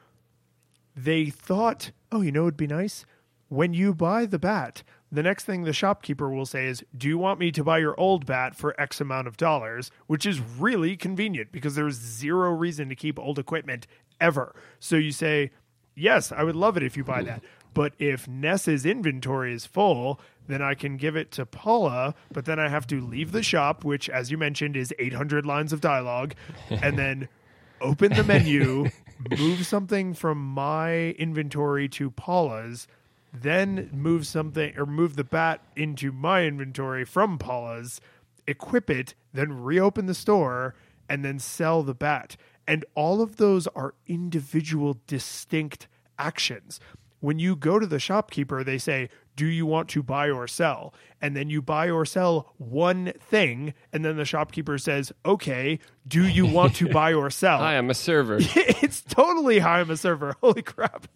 they 0.97 1.27
thought, 1.27 1.93
oh, 2.11 2.21
you 2.21 2.33
know, 2.33 2.43
it'd 2.43 2.57
be 2.57 2.67
nice 2.67 3.07
when 3.49 3.75
you 3.75 3.95
buy 3.95 4.27
the 4.27 4.39
bat. 4.39 4.83
The 5.11 5.23
next 5.23 5.45
thing 5.45 5.65
the 5.65 5.75
shopkeeper 5.75 6.31
will 6.31 6.47
say 6.47 6.67
is, 6.67 6.83
Do 6.97 7.07
you 7.07 7.19
want 7.19 7.39
me 7.39 7.53
to 7.53 7.63
buy 7.63 7.79
your 7.79 7.99
old 8.01 8.25
bat 8.25 8.57
for 8.57 8.79
X 8.81 8.99
amount 8.99 9.29
of 9.29 9.37
dollars? 9.37 9.91
Which 10.07 10.25
is 10.25 10.41
really 10.41 10.97
convenient 10.97 11.53
because 11.53 11.75
there's 11.75 11.97
zero 11.97 12.51
reason 12.51 12.89
to 12.89 12.95
keep 12.95 13.19
old 13.19 13.39
equipment 13.39 13.87
ever. 14.21 14.55
So 14.81 14.97
you 14.97 15.13
say, 15.13 15.51
Yes, 15.95 16.33
I 16.33 16.43
would 16.43 16.57
love 16.57 16.79
it 16.79 16.83
if 16.83 16.97
you 16.97 17.05
buy 17.05 17.23
that. 17.25 17.43
But 17.75 17.95
if 17.99 18.29
Ness's 18.29 18.85
inventory 18.85 19.55
is 19.55 19.67
full, 19.67 20.21
then 20.47 20.61
I 20.61 20.75
can 20.75 20.97
give 20.97 21.17
it 21.17 21.31
to 21.33 21.47
Paula, 21.47 22.15
but 22.33 22.45
then 22.45 22.59
I 22.59 22.69
have 22.69 22.87
to 22.89 23.01
leave 23.01 23.33
the 23.33 23.43
shop, 23.43 23.85
which, 23.85 24.09
as 24.11 24.31
you 24.31 24.39
mentioned, 24.39 24.77
is 24.77 24.93
800 24.99 25.47
lines 25.47 25.73
of 25.73 25.81
dialogue, 25.81 26.35
and 26.71 26.99
then 26.99 27.29
open 27.81 28.13
the 28.13 28.25
menu, 28.25 28.91
move 29.39 29.67
something 29.67 30.15
from 30.15 30.39
my 30.39 31.11
inventory 31.11 31.89
to 31.91 32.11
Paula's, 32.11 32.87
then 33.33 33.89
move 33.93 34.27
something 34.27 34.77
or 34.77 34.85
move 34.85 35.17
the 35.17 35.25
bat 35.25 35.63
into 35.77 36.13
my 36.13 36.45
inventory 36.45 37.05
from 37.05 37.39
Paula's, 37.39 38.01
equip 38.47 38.91
it, 38.91 39.15
then 39.33 39.63
reopen 39.63 40.07
the 40.07 40.15
store, 40.15 40.75
and 41.09 41.25
then 41.25 41.39
sell 41.39 41.83
the 41.83 41.95
bat. 41.95 42.37
And 42.67 42.85
all 42.95 43.23
of 43.23 43.37
those 43.37 43.67
are 43.69 43.95
individual, 44.07 44.99
distinct 45.07 45.89
actions. 46.19 46.79
When 47.23 47.39
you 47.39 47.55
go 47.55 47.79
to 47.79 47.87
the 47.87 48.01
shopkeeper, 48.01 48.65
they 48.65 48.79
say, 48.79 49.09
Do 49.37 49.47
you 49.47 49.65
want 49.65 49.89
to 49.91 50.03
buy 50.03 50.29
or 50.29 50.49
sell? 50.49 50.93
And 51.21 51.37
then 51.37 51.51
you 51.51 51.63
buy 51.63 51.89
or 51.89 52.05
sell 52.05 52.53
one 52.59 53.13
thing. 53.21 53.75
And 53.93 54.05
then 54.05 54.17
the 54.17 54.25
shopkeeper 54.25 54.77
says, 54.77 55.13
Okay, 55.25 55.79
do 56.07 56.27
you 56.27 56.45
want 56.45 56.75
to 56.77 56.89
buy 56.89 57.15
or 57.15 57.31
sell? 57.43 57.59
Hi, 57.59 57.79
I'm 57.79 57.91
a 57.91 57.95
server. 57.95 58.39
it's 58.41 59.03
totally 59.03 59.61
how 59.61 59.75
I'm 59.75 59.91
a 59.91 59.97
server. 59.97 60.35
Holy 60.41 60.63
crap. 60.63 61.07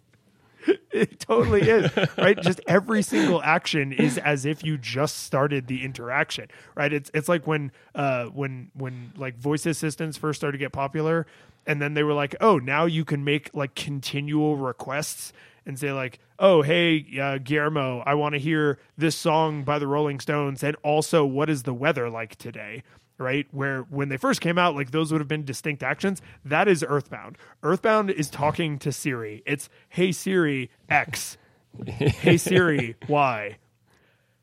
It 0.92 1.18
totally 1.18 1.62
is, 1.62 1.90
right? 2.16 2.40
Just 2.40 2.60
every 2.68 3.02
single 3.02 3.42
action 3.42 3.92
is 3.92 4.16
as 4.18 4.44
if 4.44 4.64
you 4.64 4.78
just 4.78 5.24
started 5.24 5.66
the 5.66 5.84
interaction, 5.84 6.48
right? 6.76 6.92
It's 6.92 7.10
it's 7.14 7.28
like 7.28 7.46
when 7.46 7.70
uh 7.94 8.26
when 8.26 8.70
when 8.74 9.12
like 9.16 9.38
voice 9.38 9.66
assistants 9.66 10.16
first 10.16 10.40
started 10.40 10.58
to 10.58 10.64
get 10.64 10.72
popular, 10.72 11.26
and 11.66 11.80
then 11.80 11.94
they 11.94 12.02
were 12.02 12.14
like, 12.14 12.34
oh, 12.40 12.58
now 12.58 12.84
you 12.84 13.04
can 13.04 13.24
make 13.24 13.50
like 13.54 13.74
continual 13.76 14.56
requests 14.56 15.32
and 15.66 15.78
say 15.78 15.92
like, 15.92 16.20
oh, 16.38 16.62
hey, 16.62 17.04
uh, 17.20 17.38
Guillermo, 17.38 18.02
I 18.06 18.14
want 18.14 18.34
to 18.34 18.38
hear 18.38 18.78
this 18.96 19.16
song 19.16 19.64
by 19.64 19.78
the 19.78 19.86
Rolling 19.86 20.20
Stones, 20.20 20.62
and 20.62 20.76
also 20.82 21.24
what 21.24 21.50
is 21.50 21.64
the 21.64 21.74
weather 21.74 22.08
like 22.08 22.36
today? 22.36 22.82
right? 23.18 23.46
Where 23.50 23.82
when 23.82 24.08
they 24.08 24.16
first 24.16 24.40
came 24.40 24.58
out, 24.58 24.74
like 24.74 24.90
those 24.90 25.12
would 25.12 25.20
have 25.20 25.28
been 25.28 25.44
distinct 25.44 25.82
actions. 25.82 26.20
That 26.44 26.68
is 26.68 26.84
Earthbound. 26.86 27.38
Earthbound 27.62 28.10
is 28.10 28.28
talking 28.30 28.78
to 28.80 28.92
Siri. 28.92 29.42
It's 29.46 29.68
Hey 29.88 30.12
Siri 30.12 30.70
X, 30.88 31.38
Hey 31.86 32.36
Siri 32.36 32.96
Y, 33.08 33.56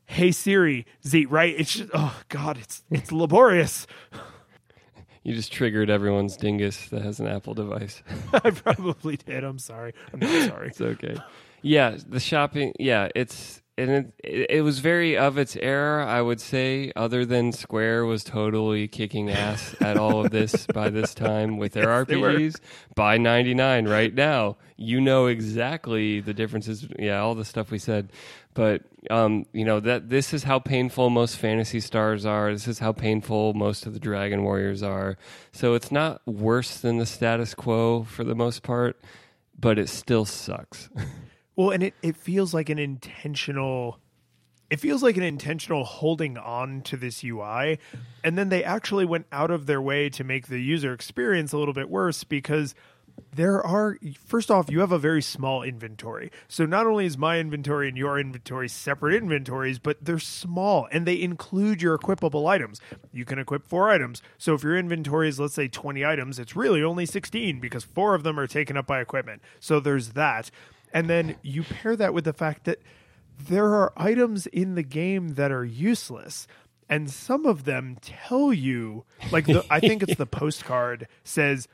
Hey 0.06 0.32
Siri 0.32 0.86
Z. 1.06 1.26
Right? 1.26 1.54
It's 1.56 1.74
just 1.74 1.90
oh 1.94 2.20
god, 2.28 2.58
it's 2.58 2.82
it's 2.90 3.12
laborious. 3.12 3.86
You 5.24 5.34
just 5.34 5.52
triggered 5.52 5.88
everyone's 5.88 6.36
dingus 6.36 6.88
that 6.90 7.00
has 7.02 7.18
an 7.18 7.26
Apple 7.26 7.54
device. 7.54 8.02
I 8.32 8.50
probably 8.50 9.16
did. 9.16 9.42
I'm 9.42 9.58
sorry. 9.58 9.94
I'm 10.12 10.20
not 10.20 10.48
sorry. 10.48 10.68
It's 10.68 10.80
okay. 10.80 11.16
Yeah, 11.62 11.96
the 12.06 12.20
shopping. 12.20 12.74
Yeah, 12.78 13.08
it's 13.14 13.62
and 13.76 14.12
it, 14.22 14.46
it, 14.50 14.60
was 14.62 14.78
very 14.78 15.16
of 15.16 15.36
its 15.38 15.56
era, 15.56 16.06
I 16.06 16.22
would 16.22 16.40
say. 16.40 16.92
Other 16.94 17.24
than 17.24 17.52
Square 17.52 18.06
was 18.06 18.22
totally 18.22 18.86
kicking 18.88 19.30
ass 19.30 19.74
at 19.80 19.96
all 19.96 20.24
of 20.24 20.30
this 20.30 20.66
by 20.74 20.90
this 20.90 21.14
time 21.14 21.58
with 21.58 21.72
their 21.72 21.84
Yes. 21.88 22.06
RPGs. 22.06 22.60
By 22.94 23.18
ninety 23.18 23.54
nine, 23.54 23.86
right 23.88 24.14
now, 24.14 24.56
you 24.76 25.00
know 25.00 25.26
exactly 25.26 26.20
the 26.20 26.34
differences. 26.34 26.86
Yeah, 26.98 27.20
all 27.20 27.34
the 27.34 27.44
stuff 27.44 27.70
we 27.70 27.78
said, 27.78 28.10
but 28.54 28.82
um, 29.10 29.46
you 29.52 29.64
know 29.64 29.80
that 29.80 30.08
this 30.08 30.32
is 30.32 30.44
how 30.44 30.58
painful 30.60 31.10
most 31.10 31.36
Phantasy 31.36 31.80
Stars 31.80 32.24
are. 32.24 32.52
This 32.52 32.68
is 32.68 32.78
how 32.78 32.92
painful 32.92 33.54
most 33.54 33.86
of 33.86 33.92
the 33.92 34.00
Dragon 34.00 34.44
Warriors 34.44 34.82
are. 34.82 35.18
So 35.52 35.74
it's 35.74 35.90
not 35.90 36.24
worse 36.26 36.78
than 36.78 36.98
the 36.98 37.06
status 37.06 37.54
quo 37.54 38.04
for 38.04 38.22
the 38.24 38.34
most 38.34 38.62
part, 38.62 39.00
but 39.58 39.78
it 39.78 39.88
still 39.88 40.24
sucks. 40.24 40.88
Well, 41.56 41.70
and 41.70 41.82
it, 41.82 41.94
it 42.02 42.16
feels 42.16 42.52
like 42.52 42.68
an 42.68 42.78
intentional 42.78 43.98
it 44.70 44.80
feels 44.80 45.02
like 45.02 45.16
an 45.16 45.22
intentional 45.22 45.84
holding 45.84 46.36
on 46.36 46.80
to 46.82 46.96
this 46.96 47.22
UI. 47.22 47.78
And 48.24 48.36
then 48.36 48.48
they 48.48 48.64
actually 48.64 49.04
went 49.04 49.26
out 49.30 49.50
of 49.50 49.66
their 49.66 49.80
way 49.80 50.08
to 50.10 50.24
make 50.24 50.48
the 50.48 50.58
user 50.58 50.92
experience 50.92 51.52
a 51.52 51.58
little 51.58 51.74
bit 51.74 51.88
worse 51.88 52.24
because 52.24 52.74
there 53.32 53.64
are 53.64 53.98
first 54.26 54.50
off, 54.50 54.70
you 54.70 54.80
have 54.80 54.90
a 54.90 54.98
very 54.98 55.22
small 55.22 55.62
inventory. 55.62 56.30
So 56.48 56.66
not 56.66 56.86
only 56.86 57.06
is 57.06 57.18
my 57.18 57.38
inventory 57.38 57.88
and 57.88 57.96
your 57.96 58.18
inventory 58.18 58.68
separate 58.68 59.14
inventories, 59.14 59.78
but 59.78 60.04
they're 60.04 60.18
small 60.18 60.88
and 60.90 61.06
they 61.06 61.20
include 61.20 61.82
your 61.82 61.96
equipable 61.96 62.48
items. 62.48 62.80
You 63.12 63.24
can 63.24 63.38
equip 63.38 63.66
four 63.66 63.90
items. 63.90 64.22
So 64.38 64.54
if 64.54 64.62
your 64.62 64.76
inventory 64.76 65.28
is 65.28 65.38
let's 65.38 65.54
say 65.54 65.68
20 65.68 66.04
items, 66.04 66.38
it's 66.38 66.56
really 66.56 66.82
only 66.82 67.06
16 67.06 67.60
because 67.60 67.84
four 67.84 68.14
of 68.14 68.22
them 68.22 68.38
are 68.40 68.46
taken 68.46 68.76
up 68.76 68.86
by 68.86 69.00
equipment. 69.00 69.42
So 69.60 69.78
there's 69.78 70.10
that. 70.10 70.50
And 70.94 71.10
then 71.10 71.34
you 71.42 71.64
pair 71.64 71.96
that 71.96 72.14
with 72.14 72.24
the 72.24 72.32
fact 72.32 72.64
that 72.64 72.78
there 73.38 73.74
are 73.74 73.92
items 73.96 74.46
in 74.46 74.76
the 74.76 74.84
game 74.84 75.30
that 75.34 75.50
are 75.50 75.64
useless. 75.64 76.46
And 76.88 77.10
some 77.10 77.44
of 77.46 77.64
them 77.64 77.98
tell 78.00 78.52
you, 78.52 79.04
like, 79.32 79.46
the, 79.46 79.64
I 79.68 79.80
think 79.80 80.02
it's 80.04 80.14
the 80.14 80.26
postcard 80.40 81.08
says 81.24 81.66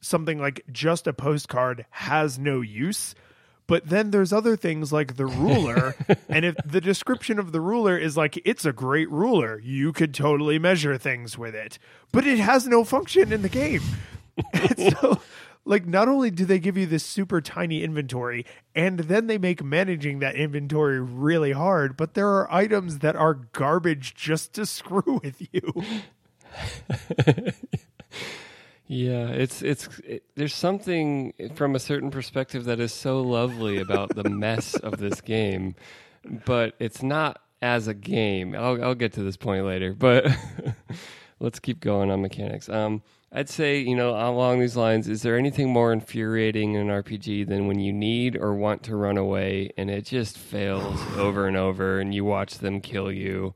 something 0.00 0.38
like 0.38 0.64
just 0.70 1.06
a 1.06 1.12
postcard 1.12 1.84
has 1.90 2.38
no 2.38 2.60
use. 2.60 3.14
But 3.66 3.88
then 3.88 4.10
there's 4.10 4.32
other 4.32 4.56
things 4.56 4.92
like 4.92 5.16
the 5.16 5.26
ruler. 5.26 5.94
and 6.28 6.44
if 6.44 6.56
the 6.64 6.80
description 6.80 7.38
of 7.38 7.52
the 7.52 7.60
ruler 7.60 7.96
is 7.98 8.16
like, 8.16 8.40
it's 8.44 8.64
a 8.64 8.72
great 8.72 9.10
ruler, 9.10 9.60
you 9.60 9.92
could 9.92 10.14
totally 10.14 10.58
measure 10.58 10.96
things 10.96 11.36
with 11.36 11.54
it. 11.54 11.78
But 12.12 12.26
it 12.26 12.38
has 12.38 12.66
no 12.66 12.84
function 12.84 13.32
in 13.32 13.42
the 13.42 13.48
game. 13.48 13.82
So, 14.78 15.20
like, 15.64 15.86
not 15.86 16.08
only 16.08 16.30
do 16.30 16.44
they 16.44 16.58
give 16.58 16.76
you 16.76 16.86
this 16.86 17.04
super 17.04 17.40
tiny 17.40 17.82
inventory, 17.82 18.44
and 18.74 19.00
then 19.00 19.26
they 19.26 19.38
make 19.38 19.62
managing 19.62 20.18
that 20.20 20.34
inventory 20.34 21.00
really 21.00 21.52
hard, 21.52 21.96
but 21.96 22.14
there 22.14 22.28
are 22.28 22.52
items 22.52 22.98
that 22.98 23.16
are 23.16 23.34
garbage 23.34 24.14
just 24.14 24.52
to 24.54 24.66
screw 24.66 25.20
with 25.22 25.42
you. 25.52 25.82
Yeah, 28.92 29.28
it's 29.28 29.62
it's 29.62 29.86
it, 30.00 30.24
there's 30.34 30.52
something 30.52 31.32
from 31.54 31.76
a 31.76 31.78
certain 31.78 32.10
perspective 32.10 32.64
that 32.64 32.80
is 32.80 32.92
so 32.92 33.22
lovely 33.22 33.78
about 33.78 34.16
the 34.16 34.28
mess 34.28 34.74
of 34.74 34.98
this 34.98 35.20
game, 35.20 35.76
but 36.44 36.74
it's 36.80 37.00
not 37.00 37.40
as 37.62 37.86
a 37.86 37.94
game. 37.94 38.52
I'll 38.56 38.82
I'll 38.82 38.96
get 38.96 39.12
to 39.12 39.22
this 39.22 39.36
point 39.36 39.64
later, 39.64 39.94
but 39.94 40.26
let's 41.38 41.60
keep 41.60 41.78
going 41.78 42.10
on 42.10 42.20
mechanics. 42.20 42.68
Um, 42.68 43.02
I'd 43.32 43.48
say 43.48 43.78
you 43.78 43.94
know 43.94 44.10
along 44.10 44.60
these 44.60 44.76
lines, 44.76 45.08
is 45.08 45.22
there 45.22 45.36
anything 45.36 45.70
more 45.72 45.92
infuriating 45.92 46.74
in 46.74 46.90
an 46.90 47.02
RPG 47.02 47.46
than 47.46 47.68
when 47.68 47.78
you 47.78 47.92
need 47.92 48.36
or 48.36 48.54
want 48.54 48.82
to 48.84 48.96
run 48.96 49.16
away 49.16 49.70
and 49.76 49.88
it 49.88 50.04
just 50.04 50.36
fails 50.36 51.00
over 51.16 51.46
and 51.46 51.56
over, 51.56 52.00
and 52.00 52.14
you 52.14 52.24
watch 52.24 52.58
them 52.58 52.80
kill 52.80 53.10
you, 53.12 53.54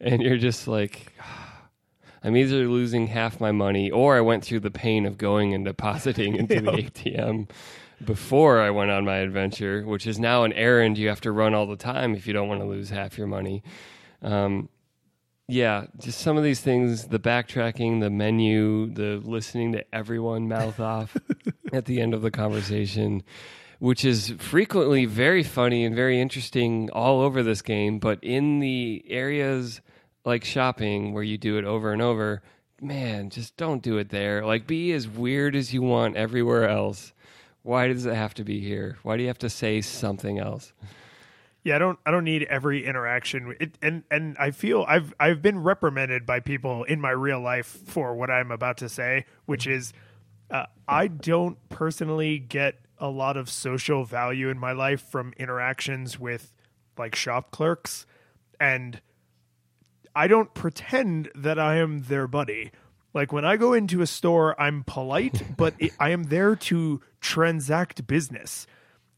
and 0.00 0.22
you're 0.22 0.38
just 0.38 0.68
like. 0.68 1.12
I'm 2.24 2.36
either 2.36 2.66
losing 2.66 3.06
half 3.06 3.38
my 3.38 3.52
money 3.52 3.88
or 3.88 4.16
I 4.16 4.20
went 4.20 4.44
through 4.44 4.58
the 4.60 4.70
pain 4.70 5.06
of 5.06 5.16
going 5.16 5.54
and 5.54 5.64
depositing 5.64 6.34
into 6.40 6.60
the 6.60 6.72
ATM 6.72 7.48
before 8.04 8.60
I 8.60 8.70
went 8.70 8.90
on 8.90 9.04
my 9.04 9.16
adventure, 9.16 9.84
which 9.84 10.06
is 10.06 10.18
now 10.18 10.42
an 10.42 10.52
errand 10.52 10.98
you 10.98 11.08
have 11.08 11.20
to 11.22 11.30
run 11.30 11.54
all 11.54 11.66
the 11.66 11.76
time 11.76 12.14
if 12.14 12.26
you 12.26 12.32
don't 12.32 12.48
want 12.48 12.60
to 12.60 12.66
lose 12.66 12.90
half 12.90 13.16
your 13.16 13.26
money. 13.26 13.62
Um, 14.22 14.68
yeah, 15.48 15.86
just 15.98 16.20
some 16.20 16.36
of 16.36 16.42
these 16.42 16.60
things 16.60 17.06
the 17.06 17.18
backtracking, 17.18 18.00
the 18.00 18.10
menu, 18.10 18.92
the 18.92 19.20
listening 19.22 19.72
to 19.72 19.84
everyone 19.94 20.48
mouth 20.48 20.80
off 20.80 21.16
at 21.72 21.84
the 21.84 22.00
end 22.00 22.14
of 22.14 22.22
the 22.22 22.30
conversation. 22.30 23.22
Which 23.78 24.06
is 24.06 24.30
frequently 24.38 25.04
very 25.04 25.42
funny 25.42 25.84
and 25.84 25.94
very 25.94 26.18
interesting 26.18 26.88
all 26.94 27.20
over 27.20 27.42
this 27.42 27.60
game, 27.60 27.98
but 27.98 28.18
in 28.22 28.58
the 28.58 29.04
areas 29.06 29.82
like 30.24 30.44
shopping 30.44 31.12
where 31.12 31.22
you 31.22 31.36
do 31.36 31.58
it 31.58 31.66
over 31.66 31.92
and 31.92 32.00
over, 32.00 32.42
man, 32.80 33.28
just 33.28 33.54
don't 33.58 33.82
do 33.82 33.98
it 33.98 34.08
there. 34.08 34.46
Like 34.46 34.66
be 34.66 34.92
as 34.92 35.06
weird 35.06 35.54
as 35.54 35.74
you 35.74 35.82
want 35.82 36.16
everywhere 36.16 36.66
else. 36.66 37.12
Why 37.62 37.88
does 37.88 38.06
it 38.06 38.14
have 38.14 38.32
to 38.34 38.44
be 38.44 38.60
here? 38.60 38.96
Why 39.02 39.16
do 39.16 39.22
you 39.22 39.28
have 39.28 39.38
to 39.38 39.50
say 39.50 39.82
something 39.82 40.38
else? 40.38 40.72
Yeah, 41.66 41.74
I 41.74 41.78
don't 41.80 41.98
I 42.06 42.12
don't 42.12 42.22
need 42.22 42.44
every 42.44 42.86
interaction. 42.86 43.56
It, 43.58 43.76
and 43.82 44.04
and 44.08 44.36
I 44.38 44.52
feel 44.52 44.84
I've 44.86 45.12
I've 45.18 45.42
been 45.42 45.64
reprimanded 45.64 46.24
by 46.24 46.38
people 46.38 46.84
in 46.84 47.00
my 47.00 47.10
real 47.10 47.40
life 47.40 47.66
for 47.66 48.14
what 48.14 48.30
I'm 48.30 48.52
about 48.52 48.76
to 48.78 48.88
say, 48.88 49.24
which 49.46 49.66
is 49.66 49.92
uh, 50.48 50.66
I 50.86 51.08
don't 51.08 51.58
personally 51.68 52.38
get 52.38 52.76
a 52.98 53.08
lot 53.08 53.36
of 53.36 53.50
social 53.50 54.04
value 54.04 54.48
in 54.48 54.60
my 54.60 54.70
life 54.70 55.00
from 55.00 55.32
interactions 55.38 56.20
with 56.20 56.54
like 56.96 57.16
shop 57.16 57.50
clerks 57.50 58.06
and 58.60 59.00
I 60.14 60.28
don't 60.28 60.54
pretend 60.54 61.30
that 61.34 61.58
I 61.58 61.78
am 61.78 62.02
their 62.02 62.28
buddy. 62.28 62.70
Like 63.12 63.32
when 63.32 63.44
I 63.44 63.56
go 63.56 63.72
into 63.72 64.02
a 64.02 64.06
store, 64.06 64.54
I'm 64.60 64.84
polite, 64.84 65.42
but 65.56 65.74
it, 65.80 65.90
I 65.98 66.10
am 66.10 66.22
there 66.22 66.54
to 66.54 67.02
transact 67.20 68.06
business. 68.06 68.68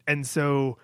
And 0.06 0.26
so 0.26 0.78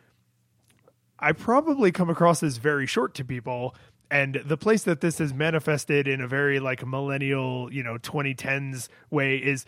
I 1.25 1.33
probably 1.33 1.91
come 1.93 2.11
across 2.11 2.43
as 2.43 2.59
very 2.59 2.87
short 2.87 3.15
to 3.15 3.25
people. 3.25 3.75
And 4.11 4.43
the 4.45 4.57
place 4.57 4.83
that 4.85 5.01
this 5.01 5.21
is 5.21 5.33
manifested 5.35 6.07
in 6.07 6.21
a 6.21 6.29
very 6.29 6.61
like 6.61 6.87
millennial, 6.87 7.73
you 7.73 7.83
know, 7.83 7.97
2010s 7.99 8.89
way 9.11 9.37
is 9.39 9.65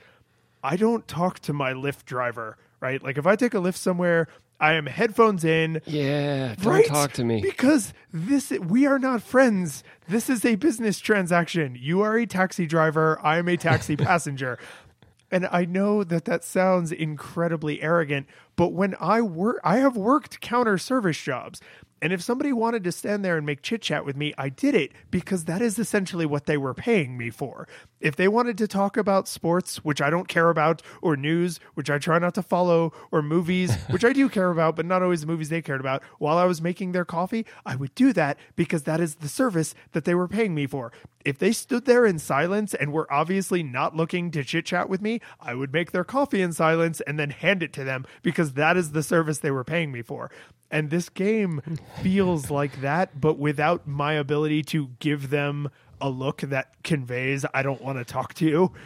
I 0.62 0.76
don't 0.76 1.08
talk 1.08 1.38
to 1.40 1.52
my 1.52 1.72
Lyft 1.72 2.04
driver, 2.04 2.58
right? 2.80 3.02
Like 3.02 3.18
if 3.18 3.26
I 3.26 3.34
take 3.36 3.54
a 3.54 3.58
Lyft 3.58 3.76
somewhere, 3.76 4.28
I 4.60 4.72
am 4.74 4.86
headphones 4.86 5.44
in, 5.44 5.80
Yeah, 5.86 6.54
don't 6.56 6.66
right? 6.72 6.86
talk 6.86 7.12
to 7.14 7.24
me. 7.24 7.40
because 7.42 7.92
this 8.12 8.50
we 8.50 8.86
are 8.86 8.98
not 8.98 9.22
friends. 9.22 9.82
This 10.08 10.30
is 10.30 10.44
a 10.44 10.54
business 10.54 10.98
transaction. 10.98 11.76
You 11.78 12.00
are 12.02 12.16
a 12.16 12.26
taxi 12.26 12.66
driver. 12.66 13.18
I 13.22 13.38
am 13.38 13.48
a 13.48 13.56
taxi 13.56 13.96
passenger. 14.08 14.58
And 15.30 15.48
I 15.50 15.64
know 15.64 16.04
that 16.04 16.24
that 16.26 16.44
sounds 16.44 16.92
incredibly 16.92 17.82
arrogant, 17.82 18.26
but 18.54 18.72
when 18.72 18.94
I 19.00 19.22
work, 19.22 19.60
I 19.64 19.78
have 19.78 19.96
worked 19.96 20.40
counter 20.40 20.78
service 20.78 21.20
jobs. 21.20 21.60
And 22.02 22.12
if 22.12 22.22
somebody 22.22 22.52
wanted 22.52 22.84
to 22.84 22.92
stand 22.92 23.24
there 23.24 23.38
and 23.38 23.46
make 23.46 23.62
chit 23.62 23.80
chat 23.80 24.04
with 24.04 24.16
me, 24.16 24.34
I 24.36 24.50
did 24.50 24.74
it 24.74 24.92
because 25.10 25.44
that 25.44 25.62
is 25.62 25.78
essentially 25.78 26.26
what 26.26 26.44
they 26.44 26.58
were 26.58 26.74
paying 26.74 27.16
me 27.16 27.30
for. 27.30 27.66
If 28.00 28.16
they 28.16 28.28
wanted 28.28 28.58
to 28.58 28.68
talk 28.68 28.98
about 28.98 29.28
sports, 29.28 29.78
which 29.78 30.02
I 30.02 30.10
don't 30.10 30.28
care 30.28 30.50
about, 30.50 30.82
or 31.00 31.16
news, 31.16 31.58
which 31.74 31.88
I 31.88 31.98
try 31.98 32.18
not 32.18 32.34
to 32.34 32.42
follow, 32.42 32.92
or 33.10 33.22
movies, 33.22 33.74
which 33.90 34.04
I 34.04 34.12
do 34.12 34.28
care 34.28 34.50
about, 34.50 34.76
but 34.76 34.84
not 34.84 35.02
always 35.02 35.22
the 35.22 35.26
movies 35.26 35.48
they 35.48 35.62
cared 35.62 35.80
about, 35.80 36.02
while 36.18 36.36
I 36.36 36.44
was 36.44 36.60
making 36.60 36.92
their 36.92 37.06
coffee, 37.06 37.46
I 37.64 37.76
would 37.76 37.94
do 37.94 38.12
that 38.12 38.38
because 38.56 38.82
that 38.82 39.00
is 39.00 39.16
the 39.16 39.28
service 39.28 39.74
that 39.92 40.04
they 40.04 40.14
were 40.14 40.28
paying 40.28 40.54
me 40.54 40.66
for. 40.66 40.92
If 41.24 41.38
they 41.38 41.50
stood 41.50 41.86
there 41.86 42.06
in 42.06 42.20
silence 42.20 42.72
and 42.72 42.92
were 42.92 43.12
obviously 43.12 43.64
not 43.64 43.96
looking 43.96 44.30
to 44.30 44.44
chit 44.44 44.66
chat 44.66 44.88
with 44.88 45.02
me, 45.02 45.20
I 45.40 45.54
would 45.54 45.72
make 45.72 45.90
their 45.90 46.04
coffee 46.04 46.40
in 46.40 46.52
silence 46.52 47.00
and 47.00 47.18
then 47.18 47.30
hand 47.30 47.64
it 47.64 47.72
to 47.72 47.84
them 47.84 48.06
because 48.22 48.52
that 48.52 48.76
is 48.76 48.92
the 48.92 49.02
service 49.02 49.38
they 49.38 49.50
were 49.50 49.64
paying 49.64 49.90
me 49.90 50.02
for. 50.02 50.30
And 50.70 50.90
this 50.90 51.08
game 51.08 51.62
feels 52.02 52.50
like 52.50 52.80
that, 52.80 53.20
but 53.20 53.38
without 53.38 53.86
my 53.86 54.14
ability 54.14 54.62
to 54.64 54.90
give 54.98 55.30
them 55.30 55.70
a 56.00 56.10
look 56.10 56.42
that 56.42 56.82
conveys, 56.82 57.44
I 57.54 57.62
don't 57.62 57.80
want 57.80 57.98
to 57.98 58.04
talk 58.04 58.34
to 58.34 58.44
you. 58.46 58.72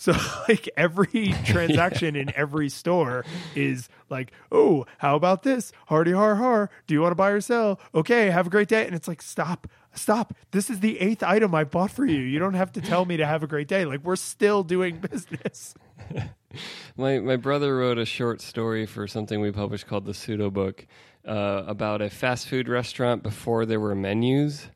So 0.00 0.16
like 0.48 0.66
every 0.78 1.34
transaction 1.44 2.16
in 2.16 2.32
every 2.34 2.70
store 2.70 3.22
is 3.54 3.90
like, 4.08 4.32
oh, 4.50 4.86
how 4.96 5.14
about 5.14 5.42
this? 5.42 5.72
Hardy 5.88 6.12
har 6.12 6.36
har. 6.36 6.70
Do 6.86 6.94
you 6.94 7.02
want 7.02 7.10
to 7.10 7.16
buy 7.16 7.28
or 7.28 7.42
sell? 7.42 7.78
Okay, 7.94 8.30
have 8.30 8.46
a 8.46 8.50
great 8.50 8.68
day. 8.68 8.86
And 8.86 8.94
it's 8.94 9.06
like, 9.06 9.20
stop, 9.20 9.66
stop. 9.92 10.32
This 10.52 10.70
is 10.70 10.80
the 10.80 10.98
eighth 11.00 11.22
item 11.22 11.54
I 11.54 11.64
bought 11.64 11.90
for 11.90 12.06
you. 12.06 12.20
You 12.20 12.38
don't 12.38 12.54
have 12.54 12.72
to 12.72 12.80
tell 12.80 13.04
me 13.04 13.18
to 13.18 13.26
have 13.26 13.42
a 13.42 13.46
great 13.46 13.68
day. 13.68 13.84
Like 13.84 14.02
we're 14.02 14.16
still 14.16 14.62
doing 14.62 15.00
business. 15.00 15.74
My 16.96 17.18
my 17.18 17.36
brother 17.36 17.76
wrote 17.76 17.98
a 17.98 18.06
short 18.06 18.40
story 18.40 18.86
for 18.86 19.06
something 19.06 19.42
we 19.42 19.52
published 19.52 19.86
called 19.86 20.06
the 20.06 20.14
Pseudo 20.14 20.50
Book 20.50 20.86
uh, 21.26 21.64
about 21.66 22.00
a 22.02 22.10
fast 22.10 22.48
food 22.48 22.68
restaurant 22.68 23.22
before 23.22 23.66
there 23.66 23.80
were 23.80 23.94
menus. 23.94 24.68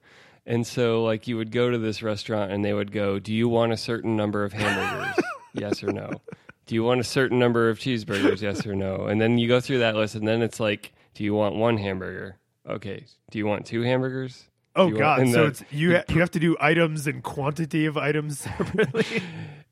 And 0.46 0.66
so, 0.66 1.02
like, 1.04 1.26
you 1.26 1.36
would 1.38 1.50
go 1.50 1.70
to 1.70 1.78
this 1.78 2.02
restaurant 2.02 2.52
and 2.52 2.64
they 2.64 2.74
would 2.74 2.92
go, 2.92 3.18
Do 3.18 3.32
you 3.32 3.48
want 3.48 3.72
a 3.72 3.76
certain 3.76 4.16
number 4.16 4.44
of 4.44 4.52
hamburgers? 4.52 5.24
yes 5.54 5.82
or 5.82 5.90
no? 5.92 6.10
Do 6.66 6.74
you 6.74 6.82
want 6.84 7.00
a 7.00 7.04
certain 7.04 7.38
number 7.38 7.68
of 7.70 7.78
cheeseburgers? 7.78 8.40
Yes 8.42 8.66
or 8.66 8.74
no? 8.74 9.06
And 9.06 9.20
then 9.20 9.38
you 9.38 9.48
go 9.48 9.60
through 9.60 9.78
that 9.78 9.94
list, 9.96 10.14
and 10.14 10.26
then 10.28 10.42
it's 10.42 10.60
like, 10.60 10.92
Do 11.14 11.24
you 11.24 11.34
want 11.34 11.54
one 11.56 11.76
hamburger? 11.78 12.36
okay, 12.68 13.04
do 13.30 13.38
you 13.38 13.46
want 13.46 13.66
two 13.66 13.82
hamburgers? 13.82 14.44
Oh 14.76 14.88
you 14.88 14.94
want- 14.94 14.98
God! 15.24 15.28
So 15.28 15.42
the- 15.42 15.44
it's 15.46 15.64
you. 15.70 15.96
Ha- 15.96 16.02
you 16.08 16.20
have 16.20 16.30
to 16.32 16.40
do 16.40 16.56
items 16.60 17.06
and 17.06 17.22
quantity 17.22 17.86
of 17.86 17.96
items 17.96 18.38
separately. 18.40 19.22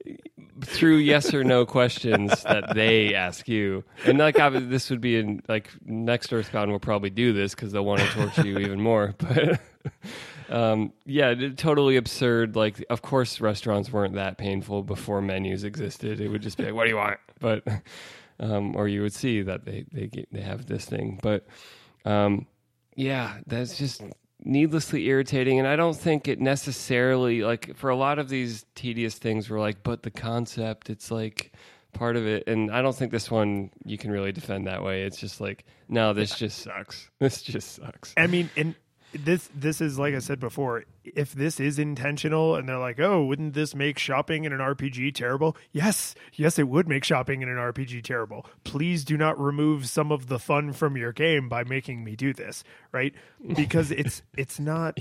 through 0.64 0.97
yes 0.97 1.34
or 1.34 1.44
no 1.44 1.66
questions 1.66 2.43
that 2.44 2.74
they 2.74 3.14
ask 3.14 3.48
you. 3.48 3.84
And 4.05 4.18
like 4.18 4.36
obvi- 4.36 4.68
this 4.68 4.90
would 4.90 5.01
be 5.01 5.16
in 5.16 5.43
like 5.48 5.70
next 5.84 6.32
Earthbound 6.32 6.70
will 6.70 6.78
probably 6.78 7.10
do 7.10 7.32
this 7.32 7.55
because 7.55 7.72
they'll 7.72 7.84
want 7.84 8.01
to 8.01 8.06
torture 8.09 8.47
you 8.47 8.59
even 8.59 8.80
more. 8.80 9.14
But 10.48 10.56
um, 10.56 10.93
yeah, 11.06 11.34
totally 11.56 11.97
absurd. 11.97 12.55
Like 12.56 12.84
of 12.90 13.02
course 13.02 13.40
restaurants 13.40 13.90
weren't 13.93 14.14
that 14.14 14.39
painful 14.39 14.82
before 14.82 15.22
menus 15.22 15.64
existed. 15.64 16.20
It 16.20 16.28
would 16.28 16.43
just 16.43 16.59
be 16.59 16.64
like, 16.64 16.74
what 16.74 16.84
do 16.84 16.90
you 16.90 16.97
want? 16.97 17.18
But 17.40 17.64
um, 18.39 18.76
or 18.76 18.86
you 18.86 19.02
would 19.02 19.14
see 19.14 19.43
that 19.43 19.64
they 19.64 19.84
they 19.93 20.06
get, 20.06 20.28
they 20.32 20.43
have 20.43 20.66
this 20.66 20.84
thing. 20.84 21.18
But 21.22 21.47
um, 22.05 22.47
yeah, 22.94 23.39
that's 23.47 23.78
just 23.78 24.02
needlessly 24.44 25.06
irritating 25.06 25.59
and 25.59 25.69
i 25.69 25.77
don't 25.77 25.97
think 25.97 26.27
it 26.28 26.40
necessarily 26.40 27.43
like 27.43 27.77
for 27.77 27.90
a 27.90 27.97
lot 27.97 28.19
of 28.19 28.28
these 28.28 28.64
tedious 28.74 29.16
things 29.16 29.48
we're 29.48 29.60
like 29.60 29.82
but 29.82 30.02
the 30.02 30.10
concept 30.10 30.90
it's 30.90 31.10
like 31.10 31.52
part 31.93 32.16
of 32.16 32.27
it 32.27 32.43
and 32.47 32.70
i 32.70 32.82
don't 32.82 32.97
think 32.97 33.12
this 33.12 33.31
one 33.31 33.70
you 33.85 33.98
can 33.98 34.10
really 34.10 34.32
defend 34.32 34.66
that 34.66 34.82
way. 34.82 35.02
It's 35.02 35.19
just 35.19 35.40
like 35.40 35.64
no 35.89 36.12
this 36.12 36.36
just 36.36 36.60
sucks. 36.60 37.10
This 37.19 37.43
just 37.43 37.74
sucks. 37.74 38.14
I 38.16 38.27
mean, 38.27 38.51
and 38.56 38.74
this 39.12 39.48
this 39.55 39.80
is 39.80 39.98
like 39.98 40.14
I 40.14 40.18
said 40.18 40.40
before. 40.40 40.84
If 41.05 41.32
this 41.32 41.59
is 41.60 41.78
intentional, 41.78 42.55
and 42.55 42.68
they're 42.68 42.78
like, 42.78 43.01
"Oh, 43.01 43.24
wouldn't 43.24 43.55
this 43.55 43.74
make 43.74 43.98
shopping 43.98 44.44
in 44.44 44.52
an 44.52 44.60
RPG 44.60 45.14
terrible?" 45.14 45.56
Yes, 45.72 46.14
yes, 46.34 46.59
it 46.59 46.68
would 46.68 46.89
make 46.89 47.05
shopping 47.05 47.43
in 47.43 47.48
an 47.48 47.56
RPG 47.56 48.02
terrible. 48.02 48.47
Please 48.64 49.05
do 49.05 49.16
not 49.16 49.39
remove 49.39 49.86
some 49.86 50.12
of 50.12 50.28
the 50.28 50.39
fun 50.39 50.72
from 50.72 50.97
your 50.97 51.12
game 51.12 51.48
by 51.48 51.64
making 51.64 52.05
me 52.05 52.16
do 52.16 52.32
this, 52.32 52.64
right? 52.93 53.14
Because 53.55 53.90
it's 53.90 54.22
it's 54.36 54.59
not 54.59 54.98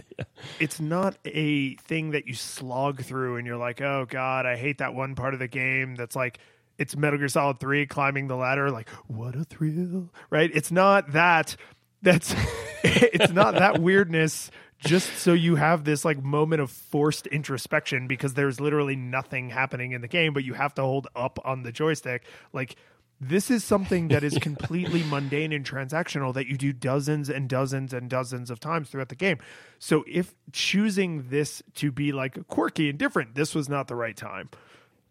it's 0.60 0.80
not 0.80 1.18
a 1.26 1.76
thing 1.76 2.12
that 2.12 2.28
you 2.28 2.34
slog 2.34 3.04
through, 3.04 3.38
and 3.38 3.48
you're 3.48 3.58
like, 3.58 3.82
"Oh 3.82 4.06
God, 4.10 4.46
I 4.46 4.58
hate 4.58 4.80
that 4.80 4.94
one 4.94 5.16
part 5.16 5.34
of 5.34 5.40
the 5.40 5.48
game." 5.48 5.96
That's 5.96 6.16
like 6.16 6.40
it's 6.78 6.96
Metal 6.96 7.20
Gear 7.20 7.28
Solid 7.28 7.60
3 7.60 7.86
climbing 7.86 8.28
the 8.28 8.36
ladder 8.36 8.72
like 8.72 8.90
what 9.06 9.36
a 9.36 9.44
thrill 9.44 10.10
right 10.32 10.50
it's 10.54 10.72
not 10.72 11.12
that 11.12 11.56
that's 12.02 12.36
it's 12.84 13.32
not 13.32 13.56
that 13.56 13.82
weirdness 13.82 14.52
just 14.80 15.16
so 15.18 15.34
you 15.34 15.56
have 15.56 15.84
this 15.84 16.04
like 16.04 16.24
moment 16.24 16.62
of 16.62 16.72
forced 16.72 17.28
introspection 17.28 18.08
because 18.08 18.34
there's 18.34 18.60
literally 18.60 18.96
nothing 18.96 19.50
happening 19.50 19.92
in 19.92 20.02
the 20.02 20.08
game 20.08 20.34
but 20.34 20.44
you 20.44 20.54
have 20.54 20.74
to 20.74 20.82
hold 20.82 21.08
up 21.16 21.40
on 21.46 21.64
the 21.64 21.72
joystick 21.72 22.24
like 22.54 22.76
this 23.24 23.52
is 23.52 23.64
something 23.64 24.08
that 24.08 24.24
is 24.24 24.38
completely 24.42 25.04
mundane 25.04 25.54
and 25.54 25.64
transactional 25.64 26.34
that 26.34 26.48
you 26.48 26.58
do 26.58 26.74
dozens 26.74 27.30
and 27.30 27.48
dozens 27.48 27.94
and 27.94 28.10
dozens 28.10 28.50
of 28.50 28.60
times 28.60 28.90
throughout 28.90 29.10
the 29.10 29.16
game. 29.16 29.38
So 29.78 30.04
if 30.08 30.34
choosing 30.52 31.30
this 31.30 31.62
to 31.76 31.92
be 31.92 32.12
like 32.12 32.48
quirky 32.48 32.90
and 32.90 32.98
different, 32.98 33.36
this 33.36 33.54
was 33.54 33.70
not 33.70 33.88
the 33.88 33.96
right 33.96 34.18
time. 34.18 34.50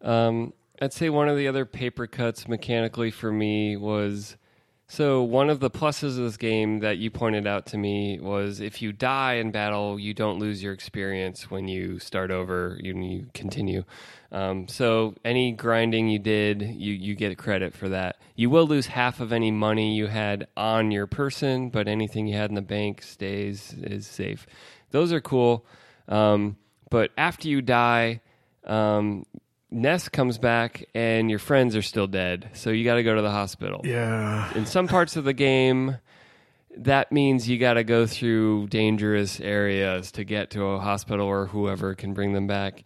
Um, 0.02 0.52
I'd 0.82 0.92
say 0.92 1.08
one 1.08 1.28
of 1.28 1.36
the 1.36 1.46
other 1.46 1.64
paper 1.64 2.08
cuts 2.08 2.48
mechanically 2.48 3.12
for 3.12 3.30
me 3.30 3.76
was 3.76 4.36
so 4.90 5.22
one 5.22 5.50
of 5.50 5.60
the 5.60 5.70
pluses 5.70 6.18
of 6.18 6.24
this 6.24 6.36
game 6.36 6.80
that 6.80 6.98
you 6.98 7.12
pointed 7.12 7.46
out 7.46 7.64
to 7.66 7.78
me 7.78 8.18
was 8.18 8.58
if 8.60 8.82
you 8.82 8.92
die 8.92 9.34
in 9.34 9.52
battle, 9.52 10.00
you 10.00 10.12
don't 10.12 10.40
lose 10.40 10.60
your 10.64 10.72
experience 10.72 11.48
when 11.48 11.68
you 11.68 12.00
start 12.00 12.32
over. 12.32 12.76
You, 12.82 13.00
you 13.00 13.26
continue. 13.32 13.84
Um, 14.32 14.66
so 14.66 15.14
any 15.24 15.52
grinding 15.52 16.08
you 16.08 16.18
did, 16.18 16.62
you 16.62 16.92
you 16.92 17.14
get 17.14 17.38
credit 17.38 17.72
for 17.72 17.88
that. 17.90 18.16
You 18.34 18.50
will 18.50 18.66
lose 18.66 18.88
half 18.88 19.20
of 19.20 19.32
any 19.32 19.52
money 19.52 19.94
you 19.94 20.08
had 20.08 20.48
on 20.56 20.90
your 20.90 21.06
person, 21.06 21.70
but 21.70 21.86
anything 21.86 22.26
you 22.26 22.36
had 22.36 22.50
in 22.50 22.56
the 22.56 22.60
bank 22.60 23.02
stays 23.02 23.72
is 23.80 24.08
safe. 24.08 24.44
Those 24.90 25.12
are 25.12 25.20
cool. 25.20 25.64
Um, 26.08 26.56
but 26.90 27.12
after 27.16 27.46
you 27.46 27.62
die, 27.62 28.22
um, 28.64 29.24
Ness 29.70 30.08
comes 30.08 30.38
back 30.38 30.84
and 30.94 31.30
your 31.30 31.38
friends 31.38 31.76
are 31.76 31.82
still 31.82 32.06
dead, 32.06 32.50
so 32.54 32.70
you 32.70 32.84
got 32.84 32.96
to 32.96 33.02
go 33.02 33.14
to 33.14 33.22
the 33.22 33.30
hospital. 33.30 33.80
Yeah. 33.84 34.52
In 34.54 34.66
some 34.66 34.88
parts 34.88 35.16
of 35.16 35.24
the 35.24 35.32
game, 35.32 35.96
that 36.76 37.12
means 37.12 37.48
you 37.48 37.58
got 37.58 37.74
to 37.74 37.84
go 37.84 38.06
through 38.06 38.68
dangerous 38.68 39.40
areas 39.40 40.12
to 40.12 40.24
get 40.24 40.50
to 40.50 40.64
a 40.64 40.80
hospital 40.80 41.26
or 41.26 41.46
whoever 41.46 41.94
can 41.94 42.14
bring 42.14 42.32
them 42.32 42.46
back, 42.46 42.84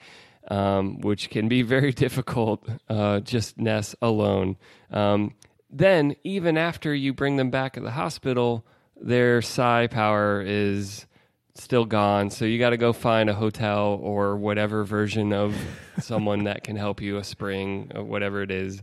um, 0.49 1.01
which 1.01 1.31
can 1.31 1.49
be 1.49 1.63
very 1.63 1.93
difficult. 2.05 2.67
Uh, 2.89 3.21
just 3.21 3.59
Ness 3.59 3.95
alone. 4.03 4.57
Um, 4.91 5.35
then, 5.71 6.15
even 6.23 6.57
after 6.57 6.95
you 6.95 7.13
bring 7.13 7.37
them 7.37 7.51
back 7.51 7.77
at 7.77 7.83
the 7.83 7.91
hospital, 7.91 8.65
their 9.01 9.43
psi 9.43 9.89
power 9.89 10.41
is 10.41 11.07
still 11.55 11.85
gone. 11.85 12.31
So 12.31 12.45
you 12.45 12.59
got 12.59 12.71
to 12.71 12.77
go 12.77 12.93
find 12.93 13.31
a 13.31 13.35
hotel 13.35 13.99
or 14.03 14.37
whatever 14.37 14.85
version 14.85 15.33
of 15.33 15.57
someone 16.01 16.45
that 16.45 16.65
can 16.65 16.77
help 16.77 17.01
you, 17.01 17.19
a 17.19 17.25
spring, 17.25 17.93
or 17.95 18.03
whatever 18.03 18.43
it 18.43 18.51
is. 18.51 18.83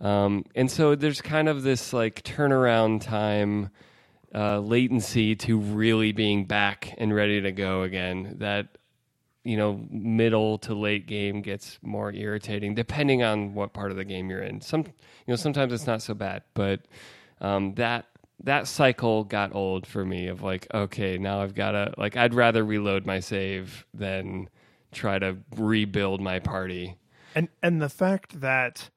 Um, 0.00 0.44
and 0.54 0.70
so 0.70 0.94
there's 0.94 1.20
kind 1.20 1.48
of 1.48 1.62
this 1.62 1.92
like 1.92 2.22
turnaround 2.22 3.00
time 3.00 3.70
uh, 4.34 4.58
latency 4.58 5.36
to 5.36 5.58
really 5.58 6.12
being 6.12 6.44
back 6.44 6.94
and 6.98 7.14
ready 7.14 7.40
to 7.40 7.52
go 7.52 7.82
again. 7.82 8.36
That 8.38 8.68
you 9.44 9.58
know, 9.58 9.78
middle 9.90 10.56
to 10.58 10.74
late 10.74 11.06
game 11.06 11.42
gets 11.42 11.78
more 11.82 12.10
irritating 12.12 12.74
depending 12.74 13.22
on 13.22 13.54
what 13.54 13.74
part 13.74 13.90
of 13.90 13.96
the 13.96 14.04
game 14.04 14.30
you're 14.30 14.42
in. 14.42 14.60
Some, 14.60 14.80
you 14.80 14.92
know, 15.28 15.36
sometimes 15.36 15.72
it's 15.72 15.86
not 15.86 16.00
so 16.00 16.14
bad, 16.14 16.42
but 16.54 16.80
um, 17.42 17.74
that 17.74 18.06
that 18.42 18.66
cycle 18.66 19.24
got 19.24 19.54
old 19.54 19.86
for 19.86 20.04
me. 20.04 20.28
Of 20.28 20.42
like, 20.42 20.66
okay, 20.72 21.18
now 21.18 21.42
I've 21.42 21.54
got 21.54 21.72
to 21.72 21.94
like, 21.96 22.16
I'd 22.16 22.34
rather 22.34 22.64
reload 22.64 23.06
my 23.06 23.20
save 23.20 23.86
than 23.94 24.48
try 24.92 25.18
to 25.18 25.38
rebuild 25.56 26.20
my 26.20 26.38
party. 26.38 26.96
And 27.34 27.48
and 27.62 27.80
the 27.80 27.88
fact 27.88 28.40
that 28.40 28.90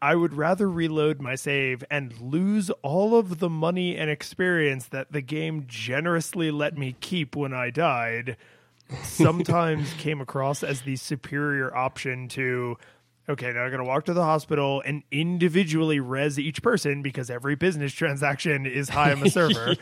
I 0.00 0.16
would 0.16 0.34
rather 0.34 0.68
reload 0.68 1.22
my 1.22 1.36
save 1.36 1.84
and 1.88 2.18
lose 2.20 2.70
all 2.82 3.16
of 3.16 3.38
the 3.38 3.48
money 3.48 3.96
and 3.96 4.10
experience 4.10 4.86
that 4.86 5.12
the 5.12 5.20
game 5.20 5.64
generously 5.68 6.50
let 6.50 6.76
me 6.76 6.96
keep 7.00 7.36
when 7.36 7.52
I 7.52 7.70
died 7.70 8.36
sometimes 9.04 9.92
came 9.94 10.20
across 10.20 10.64
as 10.64 10.82
the 10.82 10.96
superior 10.96 11.74
option 11.74 12.28
to 12.30 12.78
okay, 13.28 13.52
now 13.52 13.62
I'm 13.62 13.70
going 13.70 13.82
to 13.82 13.88
walk 13.88 14.06
to 14.06 14.14
the 14.14 14.24
hospital 14.24 14.82
and 14.84 15.02
individually 15.10 16.00
res 16.00 16.38
each 16.38 16.62
person 16.62 17.02
because 17.02 17.30
every 17.30 17.54
business 17.54 17.92
transaction 17.92 18.66
is 18.66 18.88
high 18.88 19.12
on 19.12 19.20
the 19.20 19.30
server. 19.30 19.76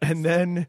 And 0.00 0.24
then 0.24 0.66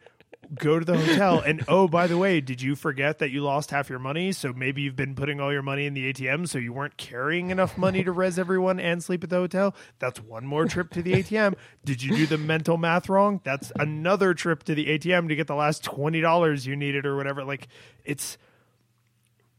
go 0.55 0.79
to 0.79 0.85
the 0.85 0.97
hotel. 0.97 1.39
And 1.39 1.63
oh 1.67 1.87
by 1.87 2.07
the 2.07 2.17
way 2.17 2.41
did 2.41 2.61
you 2.61 2.75
forget 2.75 3.19
that 3.19 3.29
you 3.29 3.41
lost 3.41 3.71
half 3.71 3.89
your 3.89 3.99
money? 3.99 4.31
So 4.31 4.53
maybe 4.53 4.81
you've 4.81 4.95
been 4.95 5.15
putting 5.15 5.39
all 5.39 5.51
your 5.51 5.61
money 5.61 5.85
in 5.85 5.93
the 5.93 6.11
atm 6.11 6.47
so 6.47 6.57
you 6.57 6.73
weren't 6.73 6.97
carrying 6.97 7.49
enough 7.51 7.77
money 7.77 8.03
to 8.03 8.11
res 8.11 8.39
everyone 8.39 8.79
and 8.79 9.03
sleep 9.03 9.23
at 9.23 9.29
the 9.29 9.37
hotel? 9.37 9.75
That's 9.99 10.19
one 10.19 10.45
more 10.45 10.65
trip 10.65 10.91
to 10.91 11.01
the 11.01 11.13
atm 11.13 11.55
did 11.85 12.01
you 12.03 12.15
do 12.15 12.25
the 12.25 12.37
mental 12.37 12.77
math 12.77 13.09
wrong? 13.09 13.41
That's 13.43 13.71
another 13.79 14.33
trip 14.33 14.63
to 14.63 14.75
the 14.75 14.87
atm 14.87 15.27
to 15.29 15.35
get 15.35 15.47
the 15.47 15.55
last 15.55 15.83
$20 15.83 16.65
you 16.65 16.75
needed 16.75 17.05
or 17.05 17.15
whatever. 17.15 17.43
Like 17.43 17.67
it's 18.03 18.37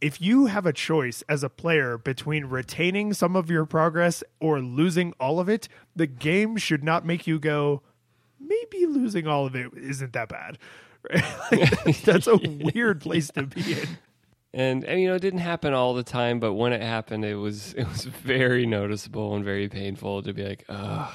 if 0.01 0.20
you 0.20 0.47
have 0.47 0.66
a 0.66 0.72
choice 0.72 1.22
as 1.28 1.43
a 1.43 1.48
player 1.51 1.98
between 1.98 2.47
retaining 2.47 3.12
some 3.12 3.36
of 3.36 3.51
your 3.51 3.66
progress 3.66 4.24
or 4.40 4.60
losing 4.60 5.12
all 5.20 5.40
of 5.40 5.48
it 5.48 5.68
the 5.94 6.06
game 6.06 6.56
should 6.56 6.82
not 6.82 7.05
make 7.05 7.27
you 7.27 7.39
go 7.39 7.82
maybe 8.51 8.86
losing 8.86 9.27
all 9.27 9.47
of 9.47 9.55
it 9.55 9.70
isn't 9.77 10.12
that 10.12 10.28
bad. 10.28 10.59
Right? 11.09 11.24
Like, 11.86 12.02
that's 12.02 12.27
a 12.27 12.36
weird 12.74 13.01
place 13.01 13.31
to 13.31 13.44
be 13.44 13.72
in. 13.72 13.89
And, 14.52 14.85
and 14.85 15.01
you 15.01 15.09
know, 15.09 15.14
it 15.14 15.22
didn't 15.22 15.40
happen 15.40 15.72
all 15.72 15.94
the 15.94 16.02
time, 16.02 16.40
but 16.40 16.55
when 16.55 16.72
it 16.72 16.82
happened, 16.82 17.24
it 17.24 17.36
was 17.36 17.72
it 17.74 17.86
was 17.89 18.05
very 18.05 18.66
noticeable 18.66 19.35
and 19.36 19.44
very 19.44 19.68
painful 19.68 20.22
to 20.22 20.32
be 20.32 20.44
like, 20.44 20.64
ugh. 20.68 21.12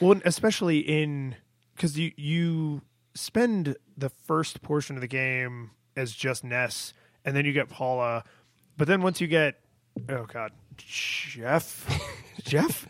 Well, 0.00 0.20
especially 0.24 0.80
in 0.80 1.36
because 1.76 1.96
you 1.96 2.12
you 2.16 2.82
spend 3.14 3.76
the 3.96 4.08
first 4.08 4.62
portion 4.62 4.96
of 4.96 5.00
the 5.00 5.08
game 5.08 5.70
as 5.96 6.12
just 6.12 6.42
Ness, 6.42 6.92
and 7.24 7.34
then 7.36 7.44
you 7.44 7.52
get 7.52 7.68
Paula, 7.68 8.24
but 8.76 8.88
then 8.88 9.02
once 9.02 9.20
you 9.20 9.26
get 9.26 9.60
oh 10.08 10.24
god, 10.24 10.52
Jeff, 10.76 11.86
Jeff, 12.44 12.86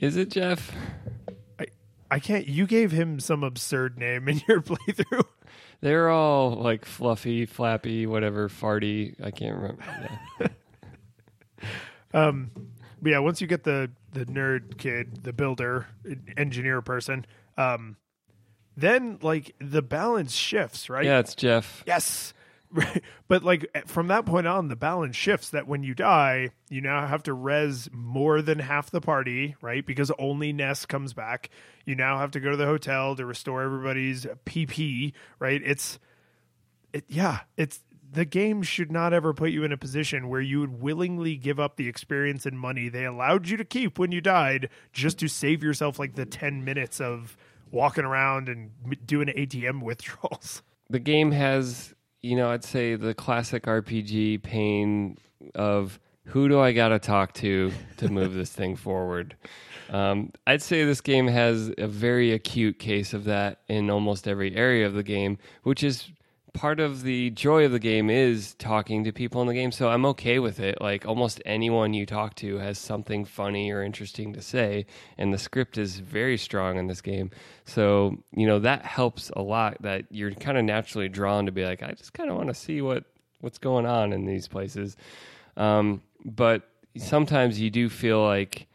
Is 0.00 0.16
it 0.16 0.30
Jeff? 0.30 0.72
I 1.58 1.66
I 2.10 2.18
can't. 2.18 2.46
You 2.46 2.66
gave 2.66 2.90
him 2.92 3.20
some 3.20 3.42
absurd 3.44 3.98
name 3.98 4.28
in 4.28 4.42
your 4.48 4.60
playthrough. 4.62 5.24
They're 5.80 6.08
all 6.08 6.52
like 6.52 6.84
fluffy, 6.84 7.46
flappy, 7.46 8.06
whatever, 8.06 8.48
farty. 8.48 9.14
I 9.22 9.30
can't 9.30 9.56
remember. 9.56 9.84
Yeah. 10.40 10.48
Um, 12.12 12.52
but 13.02 13.10
yeah, 13.10 13.18
once 13.18 13.40
you 13.40 13.48
get 13.48 13.64
the 13.64 13.90
the 14.12 14.24
nerd 14.24 14.78
kid, 14.78 15.24
the 15.24 15.32
builder, 15.32 15.88
engineer 16.36 16.80
person, 16.80 17.26
um, 17.58 17.96
then 18.76 19.18
like 19.22 19.54
the 19.60 19.82
balance 19.82 20.32
shifts, 20.32 20.90
right? 20.90 21.04
Yeah, 21.04 21.18
it's 21.18 21.34
Jeff. 21.34 21.82
Yes. 21.86 22.34
but 23.28 23.44
like 23.44 23.86
from 23.86 24.08
that 24.08 24.26
point 24.26 24.46
on, 24.46 24.68
the 24.68 24.76
balance 24.76 25.16
shifts 25.16 25.50
that 25.50 25.68
when 25.68 25.82
you 25.82 25.94
die, 25.94 26.50
you 26.68 26.80
now 26.80 27.06
have 27.06 27.22
to 27.24 27.32
res 27.32 27.88
more 27.92 28.42
than 28.42 28.58
half 28.58 28.90
the 28.90 29.00
party, 29.00 29.54
right? 29.60 29.86
Because 29.86 30.10
only 30.18 30.52
Ness 30.52 30.86
comes 30.86 31.12
back. 31.12 31.50
You 31.84 31.94
now 31.94 32.18
have 32.18 32.32
to 32.32 32.40
go 32.40 32.50
to 32.50 32.56
the 32.56 32.66
hotel 32.66 33.14
to 33.16 33.24
restore 33.24 33.62
everybody's 33.62 34.26
PP, 34.44 35.12
right? 35.38 35.60
It's, 35.64 35.98
it, 36.92 37.04
yeah, 37.08 37.40
it's 37.56 37.80
the 38.14 38.24
game 38.24 38.62
should 38.62 38.92
not 38.92 39.12
ever 39.12 39.34
put 39.34 39.50
you 39.50 39.64
in 39.64 39.72
a 39.72 39.76
position 39.76 40.28
where 40.28 40.40
you 40.40 40.60
would 40.60 40.80
willingly 40.80 41.36
give 41.36 41.58
up 41.58 41.76
the 41.76 41.88
experience 41.88 42.46
and 42.46 42.58
money 42.58 42.88
they 42.88 43.04
allowed 43.04 43.48
you 43.48 43.56
to 43.56 43.64
keep 43.64 43.98
when 43.98 44.12
you 44.12 44.20
died 44.20 44.68
just 44.92 45.18
to 45.18 45.26
save 45.26 45.64
yourself 45.64 45.98
like 45.98 46.14
the 46.14 46.24
10 46.24 46.64
minutes 46.64 47.00
of 47.00 47.36
walking 47.70 48.04
around 48.04 48.48
and 48.48 48.70
doing 49.06 49.28
ATM 49.28 49.82
withdrawals. 49.82 50.62
The 50.90 50.98
game 50.98 51.32
has, 51.32 51.94
you 52.20 52.36
know, 52.36 52.50
I'd 52.50 52.62
say 52.62 52.94
the 52.94 53.14
classic 53.14 53.62
RPG 53.62 54.42
pain 54.42 55.16
of 55.54 55.98
who 56.26 56.46
do 56.46 56.60
I 56.60 56.72
got 56.72 56.88
to 56.88 56.98
talk 56.98 57.32
to 57.34 57.72
to 57.96 58.08
move 58.08 58.34
this 58.34 58.50
thing 58.52 58.76
forward. 58.76 59.34
Um, 59.88 60.30
I'd 60.46 60.62
say 60.62 60.84
this 60.84 61.00
game 61.00 61.26
has 61.26 61.72
a 61.78 61.86
very 61.86 62.32
acute 62.32 62.78
case 62.78 63.14
of 63.14 63.24
that 63.24 63.60
in 63.68 63.88
almost 63.88 64.28
every 64.28 64.54
area 64.54 64.86
of 64.86 64.92
the 64.92 65.02
game, 65.02 65.38
which 65.62 65.82
is 65.82 66.10
part 66.54 66.78
of 66.80 67.02
the 67.02 67.30
joy 67.30 67.66
of 67.66 67.72
the 67.72 67.78
game 67.78 68.08
is 68.08 68.54
talking 68.54 69.04
to 69.04 69.12
people 69.12 69.42
in 69.42 69.48
the 69.48 69.54
game. 69.54 69.72
So 69.72 69.88
I'm 69.90 70.06
okay 70.06 70.38
with 70.38 70.60
it. 70.60 70.80
Like 70.80 71.04
almost 71.04 71.42
anyone 71.44 71.92
you 71.92 72.06
talk 72.06 72.36
to 72.36 72.58
has 72.58 72.78
something 72.78 73.24
funny 73.24 73.70
or 73.70 73.82
interesting 73.82 74.32
to 74.32 74.40
say, 74.40 74.86
and 75.18 75.34
the 75.34 75.38
script 75.38 75.76
is 75.76 75.98
very 75.98 76.38
strong 76.38 76.78
in 76.78 76.86
this 76.86 77.02
game. 77.02 77.30
So 77.66 78.16
you 78.32 78.46
know 78.46 78.60
that 78.60 78.84
helps 78.84 79.30
a 79.36 79.42
lot. 79.42 79.76
That 79.82 80.06
you're 80.10 80.30
kind 80.30 80.56
of 80.56 80.64
naturally 80.64 81.08
drawn 81.08 81.44
to 81.46 81.52
be 81.52 81.66
like, 81.66 81.82
I 81.82 81.92
just 81.92 82.14
kind 82.14 82.30
of 82.30 82.36
want 82.36 82.48
to 82.48 82.54
see 82.54 82.80
what 82.80 83.04
what's 83.40 83.58
going 83.58 83.84
on 83.84 84.12
in 84.12 84.24
these 84.24 84.48
places. 84.48 84.96
Um, 85.56 86.02
but 86.24 86.62
sometimes 86.96 87.60
you 87.60 87.70
do 87.70 87.90
feel 87.90 88.24
like. 88.24 88.68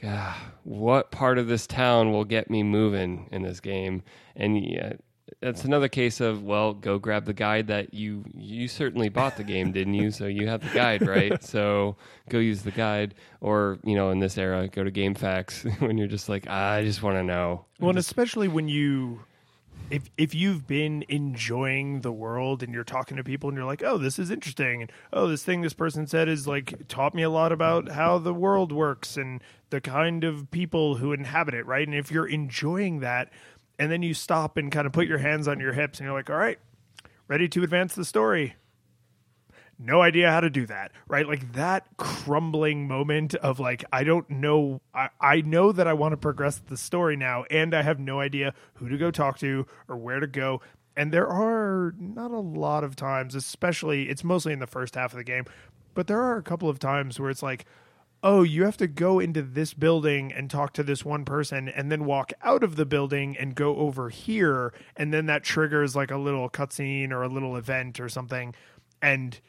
God, 0.00 0.34
what 0.64 1.10
part 1.10 1.36
of 1.36 1.46
this 1.46 1.66
town 1.66 2.10
will 2.10 2.24
get 2.24 2.48
me 2.48 2.62
moving 2.62 3.28
in 3.32 3.42
this 3.42 3.60
game? 3.60 4.02
And 4.34 4.58
yeah, 4.58 4.94
that's 5.40 5.64
another 5.64 5.88
case 5.88 6.20
of 6.20 6.42
well, 6.42 6.74
go 6.74 6.98
grab 6.98 7.24
the 7.24 7.32
guide 7.32 7.68
that 7.68 7.94
you 7.94 8.24
you 8.34 8.68
certainly 8.68 9.08
bought 9.08 9.36
the 9.36 9.44
game, 9.44 9.72
didn't 9.72 9.94
you? 9.94 10.10
So 10.10 10.26
you 10.26 10.48
have 10.48 10.62
the 10.62 10.74
guide, 10.74 11.06
right? 11.06 11.42
so 11.44 11.96
go 12.28 12.38
use 12.38 12.62
the 12.62 12.70
guide, 12.70 13.14
or 13.40 13.78
you 13.84 13.94
know, 13.94 14.10
in 14.10 14.18
this 14.18 14.36
era, 14.36 14.68
go 14.68 14.84
to 14.84 14.90
GameFAQs 14.90 15.80
when 15.86 15.98
you're 15.98 16.08
just 16.08 16.28
like, 16.28 16.46
ah, 16.48 16.72
I 16.72 16.84
just 16.84 17.02
want 17.02 17.16
to 17.16 17.22
know. 17.22 17.64
Well, 17.78 17.90
and 17.90 17.98
especially 17.98 18.48
when 18.48 18.68
you. 18.68 19.20
If, 19.88 20.08
if 20.16 20.36
you've 20.36 20.68
been 20.68 21.04
enjoying 21.08 22.02
the 22.02 22.12
world 22.12 22.62
and 22.62 22.72
you're 22.72 22.84
talking 22.84 23.16
to 23.16 23.24
people 23.24 23.48
and 23.48 23.56
you're 23.56 23.66
like, 23.66 23.82
oh, 23.82 23.98
this 23.98 24.20
is 24.20 24.30
interesting, 24.30 24.82
and 24.82 24.92
oh, 25.12 25.26
this 25.26 25.42
thing 25.42 25.62
this 25.62 25.72
person 25.72 26.06
said 26.06 26.28
is 26.28 26.46
like 26.46 26.86
taught 26.86 27.12
me 27.12 27.24
a 27.24 27.30
lot 27.30 27.50
about 27.50 27.88
how 27.88 28.18
the 28.18 28.32
world 28.32 28.70
works 28.70 29.16
and 29.16 29.42
the 29.70 29.80
kind 29.80 30.22
of 30.22 30.48
people 30.52 30.96
who 30.96 31.12
inhabit 31.12 31.54
it, 31.54 31.66
right? 31.66 31.86
And 31.86 31.96
if 31.96 32.12
you're 32.12 32.28
enjoying 32.28 33.00
that, 33.00 33.32
and 33.80 33.90
then 33.90 34.02
you 34.02 34.12
stop 34.12 34.58
and 34.58 34.70
kind 34.70 34.86
of 34.86 34.92
put 34.92 35.06
your 35.06 35.18
hands 35.18 35.48
on 35.48 35.58
your 35.58 35.72
hips 35.72 35.98
and 35.98 36.06
you're 36.06 36.14
like, 36.14 36.28
all 36.28 36.36
right, 36.36 36.58
ready 37.28 37.48
to 37.48 37.62
advance 37.62 37.94
the 37.94 38.04
story. 38.04 38.54
No 39.78 40.02
idea 40.02 40.30
how 40.30 40.40
to 40.40 40.50
do 40.50 40.66
that, 40.66 40.92
right? 41.08 41.26
Like 41.26 41.54
that 41.54 41.86
crumbling 41.96 42.86
moment 42.86 43.34
of 43.36 43.58
like, 43.58 43.82
I 43.90 44.04
don't 44.04 44.28
know. 44.28 44.82
I, 44.94 45.08
I 45.18 45.40
know 45.40 45.72
that 45.72 45.86
I 45.86 45.94
want 45.94 46.12
to 46.12 46.18
progress 46.18 46.58
the 46.58 46.76
story 46.76 47.16
now, 47.16 47.44
and 47.50 47.74
I 47.74 47.80
have 47.80 47.98
no 47.98 48.20
idea 48.20 48.52
who 48.74 48.90
to 48.90 48.98
go 48.98 49.10
talk 49.10 49.38
to 49.38 49.66
or 49.88 49.96
where 49.96 50.20
to 50.20 50.26
go. 50.26 50.60
And 50.94 51.10
there 51.10 51.26
are 51.26 51.94
not 51.98 52.30
a 52.32 52.38
lot 52.38 52.84
of 52.84 52.96
times, 52.96 53.34
especially, 53.34 54.10
it's 54.10 54.22
mostly 54.22 54.52
in 54.52 54.58
the 54.58 54.66
first 54.66 54.94
half 54.94 55.14
of 55.14 55.16
the 55.16 55.24
game, 55.24 55.46
but 55.94 56.06
there 56.06 56.20
are 56.20 56.36
a 56.36 56.42
couple 56.42 56.68
of 56.68 56.78
times 56.78 57.18
where 57.18 57.30
it's 57.30 57.42
like, 57.42 57.64
oh, 58.22 58.42
you 58.42 58.64
have 58.64 58.76
to 58.76 58.86
go 58.86 59.18
into 59.18 59.42
this 59.42 59.72
building 59.72 60.32
and 60.32 60.50
talk 60.50 60.72
to 60.74 60.82
this 60.82 61.04
one 61.04 61.24
person 61.24 61.68
and 61.68 61.90
then 61.90 62.04
walk 62.04 62.32
out 62.42 62.62
of 62.62 62.76
the 62.76 62.84
building 62.84 63.36
and 63.38 63.54
go 63.54 63.76
over 63.76 64.10
here. 64.10 64.74
And 64.96 65.12
then 65.12 65.26
that 65.26 65.42
triggers 65.42 65.96
like 65.96 66.10
a 66.10 66.18
little 66.18 66.50
cutscene 66.50 67.12
or 67.12 67.22
a 67.22 67.28
little 67.28 67.56
event 67.56 67.98
or 67.98 68.08
something. 68.08 68.54
And 69.00 69.40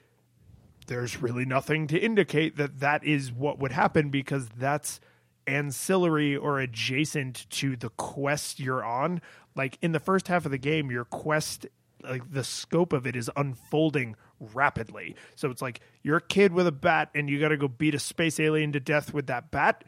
there's 0.88 1.22
really 1.22 1.45
nothing 1.45 1.88
to 1.88 1.99
indicate 1.99 2.57
that 2.57 2.80
that 2.80 3.03
is 3.03 3.31
what 3.31 3.60
would 3.60 3.73
happen 3.73 4.10
because 4.10 4.48
that's 4.49 4.99
ancillary 5.48 6.35
or 6.35 6.60
adjacent 6.60 7.49
to 7.49 7.76
the 7.76 7.89
quest 7.89 8.60
you're 8.60 8.84
on. 8.84 9.22
Like 9.53 9.77
in 9.81 9.91
the 9.91 9.99
first 9.99 10.30
half 10.30 10.45
of 10.45 10.52
the 10.52 10.57
game, 10.57 10.89
your 10.89 11.06
quest 11.06 11.68
like 12.03 12.31
the 12.31 12.43
scope 12.43 12.93
of 12.93 13.06
it 13.06 13.15
is 13.15 13.30
unfolding 13.35 14.15
rapidly. 14.53 15.15
So 15.35 15.49
it's 15.49 15.61
like 15.61 15.80
you're 16.03 16.18
a 16.18 16.22
kid 16.22 16.51
with 16.53 16.68
a 16.68 16.72
bat 16.72 17.09
and 17.15 17.30
you 17.30 17.39
got 17.39 17.49
to 17.49 17.57
go 17.57 17.68
beat 17.68 17.95
a 17.95 17.99
space 17.99 18.39
alien 18.39 18.73
to 18.73 18.80
death 18.80 19.13
with 19.13 19.27
that 19.27 19.51
bat. 19.51 19.84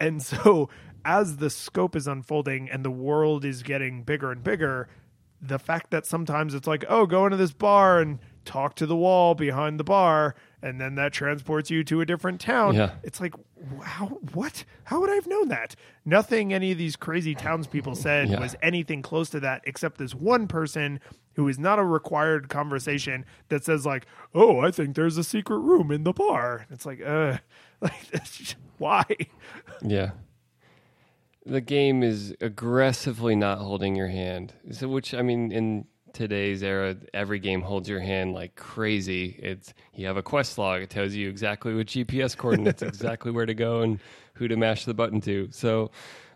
And 0.00 0.22
so 0.22 0.68
as 1.04 1.36
the 1.36 1.50
scope 1.50 1.94
is 1.94 2.06
unfolding 2.06 2.68
and 2.68 2.84
the 2.84 2.90
world 2.90 3.44
is 3.44 3.62
getting 3.62 4.02
bigger 4.02 4.32
and 4.32 4.42
bigger, 4.42 4.88
the 5.40 5.58
fact 5.58 5.90
that 5.90 6.06
sometimes 6.06 6.54
it's 6.54 6.66
like, 6.66 6.84
oh, 6.88 7.06
go 7.06 7.24
into 7.24 7.36
this 7.36 7.52
bar 7.52 8.00
and 8.00 8.18
talk 8.44 8.74
to 8.76 8.86
the 8.86 8.96
wall 8.96 9.34
behind 9.34 9.78
the 9.78 9.84
bar 9.84 10.34
and 10.62 10.80
then 10.80 10.94
that 10.96 11.12
transports 11.12 11.70
you 11.70 11.84
to 11.84 12.00
a 12.00 12.06
different 12.06 12.40
town. 12.40 12.74
Yeah. 12.74 12.92
It's 13.02 13.20
like, 13.20 13.34
how, 13.82 14.06
what? 14.34 14.64
How 14.84 15.00
would 15.00 15.10
I 15.10 15.14
have 15.14 15.26
known 15.26 15.48
that? 15.48 15.76
Nothing 16.04 16.52
any 16.52 16.72
of 16.72 16.78
these 16.78 16.96
crazy 16.96 17.34
townspeople 17.34 17.94
said 17.94 18.28
Yeah. 18.28 18.40
was 18.40 18.56
anything 18.62 19.02
close 19.02 19.30
to 19.30 19.40
that, 19.40 19.62
except 19.64 19.98
this 19.98 20.14
one 20.14 20.48
person 20.48 21.00
who 21.34 21.46
is 21.48 21.58
not 21.58 21.78
a 21.78 21.84
required 21.84 22.48
conversation 22.48 23.24
that 23.48 23.64
says 23.64 23.86
like, 23.86 24.06
"Oh, 24.34 24.58
I 24.60 24.72
think 24.72 24.96
there's 24.96 25.16
a 25.16 25.22
secret 25.24 25.58
room 25.58 25.92
in 25.92 26.02
the 26.02 26.12
bar." 26.12 26.66
It's 26.70 26.84
like, 26.84 27.00
uh, 27.00 27.38
like 27.80 27.92
why? 28.78 29.04
Yeah. 29.82 30.10
The 31.46 31.60
game 31.60 32.02
is 32.02 32.34
aggressively 32.40 33.34
not 33.36 33.58
holding 33.58 33.94
your 33.96 34.08
hand. 34.08 34.52
So 34.72 34.88
which 34.88 35.14
I 35.14 35.22
mean 35.22 35.50
in 35.52 35.86
today's 36.12 36.62
era 36.62 36.96
every 37.14 37.38
game 37.38 37.62
holds 37.62 37.88
your 37.88 38.00
hand 38.00 38.34
like 38.34 38.56
crazy. 38.56 39.38
It's 39.42 39.74
you 39.94 40.06
have 40.06 40.16
a 40.16 40.22
quest 40.22 40.58
log, 40.58 40.82
it 40.82 40.90
tells 40.90 41.14
you 41.14 41.28
exactly 41.28 41.74
what 41.74 41.86
GPS 41.86 42.36
coordinates, 42.36 42.82
exactly 42.82 43.30
where 43.30 43.46
to 43.46 43.54
go 43.54 43.82
and 43.82 44.00
who 44.34 44.48
to 44.48 44.56
mash 44.56 44.84
the 44.84 44.94
button 44.94 45.20
to. 45.22 45.48
So 45.50 45.90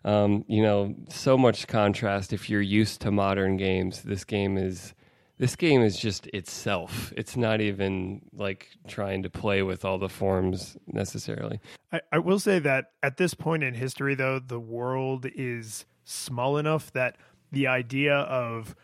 um, 0.05 0.45
you 0.49 0.63
know, 0.63 0.95
so 1.09 1.39
much 1.39 1.67
contrast 1.69 2.33
if 2.33 2.51
you're 2.51 2.61
used 2.61 3.01
to 3.03 3.11
modern 3.11 3.57
games. 3.57 4.03
This 4.03 4.25
game 4.25 4.57
is 4.57 4.95
this 5.39 5.57
game 5.57 5.83
is 5.83 5.99
just 5.99 6.27
itself. 6.29 7.13
It's 7.17 7.37
not 7.37 7.61
even 7.61 8.23
like 8.33 8.69
trying 8.87 9.23
to 9.25 9.31
play 9.31 9.63
with 9.63 9.85
all 9.85 9.99
the 9.99 10.09
forms 10.09 10.77
necessarily. 10.87 11.61
I, 11.93 12.01
I 12.13 12.19
will 12.19 12.39
say 12.39 12.59
that 12.61 12.93
at 13.03 13.17
this 13.17 13.35
point 13.35 13.63
in 13.63 13.75
history, 13.75 14.15
though, 14.15 14.39
the 14.39 14.61
world 14.61 15.27
is 15.35 15.85
small 16.05 16.59
enough 16.59 16.93
that 16.93 17.17
the 17.51 17.67
idea 17.67 18.15
of 18.15 18.75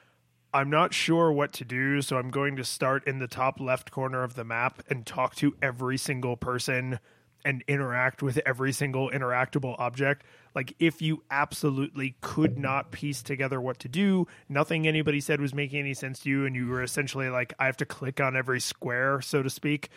I'm 0.53 0.71
not 0.71 0.95
sure 0.95 1.31
what 1.31 1.53
to 1.55 1.65
do, 1.65 2.01
so 2.01 2.17
I'm 2.17 2.31
going 2.31 2.57
to 2.57 2.65
start 2.65 3.07
in 3.07 3.19
the 3.19 3.29
top 3.29 3.61
left 3.61 3.91
corner 3.91 4.23
of 4.23 4.35
the 4.35 4.45
map 4.45 4.83
and 4.89 5.05
talk 5.05 5.35
to 5.37 5.55
every 5.61 5.99
single 5.99 6.37
person 6.37 7.01
and 7.45 7.63
interact 7.69 8.23
with 8.23 8.41
every 8.45 8.73
single 8.73 9.11
interactable 9.11 9.77
object. 9.79 10.25
Like, 10.55 10.75
if 10.79 11.01
you 11.03 11.23
absolutely 11.31 12.17
could 12.21 12.59
not 12.59 12.91
piece 12.91 13.23
together 13.23 13.61
what 13.61 13.79
to 13.81 13.89
do, 13.89 14.27
nothing 14.49 14.89
anybody 14.89 15.21
said 15.21 15.41
was 15.41 15.55
making 15.55 15.81
any 15.81 15.95
sense 15.95 16.21
to 16.21 16.31
you, 16.31 16.47
and 16.47 16.57
you 16.57 16.67
were 16.67 16.83
essentially 16.83 17.29
like, 17.29 17.53
I 17.59 17.67
have 17.67 17.77
to 17.79 17.87
click 17.87 18.21
on 18.21 18.37
every 18.37 18.61
square, 18.61 19.21
so 19.21 19.43
to 19.43 19.51
speak, 19.51 19.91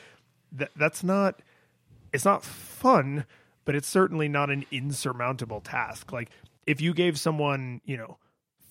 that, 0.51 0.71
that's 0.75 1.03
not 1.03 1.41
it's 2.13 2.25
not 2.25 2.43
fun, 2.43 3.25
but 3.65 3.75
it's 3.75 3.87
certainly 3.87 4.27
not 4.27 4.49
an 4.49 4.65
insurmountable 4.71 5.61
task. 5.61 6.11
Like 6.11 6.29
if 6.65 6.81
you 6.81 6.93
gave 6.93 7.19
someone, 7.19 7.81
you 7.85 7.97
know, 7.97 8.17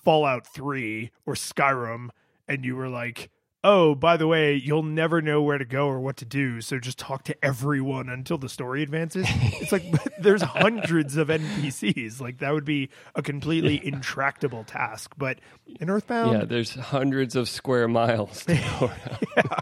Fallout 0.02 0.46
3 0.46 1.10
or 1.26 1.34
Skyrim 1.34 2.10
and 2.50 2.64
you 2.64 2.74
were 2.74 2.88
like, 2.88 3.30
"Oh, 3.62 3.94
by 3.94 4.16
the 4.16 4.26
way, 4.26 4.54
you'll 4.54 4.82
never 4.82 5.22
know 5.22 5.40
where 5.40 5.56
to 5.56 5.64
go 5.64 5.86
or 5.86 6.00
what 6.00 6.16
to 6.18 6.24
do, 6.24 6.60
so 6.60 6.78
just 6.78 6.98
talk 6.98 7.22
to 7.24 7.44
everyone 7.44 8.08
until 8.08 8.36
the 8.36 8.48
story 8.48 8.82
advances." 8.82 9.24
it's 9.30 9.70
like 9.70 9.84
there's 10.18 10.42
hundreds 10.42 11.16
of 11.16 11.28
NPCs. 11.28 12.20
Like 12.20 12.38
that 12.38 12.52
would 12.52 12.64
be 12.64 12.90
a 13.14 13.22
completely 13.22 13.80
intractable 13.86 14.64
task. 14.64 15.12
But 15.16 15.38
in 15.78 15.88
Earthbound, 15.88 16.32
yeah, 16.32 16.44
there's 16.44 16.74
hundreds 16.74 17.36
of 17.36 17.48
square 17.48 17.86
miles 17.86 18.44
to 18.46 18.56
go 18.56 18.90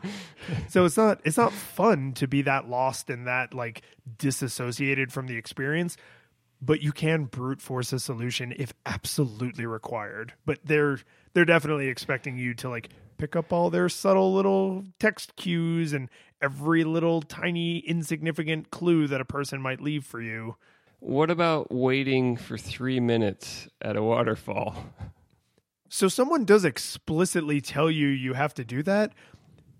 so 0.68 0.86
it's 0.86 0.96
not 0.96 1.20
it's 1.24 1.36
not 1.36 1.52
fun 1.52 2.14
to 2.14 2.26
be 2.26 2.42
that 2.42 2.68
lost 2.68 3.10
and 3.10 3.26
that 3.26 3.52
like 3.52 3.82
disassociated 4.16 5.12
from 5.12 5.26
the 5.26 5.36
experience 5.36 5.98
but 6.60 6.82
you 6.82 6.92
can 6.92 7.24
brute 7.24 7.60
force 7.60 7.92
a 7.92 7.98
solution 8.00 8.52
if 8.58 8.72
absolutely 8.86 9.66
required 9.66 10.32
but 10.44 10.58
they're 10.64 10.98
they're 11.32 11.44
definitely 11.44 11.88
expecting 11.88 12.36
you 12.36 12.54
to 12.54 12.68
like 12.68 12.88
pick 13.16 13.34
up 13.36 13.52
all 13.52 13.70
their 13.70 13.88
subtle 13.88 14.32
little 14.34 14.84
text 14.98 15.34
cues 15.36 15.92
and 15.92 16.08
every 16.40 16.84
little 16.84 17.20
tiny 17.20 17.78
insignificant 17.78 18.70
clue 18.70 19.06
that 19.06 19.20
a 19.20 19.24
person 19.24 19.60
might 19.60 19.80
leave 19.80 20.04
for 20.04 20.20
you 20.20 20.56
What 21.00 21.30
about 21.30 21.70
waiting 21.72 22.36
for 22.36 22.58
three 22.58 22.98
minutes 23.00 23.68
at 23.80 23.96
a 23.96 24.02
waterfall? 24.02 24.74
So 25.88 26.08
someone 26.08 26.44
does 26.44 26.64
explicitly 26.64 27.60
tell 27.60 27.90
you 27.90 28.08
you 28.08 28.34
have 28.34 28.52
to 28.54 28.64
do 28.64 28.82
that. 28.82 29.12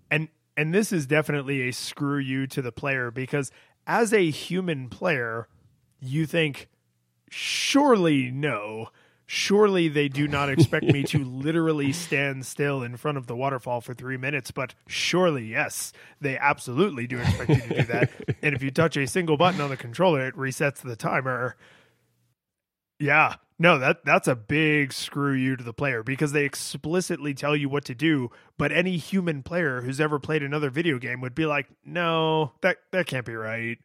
and 0.09 0.29
and 0.57 0.73
this 0.73 0.91
is 0.91 1.05
definitely 1.05 1.61
a 1.67 1.71
screw 1.71 2.17
you 2.17 2.47
to 2.47 2.61
the 2.61 2.71
player 2.71 3.11
because 3.11 3.51
as 3.87 4.11
a 4.13 4.29
human 4.29 4.89
player, 4.89 5.47
you 6.01 6.25
think 6.25 6.69
surely 7.29 8.31
no. 8.31 8.89
Surely 9.25 9.89
they 9.89 10.07
do 10.07 10.27
not 10.27 10.49
expect 10.49 10.85
me 10.85 11.03
to 11.03 11.19
literally 11.23 11.93
stand 11.93 12.47
still 12.47 12.81
in 12.81 12.97
front 12.97 13.15
of 13.15 13.27
the 13.27 13.35
waterfall 13.35 13.79
for 13.79 13.93
three 13.93 14.17
minutes, 14.17 14.49
but 14.49 14.73
surely 14.87 15.45
yes, 15.45 15.93
they 16.19 16.35
absolutely 16.35 17.05
do 17.05 17.19
expect 17.19 17.49
you 17.49 17.61
to 17.61 17.75
do 17.75 17.83
that. 17.83 18.09
and 18.41 18.55
if 18.55 18.63
you 18.63 18.71
touch 18.71 18.97
a 18.97 19.05
single 19.05 19.37
button 19.37 19.61
on 19.61 19.69
the 19.69 19.77
controller, 19.77 20.25
it 20.27 20.35
resets 20.35 20.81
the 20.81 20.95
timer. 20.95 21.55
Yeah, 22.97 23.35
no, 23.59 23.77
that 23.77 24.03
that's 24.03 24.27
a 24.27 24.35
big 24.35 24.93
screw 24.93 25.33
you 25.33 25.55
to 25.57 25.63
the 25.63 25.73
player 25.73 26.01
because 26.01 26.31
they 26.31 26.45
explicitly 26.45 27.33
tell 27.33 27.55
you 27.55 27.69
what 27.69 27.85
to 27.85 27.93
do, 27.93 28.31
but 28.57 28.71
any 28.71 28.97
human 28.97 29.43
player 29.43 29.81
who's 29.81 30.01
ever 30.01 30.17
played 30.17 30.41
another 30.41 30.69
video 30.69 30.97
game 30.97 31.21
would 31.21 31.35
be 31.35 31.45
like, 31.45 31.67
"No, 31.85 32.53
that 32.61 32.77
that 32.91 33.05
can't 33.05 33.25
be 33.25 33.35
right." 33.35 33.77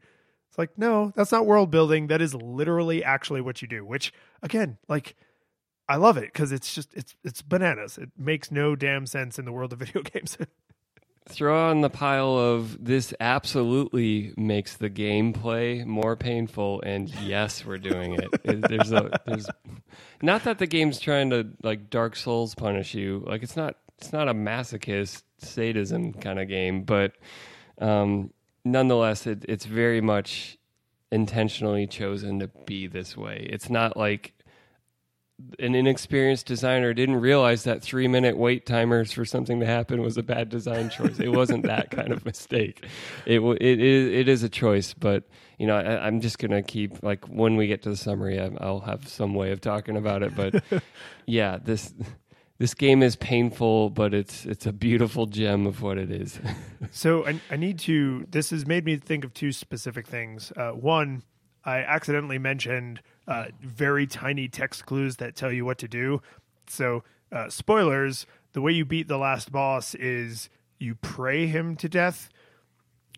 It's 0.55 0.59
like, 0.61 0.79
"No, 0.79 1.13
that's 1.17 1.33
not 1.33 1.47
world 1.47 1.73
building. 1.73 2.07
That 2.07 2.23
is 2.23 2.33
literally 2.33 3.03
actually 3.03 3.41
what 3.41 3.61
you 3.61 3.67
do." 3.67 3.85
Which 3.85 4.13
again, 4.41 4.79
like 4.87 5.17
I 5.89 5.97
love 5.97 6.17
it 6.17 6.33
cuz 6.33 6.53
it's 6.53 6.73
just 6.73 6.95
it's 6.95 7.17
it's 7.25 7.43
bananas. 7.43 7.99
It 7.99 8.11
makes 8.17 8.53
no 8.53 8.77
damn 8.77 9.05
sense 9.05 9.37
in 9.37 9.47
the 9.47 9.51
world 9.51 9.73
of 9.73 9.79
video 9.81 10.03
games. 10.03 10.39
throw 11.29 11.71
on 11.71 11.81
the 11.81 11.91
pile 11.91 12.39
of 12.39 12.85
this 12.85 13.13
absolutely 13.19 14.33
makes 14.37 14.77
the 14.77 14.89
gameplay 14.89 15.85
more 15.85 16.15
painful 16.15 16.81
and 16.83 17.13
yes 17.17 17.65
we're 17.67 17.77
doing 17.77 18.13
it. 18.13 18.29
it 18.45 18.69
there's 18.69 18.93
a 18.93 19.11
there's 19.27 19.49
not 20.23 20.45
that 20.45 20.61
the 20.61 20.69
game's 20.69 21.01
trying 21.01 21.31
to 21.31 21.49
like 21.65 21.91
dark 21.91 22.15
souls 22.15 22.55
punish 22.55 22.95
you 22.95 23.25
like 23.27 23.43
it's 23.43 23.57
not 23.57 23.75
it's 23.99 24.13
not 24.13 24.29
a 24.29 24.35
masochist 24.35 25.25
sadism 25.39 26.13
kind 26.13 26.39
of 26.39 26.47
game 26.47 26.85
but 26.85 27.13
um 27.81 28.31
nonetheless 28.65 29.27
it, 29.27 29.45
it's 29.49 29.65
very 29.65 30.01
much 30.01 30.59
intentionally 31.11 31.87
chosen 31.87 32.41
to 32.41 32.49
be 32.67 32.87
this 32.87 33.17
way 33.17 33.47
it's 33.51 33.71
not 33.71 33.97
like 33.97 34.35
an 35.59 35.75
inexperienced 35.75 36.47
designer 36.47 36.95
didn't 36.95 37.17
realize 37.17 37.65
that 37.65 37.83
three 37.83 38.07
minute 38.07 38.37
wait 38.37 38.67
timers 38.67 39.13
for 39.13 39.25
something 39.25 39.61
to 39.61 39.67
happen 39.67 40.01
was 40.01 40.17
a 40.17 40.23
bad 40.23 40.49
design 40.49 40.91
choice. 40.91 41.19
It 41.19 41.31
wasn't 41.31 41.63
that 41.67 41.91
kind 41.91 42.13
of 42.13 42.25
mistake. 42.25 42.85
It 43.27 43.41
it 43.41 43.81
is 43.81 44.13
it 44.13 44.29
is 44.29 44.43
a 44.43 44.49
choice, 44.49 44.95
but 44.95 45.25
you 45.59 45.67
know 45.67 45.77
I, 45.77 46.07
am 46.07 46.21
just 46.21 46.39
gonna 46.39 46.63
keep 46.63 47.03
like 47.03 47.25
when 47.27 47.57
we 47.57 47.67
get 47.67 47.83
to 47.83 47.91
the 47.91 47.97
summary, 47.97 48.41
I, 48.41 48.51
I'll 48.61 48.81
have 48.81 49.09
some 49.09 49.35
way 49.35 49.51
of 49.51 49.61
talking 49.61 49.97
about 49.97 50.23
it. 50.23 50.37
But 50.37 50.63
yeah, 51.27 51.59
this 51.63 51.93
this 52.59 52.75
game 52.75 53.03
is 53.03 53.17
painful, 53.17 53.91
but 53.91 54.15
it's 54.15 54.47
it's 54.47 54.67
a 54.67 54.73
beautiful 54.73 55.27
gem 55.27 55.67
of 55.67 55.83
what 55.83 55.99
it 55.99 56.11
is. 56.11 56.39
so 56.93 57.27
I, 57.27 57.41
I 57.51 57.57
need 57.57 57.79
to. 57.81 58.27
This 58.31 58.51
has 58.51 58.67
made 58.67 58.85
me 58.85 58.97
think 58.97 59.25
of 59.25 59.35
two 59.35 59.53
specific 59.53 60.07
things. 60.07 60.53
Uh, 60.57 60.71
one, 60.71 61.25
I 61.65 61.79
accidentally 61.79 62.39
mentioned 62.39 63.01
uh, 63.27 63.47
very 63.61 64.07
tiny 64.07 64.49
text 64.49 64.87
clues 64.87 65.17
that 65.17 65.35
tell 65.35 65.51
you 65.51 65.65
what 65.65 65.79
to 65.79 65.89
do. 65.89 66.23
So, 66.69 67.03
uh, 67.33 67.49
spoilers: 67.49 68.27
the 68.53 68.61
way 68.61 68.73
you 68.73 68.85
beat 68.85 69.09
the 69.09 69.19
last 69.19 69.51
boss 69.51 69.97
is 69.97 70.49
you 70.79 70.95
pray 70.95 71.47
him 71.47 71.75
to 71.77 71.89
death. 71.89 72.29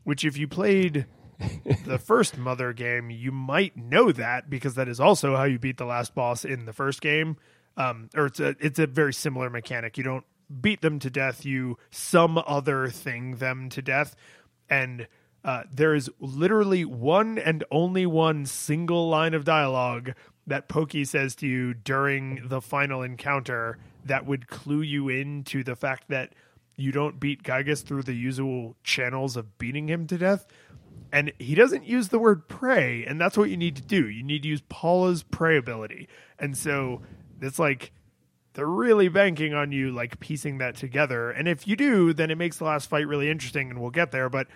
Which, 0.05 0.25
if 0.25 0.39
you 0.39 0.49
played 0.49 1.07
the 1.85 1.99
first 1.99 2.39
Mother 2.39 2.73
game, 2.73 3.11
you 3.11 3.33
might 3.33 3.77
know 3.77 4.13
that 4.13 4.49
because 4.49 4.77
that 4.77 4.89
is 4.89 4.99
also 4.99 5.37
how 5.37 5.45
you 5.45 5.59
beat 5.59 5.77
the 5.77 5.85
last 5.85 6.15
boss 6.15 6.45
in 6.45 6.65
the 6.65 6.73
first 6.73 7.03
game. 7.03 7.37
Um, 7.77 8.09
or 8.17 8.27
it's 8.27 8.41
a 8.41 8.57
it's 8.61 8.79
a 8.79 8.87
very 8.87 9.13
similar 9.13 9.51
mechanic. 9.51 9.99
You 9.99 10.05
don't 10.05 10.25
beat 10.61 10.81
them 10.81 10.99
to 11.01 11.11
death; 11.11 11.45
you 11.45 11.79
some 11.91 12.43
other 12.47 12.89
thing 12.89 13.37
them 13.37 13.69
to 13.71 13.83
death, 13.83 14.17
and 14.69 15.09
uh, 15.45 15.63
there 15.73 15.95
is 15.95 16.11
literally 16.19 16.85
one 16.85 17.39
and 17.39 17.63
only 17.71 18.05
one 18.05 18.47
single 18.47 19.09
line 19.09 19.33
of 19.33 19.45
dialogue 19.45 20.13
that 20.47 20.69
Pokey 20.69 21.05
says 21.05 21.35
to 21.37 21.47
you 21.47 21.73
during 21.73 22.49
the 22.49 22.61
final 22.61 23.03
encounter 23.03 23.79
that 24.05 24.27
would 24.27 24.49
clue 24.49 24.81
you 24.81 25.09
in 25.09 25.45
to 25.45 25.63
the 25.63 25.77
fact 25.77 26.09
that 26.09 26.33
you 26.77 26.93
don't 26.93 27.19
beat 27.19 27.43
Giygas 27.43 27.85
through 27.85 28.03
the 28.03 28.15
usual 28.15 28.77
channels 28.83 29.37
of 29.37 29.57
beating 29.59 29.89
him 29.89 30.07
to 30.09 30.19
death. 30.19 30.47
And 31.13 31.33
he 31.39 31.55
doesn't 31.55 31.85
use 31.85 32.09
the 32.09 32.19
word 32.19 32.49
pray, 32.49 33.05
and 33.05 33.21
that's 33.21 33.39
what 33.39 33.49
you 33.49 33.57
need 33.57 33.77
to 33.77 33.83
do. 33.83 34.09
You 34.09 34.23
need 34.23 34.43
to 34.43 34.49
use 34.49 34.63
Paula's 34.69 35.23
pray 35.23 35.57
ability. 35.57 36.09
And 36.39 36.57
so 36.57 37.03
it's 37.41 37.59
like 37.59 37.93
they're 38.55 38.67
really 38.67 39.09
banking 39.09 39.55
on 39.55 39.71
you 39.71 39.91
like 39.91 40.19
piecing 40.19 40.59
that 40.59 40.77
together. 40.77 41.31
And 41.31 41.47
if 41.47 41.69
you 41.69 41.77
do, 41.77 42.13
then 42.13 42.31
it 42.31 42.39
makes 42.39 42.57
the 42.57 42.65
last 42.65 42.89
fight 42.89 43.07
really 43.07 43.31
interesting 43.31 43.71
and 43.71 43.81
we'll 43.81 43.91
get 43.91 44.13
there. 44.13 44.29
But 44.29 44.47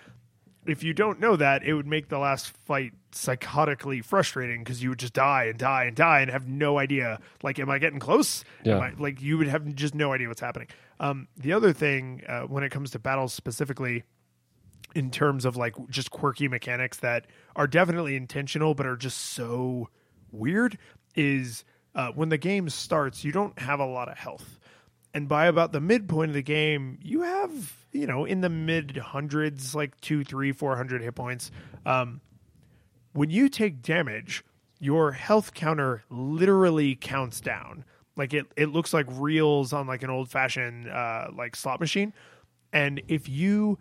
if 0.66 0.82
you 0.82 0.94
don't 0.94 1.20
know 1.20 1.36
that, 1.36 1.65
it 1.65 1.74
would 1.74 1.86
make 1.86 2.09
the 2.09 2.19
last 2.19 2.48
fight 2.48 2.93
psychotically 3.12 4.05
frustrating 4.05 4.62
because 4.62 4.82
you 4.82 4.90
would 4.90 4.98
just 4.98 5.12
die 5.12 5.44
and 5.44 5.59
die 5.59 5.85
and 5.85 5.97
die 5.97 6.20
and 6.20 6.31
have 6.31 6.48
no 6.48 6.78
idea. 6.78 7.19
Like, 7.43 7.59
am 7.59 7.70
I 7.70 7.78
getting 7.78 7.98
close? 7.98 8.44
Yeah. 8.65 8.78
I, 8.78 8.93
like, 8.98 9.20
you 9.20 9.36
would 9.39 9.48
have 9.48 9.74
just 9.74 9.94
no 9.94 10.12
idea 10.12 10.28
what's 10.28 10.40
happening. 10.40 10.69
Um, 10.98 11.28
the 11.36 11.52
other 11.52 11.73
thing, 11.73 12.23
uh, 12.28 12.43
when 12.43 12.62
it 12.62 12.70
comes 12.70 12.90
to 12.93 12.98
battles 12.98 13.32
specifically, 13.32 14.05
in 14.94 15.11
terms 15.11 15.44
of 15.44 15.57
like 15.57 15.74
just 15.89 16.11
quirky 16.11 16.48
mechanics 16.48 16.98
that 16.98 17.27
are 17.55 17.66
definitely 17.66 18.16
intentional 18.16 18.74
but 18.74 18.86
are 18.86 18.97
just 18.97 19.19
so 19.19 19.89
weird, 20.32 20.78
is 21.15 21.65
uh, 21.94 22.12
when 22.12 22.28
the 22.28 22.38
game 22.38 22.68
starts, 22.68 23.24
you 23.24 23.32
don't 23.32 23.58
have 23.58 23.80
a 23.80 23.86
lot 23.86 24.08
of 24.08 24.16
health. 24.16 24.58
And 25.12 25.28
by 25.28 25.46
about 25.46 25.72
the 25.72 25.80
midpoint 25.80 26.30
of 26.30 26.34
the 26.34 26.42
game, 26.42 26.98
you 27.02 27.22
have 27.22 27.80
you 27.92 28.06
know, 28.06 28.24
in 28.24 28.40
the 28.40 28.48
mid 28.48 28.96
hundreds, 28.96 29.74
like 29.74 30.00
two, 30.00 30.24
three, 30.24 30.52
four 30.52 30.76
hundred 30.76 31.02
hit 31.02 31.14
points. 31.14 31.50
Um, 31.84 32.20
when 33.12 33.30
you 33.30 33.48
take 33.48 33.82
damage, 33.82 34.44
your 34.78 35.12
health 35.12 35.54
counter 35.54 36.04
literally 36.08 36.94
counts 36.94 37.40
down. 37.40 37.84
Like 38.16 38.34
it, 38.34 38.46
it 38.56 38.66
looks 38.66 38.92
like 38.92 39.06
reels 39.08 39.72
on 39.72 39.86
like 39.86 40.02
an 40.02 40.10
old 40.10 40.30
fashioned 40.30 40.88
uh, 40.88 41.28
like 41.34 41.56
slot 41.56 41.80
machine. 41.80 42.12
And 42.72 43.02
if 43.08 43.28
you 43.28 43.78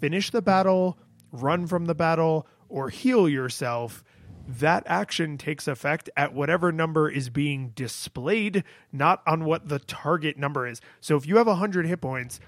finish 0.00 0.30
the 0.30 0.42
battle, 0.42 0.98
run 1.30 1.66
from 1.66 1.84
the 1.84 1.94
battle, 1.94 2.46
or 2.68 2.88
heal 2.88 3.28
yourself, 3.28 4.02
that 4.46 4.84
action 4.86 5.38
takes 5.38 5.66
effect 5.66 6.08
at 6.16 6.32
whatever 6.32 6.72
number 6.72 7.08
is 7.08 7.28
being 7.28 7.70
displayed, 7.74 8.64
not 8.92 9.22
on 9.26 9.44
what 9.44 9.68
the 9.68 9.78
target 9.78 10.38
number 10.38 10.66
is. 10.66 10.80
So 11.00 11.16
if 11.16 11.26
you 11.26 11.36
have 11.36 11.46
100 11.46 11.86
hit 11.86 12.00
points, 12.00 12.40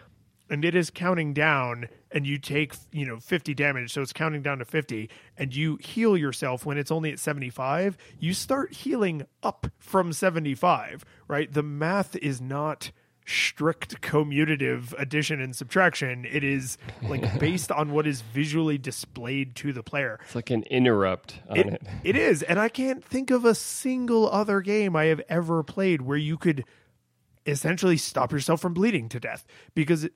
and 0.50 0.64
it 0.64 0.74
is 0.74 0.90
counting 0.90 1.34
down 1.34 1.88
and 2.10 2.26
you 2.26 2.38
take 2.38 2.74
you 2.92 3.06
know 3.06 3.18
50 3.18 3.54
damage 3.54 3.92
so 3.92 4.00
it's 4.00 4.12
counting 4.12 4.42
down 4.42 4.58
to 4.58 4.64
50 4.64 5.10
and 5.36 5.54
you 5.54 5.76
heal 5.76 6.16
yourself 6.16 6.64
when 6.64 6.78
it's 6.78 6.90
only 6.90 7.12
at 7.12 7.18
75 7.18 7.96
you 8.18 8.32
start 8.32 8.72
healing 8.72 9.26
up 9.42 9.66
from 9.78 10.12
75 10.12 11.04
right 11.26 11.52
the 11.52 11.62
math 11.62 12.16
is 12.16 12.40
not 12.40 12.90
strict 13.28 14.00
commutative 14.00 14.98
addition 14.98 15.40
and 15.40 15.54
subtraction. 15.54 16.24
It 16.24 16.42
is 16.42 16.78
like 17.02 17.38
based 17.40 17.70
on 17.70 17.92
what 17.92 18.06
is 18.06 18.22
visually 18.22 18.78
displayed 18.78 19.54
to 19.56 19.72
the 19.72 19.82
player. 19.82 20.18
It's 20.24 20.34
like 20.34 20.50
an 20.50 20.62
interrupt 20.64 21.40
on 21.48 21.58
it, 21.58 21.66
it. 21.66 21.82
it 22.04 22.16
is 22.16 22.42
and 22.42 22.58
i 22.58 22.68
can't 22.68 23.04
think 23.04 23.30
of 23.30 23.44
a 23.44 23.54
single 23.54 24.30
other 24.30 24.60
game 24.60 24.96
i 24.96 25.04
have 25.04 25.20
ever 25.28 25.62
played 25.62 26.02
where 26.02 26.16
you 26.16 26.36
could 26.36 26.64
essentially 27.46 27.96
stop 27.96 28.32
yourself 28.32 28.60
from 28.60 28.74
bleeding 28.74 29.08
to 29.08 29.20
death 29.20 29.46
because 29.74 30.08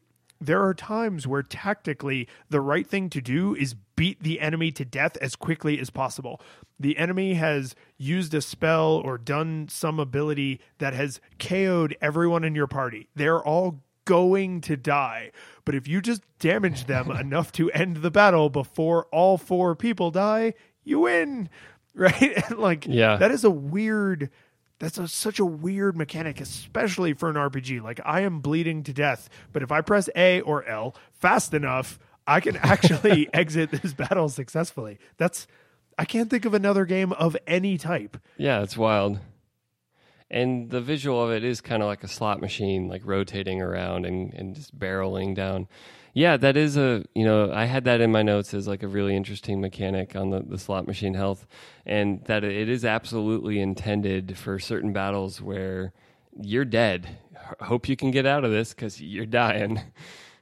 there 0.44 0.62
are 0.64 0.74
times 0.74 1.26
where 1.26 1.42
tactically 1.42 2.28
the 2.50 2.60
right 2.60 2.86
thing 2.86 3.08
to 3.10 3.20
do 3.20 3.54
is 3.54 3.74
beat 3.96 4.22
the 4.22 4.40
enemy 4.40 4.72
to 4.72 4.84
death 4.84 5.16
as 5.18 5.36
quickly 5.36 5.78
as 5.78 5.90
possible. 5.90 6.40
The 6.78 6.96
enemy 6.98 7.34
has 7.34 7.74
used 7.98 8.34
a 8.34 8.40
spell 8.40 9.00
or 9.04 9.18
done 9.18 9.68
some 9.70 10.00
ability 10.00 10.60
that 10.78 10.94
has 10.94 11.20
KO'd 11.38 11.96
everyone 12.00 12.44
in 12.44 12.54
your 12.54 12.66
party. 12.66 13.08
They're 13.14 13.42
all 13.42 13.80
going 14.04 14.60
to 14.62 14.76
die. 14.76 15.30
But 15.64 15.74
if 15.74 15.86
you 15.86 16.00
just 16.00 16.22
damage 16.38 16.86
them 16.86 17.10
enough 17.20 17.52
to 17.52 17.70
end 17.70 17.98
the 17.98 18.10
battle 18.10 18.50
before 18.50 19.06
all 19.12 19.38
four 19.38 19.76
people 19.76 20.10
die, 20.10 20.54
you 20.84 21.00
win. 21.00 21.48
Right? 21.94 22.50
like 22.56 22.86
yeah. 22.88 23.16
that 23.16 23.30
is 23.30 23.44
a 23.44 23.50
weird 23.50 24.30
that's 24.82 24.98
a, 24.98 25.06
such 25.06 25.38
a 25.38 25.44
weird 25.44 25.96
mechanic, 25.96 26.40
especially 26.40 27.12
for 27.12 27.30
an 27.30 27.36
RPG. 27.36 27.80
Like 27.82 28.00
I 28.04 28.22
am 28.22 28.40
bleeding 28.40 28.82
to 28.82 28.92
death, 28.92 29.30
but 29.52 29.62
if 29.62 29.70
I 29.70 29.80
press 29.80 30.08
A 30.16 30.40
or 30.40 30.64
L 30.66 30.96
fast 31.12 31.54
enough, 31.54 32.00
I 32.26 32.40
can 32.40 32.56
actually 32.62 33.32
exit 33.32 33.70
this 33.70 33.92
battle 33.92 34.28
successfully. 34.28 34.98
That's 35.18 35.46
I 35.96 36.04
can't 36.04 36.28
think 36.28 36.46
of 36.46 36.54
another 36.54 36.84
game 36.84 37.12
of 37.12 37.36
any 37.46 37.78
type. 37.78 38.16
Yeah, 38.36 38.62
it's 38.62 38.76
wild. 38.76 39.20
And 40.32 40.70
the 40.70 40.80
visual 40.80 41.22
of 41.22 41.30
it 41.30 41.44
is 41.44 41.60
kind 41.60 41.82
of 41.82 41.88
like 41.88 42.02
a 42.02 42.08
slot 42.08 42.40
machine, 42.40 42.88
like 42.88 43.02
rotating 43.04 43.60
around 43.60 44.06
and, 44.06 44.32
and 44.32 44.54
just 44.54 44.76
barreling 44.76 45.34
down. 45.34 45.68
Yeah, 46.14 46.36
that 46.38 46.56
is 46.56 46.76
a 46.76 47.04
you 47.14 47.24
know 47.24 47.52
I 47.52 47.66
had 47.66 47.84
that 47.84 48.00
in 48.00 48.10
my 48.10 48.22
notes 48.22 48.52
as 48.52 48.66
like 48.66 48.82
a 48.82 48.88
really 48.88 49.14
interesting 49.14 49.60
mechanic 49.60 50.16
on 50.16 50.30
the, 50.30 50.40
the 50.40 50.58
slot 50.58 50.86
machine 50.86 51.14
health, 51.14 51.46
and 51.86 52.24
that 52.24 52.44
it 52.44 52.68
is 52.68 52.84
absolutely 52.84 53.60
intended 53.60 54.36
for 54.36 54.58
certain 54.58 54.92
battles 54.92 55.40
where 55.40 55.92
you're 56.40 56.64
dead. 56.64 57.18
Hope 57.60 57.88
you 57.88 57.96
can 57.96 58.10
get 58.10 58.26
out 58.26 58.44
of 58.44 58.50
this 58.50 58.74
because 58.74 59.00
you're 59.00 59.26
dying. 59.26 59.80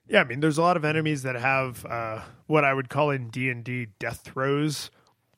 Yeah, 0.08 0.22
I 0.22 0.24
mean, 0.24 0.40
there's 0.40 0.58
a 0.58 0.62
lot 0.62 0.76
of 0.76 0.84
enemies 0.84 1.22
that 1.22 1.36
have 1.36 1.86
uh, 1.86 2.22
what 2.46 2.64
I 2.64 2.74
would 2.74 2.88
call 2.88 3.10
in 3.10 3.28
D 3.30 3.48
and 3.48 3.62
D 3.62 3.86
death 4.00 4.22
throes. 4.24 4.90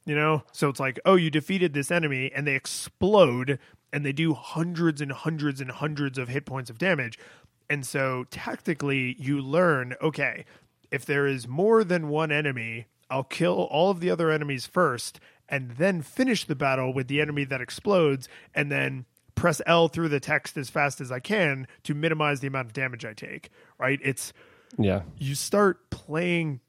You 0.05 0.17
know, 0.17 0.43
so 0.51 0.69
it's 0.69 0.81
like, 0.81 0.99
oh, 1.05 1.15
you 1.15 1.31
defeated 1.31 1.75
this 1.75 1.91
enemy, 1.91 2.33
and 2.35 2.45
they 2.45 2.57
explode, 2.57 3.61
and 3.93 4.05
they 4.05 4.13
do 4.13 4.35
hundreds 4.35 5.01
and 5.01 5.13
hundreds 5.13 5.61
and 5.61 5.71
hundreds 5.71 6.19
of 6.19 6.29
hit 6.29 6.47
points 6.47 6.71
of 6.71 6.79
damage. 6.79 7.19
And 7.69 7.87
so 7.87 8.25
tactically, 8.31 9.17
you 9.19 9.41
learn, 9.41 9.95
okay, 10.03 10.45
if 10.91 11.05
there 11.07 11.27
is 11.27 11.47
more 11.49 11.85
than 11.85 12.09
one 12.09 12.33
enemy, 12.33 12.87
I'll 13.11 13.25
kill 13.25 13.63
all 13.71 13.91
of 13.91 14.01
the 14.01 14.11
other 14.11 14.31
enemies 14.31 14.67
first, 14.67 15.21
and 15.49 15.73
then 15.73 16.01
finish 16.03 16.45
the 16.45 16.55
battle 16.55 16.93
with 16.95 17.09
the 17.09 17.21
enemy 17.21 17.45
that 17.45 17.61
explodes, 17.61 18.29
and 18.55 18.71
then 18.71 19.05
press 19.35 19.61
L 19.67 19.89
through 19.89 20.09
the 20.09 20.21
text 20.21 20.57
as 20.57 20.71
fast 20.71 21.01
as 21.01 21.11
I 21.13 21.19
can 21.21 21.67
to 21.85 21.95
minimize 21.95 22.41
the 22.41 22.47
amount 22.49 22.69
of 22.69 22.73
damage 22.73 23.05
I 23.05 23.13
take. 23.15 23.51
Right? 23.79 23.99
It's 24.03 24.33
Yeah. 24.79 25.03
you 25.19 25.35
start 25.35 25.91
playing 25.91 26.61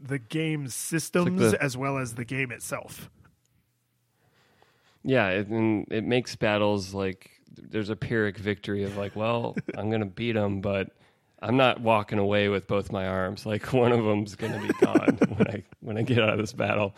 the 0.00 0.18
game's 0.18 0.74
systems 0.74 1.52
the- 1.52 1.62
as 1.62 1.76
well 1.76 1.96
as 1.98 2.14
the 2.14 2.24
game 2.24 2.50
itself. 2.50 3.08
Yeah, 5.04 5.28
it, 5.28 5.48
and 5.48 5.86
it 5.90 6.04
makes 6.04 6.34
battles 6.34 6.94
like 6.94 7.30
there's 7.56 7.90
a 7.90 7.96
pyrrhic 7.96 8.38
victory 8.38 8.84
of 8.84 8.96
like, 8.96 9.14
well, 9.14 9.56
I'm 9.76 9.90
gonna 9.90 10.06
beat 10.06 10.32
them, 10.32 10.60
but 10.60 10.90
I'm 11.40 11.56
not 11.56 11.80
walking 11.80 12.18
away 12.18 12.48
with 12.48 12.66
both 12.66 12.90
my 12.90 13.06
arms. 13.06 13.46
Like 13.54 13.72
one 13.72 13.92
of 13.92 14.04
them's 14.04 14.34
gonna 14.34 14.60
be 14.60 14.72
gone 14.84 15.18
when 15.36 15.48
I 15.48 15.62
when 15.80 15.98
I 15.98 16.02
get 16.02 16.18
out 16.18 16.30
of 16.30 16.38
this 16.38 16.52
battle. 16.52 16.94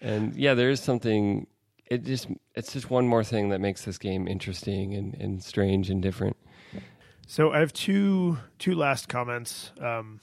And 0.00 0.34
yeah, 0.36 0.54
there 0.54 0.70
is 0.70 0.80
something. 0.80 1.46
It 1.86 2.04
just 2.04 2.28
it's 2.54 2.72
just 2.72 2.90
one 2.90 3.06
more 3.06 3.24
thing 3.24 3.50
that 3.50 3.60
makes 3.60 3.84
this 3.84 3.98
game 3.98 4.26
interesting 4.26 4.94
and, 4.94 5.14
and 5.14 5.42
strange 5.42 5.90
and 5.90 6.00
different. 6.00 6.36
So 7.26 7.52
I 7.52 7.58
have 7.58 7.72
two 7.72 8.38
two 8.58 8.74
last 8.74 9.08
comments 9.08 9.72
um, 9.80 10.20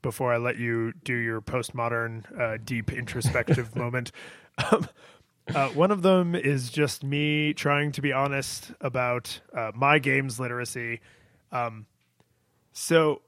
before 0.00 0.32
I 0.32 0.36
let 0.38 0.58
you 0.58 0.92
do 1.04 1.14
your 1.14 1.40
postmodern 1.40 2.40
uh, 2.40 2.58
deep 2.64 2.92
introspective 2.92 3.74
moment. 3.76 4.12
Um, 4.70 4.88
uh, 5.54 5.68
one 5.70 5.90
of 5.90 6.02
them 6.02 6.34
is 6.34 6.70
just 6.70 7.02
me 7.02 7.52
trying 7.54 7.92
to 7.92 8.02
be 8.02 8.12
honest 8.12 8.72
about 8.80 9.40
uh, 9.56 9.72
my 9.74 9.98
games 9.98 10.38
literacy. 10.38 11.00
Um, 11.50 11.86
so 12.72 13.22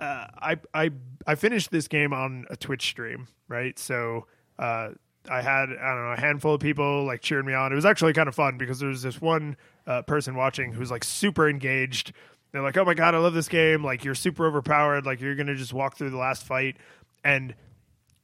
uh, 0.00 0.26
I 0.38 0.56
I 0.72 0.90
I 1.26 1.34
finished 1.34 1.70
this 1.70 1.88
game 1.88 2.12
on 2.12 2.46
a 2.50 2.56
Twitch 2.56 2.86
stream, 2.86 3.28
right? 3.48 3.78
So 3.78 4.26
uh, 4.58 4.90
I 5.28 5.40
had 5.42 5.70
I 5.70 5.94
don't 5.94 6.04
know 6.04 6.12
a 6.16 6.20
handful 6.20 6.54
of 6.54 6.60
people 6.60 7.04
like 7.04 7.22
cheering 7.22 7.46
me 7.46 7.54
on. 7.54 7.72
It 7.72 7.74
was 7.74 7.86
actually 7.86 8.12
kind 8.12 8.28
of 8.28 8.34
fun 8.34 8.58
because 8.58 8.78
there 8.78 8.88
was 8.88 9.02
this 9.02 9.20
one 9.20 9.56
uh, 9.86 10.02
person 10.02 10.34
watching 10.34 10.72
who's 10.72 10.90
like 10.90 11.04
super 11.04 11.48
engaged. 11.48 12.12
They're 12.52 12.62
like, 12.62 12.76
"Oh 12.76 12.84
my 12.84 12.94
god, 12.94 13.14
I 13.14 13.18
love 13.18 13.34
this 13.34 13.48
game! 13.48 13.82
Like 13.82 14.04
you're 14.04 14.14
super 14.14 14.46
overpowered. 14.46 15.06
Like 15.06 15.20
you're 15.20 15.34
gonna 15.34 15.56
just 15.56 15.72
walk 15.72 15.96
through 15.96 16.10
the 16.10 16.18
last 16.18 16.44
fight." 16.44 16.76
And 17.24 17.54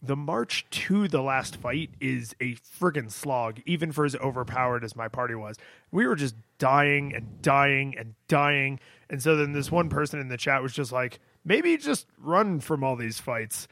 the 0.03 0.17
march 0.17 0.67
to 0.71 1.09
the 1.09 1.23
last 1.23 1.57
fight 1.57 1.91
is 2.01 2.35
a 2.41 2.55
friggin' 2.55 3.11
slog, 3.11 3.61
even 3.67 3.93
for 3.93 4.05
as 4.05 4.17
overpowered 4.17 4.83
as 4.83 4.97
my 4.97 5.09
party 5.09 5.35
was. 5.35 5.57
We 5.91 6.07
were 6.07 6.17
just 6.17 6.35
dying 6.59 7.15
and 7.15 7.43
dying 7.43 7.95
and 7.99 8.15
dying. 8.27 8.81
And 9.11 9.23
so 9.23 9.37
then 9.37 9.53
this 9.53 9.71
one 9.71 9.89
person 9.91 10.19
in 10.21 10.29
the 10.29 10.39
chat 10.39 10.63
was 10.63 10.73
just 10.73 10.91
like, 10.91 11.19
maybe 11.45 11.77
just 11.77 12.07
run 12.19 12.61
from 12.61 12.83
all 12.83 12.97
these 12.97 13.19
fights. 13.19 13.69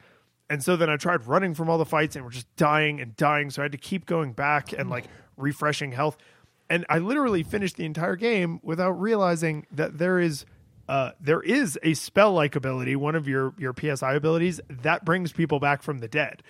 And 0.49 0.63
so 0.63 0.75
then 0.75 0.89
I 0.89 0.97
tried 0.97 1.25
running 1.25 1.53
from 1.53 1.69
all 1.69 1.77
the 1.77 1.85
fights 1.85 2.15
and 2.15 2.25
we're 2.25 2.31
just 2.31 2.53
dying 2.55 3.01
and 3.01 3.15
dying. 3.15 3.49
So 3.49 3.61
I 3.61 3.65
had 3.65 3.71
to 3.71 3.77
keep 3.77 4.05
going 4.05 4.33
back 4.33 4.71
and 4.71 4.89
like 4.89 5.05
refreshing 5.37 5.91
health. 5.91 6.17
And 6.69 6.85
I 6.89 6.99
literally 6.99 7.41
finished 7.41 7.77
the 7.77 7.85
entire 7.85 8.15
game 8.15 8.59
without 8.61 8.91
realizing 8.91 9.65
that 9.71 9.97
there 9.97 10.19
is 10.19 10.45
uh, 10.89 11.11
there 11.21 11.41
is 11.41 11.77
a 11.83 11.93
spell 11.93 12.33
like 12.33 12.55
ability, 12.55 12.95
one 12.95 13.13
of 13.13 13.27
your 13.27 13.53
your 13.59 13.75
PSI 13.79 14.15
abilities 14.15 14.59
that 14.67 15.05
brings 15.05 15.31
people 15.31 15.59
back 15.59 15.83
from 15.83 15.99
the 15.99 16.07
dead. 16.07 16.41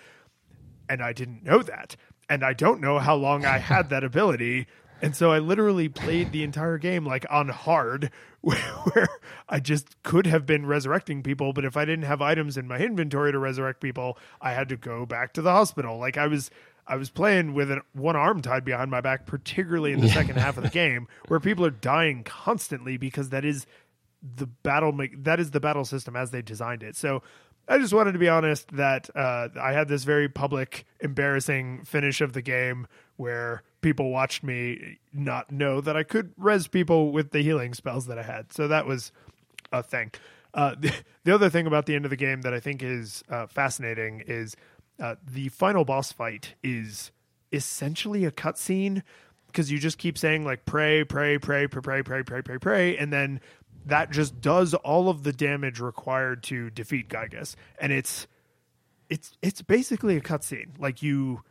And 0.87 1.03
I 1.03 1.11
didn't 1.11 1.43
know 1.43 1.61
that. 1.61 1.97
And 2.29 2.41
I 2.41 2.53
don't 2.53 2.79
know 2.79 2.99
how 2.99 3.15
long 3.15 3.45
I 3.45 3.57
had 3.57 3.89
that 3.89 4.05
ability. 4.05 4.67
And 5.01 5.13
so 5.13 5.31
I 5.31 5.39
literally 5.39 5.89
played 5.89 6.31
the 6.31 6.43
entire 6.43 6.77
game 6.77 7.05
like 7.05 7.25
on 7.29 7.49
hard, 7.49 8.11
where, 8.39 8.57
where 8.93 9.09
I 9.49 9.59
just 9.59 10.01
could 10.03 10.25
have 10.25 10.45
been 10.45 10.65
resurrecting 10.65 11.21
people, 11.21 11.51
but 11.51 11.65
if 11.65 11.75
I 11.75 11.83
didn't 11.83 12.05
have 12.05 12.21
items 12.21 12.57
in 12.57 12.65
my 12.65 12.77
inventory 12.79 13.33
to 13.33 13.39
resurrect 13.39 13.81
people, 13.81 14.17
I 14.39 14.53
had 14.53 14.69
to 14.69 14.77
go 14.77 15.05
back 15.05 15.33
to 15.33 15.41
the 15.41 15.51
hospital. 15.51 15.97
Like 15.97 16.17
I 16.17 16.27
was 16.27 16.49
I 16.87 16.95
was 16.95 17.09
playing 17.09 17.55
with 17.55 17.71
an, 17.71 17.81
one 17.91 18.15
arm 18.15 18.41
tied 18.41 18.63
behind 18.63 18.89
my 18.89 19.01
back, 19.01 19.25
particularly 19.25 19.91
in 19.91 19.99
the 19.99 20.09
second 20.09 20.37
half 20.37 20.55
of 20.55 20.63
the 20.63 20.69
game, 20.69 21.09
where 21.27 21.41
people 21.41 21.65
are 21.65 21.71
dying 21.71 22.23
constantly 22.23 22.95
because 22.95 23.29
that 23.29 23.43
is 23.43 23.67
the 24.21 24.47
battle 24.47 24.97
that 25.19 25.39
is 25.39 25.51
the 25.51 25.59
battle 25.59 25.85
system 25.85 26.15
as 26.15 26.31
they 26.31 26.41
designed 26.41 26.83
it. 26.83 26.95
So 26.95 27.21
I 27.67 27.77
just 27.77 27.93
wanted 27.93 28.13
to 28.13 28.19
be 28.19 28.27
honest 28.27 28.71
that 28.71 29.09
uh, 29.15 29.49
I 29.61 29.73
had 29.73 29.87
this 29.87 30.03
very 30.03 30.27
public, 30.27 30.85
embarrassing 31.01 31.83
finish 31.85 32.19
of 32.19 32.33
the 32.33 32.41
game 32.41 32.87
where 33.17 33.61
people 33.81 34.09
watched 34.09 34.43
me 34.43 34.97
not 35.13 35.51
know 35.51 35.79
that 35.79 35.95
I 35.95 36.03
could 36.03 36.33
res 36.35 36.67
people 36.67 37.11
with 37.11 37.29
the 37.31 37.41
healing 37.41 37.73
spells 37.73 38.07
that 38.07 38.17
I 38.17 38.23
had. 38.23 38.51
So 38.51 38.67
that 38.67 38.87
was 38.87 39.11
a 39.71 39.83
thing. 39.83 40.11
Uh, 40.53 40.75
the, 40.79 40.93
the 41.23 41.33
other 41.33 41.49
thing 41.49 41.67
about 41.67 41.85
the 41.85 41.93
end 41.93 42.05
of 42.05 42.09
the 42.09 42.17
game 42.17 42.41
that 42.41 42.53
I 42.55 42.59
think 42.59 42.81
is 42.81 43.23
uh, 43.29 43.45
fascinating 43.45 44.23
is 44.25 44.55
uh, 44.99 45.15
the 45.25 45.49
final 45.49 45.85
boss 45.85 46.11
fight 46.11 46.55
is 46.63 47.11
essentially 47.51 48.25
a 48.25 48.31
cutscene 48.31 49.03
because 49.47 49.71
you 49.71 49.79
just 49.79 49.97
keep 49.97 50.17
saying 50.17 50.45
like 50.45 50.65
pray, 50.65 51.03
pray, 51.03 51.37
pray, 51.37 51.67
pray, 51.67 51.81
pray, 51.81 52.01
pray, 52.03 52.23
pray, 52.23 52.41
pray, 52.41 52.57
pray, 52.57 52.97
and 52.97 53.11
then 53.13 53.41
that 53.85 54.11
just 54.11 54.41
does 54.41 54.73
all 54.73 55.09
of 55.09 55.23
the 55.23 55.33
damage 55.33 55.79
required 55.79 56.43
to 56.43 56.69
defeat 56.69 57.09
Giygas, 57.09 57.55
and 57.79 57.91
it's 57.91 58.27
it's 59.09 59.37
it's 59.41 59.61
basically 59.61 60.15
a 60.17 60.21
cutscene. 60.21 60.79
Like 60.79 61.01
you 61.01 61.41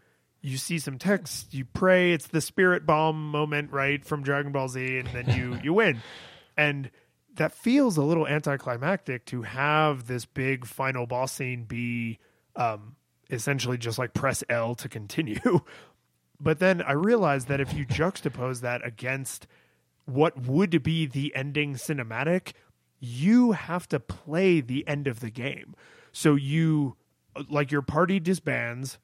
you 0.40 0.56
see 0.56 0.78
some 0.78 0.98
text, 0.98 1.52
you 1.52 1.64
pray. 1.64 2.12
It's 2.12 2.28
the 2.28 2.40
spirit 2.40 2.86
bomb 2.86 3.30
moment, 3.30 3.72
right, 3.72 4.04
from 4.04 4.22
Dragon 4.22 4.52
Ball 4.52 4.68
Z, 4.68 4.98
and 4.98 5.08
then 5.08 5.28
you 5.36 5.58
you 5.62 5.72
win, 5.72 6.00
and 6.56 6.90
that 7.34 7.52
feels 7.52 7.96
a 7.96 8.02
little 8.02 8.26
anticlimactic 8.26 9.24
to 9.26 9.42
have 9.42 10.06
this 10.06 10.24
big 10.24 10.66
final 10.66 11.06
boss 11.06 11.32
scene 11.32 11.64
be 11.64 12.18
um, 12.56 12.96
essentially 13.30 13.78
just 13.78 13.98
like 13.98 14.12
press 14.12 14.42
L 14.48 14.74
to 14.74 14.88
continue. 14.88 15.60
but 16.40 16.58
then 16.58 16.82
I 16.82 16.92
realized 16.92 17.48
that 17.48 17.60
if 17.60 17.72
you 17.74 17.86
juxtapose 17.86 18.60
that 18.60 18.84
against 18.84 19.46
what 20.08 20.46
would 20.46 20.82
be 20.82 21.04
the 21.04 21.34
ending 21.34 21.74
cinematic, 21.74 22.52
you 22.98 23.52
have 23.52 23.86
to 23.88 24.00
play 24.00 24.60
the 24.60 24.86
end 24.88 25.06
of 25.06 25.20
the 25.20 25.30
game. 25.30 25.74
So 26.12 26.34
you 26.34 26.96
like 27.50 27.70
your 27.70 27.82
party 27.82 28.18
disbands 28.18 28.98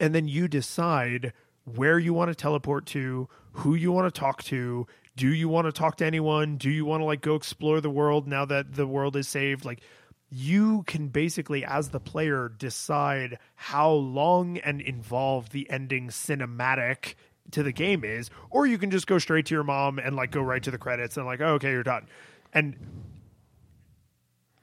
and 0.00 0.14
then 0.14 0.26
you 0.26 0.48
decide 0.48 1.34
where 1.64 1.98
you 1.98 2.14
want 2.14 2.30
to 2.30 2.34
teleport 2.34 2.86
to, 2.86 3.28
who 3.52 3.74
you 3.74 3.92
want 3.92 4.12
to 4.12 4.20
talk 4.20 4.42
to, 4.44 4.86
do 5.16 5.28
you 5.28 5.48
want 5.48 5.66
to 5.66 5.72
talk 5.72 5.96
to 5.96 6.06
anyone? 6.06 6.56
Do 6.56 6.70
you 6.70 6.86
want 6.86 7.02
to 7.02 7.04
like 7.04 7.20
go 7.20 7.34
explore 7.34 7.82
the 7.82 7.90
world 7.90 8.26
now 8.26 8.46
that 8.46 8.74
the 8.74 8.86
world 8.86 9.16
is 9.16 9.28
saved? 9.28 9.66
Like 9.66 9.82
you 10.30 10.82
can 10.84 11.08
basically 11.08 11.62
as 11.62 11.90
the 11.90 12.00
player 12.00 12.48
decide 12.48 13.38
how 13.54 13.90
long 13.90 14.58
and 14.58 14.80
involved 14.80 15.52
the 15.52 15.68
ending 15.68 16.08
cinematic 16.08 17.14
to 17.52 17.62
the 17.62 17.72
game 17.72 18.04
is 18.04 18.30
or 18.50 18.66
you 18.66 18.78
can 18.78 18.90
just 18.90 19.06
go 19.06 19.18
straight 19.18 19.46
to 19.46 19.54
your 19.54 19.64
mom 19.64 19.98
and 19.98 20.16
like 20.16 20.30
go 20.30 20.40
right 20.40 20.62
to 20.62 20.70
the 20.70 20.78
credits 20.78 21.16
and 21.16 21.26
like 21.26 21.40
oh, 21.40 21.54
okay 21.54 21.70
you're 21.70 21.82
done. 21.82 22.06
And 22.52 22.76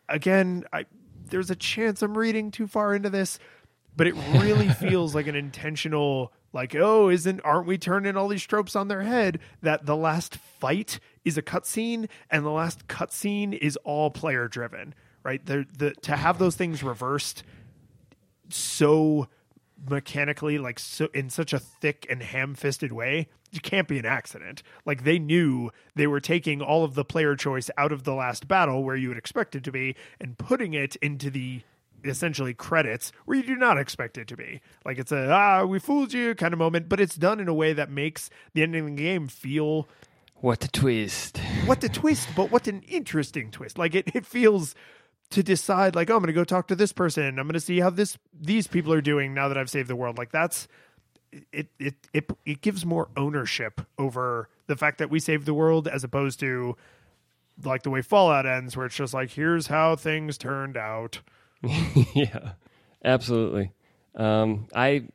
again 0.09 0.65
i 0.73 0.85
there's 1.29 1.49
a 1.49 1.55
chance 1.55 2.01
i'm 2.01 2.17
reading 2.17 2.51
too 2.51 2.67
far 2.67 2.93
into 2.93 3.09
this 3.09 3.39
but 3.95 4.05
it 4.05 4.15
really 4.33 4.67
feels 4.79 5.15
like 5.15 5.27
an 5.27 5.35
intentional 5.35 6.33
like 6.51 6.75
oh 6.75 7.09
isn't 7.09 7.39
aren't 7.45 7.65
we 7.65 7.77
turning 7.77 8.17
all 8.17 8.27
these 8.27 8.43
tropes 8.43 8.75
on 8.75 8.89
their 8.89 9.03
head 9.03 9.39
that 9.61 9.85
the 9.85 9.95
last 9.95 10.35
fight 10.35 10.99
is 11.23 11.37
a 11.37 11.41
cutscene 11.41 12.09
and 12.29 12.45
the 12.45 12.51
last 12.51 12.87
cutscene 12.87 13.57
is 13.57 13.77
all 13.77 14.11
player 14.11 14.47
driven 14.47 14.93
right? 15.23 15.43
The, 15.45 15.65
the 15.77 15.91
to 16.01 16.15
have 16.15 16.37
those 16.37 16.55
things 16.55 16.83
reversed 16.83 17.43
so 18.49 19.27
mechanically 19.89 20.57
like 20.57 20.79
so 20.79 21.07
in 21.13 21.29
such 21.29 21.53
a 21.53 21.59
thick 21.59 22.05
and 22.09 22.23
ham-fisted 22.23 22.91
way 22.91 23.27
it 23.51 23.61
can't 23.63 23.87
be 23.87 23.99
an 23.99 24.05
accident 24.05 24.63
like 24.85 25.03
they 25.03 25.19
knew 25.19 25.69
they 25.95 26.07
were 26.07 26.19
taking 26.19 26.61
all 26.61 26.83
of 26.83 26.95
the 26.95 27.05
player 27.05 27.35
choice 27.35 27.69
out 27.77 27.91
of 27.91 28.03
the 28.03 28.13
last 28.13 28.47
battle 28.47 28.83
where 28.83 28.95
you 28.95 29.09
would 29.09 29.17
expect 29.17 29.55
it 29.55 29.63
to 29.63 29.71
be 29.71 29.95
and 30.19 30.37
putting 30.37 30.73
it 30.73 30.95
into 30.97 31.29
the 31.29 31.61
essentially 32.05 32.53
credits 32.53 33.11
where 33.25 33.37
you 33.37 33.43
do 33.43 33.55
not 33.55 33.77
expect 33.77 34.17
it 34.17 34.27
to 34.27 34.35
be 34.35 34.59
like 34.85 34.97
it's 34.97 35.11
a 35.11 35.31
ah 35.31 35.63
we 35.63 35.79
fooled 35.79 36.11
you 36.13 36.35
kind 36.35 36.53
of 36.53 36.59
moment 36.59 36.89
but 36.89 36.99
it's 36.99 37.15
done 37.15 37.39
in 37.39 37.47
a 37.47 37.53
way 37.53 37.73
that 37.73 37.89
makes 37.89 38.29
the 38.53 38.61
ending 38.63 38.81
of 38.81 38.87
the 38.87 39.01
game 39.03 39.27
feel 39.27 39.87
What 40.41 40.65
a 40.65 40.67
twist! 40.67 41.39
what 41.65 41.81
a 41.81 41.87
twist, 41.87 42.27
but 42.35 42.51
what 42.51 42.67
an 42.67 42.81
interesting 42.89 43.49
twist. 43.51 43.77
Like 43.77 43.95
it, 43.95 44.13
it 44.13 44.25
feels 44.25 44.75
to 45.33 45.43
decide 45.43 45.95
like, 45.95 46.09
oh, 46.09 46.15
I'm 46.15 46.21
gonna 46.21 46.33
go 46.33 46.43
talk 46.43 46.67
to 46.67 46.75
this 46.75 46.93
person. 46.93 47.39
I'm 47.39 47.47
gonna 47.47 47.59
see 47.59 47.79
how 47.79 47.89
this 47.89 48.17
these 48.39 48.67
people 48.67 48.93
are 48.93 49.01
doing 49.01 49.33
now 49.33 49.47
that 49.47 49.57
I've 49.57 49.69
saved 49.69 49.89
the 49.89 49.95
world. 49.95 50.17
Like 50.17 50.31
that's 50.31 50.67
it 51.51 51.67
it 51.79 51.95
it 52.13 52.31
it 52.45 52.61
gives 52.61 52.85
more 52.85 53.09
ownership 53.17 53.81
over 53.97 54.49
the 54.67 54.75
fact 54.75 54.99
that 54.99 55.09
we 55.09 55.19
saved 55.19 55.45
the 55.45 55.53
world 55.53 55.87
as 55.87 56.03
opposed 56.03 56.39
to 56.41 56.75
like 57.63 57.83
the 57.83 57.89
way 57.89 58.01
Fallout 58.01 58.45
ends, 58.45 58.75
where 58.77 58.85
it's 58.85 58.95
just 58.95 59.13
like, 59.13 59.31
here's 59.31 59.67
how 59.67 59.95
things 59.95 60.37
turned 60.37 60.77
out. 60.77 61.19
yeah, 62.13 62.53
absolutely. 63.03 63.71
Um, 64.15 64.67
I 64.73 65.07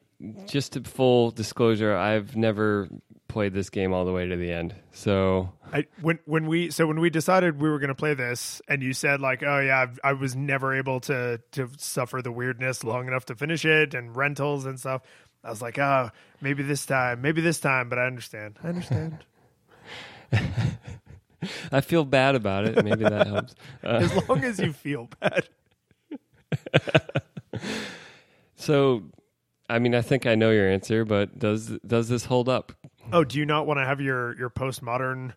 just 0.46 0.72
to 0.72 0.80
full 0.82 1.30
disclosure, 1.30 1.94
I've 1.94 2.36
never 2.36 2.88
played 3.28 3.54
this 3.54 3.70
game 3.70 3.92
all 3.92 4.04
the 4.04 4.12
way 4.12 4.26
to 4.26 4.36
the 4.36 4.50
end. 4.50 4.74
So 4.92 5.52
I 5.72 5.86
when 6.00 6.18
when 6.24 6.46
we 6.46 6.70
so 6.70 6.86
when 6.86 7.00
we 7.00 7.10
decided 7.10 7.60
we 7.60 7.68
were 7.68 7.78
going 7.78 7.88
to 7.88 7.94
play 7.94 8.14
this, 8.14 8.60
and 8.68 8.82
you 8.82 8.92
said 8.92 9.20
like, 9.20 9.42
oh 9.42 9.60
yeah, 9.60 9.82
I've, 9.82 10.00
I 10.02 10.12
was 10.14 10.34
never 10.34 10.74
able 10.74 11.00
to 11.00 11.40
to 11.52 11.68
suffer 11.76 12.22
the 12.22 12.32
weirdness 12.32 12.82
long 12.84 13.06
enough 13.06 13.26
to 13.26 13.34
finish 13.34 13.64
it, 13.64 13.94
and 13.94 14.16
rentals 14.16 14.66
and 14.66 14.78
stuff. 14.80 15.02
I 15.44 15.50
was 15.50 15.62
like, 15.62 15.78
oh, 15.78 16.10
maybe 16.40 16.62
this 16.62 16.84
time, 16.84 17.22
maybe 17.22 17.40
this 17.40 17.60
time, 17.60 17.88
but 17.88 17.98
I 17.98 18.06
understand. 18.06 18.58
I 18.62 18.68
understand. 18.68 19.24
I 21.72 21.80
feel 21.80 22.04
bad 22.04 22.34
about 22.34 22.66
it. 22.66 22.84
Maybe 22.84 23.04
that 23.04 23.26
helps. 23.26 23.54
Uh, 23.84 24.00
as 24.02 24.28
long 24.28 24.42
as 24.44 24.58
you 24.58 24.72
feel 24.72 25.08
bad. 25.20 25.48
so, 28.56 29.04
I 29.70 29.78
mean, 29.78 29.94
I 29.94 30.02
think 30.02 30.26
I 30.26 30.34
know 30.34 30.50
your 30.50 30.68
answer, 30.68 31.04
but 31.04 31.38
does 31.38 31.68
does 31.86 32.08
this 32.08 32.24
hold 32.24 32.48
up? 32.48 32.72
Oh, 33.12 33.24
do 33.24 33.38
you 33.38 33.46
not 33.46 33.66
want 33.66 33.78
to 33.80 33.84
have 33.84 34.00
your 34.00 34.36
your 34.38 34.50
postmodern, 34.50 35.32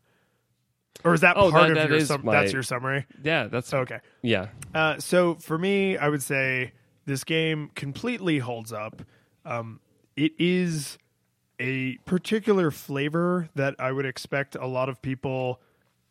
or 1.03 1.13
is 1.13 1.21
that 1.21 1.37
Oh, 1.37 1.51
part 1.51 1.63
that- 1.63 1.71
of 1.71 1.75
that 1.75 1.89
your 1.89 2.05
sum- 2.05 2.25
my- 2.25 2.33
that's 2.33 2.53
your 2.53 2.63
summary? 2.63 3.05
Yeah, 3.23 3.47
that's 3.47 3.73
Okay. 3.73 3.99
yeah. 4.21 4.47
Uh, 4.73 4.99
so 4.99 5.35
for 5.35 5.57
me, 5.57 5.97
I 5.97 6.09
would 6.09 6.21
say 6.23 6.73
this 7.05 7.23
game 7.23 7.69
completely 7.75 8.39
holds 8.39 8.71
up. 8.73 9.01
Um, 9.45 9.79
it 10.15 10.33
is 10.37 10.97
a 11.59 11.97
particular 12.05 12.71
flavor 12.71 13.49
that 13.55 13.75
I 13.79 13.91
would 13.91 14.05
expect 14.05 14.55
a 14.55 14.65
lot 14.67 14.89
of 14.89 15.01
people 15.01 15.61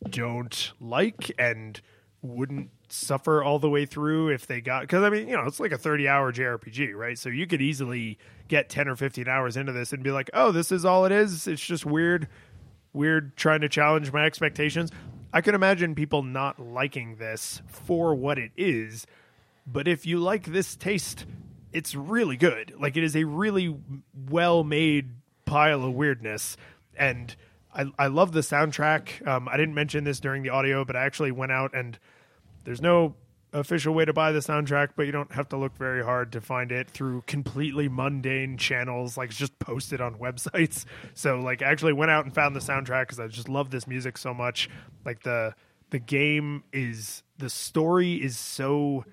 don't 0.09 0.73
like 0.81 1.31
and 1.39 1.81
wouldn't 2.23 2.71
suffer 2.93 3.43
all 3.43 3.59
the 3.59 3.71
way 3.71 3.87
through 3.87 4.29
if 4.29 4.47
they 4.47 4.61
got 4.61 4.83
because 4.83 5.03
I 5.03 5.11
mean 5.11 5.29
you 5.29 5.37
know 5.37 5.45
it's 5.45 5.61
like 5.61 5.73
a 5.73 5.79
30 5.79 6.09
hour 6.09 6.33
JRPG 6.33 6.95
right? 6.95 7.19
So 7.19 7.29
you 7.29 7.47
could 7.47 7.63
easily 7.63 8.19
get 8.49 8.69
10 8.69 8.89
or 8.89 8.97
15 8.97 9.29
hours 9.29 9.57
into 9.57 9.73
this 9.73 9.93
and 9.93 10.03
be 10.03 10.11
like 10.11 10.31
oh 10.35 10.53
this 10.53 10.73
is 10.73 10.85
all 10.85 11.05
it 11.05 11.13
is. 11.13 11.47
It's 11.47 11.65
just 11.65 11.87
weird 11.87 12.29
weird 12.93 13.37
trying 13.37 13.61
to 13.61 13.69
challenge 13.69 14.13
my 14.13 14.25
expectations. 14.25 14.91
I 15.33 15.41
could 15.41 15.55
imagine 15.55 15.95
people 15.95 16.23
not 16.23 16.59
liking 16.59 17.17
this 17.17 17.63
for 17.69 18.15
what 18.15 18.39
it 18.39 18.53
is 18.57 19.07
but 19.67 19.87
if 19.87 20.07
you 20.07 20.19
like 20.19 20.47
this 20.47 20.77
taste 20.77 21.27
it's 21.73 21.95
really 21.95 22.37
good. 22.37 22.75
Like 22.81 22.97
it 22.97 23.05
is 23.05 23.15
a 23.15 23.25
really 23.25 23.77
well 24.29 24.65
made 24.65 25.11
pile 25.45 25.85
of 25.85 25.95
weirdness 25.95 26.57
and 26.97 27.35
I, 27.73 27.87
I 27.97 28.07
love 28.09 28.33
the 28.33 28.41
soundtrack. 28.41 29.27
Um, 29.27 29.49
i 29.49 29.57
didn't 29.57 29.75
mention 29.75 30.05
this 30.05 30.19
during 30.19 30.43
the 30.43 30.51
audio 30.51 30.85
but 30.85 30.97
i 30.97 31.05
actually 31.05 31.31
went 31.31 31.53
out 31.53 31.75
and 31.75 31.99
there's 32.65 32.81
no 32.81 33.15
official 33.53 33.93
way 33.93 34.05
to 34.05 34.13
buy 34.13 34.31
the 34.31 34.39
soundtrack 34.39 34.91
but 34.97 35.07
you 35.07 35.13
don't 35.13 35.33
have 35.33 35.49
to 35.49 35.57
look 35.57 35.77
very 35.77 36.05
hard 36.05 36.31
to 36.31 36.41
find 36.41 36.71
it 36.71 36.89
through 36.89 37.21
completely 37.27 37.89
mundane 37.89 38.57
channels 38.57 39.17
like 39.17 39.31
just 39.31 39.59
posted 39.59 40.01
on 40.01 40.15
websites. 40.21 40.85
So 41.15 41.41
like 41.41 41.63
i 41.63 41.67
actually 41.67 41.93
went 41.93 42.11
out 42.11 42.25
and 42.25 42.35
found 42.35 42.55
the 42.55 42.61
soundtrack 42.61 43.03
because 43.03 43.21
i 43.21 43.27
just 43.27 43.49
love 43.49 43.71
this 43.71 43.87
music 43.87 44.19
so 44.19 44.33
much. 44.33 44.69
Like 45.05 45.23
the 45.23 45.55
the 45.91 45.99
game 45.99 46.63
is 46.73 47.23
the 47.39 47.51
story 47.51 48.15
is 48.15 48.39
so 48.39 49.05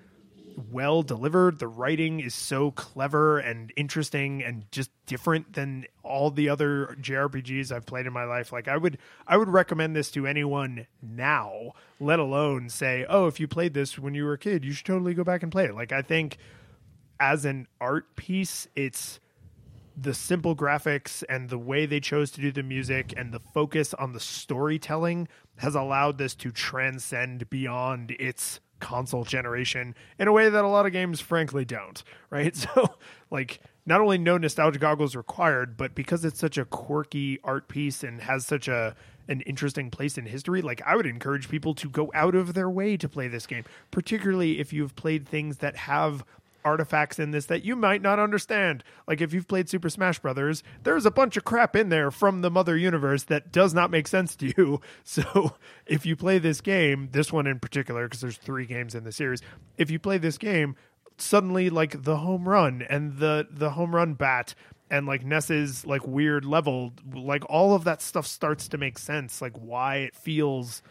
well 0.58 1.02
delivered. 1.02 1.58
The 1.58 1.68
writing 1.68 2.20
is 2.20 2.34
so 2.34 2.70
clever 2.72 3.38
and 3.38 3.72
interesting 3.76 4.42
and 4.42 4.70
just 4.70 4.90
different 5.06 5.54
than 5.54 5.86
all 6.02 6.30
the 6.30 6.48
other 6.48 6.96
JRPGs 7.00 7.72
I've 7.72 7.86
played 7.86 8.06
in 8.06 8.12
my 8.12 8.24
life. 8.24 8.52
Like 8.52 8.68
I 8.68 8.76
would 8.76 8.98
I 9.26 9.36
would 9.36 9.48
recommend 9.48 9.96
this 9.96 10.10
to 10.12 10.26
anyone 10.26 10.86
now, 11.02 11.72
let 12.00 12.18
alone 12.18 12.68
say, 12.68 13.06
"Oh, 13.08 13.26
if 13.26 13.40
you 13.40 13.48
played 13.48 13.74
this 13.74 13.98
when 13.98 14.14
you 14.14 14.24
were 14.24 14.34
a 14.34 14.38
kid, 14.38 14.64
you 14.64 14.72
should 14.72 14.86
totally 14.86 15.14
go 15.14 15.24
back 15.24 15.42
and 15.42 15.52
play 15.52 15.64
it." 15.64 15.74
Like 15.74 15.92
I 15.92 16.02
think 16.02 16.38
as 17.20 17.44
an 17.44 17.66
art 17.80 18.16
piece, 18.16 18.68
it's 18.76 19.20
the 20.00 20.14
simple 20.14 20.54
graphics 20.54 21.24
and 21.28 21.48
the 21.48 21.58
way 21.58 21.84
they 21.84 21.98
chose 21.98 22.30
to 22.30 22.40
do 22.40 22.52
the 22.52 22.62
music 22.62 23.12
and 23.16 23.32
the 23.32 23.40
focus 23.40 23.94
on 23.94 24.12
the 24.12 24.20
storytelling 24.20 25.26
has 25.56 25.74
allowed 25.74 26.18
this 26.18 26.34
to 26.36 26.52
transcend 26.52 27.50
beyond 27.50 28.12
its 28.12 28.60
console 28.80 29.24
generation 29.24 29.94
in 30.18 30.28
a 30.28 30.32
way 30.32 30.48
that 30.48 30.64
a 30.64 30.68
lot 30.68 30.86
of 30.86 30.92
games 30.92 31.20
frankly 31.20 31.64
don't 31.64 32.02
right? 32.30 32.54
So 32.56 32.94
like 33.30 33.60
not 33.86 34.00
only 34.00 34.18
no 34.18 34.36
nostalgia 34.36 34.78
goggles 34.78 35.16
required 35.16 35.76
but 35.76 35.94
because 35.94 36.24
it's 36.24 36.38
such 36.38 36.58
a 36.58 36.64
quirky 36.64 37.38
art 37.42 37.68
piece 37.68 38.04
and 38.04 38.20
has 38.20 38.46
such 38.46 38.68
a 38.68 38.94
an 39.28 39.40
interesting 39.42 39.90
place 39.90 40.16
in 40.16 40.26
history 40.26 40.62
like 40.62 40.80
i 40.86 40.94
would 40.94 41.06
encourage 41.06 41.48
people 41.48 41.74
to 41.74 41.88
go 41.88 42.10
out 42.14 42.34
of 42.34 42.54
their 42.54 42.68
way 42.68 42.96
to 42.96 43.08
play 43.08 43.28
this 43.28 43.46
game 43.46 43.64
particularly 43.90 44.58
if 44.60 44.72
you've 44.72 44.94
played 44.94 45.26
things 45.26 45.58
that 45.58 45.76
have 45.76 46.24
artifacts 46.64 47.18
in 47.18 47.30
this 47.30 47.46
that 47.46 47.64
you 47.64 47.76
might 47.76 48.02
not 48.02 48.18
understand. 48.18 48.84
Like 49.06 49.20
if 49.20 49.32
you've 49.32 49.48
played 49.48 49.68
Super 49.68 49.88
Smash 49.88 50.18
Brothers, 50.18 50.62
there's 50.82 51.06
a 51.06 51.10
bunch 51.10 51.36
of 51.36 51.44
crap 51.44 51.76
in 51.76 51.88
there 51.88 52.10
from 52.10 52.42
the 52.42 52.50
Mother 52.50 52.76
Universe 52.76 53.24
that 53.24 53.52
does 53.52 53.72
not 53.74 53.90
make 53.90 54.08
sense 54.08 54.36
to 54.36 54.52
you. 54.56 54.80
So 55.04 55.56
if 55.86 56.04
you 56.04 56.16
play 56.16 56.38
this 56.38 56.60
game, 56.60 57.08
this 57.12 57.32
one 57.32 57.46
in 57.46 57.58
particular, 57.60 58.06
because 58.06 58.20
there's 58.20 58.36
three 58.36 58.66
games 58.66 58.94
in 58.94 59.04
the 59.04 59.12
series, 59.12 59.40
if 59.78 59.90
you 59.90 59.98
play 59.98 60.18
this 60.18 60.36
game, 60.36 60.76
suddenly 61.16 61.70
like 61.70 62.02
the 62.02 62.18
home 62.18 62.48
run 62.48 62.82
and 62.88 63.18
the 63.18 63.46
the 63.50 63.70
home 63.70 63.94
run 63.94 64.14
bat 64.14 64.54
and 64.90 65.06
like 65.06 65.24
Ness's 65.24 65.86
like 65.86 66.06
weird 66.06 66.44
level, 66.44 66.92
like 67.14 67.44
all 67.48 67.74
of 67.74 67.84
that 67.84 68.02
stuff 68.02 68.26
starts 68.26 68.68
to 68.68 68.78
make 68.78 68.98
sense. 68.98 69.40
Like 69.40 69.56
why 69.56 69.96
it 69.96 70.14
feels 70.14 70.82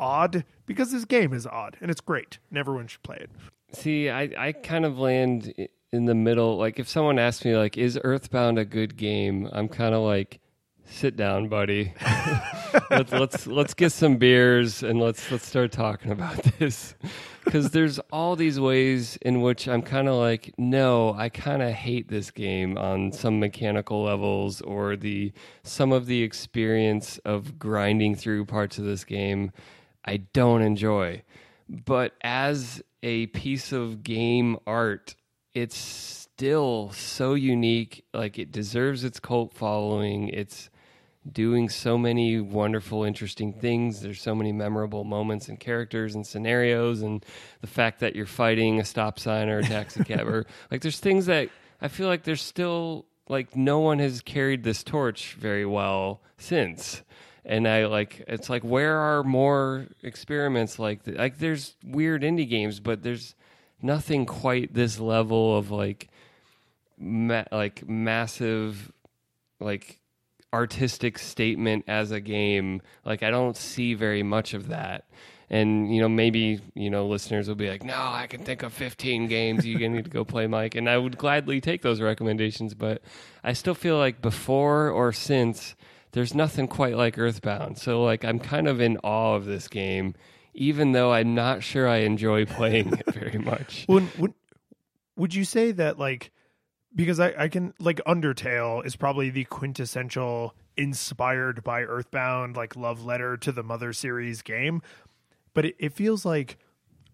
odd 0.00 0.44
because 0.66 0.92
this 0.92 1.04
game 1.04 1.32
is 1.32 1.46
odd 1.46 1.76
and 1.80 1.90
it's 1.90 2.00
great 2.00 2.38
and 2.50 2.58
everyone 2.58 2.86
should 2.86 3.02
play 3.02 3.18
it. 3.20 3.30
See, 3.72 4.10
I, 4.10 4.30
I 4.38 4.52
kind 4.52 4.84
of 4.84 4.98
land 4.98 5.54
in 5.92 6.04
the 6.04 6.14
middle. 6.14 6.56
Like, 6.56 6.78
if 6.78 6.88
someone 6.88 7.18
asks 7.18 7.44
me, 7.44 7.56
like, 7.56 7.76
is 7.76 7.98
Earthbound 8.02 8.58
a 8.58 8.64
good 8.64 8.96
game? 8.96 9.48
I'm 9.52 9.68
kind 9.68 9.94
of 9.94 10.02
like, 10.02 10.40
sit 10.84 11.16
down, 11.16 11.48
buddy. 11.48 11.94
let's 12.90 13.12
let's 13.12 13.46
let's 13.46 13.74
get 13.74 13.92
some 13.92 14.16
beers 14.16 14.82
and 14.82 15.00
let's 15.00 15.30
let's 15.30 15.46
start 15.46 15.72
talking 15.72 16.12
about 16.12 16.36
this. 16.58 16.94
Because 17.44 17.70
there's 17.70 17.98
all 18.12 18.36
these 18.36 18.60
ways 18.60 19.16
in 19.22 19.40
which 19.40 19.66
I'm 19.66 19.82
kind 19.82 20.08
of 20.08 20.14
like, 20.14 20.54
no, 20.58 21.14
I 21.14 21.28
kind 21.28 21.62
of 21.62 21.72
hate 21.72 22.08
this 22.08 22.30
game 22.30 22.78
on 22.78 23.10
some 23.10 23.40
mechanical 23.40 24.04
levels, 24.04 24.60
or 24.60 24.96
the 24.96 25.32
some 25.62 25.92
of 25.92 26.06
the 26.06 26.22
experience 26.22 27.18
of 27.24 27.58
grinding 27.58 28.14
through 28.14 28.44
parts 28.44 28.78
of 28.78 28.84
this 28.84 29.04
game, 29.04 29.50
I 30.04 30.18
don't 30.18 30.62
enjoy 30.62 31.22
but 31.86 32.12
as 32.22 32.82
a 33.02 33.26
piece 33.28 33.72
of 33.72 34.02
game 34.02 34.56
art, 34.66 35.14
it's 35.54 35.76
still 35.76 36.90
so 36.92 37.34
unique. 37.34 38.04
Like 38.14 38.38
it 38.38 38.52
deserves 38.52 39.04
its 39.04 39.20
cult 39.20 39.52
following. 39.52 40.28
It's 40.28 40.70
doing 41.30 41.68
so 41.68 41.96
many 41.96 42.40
wonderful, 42.40 43.04
interesting 43.04 43.52
things. 43.52 44.00
There's 44.00 44.20
so 44.20 44.34
many 44.34 44.52
memorable 44.52 45.04
moments 45.04 45.48
and 45.48 45.58
characters 45.58 46.14
and 46.14 46.26
scenarios, 46.26 47.02
and 47.02 47.24
the 47.60 47.66
fact 47.66 48.00
that 48.00 48.16
you're 48.16 48.26
fighting 48.26 48.80
a 48.80 48.84
stop 48.84 49.18
sign 49.18 49.48
or 49.48 49.58
a 49.58 49.62
taxi 49.62 50.02
cab, 50.04 50.26
or 50.26 50.46
like 50.70 50.80
there's 50.80 51.00
things 51.00 51.26
that 51.26 51.48
I 51.80 51.88
feel 51.88 52.08
like 52.08 52.24
there's 52.24 52.42
still 52.42 53.06
like 53.28 53.56
no 53.56 53.78
one 53.78 53.98
has 53.98 54.20
carried 54.20 54.64
this 54.64 54.82
torch 54.82 55.34
very 55.34 55.64
well 55.64 56.22
since 56.38 57.02
and 57.44 57.66
I 57.66 57.86
like 57.86 58.24
it's 58.28 58.48
like 58.48 58.62
where 58.62 58.96
are 58.96 59.22
more 59.22 59.86
experiments 60.02 60.78
like 60.78 61.00
like 61.06 61.38
there's 61.38 61.74
weird 61.84 62.22
indie 62.22 62.48
games, 62.48 62.80
but 62.80 63.02
there's 63.02 63.34
nothing 63.80 64.26
quite 64.26 64.74
this 64.74 64.98
level 65.00 65.56
of 65.56 65.70
like 65.70 66.08
ma- 66.98 67.44
like 67.50 67.88
massive 67.88 68.92
like 69.60 70.00
artistic 70.52 71.18
statement 71.18 71.84
as 71.88 72.10
a 72.10 72.20
game. 72.20 72.82
Like 73.04 73.22
I 73.22 73.30
don't 73.30 73.56
see 73.56 73.94
very 73.94 74.22
much 74.22 74.54
of 74.54 74.68
that. 74.68 75.06
And 75.50 75.94
you 75.94 76.00
know, 76.00 76.08
maybe 76.08 76.60
you 76.74 76.88
know, 76.88 77.06
listeners 77.06 77.48
will 77.48 77.56
be 77.56 77.68
like, 77.68 77.82
"No, 77.84 77.94
I 77.94 78.26
can 78.26 78.42
think 78.42 78.62
of 78.62 78.72
15 78.72 79.26
games 79.26 79.66
you 79.66 79.86
need 79.88 80.04
to 80.04 80.10
go 80.10 80.24
play, 80.24 80.46
Mike." 80.46 80.74
And 80.76 80.88
I 80.88 80.96
would 80.96 81.18
gladly 81.18 81.60
take 81.60 81.82
those 81.82 82.00
recommendations, 82.00 82.72
but 82.72 83.02
I 83.44 83.52
still 83.52 83.74
feel 83.74 83.98
like 83.98 84.22
before 84.22 84.88
or 84.88 85.12
since 85.12 85.74
there's 86.12 86.34
nothing 86.34 86.68
quite 86.68 86.96
like 86.96 87.18
Earthbound. 87.18 87.78
So 87.78 88.02
like 88.02 88.24
I'm 88.24 88.38
kind 88.38 88.68
of 88.68 88.80
in 88.80 88.98
awe 88.98 89.34
of 89.34 89.44
this 89.44 89.68
game, 89.68 90.14
even 90.54 90.92
though 90.92 91.12
I'm 91.12 91.34
not 91.34 91.62
sure 91.62 91.88
I 91.88 91.98
enjoy 91.98 92.44
playing 92.46 92.92
it 92.92 93.12
very 93.12 93.38
much. 93.38 93.86
Would, 93.88 94.18
would, 94.18 94.34
would 95.16 95.34
you 95.34 95.44
say 95.44 95.72
that 95.72 95.98
like 95.98 96.30
because 96.94 97.20
I, 97.20 97.32
I 97.36 97.48
can 97.48 97.72
like 97.78 98.00
Undertale 98.06 98.84
is 98.84 98.96
probably 98.96 99.30
the 99.30 99.44
quintessential 99.44 100.54
inspired 100.76 101.64
by 101.64 101.82
Earthbound 101.82 102.56
like 102.56 102.76
love 102.76 103.04
letter 103.04 103.36
to 103.38 103.52
the 103.52 103.62
Mother 103.62 103.92
series 103.92 104.42
game, 104.42 104.82
but 105.54 105.64
it, 105.64 105.76
it 105.78 105.92
feels 105.92 106.24
like 106.24 106.58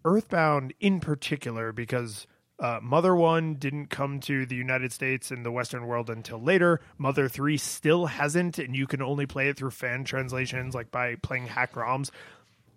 Earthbound 0.05 0.73
in 0.79 0.99
particular 0.99 1.71
because 1.71 2.27
uh, 2.59 2.79
Mother 2.81 3.15
1 3.15 3.55
didn't 3.55 3.87
come 3.87 4.19
to 4.21 4.45
the 4.45 4.55
United 4.55 4.91
States 4.91 5.31
and 5.31 5.45
the 5.45 5.51
Western 5.51 5.87
world 5.87 6.09
until 6.09 6.41
later. 6.41 6.81
Mother 6.97 7.29
3 7.29 7.57
still 7.57 8.07
hasn't, 8.07 8.59
and 8.59 8.75
you 8.75 8.85
can 8.85 9.01
only 9.01 9.25
play 9.25 9.47
it 9.47 9.57
through 9.57 9.71
fan 9.71 10.03
translations, 10.03 10.75
like 10.75 10.91
by 10.91 11.15
playing 11.15 11.47
hack 11.47 11.73
ROMs. 11.73 12.11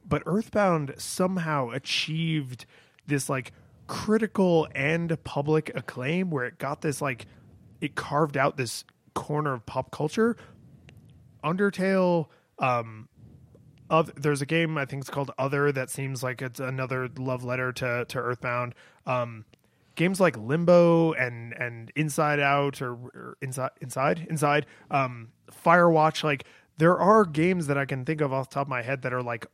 but 0.09 0.23
Earthbound 0.27 0.95
somehow 0.99 1.71
achieved 1.71 2.67
this 3.07 3.29
like 3.29 3.53
critical 3.87 4.69
and 4.75 5.23
public 5.25 5.71
acclaim 5.75 6.31
where 6.31 6.45
it 6.47 6.59
got 6.59 6.81
this 6.83 7.01
like 7.03 7.27
it 7.81 7.95
carved 7.95 8.37
out 8.37 8.57
this 8.57 8.85
corner 9.15 9.53
of 9.55 9.67
pop 9.67 9.91
culture. 9.91 10.37
Undertale 11.45 12.29
um 12.59 13.09
of 13.91 14.13
there's 14.15 14.41
a 14.43 14.47
game 14.47 14.79
I 14.79 14.87
think 14.87 15.03
it's 15.03 15.11
called 15.11 15.33
Other 15.39 15.73
that 15.73 15.91
seems 15.91 16.23
like 16.23 16.41
it's 16.41 16.61
another 16.61 17.09
love 17.19 17.45
letter 17.45 17.73
to 17.73 18.05
to 18.09 18.19
Earthbound. 18.19 18.75
Um 19.07 19.45
games 19.94 20.20
like 20.20 20.36
Limbo 20.36 21.12
and 21.12 21.52
and 21.55 21.93
Inside 21.97 22.40
Out 22.40 22.81
or, 22.82 22.93
or 22.93 23.36
Inside 23.40 23.70
Inside? 23.81 24.27
Inside 24.28 24.66
um 24.90 25.32
Firewatch 25.64 26.24
like 26.24 26.44
there 26.78 26.98
are 26.98 27.24
games 27.24 27.66
that 27.66 27.78
I 27.78 27.85
can 27.85 28.05
think 28.05 28.20
of 28.20 28.32
off 28.32 28.48
the 28.48 28.55
top 28.55 28.66
of 28.66 28.70
my 28.70 28.82
head 28.82 29.02
that 29.02 29.12
are 29.12 29.23
like 29.23 29.47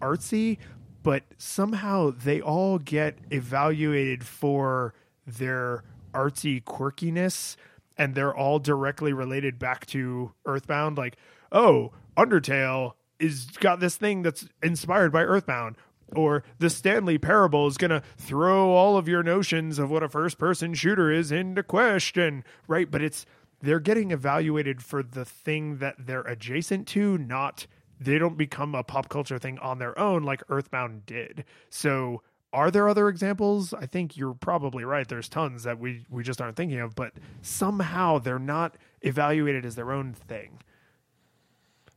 artsy 0.00 0.58
but 1.02 1.24
somehow 1.36 2.10
they 2.10 2.40
all 2.40 2.78
get 2.78 3.18
evaluated 3.30 4.24
for 4.24 4.94
their 5.26 5.82
artsy 6.14 6.62
quirkiness 6.62 7.56
and 7.98 8.14
they're 8.14 8.34
all 8.34 8.58
directly 8.58 9.12
related 9.12 9.58
back 9.58 9.84
to 9.86 10.32
Earthbound. 10.46 10.96
Like 10.96 11.16
oh 11.50 11.92
Undertale 12.16 12.92
is 13.18 13.46
got 13.46 13.80
this 13.80 13.96
thing 13.96 14.22
that's 14.22 14.46
inspired 14.62 15.12
by 15.12 15.22
Earthbound 15.22 15.76
or 16.14 16.42
the 16.58 16.70
Stanley 16.70 17.18
Parable 17.18 17.66
is 17.66 17.76
going 17.76 17.90
to 17.90 18.02
throw 18.16 18.70
all 18.70 18.96
of 18.96 19.08
your 19.08 19.22
notions 19.22 19.78
of 19.78 19.90
what 19.90 20.02
a 20.02 20.08
first 20.08 20.38
person 20.38 20.74
shooter 20.74 21.10
is 21.10 21.32
into 21.32 21.62
question, 21.62 22.44
right? 22.66 22.90
But 22.90 23.02
it's 23.02 23.26
they're 23.60 23.80
getting 23.80 24.10
evaluated 24.10 24.82
for 24.82 25.02
the 25.02 25.24
thing 25.24 25.78
that 25.78 25.94
they're 25.98 26.22
adjacent 26.22 26.88
to, 26.88 27.16
not 27.18 27.66
they 28.00 28.18
don't 28.18 28.36
become 28.36 28.74
a 28.74 28.82
pop 28.82 29.08
culture 29.08 29.38
thing 29.38 29.58
on 29.58 29.78
their 29.78 29.96
own 29.98 30.24
like 30.24 30.42
Earthbound 30.48 31.06
did. 31.06 31.44
So 31.70 32.22
are 32.52 32.70
there 32.70 32.88
other 32.88 33.08
examples? 33.08 33.72
I 33.72 33.86
think 33.86 34.16
you're 34.16 34.34
probably 34.34 34.84
right. 34.84 35.08
There's 35.08 35.28
tons 35.28 35.62
that 35.62 35.78
we 35.78 36.04
we 36.10 36.22
just 36.22 36.40
aren't 36.40 36.56
thinking 36.56 36.80
of, 36.80 36.94
but 36.94 37.14
somehow 37.40 38.18
they're 38.18 38.38
not 38.38 38.76
evaluated 39.00 39.64
as 39.64 39.74
their 39.74 39.92
own 39.92 40.12
thing. 40.12 40.58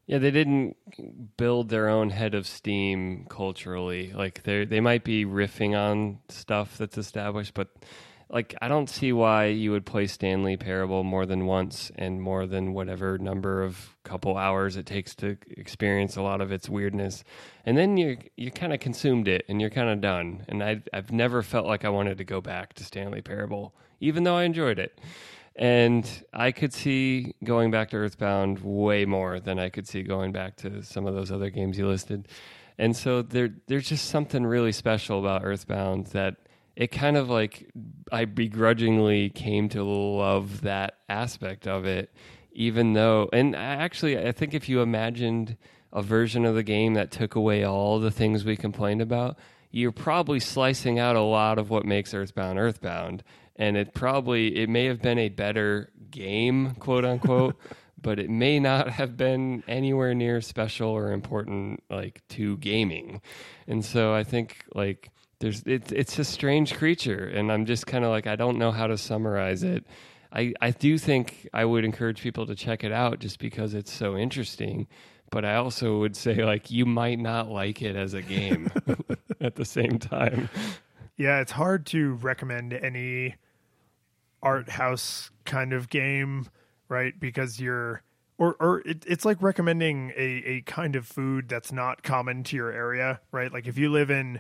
Yeah, 0.07 0.19
they 0.19 0.31
didn't 0.31 0.77
build 1.37 1.69
their 1.69 1.89
own 1.89 2.11
head 2.11 2.35
of 2.35 2.45
steam 2.47 3.25
culturally. 3.29 4.13
Like 4.13 4.43
they 4.43 4.65
they 4.65 4.79
might 4.79 5.03
be 5.03 5.25
riffing 5.25 5.75
on 5.75 6.19
stuff 6.29 6.77
that's 6.77 6.97
established, 6.97 7.55
but 7.55 7.69
like 8.29 8.55
I 8.61 8.67
don't 8.67 8.89
see 8.89 9.11
why 9.13 9.45
you 9.47 9.71
would 9.71 9.85
play 9.85 10.05
Stanley 10.05 10.57
Parable 10.57 11.03
more 11.03 11.25
than 11.25 11.47
once 11.47 11.91
and 11.95 12.21
more 12.21 12.45
than 12.45 12.73
whatever 12.73 13.17
number 13.17 13.63
of 13.63 13.95
couple 14.03 14.37
hours 14.37 14.77
it 14.77 14.85
takes 14.85 15.15
to 15.15 15.37
experience 15.49 16.15
a 16.15 16.21
lot 16.21 16.39
of 16.41 16.51
its 16.51 16.69
weirdness. 16.69 17.23
And 17.65 17.75
then 17.75 17.97
you 17.97 18.17
you 18.35 18.51
kind 18.51 18.73
of 18.73 18.79
consumed 18.79 19.27
it 19.27 19.43
and 19.49 19.59
you're 19.59 19.71
kind 19.71 19.89
of 19.89 20.01
done. 20.01 20.45
And 20.47 20.63
I 20.63 20.81
I've 20.93 21.11
never 21.11 21.41
felt 21.41 21.65
like 21.65 21.83
I 21.83 21.89
wanted 21.89 22.19
to 22.19 22.23
go 22.23 22.41
back 22.41 22.73
to 22.75 22.83
Stanley 22.83 23.21
Parable 23.21 23.73
even 23.99 24.23
though 24.23 24.35
I 24.35 24.43
enjoyed 24.43 24.77
it. 24.77 24.99
And 25.55 26.09
I 26.33 26.51
could 26.51 26.73
see 26.73 27.33
going 27.43 27.71
back 27.71 27.91
to 27.91 27.97
Earthbound 27.97 28.59
way 28.59 29.05
more 29.05 29.39
than 29.39 29.57
I 29.57 29.69
could 29.69 29.87
see 29.87 30.03
going 30.03 30.31
back 30.33 30.57
to 30.57 30.83
some 30.83 31.07
of 31.07 31.15
those 31.15 31.31
other 31.31 31.49
games 31.49 31.77
you 31.77 31.87
listed. 31.87 32.27
And 32.77 32.95
so 32.95 33.21
there 33.21 33.51
there's 33.67 33.87
just 33.87 34.09
something 34.09 34.45
really 34.45 34.73
special 34.73 35.19
about 35.19 35.45
Earthbound 35.45 36.07
that 36.07 36.35
it 36.75 36.87
kind 36.87 37.15
of 37.15 37.29
like 37.29 37.69
I 38.11 38.25
begrudgingly 38.25 39.29
came 39.29 39.69
to 39.69 39.83
love 39.83 40.61
that 40.61 40.95
aspect 41.07 41.67
of 41.67 41.85
it, 41.85 42.13
even 42.51 42.93
though 42.93 43.29
and 43.31 43.55
actually 43.55 44.17
I 44.17 44.33
think 44.33 44.53
if 44.53 44.67
you 44.67 44.81
imagined 44.81 45.55
a 45.93 46.01
version 46.01 46.43
of 46.43 46.55
the 46.55 46.63
game 46.63 46.95
that 46.95 47.11
took 47.11 47.35
away 47.35 47.63
all 47.63 47.99
the 47.99 48.11
things 48.11 48.43
we 48.43 48.57
complained 48.57 49.01
about, 49.01 49.37
you're 49.71 49.93
probably 49.93 50.41
slicing 50.41 50.99
out 50.99 51.15
a 51.15 51.21
lot 51.21 51.57
of 51.57 51.69
what 51.69 51.85
makes 51.85 52.13
Earthbound 52.13 52.59
Earthbound 52.59 53.23
and 53.55 53.77
it 53.77 53.93
probably 53.93 54.55
it 54.57 54.69
may 54.69 54.85
have 54.85 55.01
been 55.01 55.19
a 55.19 55.29
better 55.29 55.91
game, 56.11 56.75
quote 56.75 57.05
unquote, 57.05 57.55
but 58.01 58.19
it 58.19 58.29
may 58.29 58.59
not 58.59 58.89
have 58.89 59.17
been 59.17 59.63
anywhere 59.67 60.13
near 60.13 60.41
special 60.41 60.89
or 60.89 61.11
important 61.11 61.83
like 61.89 62.21
to 62.29 62.57
gaming. 62.57 63.21
And 63.67 63.83
so 63.83 64.13
I 64.13 64.23
think 64.23 64.65
like 64.73 65.09
there's 65.39 65.63
it's 65.65 65.91
it's 65.91 66.19
a 66.19 66.23
strange 66.23 66.75
creature 66.75 67.27
and 67.27 67.51
I'm 67.51 67.65
just 67.65 67.87
kind 67.87 68.05
of 68.05 68.11
like 68.11 68.27
I 68.27 68.35
don't 68.35 68.57
know 68.57 68.71
how 68.71 68.87
to 68.87 68.97
summarize 68.97 69.63
it. 69.63 69.85
I 70.31 70.53
I 70.61 70.71
do 70.71 70.97
think 70.97 71.47
I 71.53 71.65
would 71.65 71.85
encourage 71.85 72.21
people 72.21 72.45
to 72.47 72.55
check 72.55 72.83
it 72.83 72.91
out 72.91 73.19
just 73.19 73.39
because 73.39 73.73
it's 73.73 73.91
so 73.91 74.17
interesting. 74.17 74.87
But 75.31 75.43
I 75.43 75.55
also 75.55 75.99
would 75.99 76.15
say 76.15 76.45
like 76.45 76.69
you 76.69 76.85
might 76.85 77.19
not 77.19 77.49
like 77.49 77.81
it 77.81 77.95
as 77.95 78.13
a 78.13 78.21
game 78.21 78.71
at 79.41 79.55
the 79.55 79.65
same 79.65 79.99
time. 79.99 80.49
Yeah, 81.17 81.39
it's 81.39 81.51
hard 81.51 81.85
to 81.87 82.13
recommend 82.13 82.73
any 82.73 83.35
art 84.45 84.69
house 84.69 85.31
kind 85.43 85.73
of 85.73 85.89
game, 85.89 86.47
right? 86.87 87.19
Because 87.19 87.59
you're 87.59 88.03
or 88.37 88.55
or 88.59 88.79
it, 88.81 89.03
it's 89.07 89.25
like 89.25 89.41
recommending 89.41 90.13
a 90.15 90.43
a 90.45 90.61
kind 90.61 90.95
of 90.95 91.05
food 91.05 91.49
that's 91.49 91.71
not 91.71 92.03
common 92.03 92.43
to 92.45 92.55
your 92.55 92.71
area, 92.71 93.19
right? 93.31 93.51
Like 93.51 93.67
if 93.67 93.77
you 93.77 93.91
live 93.91 94.09
in 94.09 94.39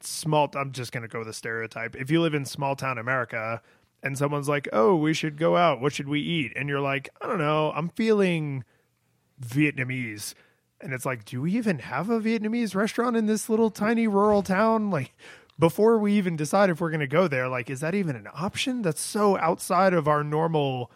small 0.00 0.50
I'm 0.54 0.72
just 0.72 0.92
going 0.92 1.02
to 1.02 1.08
go 1.08 1.18
with 1.18 1.28
a 1.28 1.32
stereotype. 1.34 1.96
If 1.96 2.10
you 2.10 2.20
live 2.22 2.34
in 2.34 2.44
small 2.44 2.76
town 2.76 2.98
America 2.98 3.60
and 4.02 4.16
someone's 4.16 4.48
like, 4.48 4.68
"Oh, 4.72 4.96
we 4.96 5.12
should 5.12 5.36
go 5.38 5.56
out. 5.56 5.80
What 5.80 5.92
should 5.92 6.08
we 6.08 6.20
eat?" 6.20 6.52
and 6.56 6.68
you're 6.68 6.80
like, 6.80 7.08
"I 7.20 7.26
don't 7.26 7.38
know. 7.38 7.72
I'm 7.74 7.88
feeling 7.88 8.64
Vietnamese." 9.44 10.34
And 10.80 10.92
it's 10.92 11.06
like, 11.06 11.24
"Do 11.24 11.42
we 11.42 11.52
even 11.52 11.78
have 11.80 12.10
a 12.10 12.20
Vietnamese 12.20 12.74
restaurant 12.74 13.16
in 13.16 13.26
this 13.26 13.48
little 13.48 13.70
tiny 13.70 14.06
rural 14.06 14.42
town?" 14.42 14.90
Like 14.90 15.12
before 15.58 15.98
we 15.98 16.14
even 16.14 16.36
decide 16.36 16.70
if 16.70 16.80
we're 16.80 16.90
going 16.90 17.00
to 17.00 17.06
go 17.06 17.28
there 17.28 17.48
like 17.48 17.70
is 17.70 17.80
that 17.80 17.94
even 17.94 18.16
an 18.16 18.28
option? 18.34 18.82
That's 18.82 19.00
so 19.00 19.38
outside 19.38 19.94
of 19.94 20.08
our 20.08 20.24
normal 20.24 20.90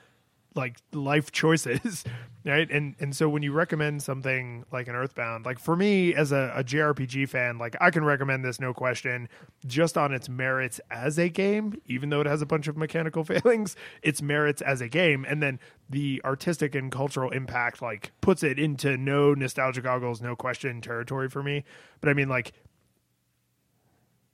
like 0.54 0.76
life 0.92 1.30
choices 1.30 2.04
right? 2.46 2.70
And 2.70 2.94
and 3.00 3.14
so 3.14 3.28
when 3.28 3.42
you 3.42 3.52
recommend 3.52 4.02
something 4.02 4.64
like 4.72 4.86
an 4.86 4.94
earthbound 4.94 5.44
like 5.44 5.58
for 5.58 5.74
me 5.74 6.14
as 6.14 6.30
a, 6.30 6.52
a 6.54 6.62
jrpg 6.62 7.28
fan 7.28 7.58
like 7.58 7.76
i 7.80 7.90
can 7.90 8.04
recommend 8.04 8.44
this 8.44 8.60
no 8.60 8.72
question 8.72 9.28
just 9.66 9.98
on 9.98 10.14
its 10.14 10.28
merits 10.28 10.80
as 10.90 11.18
a 11.18 11.28
game 11.28 11.74
even 11.86 12.08
though 12.08 12.20
it 12.20 12.26
has 12.26 12.42
a 12.42 12.46
bunch 12.46 12.68
of 12.68 12.76
mechanical 12.76 13.24
failings 13.24 13.74
its 14.02 14.22
merits 14.22 14.62
as 14.62 14.80
a 14.80 14.88
game 14.88 15.26
and 15.28 15.42
then 15.42 15.58
the 15.90 16.22
artistic 16.24 16.74
and 16.74 16.92
cultural 16.92 17.30
impact 17.30 17.82
like 17.82 18.12
puts 18.20 18.42
it 18.42 18.58
into 18.58 18.96
no 18.96 19.34
nostalgia 19.34 19.80
goggles 19.80 20.22
no 20.22 20.36
question 20.36 20.80
territory 20.80 21.28
for 21.28 21.42
me. 21.42 21.64
But 22.00 22.10
i 22.10 22.14
mean 22.14 22.28
like 22.28 22.52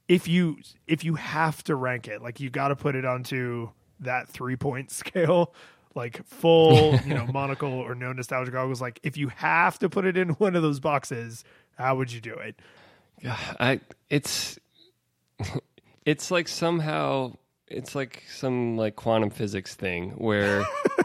if 0.07 0.27
you 0.27 0.57
if 0.87 1.03
you 1.03 1.15
have 1.15 1.63
to 1.63 1.75
rank 1.75 2.07
it, 2.07 2.21
like 2.21 2.39
you 2.39 2.49
got 2.49 2.69
to 2.69 2.75
put 2.75 2.95
it 2.95 3.05
onto 3.05 3.69
that 3.99 4.27
three 4.29 4.55
point 4.55 4.91
scale, 4.91 5.53
like 5.95 6.25
full, 6.25 6.95
you 7.05 7.13
know, 7.13 7.25
monocle 7.33 7.71
or 7.71 7.95
no 7.95 8.13
nostalgia 8.13 8.51
goggles. 8.51 8.81
Like 8.81 8.99
if 9.03 9.17
you 9.17 9.29
have 9.29 9.79
to 9.79 9.89
put 9.89 10.05
it 10.05 10.17
in 10.17 10.29
one 10.39 10.55
of 10.55 10.63
those 10.63 10.79
boxes, 10.79 11.43
how 11.77 11.95
would 11.95 12.11
you 12.11 12.21
do 12.21 12.33
it? 12.33 12.59
I 13.25 13.79
it's 14.09 14.59
it's 16.05 16.29
like 16.29 16.47
somehow 16.47 17.33
it's 17.67 17.95
like 17.95 18.23
some 18.29 18.77
like 18.77 18.95
quantum 18.95 19.29
physics 19.29 19.75
thing 19.75 20.11
where 20.11 20.63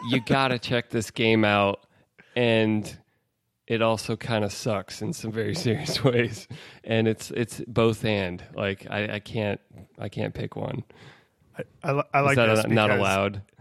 you 0.09 0.19
got 0.21 0.49
to 0.49 0.59
check 0.59 0.89
this 0.89 1.11
game 1.11 1.45
out 1.45 1.85
and 2.35 2.97
it 3.69 3.83
also 3.83 4.17
kind 4.17 4.43
of 4.43 4.51
sucks 4.51 5.01
in 5.01 5.13
some 5.13 5.31
very 5.31 5.55
serious 5.67 6.03
ways, 6.03 6.47
and 6.83 7.07
it's 7.07 7.31
it's 7.31 7.61
both 7.67 8.03
and 8.03 8.43
like 8.53 8.87
I, 8.89 9.15
I 9.15 9.19
can't 9.19 9.61
I 9.97 10.09
can't 10.09 10.33
pick 10.33 10.57
one. 10.57 10.83
I, 11.57 11.63
I, 11.83 12.03
I 12.13 12.19
like 12.21 12.35
that 12.35 12.47
this 12.47 12.65
a, 12.65 12.67
not 12.67 12.91
allowed. 12.91 13.43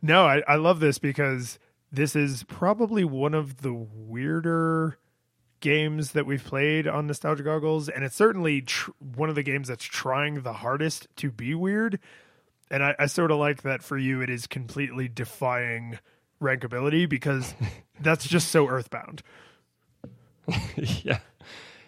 No, 0.00 0.24
I, 0.24 0.42
I 0.48 0.56
love 0.56 0.80
this 0.80 0.98
because 0.98 1.58
this 1.92 2.16
is 2.16 2.42
probably 2.44 3.04
one 3.04 3.34
of 3.34 3.60
the 3.60 3.74
weirder 3.74 4.96
games 5.60 6.12
that 6.12 6.24
we've 6.24 6.42
played 6.42 6.86
on 6.86 7.06
Nostalgia 7.06 7.42
Goggles, 7.42 7.90
and 7.90 8.02
it's 8.02 8.16
certainly 8.16 8.62
tr- 8.62 8.92
one 9.14 9.28
of 9.28 9.34
the 9.34 9.42
games 9.42 9.68
that's 9.68 9.84
trying 9.84 10.40
the 10.40 10.54
hardest 10.54 11.06
to 11.16 11.30
be 11.30 11.54
weird. 11.54 11.98
And 12.70 12.82
I, 12.82 12.94
I 12.98 13.06
sort 13.06 13.30
of 13.30 13.36
like 13.36 13.60
that 13.62 13.82
for 13.82 13.98
you. 13.98 14.22
It 14.22 14.30
is 14.30 14.46
completely 14.46 15.06
defying 15.06 15.98
rankability 16.40 17.06
because 17.06 17.54
that's 18.00 18.26
just 18.26 18.48
so 18.48 18.68
earthbound. 18.68 19.22
yeah. 20.76 21.18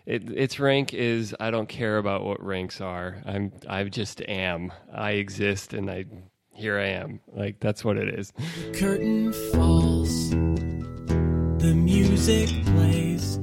It, 0.06 0.30
its 0.30 0.58
rank 0.58 0.94
is 0.94 1.34
I 1.38 1.50
don't 1.50 1.68
care 1.68 1.98
about 1.98 2.24
what 2.24 2.44
ranks 2.44 2.80
are. 2.80 3.22
I'm 3.24 3.52
I 3.68 3.84
just 3.84 4.20
am. 4.22 4.72
I 4.92 5.12
exist 5.12 5.72
and 5.72 5.90
I 5.90 6.06
here 6.54 6.78
I 6.78 6.88
am. 6.88 7.20
Like 7.32 7.60
that's 7.60 7.84
what 7.84 7.96
it 7.96 8.18
is. 8.18 8.32
Curtain 8.74 9.32
falls, 9.52 10.30
the 10.30 11.74
music 11.74 12.48
plays, 12.66 13.38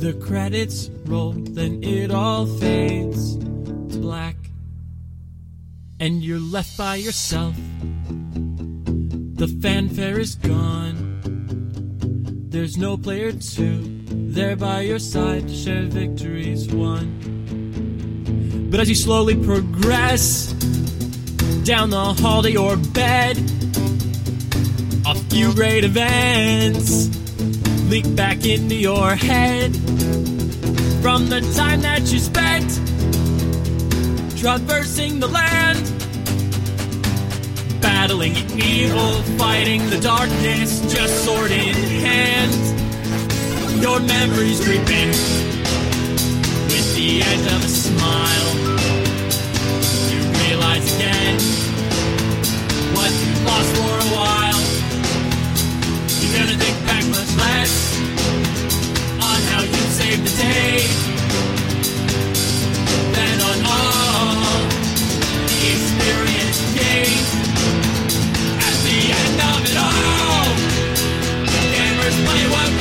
the 0.00 0.18
credits 0.20 0.88
roll, 1.04 1.32
then 1.32 1.82
it 1.82 2.10
all 2.10 2.46
fades 2.46 3.36
to 3.36 3.98
black, 4.00 4.36
and 6.00 6.22
you're 6.22 6.40
left 6.40 6.76
by 6.76 6.96
yourself. 6.96 7.54
The 9.36 9.48
fanfare 9.60 10.18
is 10.18 10.34
gone, 10.34 11.65
there's 12.56 12.78
no 12.78 12.96
player 12.96 13.32
two 13.32 13.82
there 14.08 14.56
by 14.56 14.80
your 14.80 14.98
side 14.98 15.46
to 15.46 15.54
share 15.54 15.82
victories 15.82 16.66
won. 16.72 17.04
But 18.70 18.80
as 18.80 18.88
you 18.88 18.94
slowly 18.94 19.34
progress 19.36 20.54
down 21.64 21.90
the 21.90 22.14
hall 22.14 22.40
to 22.40 22.50
your 22.50 22.78
bed, 22.78 23.36
a 25.04 25.14
few 25.28 25.52
great 25.52 25.84
events 25.84 27.10
leak 27.90 28.16
back 28.16 28.46
into 28.46 28.74
your 28.74 29.14
head 29.14 29.76
from 31.02 31.28
the 31.28 31.42
time 31.54 31.82
that 31.82 32.10
you 32.10 32.18
spent 32.18 32.70
traversing 34.40 35.20
the 35.20 35.28
land, 35.28 35.95
battling 38.06 38.36
evil, 38.56 39.20
fighting 39.36 39.84
the 39.90 39.98
darkness, 39.98 40.80
just 40.94 41.24
sword 41.24 41.50
in 41.50 41.74
hand. 41.74 42.52
Your 43.82 43.98
memories 43.98 44.62
creeping 44.64 45.08
with 46.70 46.88
the 46.94 47.20
edge 47.20 47.46
of 47.54 47.64
a 47.64 47.68
smile. 47.68 48.50
You 50.12 50.20
realize 50.38 50.86
again 50.94 51.34
what 52.94 53.10
you 53.10 53.32
lost 53.42 53.70
for 53.74 53.94
a 54.06 54.10
while. 54.14 54.62
You're 56.20 56.34
gonna 56.38 56.58
think 56.62 56.76
back 56.86 57.04
much 57.10 57.32
less 57.42 57.74
on 59.18 59.38
how 59.50 59.62
you 59.62 59.82
saved 59.98 60.22
the 60.22 60.34
day 60.46 60.86
than 63.16 63.36
on 63.50 63.58
all 63.74 64.62
the 65.50 65.58
experience 65.74 66.58
gained. 66.78 67.55
Gamers 71.74 72.16
play 72.24 72.44
what 72.52 72.75